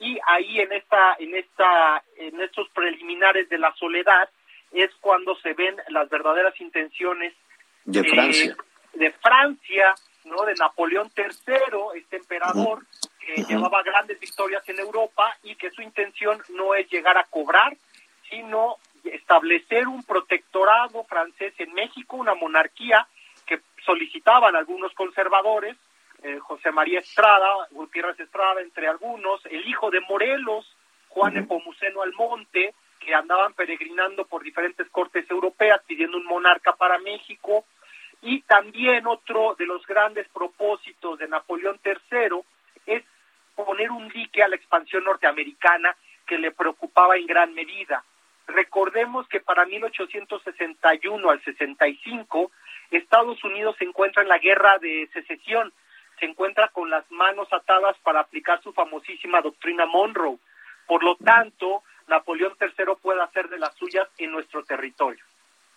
y 0.00 0.18
ahí 0.26 0.60
en 0.60 0.72
esta, 0.72 1.16
en 1.18 1.34
esta, 1.36 2.02
en 2.16 2.40
estos 2.40 2.68
preliminares 2.70 3.48
de 3.48 3.58
la 3.58 3.72
soledad 3.74 4.28
es 4.72 4.90
cuando 5.00 5.36
se 5.36 5.54
ven 5.54 5.76
las 5.88 6.10
verdaderas 6.10 6.60
intenciones 6.60 7.32
de 7.84 8.02
Francia, 8.02 8.56
de 8.94 9.10
Francia 9.12 9.94
¿no? 10.24 10.44
de 10.44 10.54
Napoleón 10.54 11.10
III, 11.16 11.98
este 11.98 12.16
emperador 12.16 12.84
que 13.20 13.40
uh 13.40 13.44
-huh. 13.44 13.48
llevaba 13.48 13.82
grandes 13.82 14.18
victorias 14.20 14.68
en 14.68 14.78
Europa 14.78 15.36
y 15.42 15.56
que 15.56 15.70
su 15.70 15.82
intención 15.82 16.42
no 16.50 16.74
es 16.74 16.88
llegar 16.90 17.16
a 17.16 17.24
cobrar, 17.24 17.76
sino 18.28 18.76
establecer 19.04 19.86
un 19.86 20.02
protectorado 20.02 21.04
francés 21.04 21.54
en 21.58 21.72
México, 21.74 22.16
una 22.16 22.34
monarquía 22.34 23.06
que 23.46 23.60
solicitaban 23.84 24.56
algunos 24.56 24.92
conservadores, 24.94 25.76
eh, 26.22 26.38
José 26.38 26.70
María 26.72 27.00
Estrada, 27.00 27.68
Gutiérrez 27.70 28.18
Estrada, 28.18 28.62
entre 28.62 28.88
algunos, 28.88 29.44
el 29.46 29.66
hijo 29.68 29.90
de 29.90 30.00
Morelos, 30.00 30.74
Juan 31.08 31.36
Epomuceno 31.36 32.02
Almonte, 32.02 32.74
que 32.98 33.14
andaban 33.14 33.52
peregrinando 33.52 34.24
por 34.24 34.42
diferentes 34.42 34.88
cortes 34.88 35.30
europeas 35.30 35.82
pidiendo 35.86 36.16
un 36.16 36.24
monarca 36.24 36.74
para 36.74 36.98
México, 36.98 37.66
y 38.24 38.40
también 38.40 39.06
otro 39.06 39.54
de 39.58 39.66
los 39.66 39.86
grandes 39.86 40.26
propósitos 40.30 41.18
de 41.18 41.28
Napoleón 41.28 41.78
III 41.84 42.40
es 42.86 43.04
poner 43.54 43.90
un 43.90 44.08
dique 44.08 44.42
a 44.42 44.48
la 44.48 44.56
expansión 44.56 45.04
norteamericana 45.04 45.94
que 46.26 46.38
le 46.38 46.50
preocupaba 46.50 47.18
en 47.18 47.26
gran 47.26 47.52
medida. 47.52 48.02
Recordemos 48.46 49.28
que 49.28 49.40
para 49.40 49.66
1861 49.66 51.30
al 51.30 51.44
65 51.44 52.50
Estados 52.90 53.44
Unidos 53.44 53.76
se 53.78 53.84
encuentra 53.84 54.22
en 54.22 54.28
la 54.28 54.38
guerra 54.38 54.78
de 54.78 55.06
secesión, 55.12 55.70
se 56.18 56.24
encuentra 56.24 56.68
con 56.68 56.88
las 56.88 57.08
manos 57.10 57.48
atadas 57.52 57.96
para 57.98 58.20
aplicar 58.20 58.62
su 58.62 58.72
famosísima 58.72 59.42
doctrina 59.42 59.84
Monroe. 59.84 60.38
Por 60.86 61.04
lo 61.04 61.16
tanto, 61.16 61.82
Napoleón 62.06 62.54
III 62.58 62.94
puede 63.02 63.22
hacer 63.22 63.50
de 63.50 63.58
las 63.58 63.74
suyas 63.74 64.08
en 64.16 64.32
nuestro 64.32 64.64
territorio. 64.64 65.22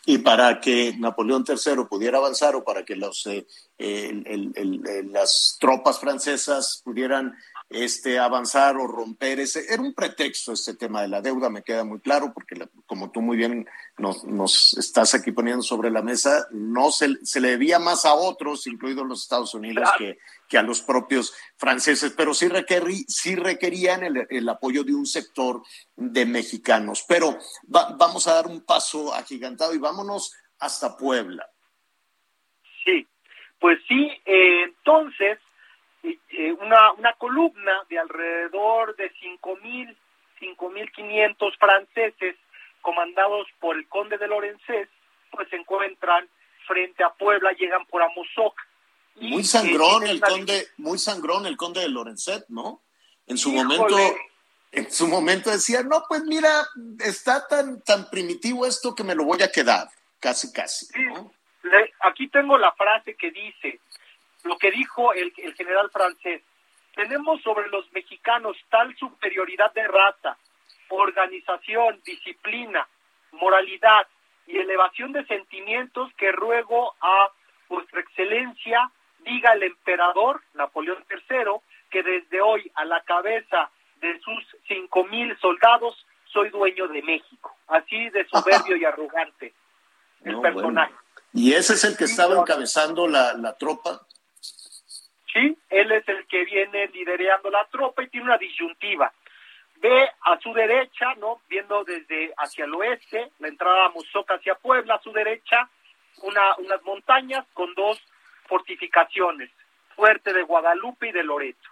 Y 0.09 0.19
para 0.19 0.61
que 0.61 0.95
Napoleón 0.97 1.43
III 1.45 1.83
pudiera 1.83 2.17
avanzar 2.17 2.55
o 2.55 2.63
para 2.63 2.85
que 2.85 2.95
los, 2.95 3.27
eh, 3.27 3.45
el- 3.77 4.23
el- 4.25 4.51
el- 4.55 4.87
el- 4.87 5.11
las 5.11 5.57
tropas 5.59 5.99
francesas 5.99 6.81
pudieran 6.81 7.35
este, 7.69 8.17
avanzar 8.17 8.77
o 8.77 8.87
romper 8.87 9.41
ese, 9.41 9.65
era 9.71 9.81
un 9.81 9.93
pretexto 9.93 10.53
este 10.53 10.75
tema 10.75 11.01
de 11.01 11.09
la 11.09 11.21
deuda, 11.21 11.49
me 11.49 11.63
queda 11.63 11.83
muy 11.83 11.99
claro, 11.99 12.31
porque 12.33 12.55
la- 12.55 12.69
como 12.85 13.11
tú 13.11 13.21
muy 13.21 13.35
bien 13.35 13.67
nos, 13.97 14.23
nos 14.23 14.73
estás 14.77 15.13
aquí 15.13 15.31
poniendo 15.33 15.61
sobre 15.63 15.91
la 15.91 16.01
mesa, 16.01 16.47
no 16.51 16.91
se, 16.91 17.17
se 17.25 17.41
le 17.41 17.49
debía 17.49 17.77
más 17.77 18.05
a 18.05 18.13
otros, 18.13 18.67
incluidos 18.67 19.05
los 19.05 19.21
Estados 19.21 19.53
Unidos, 19.53 19.89
que, 19.97 20.17
que 20.47 20.57
a 20.57 20.63
los 20.63 20.81
propios 20.81 21.33
franceses, 21.57 22.13
pero 22.15 22.33
sí, 22.33 22.47
requerí, 22.47 23.03
sí 23.09 23.35
requerían 23.35 24.03
el, 24.03 24.25
el 24.29 24.47
apoyo 24.47 24.85
de 24.85 24.95
un 24.95 25.05
sector 25.05 25.61
de 25.97 26.25
mexicanos. 26.25 27.03
Pero 27.07 27.37
va- 27.73 27.93
vamos 27.97 28.27
a 28.27 28.33
dar 28.35 28.47
un 28.47 28.61
paso 28.61 29.13
agigantado 29.13 29.73
y 29.73 29.77
vámonos 29.77 30.33
hasta 30.59 30.95
Puebla. 30.95 31.45
Sí, 32.85 33.05
pues 33.59 33.77
sí, 33.89 34.09
eh, 34.25 34.63
entonces 34.63 35.37
eh, 36.29 36.51
una, 36.53 36.91
una 36.93 37.13
columna 37.13 37.83
de 37.89 37.99
alrededor 37.99 38.95
de 38.95 39.11
5.000, 39.13 39.95
5.500 40.39 41.57
franceses 41.57 42.35
comandados 42.81 43.47
por 43.59 43.75
el 43.75 43.87
conde 43.87 44.17
de 44.17 44.27
Lorenzés, 44.27 44.87
pues 45.31 45.49
se 45.49 45.55
encuentran 45.57 46.27
frente 46.67 47.03
a 47.03 47.09
Puebla, 47.09 47.51
llegan 47.53 47.85
por 47.85 48.01
Amozoc. 48.01 48.55
y, 49.15 49.29
Muy 49.29 49.41
eh, 49.41 49.45
sangrón 49.45 50.05
el 50.07 50.21
conde, 50.21 50.67
muy 50.77 50.97
sangrón 50.97 51.45
el 51.45 51.57
conde 51.57 51.81
de 51.81 51.89
Lorenzet, 51.89 52.45
¿no? 52.49 52.81
En 53.25 53.37
su 53.37 53.49
Híjole. 53.51 53.63
momento, 53.77 53.97
en 54.71 54.91
su 54.91 55.07
momento 55.07 55.49
decía, 55.49 55.81
no, 55.83 56.03
pues 56.07 56.23
mira, 56.23 56.49
está 57.03 57.45
tan, 57.47 57.81
tan 57.83 58.09
primitivo 58.09 58.65
esto 58.65 58.93
que 58.95 59.03
me 59.03 59.15
lo 59.15 59.25
voy 59.25 59.41
a 59.41 59.51
quedar, 59.51 59.87
casi, 60.19 60.51
casi. 60.53 60.87
¿no? 61.07 61.31
Le- 61.63 61.93
aquí 62.01 62.29
tengo 62.29 62.57
la 62.57 62.71
frase 62.73 63.15
que 63.15 63.31
dice, 63.31 63.79
lo 64.47 64.57
que 64.57 64.71
dijo 64.71 65.13
el, 65.13 65.31
el 65.37 65.53
general 65.55 65.89
francés, 65.91 66.41
tenemos 66.95 67.41
sobre 67.43 67.67
los 67.69 67.91
mexicanos 67.91 68.57
tal 68.69 68.95
superioridad 68.97 69.71
de 69.73 69.87
raza, 69.87 70.37
organización, 70.89 72.01
disciplina, 72.03 72.87
moralidad 73.33 74.07
y 74.47 74.57
elevación 74.57 75.11
de 75.11 75.25
sentimientos 75.25 76.11
que 76.17 76.31
ruego 76.31 76.95
a 77.01 77.29
vuestra 77.69 78.01
excelencia 78.01 78.89
diga 79.19 79.53
el 79.53 79.63
emperador 79.63 80.41
Napoleón 80.53 81.03
III 81.09 81.51
que 81.89 82.01
desde 82.03 82.41
hoy 82.41 82.71
a 82.75 82.85
la 82.85 83.01
cabeza 83.01 83.69
de 84.01 84.19
sus 84.21 84.43
cinco 84.67 85.03
mil 85.05 85.37
soldados 85.39 86.05
soy 86.25 86.49
dueño 86.49 86.87
de 86.87 87.01
México. 87.01 87.55
Así 87.67 88.09
de 88.09 88.25
soberbio 88.27 88.75
y 88.77 88.85
arrogante 88.85 89.53
el 90.23 90.33
No, 90.33 90.41
personaje. 90.41 90.93
bueno. 90.93 91.07
Y 91.33 91.53
ese 91.53 91.73
es 91.73 91.83
el 91.83 91.97
que 91.97 92.05
estaba 92.05 92.35
encabezando 92.39 93.07
la, 93.07 93.33
la 93.33 93.53
tropa. 93.57 94.01
Sí, 95.37 95.55
él 95.69 95.91
es 95.91 96.07
el 96.07 96.25
que 96.25 96.45
viene 96.45 96.87
liderando 96.87 97.51
la 97.51 97.63
tropa 97.65 98.01
y 98.01 98.07
tiene 98.07 98.25
una 98.25 98.39
disyuntiva. 98.39 99.13
Ve 99.75 100.09
a 100.21 100.39
su 100.39 100.51
derecha, 100.51 101.13
¿no? 101.19 101.41
Viendo 101.47 101.83
desde 101.83 102.33
hacia 102.37 102.65
el 102.65 102.73
oeste, 102.73 103.29
la 103.37 103.47
entrada 103.47 103.85
a 103.85 103.89
Mozoc 103.89 104.31
hacia 104.31 104.55
Puebla, 104.55 104.95
a 104.95 105.01
su 105.01 105.11
derecha, 105.11 105.69
una, 106.23 106.55
unas 106.57 106.81
montañas 106.81 107.45
con 107.53 107.71
dos 107.75 108.01
fortificaciones, 108.47 109.51
Fuerte 109.95 110.33
de 110.33 110.41
Guadalupe 110.41 111.09
y 111.09 111.11
de 111.11 111.23
Loreto. 111.23 111.69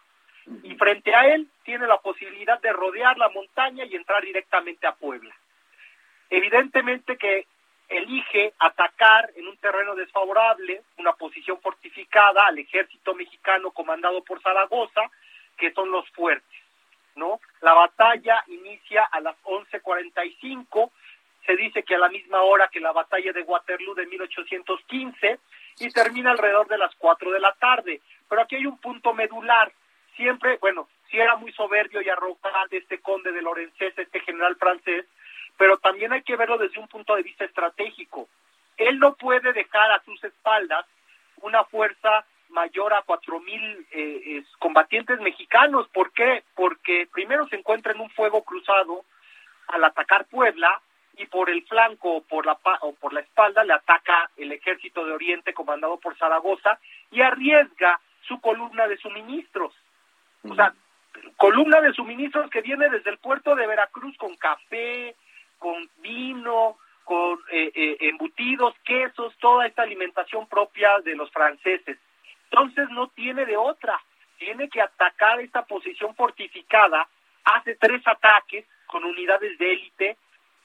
Y 0.61 0.75
frente 0.75 1.15
a 1.15 1.33
él 1.33 1.47
tiene 1.63 1.87
la 1.87 1.97
posibilidad 1.97 2.61
de 2.61 2.71
rodear 2.71 3.17
la 3.17 3.29
montaña 3.29 3.85
y 3.85 3.95
entrar 3.95 4.23
directamente 4.23 4.85
a 4.85 4.93
Puebla. 4.93 5.35
Evidentemente 6.29 7.17
que 7.17 7.47
elige 7.89 8.53
atacar 8.59 9.29
en 9.35 9.47
un 9.47 9.57
terreno 9.57 9.95
desfavorable, 9.95 10.81
una 10.97 11.13
posición 11.13 11.59
fortificada 11.61 12.47
al 12.47 12.59
ejército 12.59 13.13
mexicano 13.13 13.71
comandado 13.71 14.23
por 14.23 14.41
Zaragoza, 14.41 15.09
que 15.57 15.71
son 15.71 15.91
los 15.91 16.09
fuertes, 16.09 16.59
¿no? 17.15 17.39
La 17.61 17.73
batalla 17.73 18.43
inicia 18.47 19.03
a 19.05 19.19
las 19.19 19.35
11:45, 19.43 20.91
se 21.45 21.55
dice 21.55 21.83
que 21.83 21.95
a 21.95 21.99
la 21.99 22.09
misma 22.09 22.41
hora 22.41 22.69
que 22.69 22.79
la 22.79 22.91
batalla 22.91 23.31
de 23.31 23.43
Waterloo 23.43 23.93
de 23.93 24.07
1815 24.07 25.39
y 25.79 25.89
termina 25.91 26.31
alrededor 26.31 26.67
de 26.67 26.77
las 26.77 26.93
4 26.95 27.31
de 27.31 27.39
la 27.39 27.53
tarde. 27.53 28.01
Pero 28.27 28.41
aquí 28.41 28.55
hay 28.55 28.65
un 28.65 28.79
punto 28.79 29.13
medular. 29.13 29.71
Siempre, 30.15 30.57
bueno, 30.59 30.87
si 31.09 31.19
era 31.19 31.35
muy 31.35 31.51
soberbio 31.51 32.01
y 32.01 32.09
arrogante 32.09 32.77
este 32.77 32.99
conde 32.99 33.31
de 33.31 33.41
Lorenzés, 33.41 33.97
este 33.97 34.19
general 34.21 34.55
francés, 34.55 35.05
pero 35.57 35.77
también 35.77 36.13
hay 36.13 36.21
que 36.23 36.35
verlo 36.35 36.57
desde 36.57 36.79
un 36.79 36.87
punto 36.87 37.15
de 37.15 37.23
vista 37.23 37.45
estratégico. 37.45 38.27
Él 38.77 38.99
no 38.99 39.15
puede 39.15 39.53
dejar 39.53 39.91
a 39.91 40.03
sus 40.03 40.23
espaldas 40.23 40.85
una 41.41 41.63
fuerza 41.65 42.25
mayor 42.49 42.93
a 42.93 43.01
cuatro 43.01 43.39
mil 43.39 43.87
eh, 43.91 44.21
es- 44.37 44.57
combatientes 44.57 45.19
mexicanos. 45.21 45.87
¿Por 45.89 46.11
qué? 46.11 46.43
Porque 46.55 47.07
primero 47.11 47.47
se 47.47 47.55
encuentra 47.57 47.91
en 47.93 48.01
un 48.01 48.09
fuego 48.11 48.43
cruzado 48.43 49.03
al 49.67 49.83
atacar 49.83 50.25
Puebla 50.25 50.81
y 51.17 51.25
por 51.27 51.49
el 51.49 51.65
flanco 51.65 52.17
o 52.17 52.21
por 52.21 52.45
la 52.45 52.57
o 52.81 52.93
por 52.93 53.13
la 53.13 53.21
espalda 53.21 53.63
le 53.63 53.73
ataca 53.73 54.29
el 54.37 54.51
ejército 54.51 55.05
de 55.05 55.13
Oriente 55.13 55.53
comandado 55.53 55.97
por 55.97 56.17
Zaragoza 56.17 56.77
y 57.11 57.21
arriesga 57.21 57.99
su 58.21 58.39
columna 58.41 58.87
de 58.87 58.97
suministros. 58.97 59.73
O 60.47 60.53
sea, 60.55 60.73
columna 61.37 61.81
de 61.81 61.93
suministros 61.93 62.49
que 62.49 62.61
viene 62.61 62.89
desde 62.89 63.09
el 63.09 63.17
puerto 63.17 63.55
de 63.55 63.65
Veracruz 63.65 64.15
con 64.17 64.35
café, 64.35 65.15
con 65.57 65.89
vino, 65.97 66.77
con 67.03 67.39
eh, 67.51 67.71
eh, 67.73 67.97
embutidos, 68.01 68.75
quesos, 68.83 69.33
toda 69.39 69.67
esta 69.67 69.83
alimentación 69.83 70.47
propia 70.47 70.99
de 70.99 71.15
los 71.15 71.31
franceses. 71.31 71.97
Entonces 72.45 72.89
no 72.89 73.07
tiene 73.09 73.45
de 73.45 73.57
otra, 73.57 74.01
tiene 74.37 74.69
que 74.69 74.81
atacar 74.81 75.39
esta 75.39 75.65
posición 75.65 76.15
fortificada, 76.15 77.07
hace 77.43 77.75
tres 77.75 78.01
ataques 78.07 78.65
con 78.87 79.03
unidades 79.03 79.57
de 79.57 79.71
élite, 79.71 80.17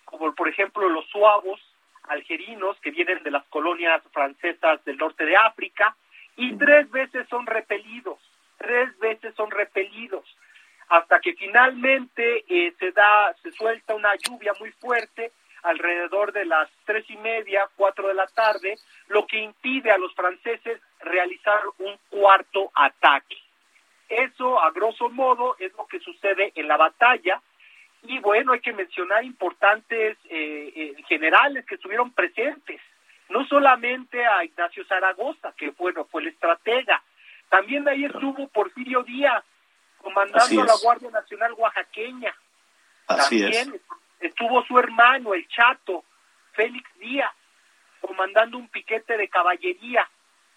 como 0.05 0.35
por 0.35 0.49
ejemplo 0.49 0.89
los 0.89 1.07
suavos 1.07 1.61
algerinos 2.05 2.79
que 2.81 2.91
vienen 2.91 3.23
de 3.23 3.31
las 3.31 3.45
colonias 3.47 4.03
francesas 4.13 4.85
del 4.85 4.97
norte 4.97 5.25
de 5.25 5.37
África, 5.37 5.95
y 6.37 6.53
tres 6.57 6.91
veces 6.91 7.29
son 7.29 7.47
repelidos, 7.47 8.19
tres 8.57 8.99
veces 8.99 9.35
son 9.35 9.51
repelidos 9.51 10.25
hasta 10.91 11.21
que 11.21 11.35
finalmente 11.35 12.45
eh, 12.49 12.75
se 12.79 12.91
da, 12.91 13.33
se 13.43 13.53
suelta 13.53 13.95
una 13.95 14.15
lluvia 14.17 14.53
muy 14.59 14.73
fuerte 14.73 15.33
alrededor 15.63 16.33
de 16.33 16.45
las 16.45 16.69
tres 16.85 17.09
y 17.09 17.17
media, 17.19 17.69
cuatro 17.77 18.09
de 18.09 18.15
la 18.15 18.27
tarde, 18.27 18.77
lo 19.09 19.25
que 19.27 19.39
impide 19.39 19.93
a 19.93 19.99
los 19.99 20.13
franceses 20.15 20.81
realizar 21.01 21.61
un 21.79 21.97
cuarto 22.09 22.73
ataque. 22.75 23.37
Eso, 24.09 24.61
a 24.61 24.73
grosso 24.73 25.09
modo, 25.11 25.55
es 25.61 25.73
lo 25.75 25.87
que 25.87 26.01
sucede 26.01 26.53
en 26.57 26.67
la 26.67 26.77
batalla. 26.77 27.41
Y 28.03 28.19
bueno, 28.19 28.53
hay 28.53 28.61
que 28.61 28.73
mencionar 28.73 29.23
importantes 29.23 30.19
eh, 30.29 30.73
eh, 30.75 30.95
generales 31.07 31.65
que 31.67 31.77
estuvieron 31.77 32.11
presentes. 32.13 32.81
No 33.29 33.47
solamente 33.47 34.27
a 34.27 34.43
Ignacio 34.45 34.85
Zaragoza, 34.87 35.53
que 35.57 35.71
bueno, 35.71 36.05
fue 36.07 36.23
el 36.23 36.29
estratega. 36.29 37.01
También 37.49 37.87
ahí 37.87 38.07
estuvo 38.07 38.49
Porfirio 38.49 39.05
Díaz, 39.05 39.45
comandando 40.03 40.65
la. 40.65 40.75
Guardia 40.83 41.11
Nacional 41.11 41.53
Oaxaqueña. 41.57 42.35
Así 43.07 43.45
es. 43.45 43.57
También 43.57 43.83
estuvo 44.21 44.65
su 44.65 44.79
hermano, 44.79 45.35
el 45.35 45.47
Chato, 45.49 46.05
Félix 46.53 46.89
Díaz, 46.99 47.33
comandando 48.01 48.59
un 48.59 48.69
piquete 48.69 49.17
de 49.17 49.29
caballería. 49.29 50.09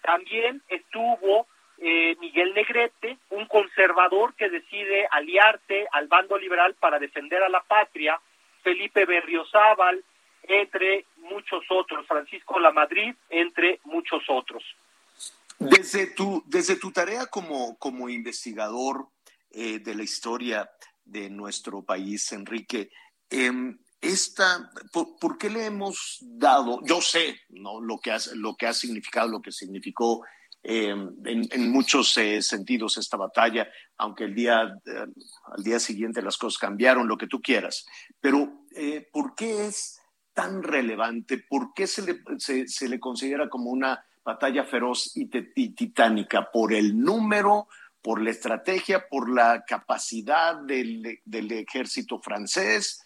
También 0.02 0.62
estuvo 0.68 1.46
eh, 1.78 2.16
Miguel 2.20 2.54
Negrete, 2.54 3.18
un 3.30 3.46
conservador 3.46 4.34
que 4.34 4.48
decide 4.48 5.08
aliarse 5.10 5.86
al 5.92 6.08
bando 6.08 6.38
liberal 6.38 6.74
para 6.74 6.98
defender 6.98 7.42
a 7.42 7.48
la 7.48 7.62
patria, 7.62 8.20
Felipe 8.62 9.04
Berriozábal, 9.06 10.04
entre 10.44 11.06
muchos 11.16 11.64
otros, 11.70 12.06
Francisco 12.06 12.58
Lamadrid, 12.60 13.14
entre 13.30 13.80
muchos 13.84 14.22
otros. 14.28 14.62
Desde 15.58 16.06
tu, 16.08 16.42
desde 16.46 16.76
tu 16.76 16.92
tarea 16.92 17.26
como, 17.26 17.78
como 17.78 18.08
investigador 18.08 19.06
eh, 19.54 19.78
de 19.78 19.94
la 19.94 20.02
historia 20.02 20.70
de 21.04 21.30
nuestro 21.30 21.82
país, 21.84 22.32
Enrique, 22.32 22.90
em, 23.30 23.78
esta, 24.00 24.70
por, 24.92 25.18
por, 25.18 25.38
qué 25.38 25.48
le 25.48 25.64
hemos 25.64 26.18
dado? 26.20 26.80
Yo 26.84 27.00
sé 27.00 27.40
¿no? 27.48 27.80
lo, 27.80 27.98
que 27.98 28.12
ha, 28.12 28.18
lo 28.34 28.54
que 28.54 28.66
ha 28.66 28.74
significado, 28.74 29.28
lo 29.28 29.40
que 29.40 29.50
significó 29.50 30.22
eh, 30.62 30.88
en, 30.90 31.48
en, 31.50 31.70
muchos 31.70 32.16
eh, 32.16 32.40
sentidos 32.40 32.96
esta 32.96 33.18
batalla, 33.18 33.68
aunque 33.98 34.24
el 34.24 34.34
día, 34.34 34.62
eh, 34.86 35.06
al 35.56 35.62
día 35.62 35.78
siguiente 35.78 36.22
las 36.22 36.38
cosas 36.38 36.58
cambiaron, 36.58 37.06
lo 37.06 37.18
que 37.18 37.26
tú 37.26 37.40
quieras. 37.42 37.84
Pero, 38.18 38.64
eh, 38.74 39.06
¿por 39.12 39.34
qué 39.34 39.66
es 39.66 40.00
tan 40.32 40.62
relevante? 40.62 41.38
¿Por 41.38 41.74
qué 41.74 41.86
se 41.86 42.02
le, 42.02 42.20
se, 42.38 42.66
se 42.66 42.88
le 42.88 42.98
considera 42.98 43.48
como 43.50 43.70
una 43.70 44.04
batalla 44.24 44.64
feroz 44.64 45.12
y, 45.14 45.26
titánica? 45.26 46.50
¿Por 46.50 46.72
el 46.72 46.98
número? 46.98 47.68
¿Por 48.04 48.20
la 48.20 48.32
estrategia? 48.32 49.08
¿Por 49.08 49.30
la 49.30 49.64
capacidad 49.64 50.56
del, 50.56 51.20
del 51.24 51.52
ejército 51.52 52.20
francés? 52.20 53.02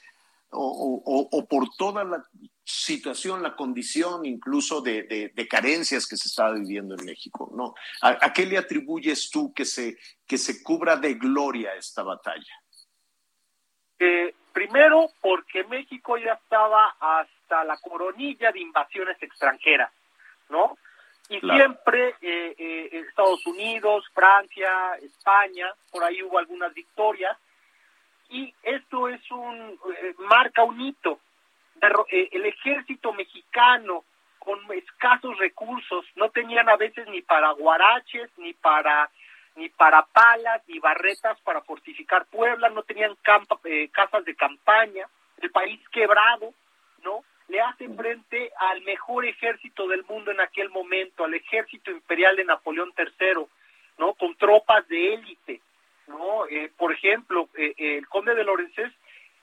O, 0.51 1.29
o, 1.31 1.47
por 1.47 1.69
toda 1.77 2.03
la 2.03 2.25
situación, 2.65 3.43
la 3.43 3.55
condición 3.55 4.25
incluso 4.25 4.81
de, 4.81 5.31
de, 5.33 5.49
carencias 5.49 6.09
que 6.09 6.17
se 6.17 6.27
estaba 6.27 6.55
viviendo 6.55 6.97
en 6.99 7.05
México, 7.05 7.53
¿no? 7.55 7.75
¿A, 8.01 8.27
¿A, 8.27 8.33
qué 8.33 8.47
le 8.47 8.59
atribuyes 8.59 9.31
tú 9.31 9.53
que 9.53 9.67
se, 9.67 9.99
que 10.27 10.37
se 10.39 10.63
cubra 10.65 10.97
de 10.97 11.15
gloria 11.15 11.75
esta 11.75 12.03
batalla? 12.03 12.55
Eh, 14.01 14.35
primero, 14.53 15.11
porque 15.21 15.63
México 15.65 16.17
ya 16.17 16.33
estaba 16.33 16.97
hasta 16.99 17.63
la 17.63 17.77
coronilla 17.77 18.51
de 18.51 18.61
invasiones 18.61 19.23
extranjeras, 19.23 19.93
¿no? 20.49 20.77
Y 21.29 21.41
claro. 21.41 21.59
siempre 21.59 22.15
eh, 22.23 22.55
eh, 22.59 22.89
Estados 23.09 23.45
Unidos, 23.47 24.05
Francia, 24.15 24.97
España, 25.03 25.73
por 25.91 26.03
ahí 26.05 26.23
hubo 26.23 26.39
algunas 26.39 26.73
victorias, 26.73 27.37
y 28.31 28.55
esto 28.63 29.09
es 29.09 29.31
un 29.31 29.79
eh, 30.01 30.15
marca 30.19 30.63
un 30.63 30.81
hito. 30.81 31.21
Eh, 32.11 32.29
el 32.33 32.47
ejército 32.47 33.13
mexicano 33.13 34.05
con 34.39 34.59
escasos 34.73 35.39
recursos 35.39 36.05
no 36.17 36.31
tenían 36.31 36.69
a 36.69 36.77
veces 36.77 37.07
ni 37.09 37.23
para 37.23 37.51
guaraches, 37.53 38.31
ni 38.39 38.53
para 38.55 39.11
ni 39.57 39.69
para 39.71 40.03
palas, 40.03 40.63
ni 40.69 40.79
barretas 40.79 41.41
para 41.41 41.61
fortificar 41.63 42.27
Puebla, 42.27 42.69
no 42.71 42.85
tenían 42.85 43.17
campa, 43.23 43.59
eh, 43.65 43.89
casas 43.91 44.25
de 44.25 44.37
campaña, 44.37 45.09
el 45.39 45.51
país 45.51 45.81
quebrado, 45.89 46.55
¿no? 47.03 47.25
Le 47.49 47.61
hacen 47.61 47.97
frente 47.97 48.53
al 48.59 48.83
mejor 48.83 49.25
ejército 49.25 49.89
del 49.89 50.05
mundo 50.05 50.31
en 50.31 50.41
aquel 50.41 50.69
momento, 50.71 51.25
al 51.25 51.35
ejército 51.35 51.91
imperial 51.91 52.37
de 52.37 52.45
Napoleón 52.45 52.93
III, 52.97 53.47
¿no? 53.99 54.15
Con 54.15 54.37
tropas 54.37 54.87
de 54.89 55.15
élite, 55.15 55.61
¿no? 56.07 56.47
Eh, 56.47 56.71
por 56.77 56.93
ejemplo, 56.93 57.49
eh, 57.57 57.75
el 57.77 58.07
conde 58.09 58.35
de 58.35 58.45
Lorenzés 58.45 58.93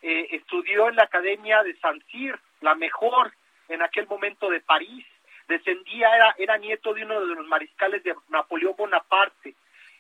eh, 0.02 0.28
estudió 0.32 0.90
en 0.90 0.96
la 0.96 1.04
Academia 1.04 1.64
de 1.64 1.76
San 1.78 2.00
Cyr, 2.12 2.40
la 2.62 2.76
mejor 2.76 3.34
en 3.70 3.82
aquel 3.82 4.06
momento 4.08 4.50
de 4.50 4.62
París, 4.62 5.06
descendía, 5.48 6.16
era, 6.16 6.36
era 6.38 6.58
nieto 6.58 6.94
de 6.94 7.04
uno 7.04 7.20
de 7.20 7.36
los 7.36 7.48
mariscales 7.48 8.04
de 8.04 8.16
Napoleón 8.30 8.76
Bonaparte, 8.78 9.56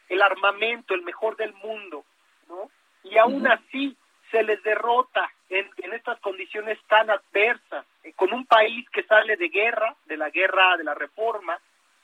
el 0.09 0.21
armamento, 0.21 0.93
el 0.93 1.01
mejor 1.01 1.35
del 1.37 1.53
mundo, 1.53 2.05
¿no? 2.47 2.69
Y 3.03 3.17
aún 3.17 3.47
así 3.47 3.97
se 4.31 4.43
les 4.43 4.61
derrota 4.63 5.31
en, 5.49 5.69
en 5.77 5.93
estas 5.93 6.19
condiciones 6.19 6.79
tan 6.87 7.09
adversas, 7.09 7.85
con 8.15 8.33
un 8.33 8.45
país 8.45 8.89
que 8.89 9.03
sale 9.03 9.35
de 9.37 9.49
guerra, 9.49 9.95
de 10.05 10.17
la 10.17 10.29
guerra 10.29 10.77
de 10.77 10.83
la 10.83 10.93
reforma, 10.93 11.59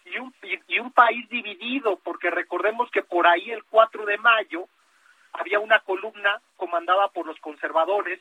y 0.06 0.18
un, 0.18 0.34
y, 0.44 0.76
y 0.76 0.80
un 0.80 0.92
país 0.92 1.28
dividido, 1.30 1.98
porque 1.98 2.32
recordemos 2.32 2.90
que 2.92 3.04
por 3.04 3.28
ahí 3.28 3.52
el 3.52 3.64
4 3.66 4.06
de 4.06 4.18
mayo 4.18 4.68
había 5.34 5.60
una 5.60 5.80
columna 5.80 6.42
comandada 6.58 7.08
por 7.10 7.26
los 7.26 7.40
conservadores, 7.40 8.20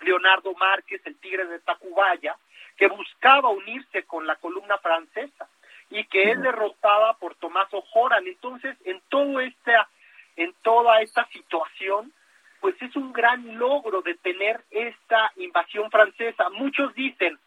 Leonardo 0.00 0.54
Márquez, 0.54 1.02
el 1.04 1.16
tigre 1.18 1.46
de 1.46 1.58
Tacubaya, 1.60 2.36
que 2.76 2.88
buscaba 2.88 3.50
unirse 3.50 4.04
con 4.04 4.26
la 4.26 4.36
columna 4.36 4.78
francesa 4.78 5.48
y 5.90 6.04
que 6.04 6.30
es 6.30 6.40
derrotada 6.40 7.14
por 7.14 7.34
Tomás 7.34 7.68
Ojoran. 7.72 8.26
Entonces, 8.26 8.76
en 8.84 9.02
todo 9.08 9.40
esta, 9.40 9.88
en 10.36 10.54
toda 10.62 11.02
esta 11.02 11.26
situación, 11.26 12.12
pues 12.60 12.80
es 12.82 12.94
un 12.96 13.12
gran 13.12 13.58
logro 13.58 14.02
detener 14.02 14.62
esta 14.70 15.32
invasión 15.36 15.90
francesa. 15.90 16.48
Muchos 16.50 16.94
dicen, 16.94 17.38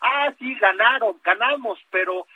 ah, 0.00 0.32
sí, 0.38 0.54
ganaron, 0.56 1.18
ganamos, 1.24 1.78
pero 1.90 2.26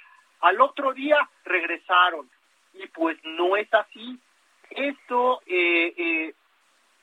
al 0.40 0.60
otro 0.60 0.92
día 0.92 1.16
regresaron. 1.44 2.28
Y 2.74 2.86
pues 2.88 3.18
no 3.24 3.56
es 3.56 3.72
así. 3.74 4.18
Esto 4.70 5.42
eh, 5.46 5.94
eh, 5.96 6.34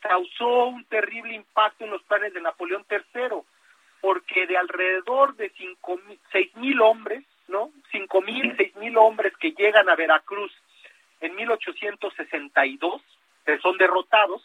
causó 0.01 0.65
un 0.65 0.83
terrible 0.85 1.35
impacto 1.35 1.85
en 1.85 1.91
los 1.91 2.01
planes 2.03 2.33
de 2.33 2.41
Napoleón 2.41 2.85
III, 2.89 3.41
porque 4.01 4.47
de 4.47 4.57
alrededor 4.57 5.35
de 5.35 5.51
cinco, 5.51 5.99
seis 6.31 6.55
mil 6.55 6.81
hombres, 6.81 7.23
¿no? 7.47 7.71
Cinco 7.91 8.21
mil, 8.21 8.55
seis 8.57 8.75
mil 8.77 8.97
hombres 8.97 9.35
que 9.37 9.51
llegan 9.51 9.89
a 9.89 9.95
Veracruz 9.95 10.51
en 11.21 11.35
1862, 11.35 13.01
que 13.45 13.59
son 13.59 13.77
derrotados, 13.77 14.41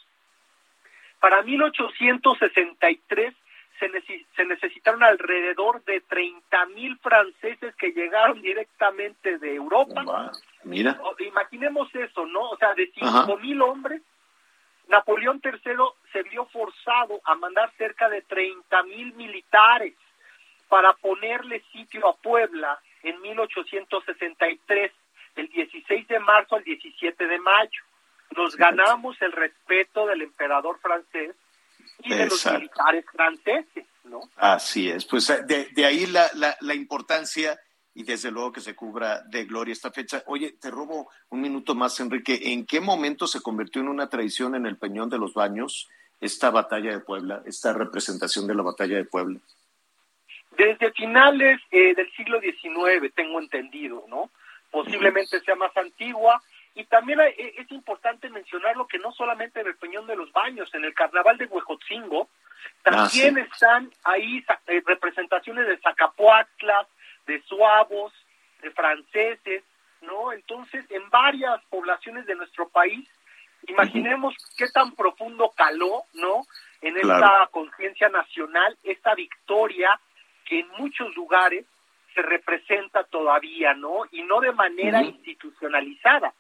para 1.25 1.43
1863 1.43 3.35
se, 3.79 3.89
neces 3.89 4.27
se 4.37 4.45
necesitaron 4.45 5.03
alrededor 5.03 5.83
de 5.85 6.03
30 6.03 6.67
mil 6.67 6.99
franceses 6.99 7.75
que 7.77 7.93
llegaron 7.93 8.43
directamente 8.43 9.39
de 9.39 9.55
Europa. 9.55 10.33
Mira. 10.65 11.01
Imaginemos 11.21 11.89
eso, 11.95 12.27
¿no? 12.27 12.51
O 12.51 12.59
sea, 12.59 12.75
de 12.75 12.93
cinco 12.93 13.39
mil 13.39 13.63
hombres, 13.63 14.03
Napoleón 14.89 15.41
III 15.43 15.77
se 16.13 16.25
vio 16.25 16.45
forzado 16.45 17.19
a 17.25 17.35
mandar 17.37 17.73
cerca 17.79 18.11
de 18.11 18.21
30 18.21 18.83
mil 18.83 19.15
militares 19.15 19.95
para 20.69 20.93
ponerle 20.93 21.65
sitio 21.73 22.07
a 22.07 22.15
Puebla 22.19 22.79
en 23.03 23.19
1863, 23.23 24.93
del 25.37 25.49
16 25.49 26.07
de 26.07 26.19
marzo 26.19 26.57
al 26.57 26.65
17 26.65 27.27
de 27.27 27.39
mayo. 27.39 27.83
Nos 28.37 28.57
ganamos 28.57 29.21
el 29.23 29.33
respeto 29.33 30.07
del 30.07 30.23
emperador 30.23 30.79
francés 30.81 31.35
y 32.01 32.11
de 32.11 32.27
los 32.27 32.47
militares 32.47 33.05
franceses, 33.13 33.87
¿no? 34.05 34.21
Así 34.37 34.91
es, 34.91 35.05
pues 35.05 35.29
de, 35.47 35.67
de 35.67 35.85
ahí 35.85 36.07
la, 36.07 36.29
la, 36.35 36.57
la, 36.61 36.75
importancia 36.75 37.59
y 37.95 38.03
desde 38.03 38.31
luego 38.31 38.53
que 38.53 38.61
se 38.61 38.75
cubra 38.75 39.23
de 39.23 39.45
gloria 39.45 39.73
esta 39.73 39.93
fecha. 39.93 40.23
Oye, 40.27 40.53
te 40.61 40.71
robo 40.71 41.09
un 41.31 41.41
minuto 41.41 41.75
más, 41.75 41.99
Enrique. 42.01 42.41
¿En 42.53 42.67
qué 42.67 42.81
momento 42.81 43.27
se 43.27 43.41
convirtió 43.41 43.81
en 43.81 43.89
una 43.89 44.09
tradición 44.09 44.55
en 44.57 44.67
el 44.67 44.77
Peñón 44.77 45.09
de 45.09 45.19
los 45.19 45.35
Baños 45.35 45.89
esta 46.21 46.51
batalla 46.51 46.91
de 46.91 47.01
Puebla, 47.01 47.43
esta 47.47 47.73
representación 47.73 48.47
de 48.47 48.55
la 48.55 48.63
batalla 48.63 48.97
de 48.97 49.05
Puebla? 49.05 49.39
Desde 50.57 50.93
finales 50.93 51.61
eh, 51.71 51.95
del 51.95 52.11
siglo 52.13 52.41
XIX, 52.41 53.13
tengo 53.15 53.41
entendido, 53.41 54.05
¿no? 54.09 54.31
Posiblemente 54.71 55.41
sea 55.41 55.55
más 55.55 55.77
antigua, 55.77 56.43
y 56.75 56.85
también 56.87 57.21
hay, 57.21 57.35
es 57.39 57.71
importante 57.71 58.29
mencionarlo 58.31 58.87
que 58.87 58.99
no 58.99 59.13
solamente 59.13 59.61
en 59.61 59.69
el 59.69 59.77
Peñón 59.77 60.07
de 60.07 60.17
los 60.17 60.33
Baños, 60.33 60.75
en 60.75 60.85
el 60.85 60.93
Carnaval 60.93 61.39
de 61.39 61.47
Huejotzingo, 61.47 62.29
también 62.83 63.39
ah, 63.39 63.45
sí. 63.45 63.51
están 63.53 63.91
ahí 64.03 64.45
eh, 64.67 64.83
representaciones 64.85 65.69
de 65.69 65.79
Zacapuatlas, 65.79 66.89
de 67.27 67.41
suavos, 67.43 68.13
de 68.61 68.71
franceses, 68.73 69.63
¿no? 70.01 70.33
Entonces, 70.33 70.85
en 70.91 71.09
varias 71.11 71.63
poblaciones 71.67 72.27
de 72.27 72.35
nuestro 72.35 72.69
país, 72.69 73.09
imaginemos 73.69 74.35
uh 74.35 74.37
-huh. 74.37 74.57
qué 74.59 74.67
tan 74.73 74.95
profundo 74.97 75.53
caló, 75.57 76.05
¿no? 76.15 76.43
En 76.81 76.95
claro. 76.95 77.25
esta 77.25 77.47
conciencia 77.53 78.09
nacional, 78.09 78.77
esta 78.83 79.15
victoria 79.15 79.91
que 80.45 80.61
en 80.61 80.69
muchos 80.77 81.15
lugares 81.15 81.65
se 82.15 82.23
representa 82.23 83.05
todavía, 83.05 83.75
¿no? 83.75 84.03
Y 84.11 84.23
no 84.23 84.41
de 84.41 84.53
manera 84.53 85.01
uh 85.01 85.05
-huh. 85.05 85.15
institucionalizada 85.15 86.35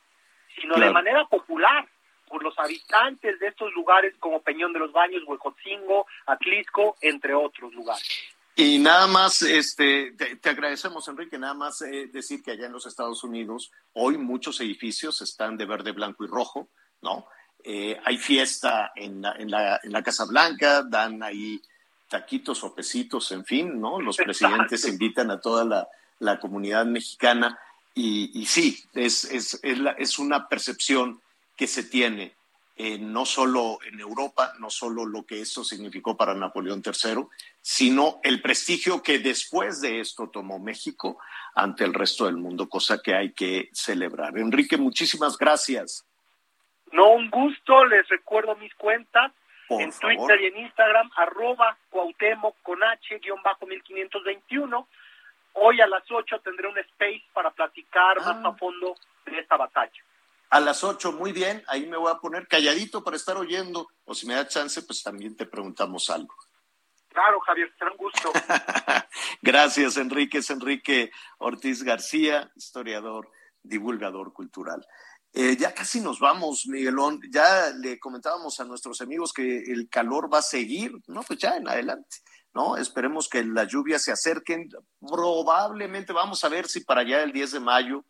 sino 0.61 0.75
claro. 0.75 0.89
de 0.89 0.93
manera 0.93 1.25
popular 1.27 1.89
por 2.29 2.43
los 2.43 2.59
habitantes 2.59 3.39
de 3.39 3.49
estos 3.49 3.73
lugares 3.75 4.15
como 4.19 4.41
Peñón 4.41 4.73
de 4.73 4.81
los 4.81 4.93
Baños, 4.93 5.23
Huejotzingo, 5.27 6.07
Atlisco, 6.27 6.97
entre 7.01 7.35
otros 7.35 7.73
lugares. 7.75 8.09
Y 8.57 8.79
nada 8.79 9.07
más, 9.09 9.43
este, 9.43 10.13
te, 10.13 10.37
te 10.37 10.49
agradecemos, 10.49 11.09
Enrique, 11.09 11.39
nada 11.39 11.55
más 11.55 11.83
eh, 11.83 12.09
decir 12.13 12.43
que 12.43 12.53
allá 12.53 12.67
en 12.67 12.73
los 12.73 12.87
Estados 12.87 13.25
Unidos 13.25 13.73
hoy 13.95 14.17
muchos 14.17 14.61
edificios 14.61 15.21
están 15.23 15.57
de 15.57 15.67
verde, 15.67 15.91
blanco 15.91 16.25
y 16.25 16.29
rojo, 16.29 16.69
¿no? 17.03 17.27
Eh, 17.65 17.99
hay 18.05 18.19
fiesta 18.19 18.93
en 18.95 19.23
la, 19.23 19.33
en, 19.33 19.51
la, 19.51 19.81
en 19.83 19.91
la 19.91 20.03
Casa 20.03 20.25
Blanca, 20.27 20.83
dan 20.83 21.23
ahí 21.23 21.61
taquitos 22.09 22.63
o 22.63 22.75
pesitos, 22.75 23.33
en 23.33 23.45
fin, 23.45 23.81
¿no? 23.81 24.01
Los 24.01 24.19
presidentes 24.19 24.87
invitan 24.87 25.31
a 25.33 25.41
toda 25.41 25.65
la, 25.65 25.89
la 26.21 26.39
comunidad 26.39 26.87
mexicana. 26.87 27.59
Y, 27.95 28.31
y 28.39 28.47
sí, 28.47 28.85
es, 28.95 29.25
es, 29.25 29.61
es, 29.63 29.79
la, 29.79 29.93
es, 29.93 30.19
una 30.19 30.49
percepción 30.49 31.21
que 31.57 31.67
se 31.69 31.85
tiene 31.85 32.35
eh, 32.77 32.99
no 32.99 33.25
solo 33.25 33.79
en 33.85 34.01
Europa, 34.01 34.53
no 34.59 34.69
solo 34.69 35.07
lo 35.07 35.25
que 35.25 35.41
esto 35.41 35.63
significó 35.63 36.17
para 36.17 36.35
Napoleón 36.35 36.83
III, 36.85 37.25
sino 37.61 38.19
el 38.25 38.43
prestigio 38.43 39.01
que 39.01 39.21
después 39.21 39.81
de 39.81 40.01
esto 40.01 40.29
tomó 40.29 40.59
México 40.59 41.19
ante 41.55 41.85
el 41.85 41.95
resto 41.95 42.27
del 42.27 42.37
mundo, 42.37 42.69
cosa 42.69 43.01
que 43.01 43.15
hay 43.15 43.33
que 43.33 43.69
celebrar. 43.73 44.37
Enrique, 44.37 44.77
muchísimas 44.77 45.39
gracias. 45.39 46.05
No, 46.91 47.13
un 47.13 47.31
gusto, 47.31 47.85
les 47.85 48.09
recuerdo 48.09 48.57
mis 48.57 48.75
cuentas 48.75 49.31
Por 49.69 49.81
en 49.81 49.93
favor. 49.93 50.17
Twitter 50.17 50.41
y 50.41 50.47
en 50.47 50.65
Instagram, 50.65 51.11
arroba 51.17 51.79
Cuauhtémoc 51.91 52.57
con 52.63 52.83
H, 52.83 53.21
guion 53.21 53.41
bajo 53.45 53.67
1521. 53.67 54.89
Hoy 55.55 55.81
a 55.81 55.87
las 55.87 56.05
8 56.11 56.41
tendré 56.43 56.69
un 56.69 56.79
space 56.79 57.23
para 57.33 57.51
platicar 57.51 58.19
Ah. 58.21 58.33
más 58.35 58.45
a 58.55 58.57
fondo 58.59 58.95
de 59.27 59.39
esta 59.39 59.57
batalla. 59.57 60.03
A 60.51 60.61
las 60.61 60.85
ocho, 60.85 61.11
muy 61.11 61.33
bien, 61.33 61.65
ahí 61.67 61.87
me 61.87 61.97
voy 61.97 62.13
a 62.13 62.17
poner 62.19 62.47
calladito 62.47 63.03
para 63.03 63.17
estar 63.17 63.37
oyendo, 63.37 63.89
o 64.05 64.15
si 64.15 64.25
me 64.27 64.35
da 64.35 64.47
chance, 64.47 64.83
pues 64.83 65.03
también 65.03 65.35
te 65.37 65.47
preguntamos 65.47 66.09
algo. 66.11 66.35
Claro, 67.09 67.41
Javier, 67.41 67.73
será 67.77 67.91
un 67.91 67.97
gusto. 67.97 68.31
Gracias, 69.43 69.97
Enrique. 69.97 70.39
Es 70.39 70.51
Enrique 70.51 71.11
Ortiz 71.39 71.83
García, 71.83 72.51
historiador, 72.55 73.31
divulgador 73.63 74.33
cultural. 74.33 74.87
Eh, 75.33 75.57
ya 75.57 75.75
casi 75.75 76.01
nos 76.01 76.21
vamos, 76.21 76.67
Miguelón. 76.67 77.21
Ya 77.31 77.71
le 77.77 77.99
comentábamos 77.99 78.61
a 78.61 78.65
nuestros 78.65 79.01
amigos 79.01 79.33
que 79.33 79.59
el 79.59 79.89
calor 79.89 80.33
va 80.33 80.39
a 80.39 80.43
seguir, 80.43 80.93
¿no? 81.09 81.23
Pues 81.23 81.39
ya 81.41 81.57
en 81.57 81.67
adelante, 81.69 82.19
¿no? 82.55 82.77
Esperemos 82.77 83.29
que 83.29 83.45
las 83.45 83.69
lluvias 83.69 84.03
se 84.03 84.13
acerquen. 84.13 84.69
Probablemente 85.01 86.13
vamos 86.13 86.45
a 86.45 86.49
ver 86.49 86.67
si 86.69 86.81
para 86.81 87.03
allá 87.03 87.23
el 87.23 87.33
10 87.33 87.53
de 87.53 87.61
mayo 87.61 88.05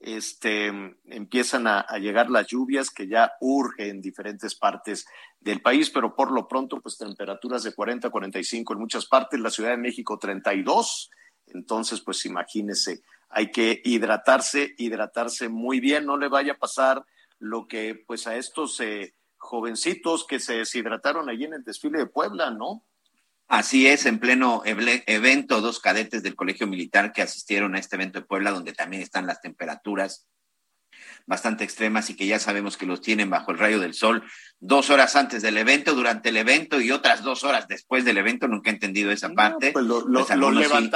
este, 0.00 0.66
empiezan 1.06 1.66
a, 1.66 1.86
llegar 1.98 2.28
las 2.28 2.46
lluvias 2.48 2.90
que 2.90 3.08
ya 3.08 3.32
urge 3.40 3.88
en 3.88 4.02
diferentes 4.02 4.54
partes 4.54 5.06
del 5.40 5.62
país, 5.62 5.90
pero 5.90 6.14
por 6.14 6.30
lo 6.30 6.46
pronto, 6.46 6.80
pues 6.80 6.98
temperaturas 6.98 7.62
de 7.62 7.74
40 7.74 8.08
a 8.08 8.10
45 8.10 8.72
en 8.72 8.78
muchas 8.78 9.06
partes, 9.06 9.40
la 9.40 9.50
Ciudad 9.50 9.70
de 9.70 9.78
México 9.78 10.18
32, 10.18 11.10
entonces, 11.46 12.00
pues 12.00 12.24
imagínese, 12.26 13.02
hay 13.28 13.50
que 13.50 13.80
hidratarse, 13.84 14.74
hidratarse 14.76 15.48
muy 15.48 15.80
bien, 15.80 16.04
no 16.04 16.16
le 16.16 16.28
vaya 16.28 16.52
a 16.52 16.58
pasar 16.58 17.04
lo 17.38 17.66
que 17.66 18.02
pues 18.06 18.26
a 18.26 18.36
estos 18.36 18.80
eh, 18.80 19.14
jovencitos 19.36 20.26
que 20.26 20.40
se 20.40 20.54
deshidrataron 20.58 21.28
allí 21.28 21.44
en 21.44 21.54
el 21.54 21.64
desfile 21.64 21.98
de 21.98 22.06
Puebla, 22.06 22.50
¿no? 22.50 22.84
Así 23.56 23.86
es, 23.86 24.04
en 24.06 24.18
pleno 24.18 24.62
evento, 24.64 25.60
dos 25.60 25.78
cadetes 25.78 26.24
del 26.24 26.34
Colegio 26.34 26.66
Militar 26.66 27.12
que 27.12 27.22
asistieron 27.22 27.76
a 27.76 27.78
este 27.78 27.94
evento 27.94 28.18
de 28.18 28.26
Puebla, 28.26 28.50
donde 28.50 28.72
también 28.72 29.00
están 29.00 29.28
las 29.28 29.40
temperaturas 29.40 30.26
bastante 31.26 31.62
extremas 31.62 32.10
y 32.10 32.16
que 32.16 32.26
ya 32.26 32.40
sabemos 32.40 32.76
que 32.76 32.84
los 32.84 33.00
tienen 33.00 33.30
bajo 33.30 33.52
el 33.52 33.58
rayo 33.58 33.78
del 33.78 33.94
sol 33.94 34.24
dos 34.58 34.90
horas 34.90 35.14
antes 35.14 35.40
del 35.40 35.56
evento, 35.56 35.94
durante 35.94 36.30
el 36.30 36.36
evento 36.36 36.80
y 36.80 36.90
otras 36.90 37.22
dos 37.22 37.44
horas 37.44 37.68
después 37.68 38.04
del 38.04 38.18
evento. 38.18 38.48
Nunca 38.48 38.70
he 38.70 38.74
entendido 38.74 39.12
esa 39.12 39.28
parte. 39.30 39.70
pues 39.70 39.84
lo- 39.84 40.00
lo- 40.00 40.26
Pues 40.26 40.36
lo 40.36 40.48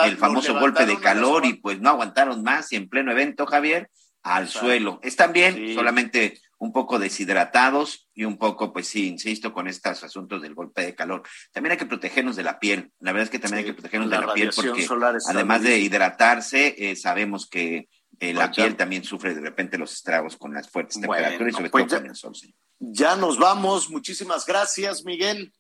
el 0.05 0.17
famoso 0.17 0.55
lo 0.55 0.61
golpe 0.61 0.85
de 0.85 0.99
calor 0.99 1.47
y 1.47 1.55
pues 1.55 1.81
no 1.81 1.91
aguantaron 1.91 2.43
más 2.43 2.73
y 2.73 2.77
en 2.77 2.89
pleno 2.89 3.13
evento, 3.13 3.47
Javier, 3.47 3.89
al 4.25 4.45
Exacto. 4.45 4.67
suelo. 4.67 5.01
Están 5.05 5.33
bien, 5.33 5.55
Sí. 5.55 5.75
solamente 5.75 6.41
un 6.61 6.73
poco 6.73 6.99
deshidratados 6.99 8.09
y 8.15 8.25
un 8.25 8.37
poco, 8.37 8.73
pues 8.73 8.89
sí, 8.89 9.07
insisto, 9.09 9.53
con 9.53 9.69
estos 9.69 10.03
asuntos 10.03 10.43
del 10.43 10.55
golpe 10.55 10.83
de 10.85 10.95
calor. 10.95 11.23
También 11.53 11.73
hay 11.73 11.79
que 11.79 11.87
protegernos 11.87 12.35
de 12.37 12.43
la 12.43 12.59
piel. 12.59 12.93
La 12.99 13.13
verdad 13.13 13.25
es 13.25 13.31
que 13.31 13.39
también 13.39 13.63
Sí, 13.63 13.69
hay 13.69 13.71
que 13.71 13.81
protegernos 13.81 14.11
la 14.11 14.21
de 14.21 14.27
la 14.27 14.35
piel 14.35 14.51
porque 14.55 14.87
además 15.29 15.63
de 15.63 15.79
hidratarse, 15.79 16.75
eh, 16.91 16.97
sabemos 16.97 17.49
que 17.49 17.89
eh, 18.19 18.35
la 18.35 18.51
piel 18.51 18.75
también 18.77 19.05
sufre 19.05 19.35
de 19.35 19.41
repente 19.41 19.79
los 19.79 19.93
estragos 19.93 20.37
con 20.37 20.53
las 20.53 20.69
fuertes 20.69 20.97
Bueno, 20.97 21.13
temperaturas 21.29 21.53
y 21.53 21.57
sobre 21.57 21.71
pues 21.71 21.87
todo 21.87 21.97
ya- 21.97 22.01
con 22.03 22.11
el 22.11 22.17
sol. 22.17 22.35
sí. 22.35 22.55
Ya 22.81 23.17
nos 23.17 23.39
vamos, 23.39 23.91
muchísimas 23.91 24.45
gracias, 24.47 25.05
Miguel. 25.05 25.53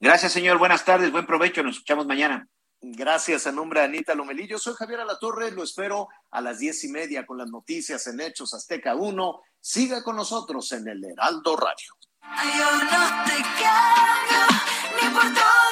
Gracias, 0.00 0.32
señor. 0.32 0.58
Buenas 0.58 0.84
tardes, 0.84 1.10
buen 1.10 1.24
provecho. 1.26 1.62
Nos 1.62 1.76
escuchamos 1.76 2.06
mañana. 2.06 2.48
Gracias 2.92 3.48
a 3.48 3.52
nombre 3.52 3.80
de 3.80 3.86
Anita 3.86 4.14
Lomelí. 4.14 4.46
Yo 4.46 4.58
soy 4.58 4.74
Javier 4.74 5.00
Alatorre, 5.00 5.50
lo 5.50 5.64
espero 5.64 6.08
a 6.30 6.40
las 6.40 6.60
diez 6.60 6.84
y 6.84 6.88
media 6.88 7.26
con 7.26 7.36
las 7.36 7.50
noticias 7.50 8.06
en 8.06 8.20
Hechos 8.20 8.54
Azteca 8.54 8.94
1. 8.94 9.40
Siga 9.60 10.04
con 10.04 10.14
nosotros 10.14 10.70
en 10.70 10.86
el 10.86 11.04
Heraldo 11.04 11.56
Radio. 11.56 11.94
Cambio 12.22 12.66
ni 15.02 15.08
por 15.14 15.34
todo 15.34 15.65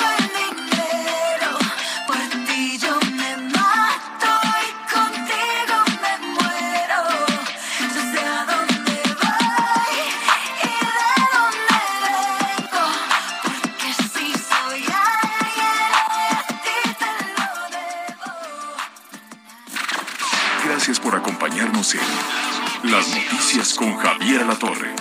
Las 22.90 23.08
Noticias 23.14 23.72
con 23.72 23.96
Javier 23.96 24.42
Alatorre. 24.42 24.94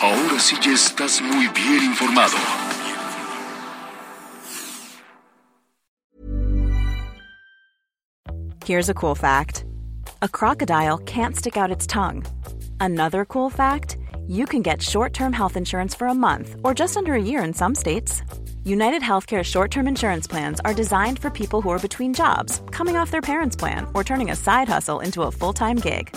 Ahora 0.00 0.38
sí 0.38 0.56
ya 0.62 0.72
estás 0.72 1.20
muy 1.20 1.48
bien 1.48 1.82
informado. 1.82 2.36
Here's 8.64 8.88
a 8.88 8.94
cool 8.94 9.16
fact 9.16 9.64
a 10.22 10.28
crocodile 10.28 10.98
can't 10.98 11.34
stick 11.34 11.56
out 11.56 11.72
its 11.72 11.88
tongue. 11.88 12.24
Another 12.80 13.24
cool 13.24 13.50
fact 13.50 13.96
you 14.28 14.46
can 14.46 14.62
get 14.62 14.80
short 14.80 15.12
term 15.12 15.32
health 15.32 15.56
insurance 15.56 15.92
for 15.92 16.06
a 16.06 16.14
month 16.14 16.54
or 16.62 16.72
just 16.72 16.96
under 16.96 17.14
a 17.14 17.22
year 17.22 17.42
in 17.42 17.52
some 17.52 17.74
states. 17.74 18.22
United 18.64 19.02
Healthcare 19.02 19.42
short 19.42 19.72
term 19.72 19.88
insurance 19.88 20.28
plans 20.28 20.60
are 20.64 20.72
designed 20.72 21.18
for 21.18 21.30
people 21.30 21.60
who 21.60 21.70
are 21.70 21.80
between 21.80 22.14
jobs, 22.14 22.62
coming 22.70 22.96
off 22.96 23.10
their 23.10 23.20
parents' 23.20 23.56
plan, 23.56 23.88
or 23.92 24.04
turning 24.04 24.30
a 24.30 24.36
side 24.36 24.68
hustle 24.68 25.00
into 25.00 25.22
a 25.24 25.32
full 25.32 25.52
time 25.52 25.76
gig. 25.78 26.16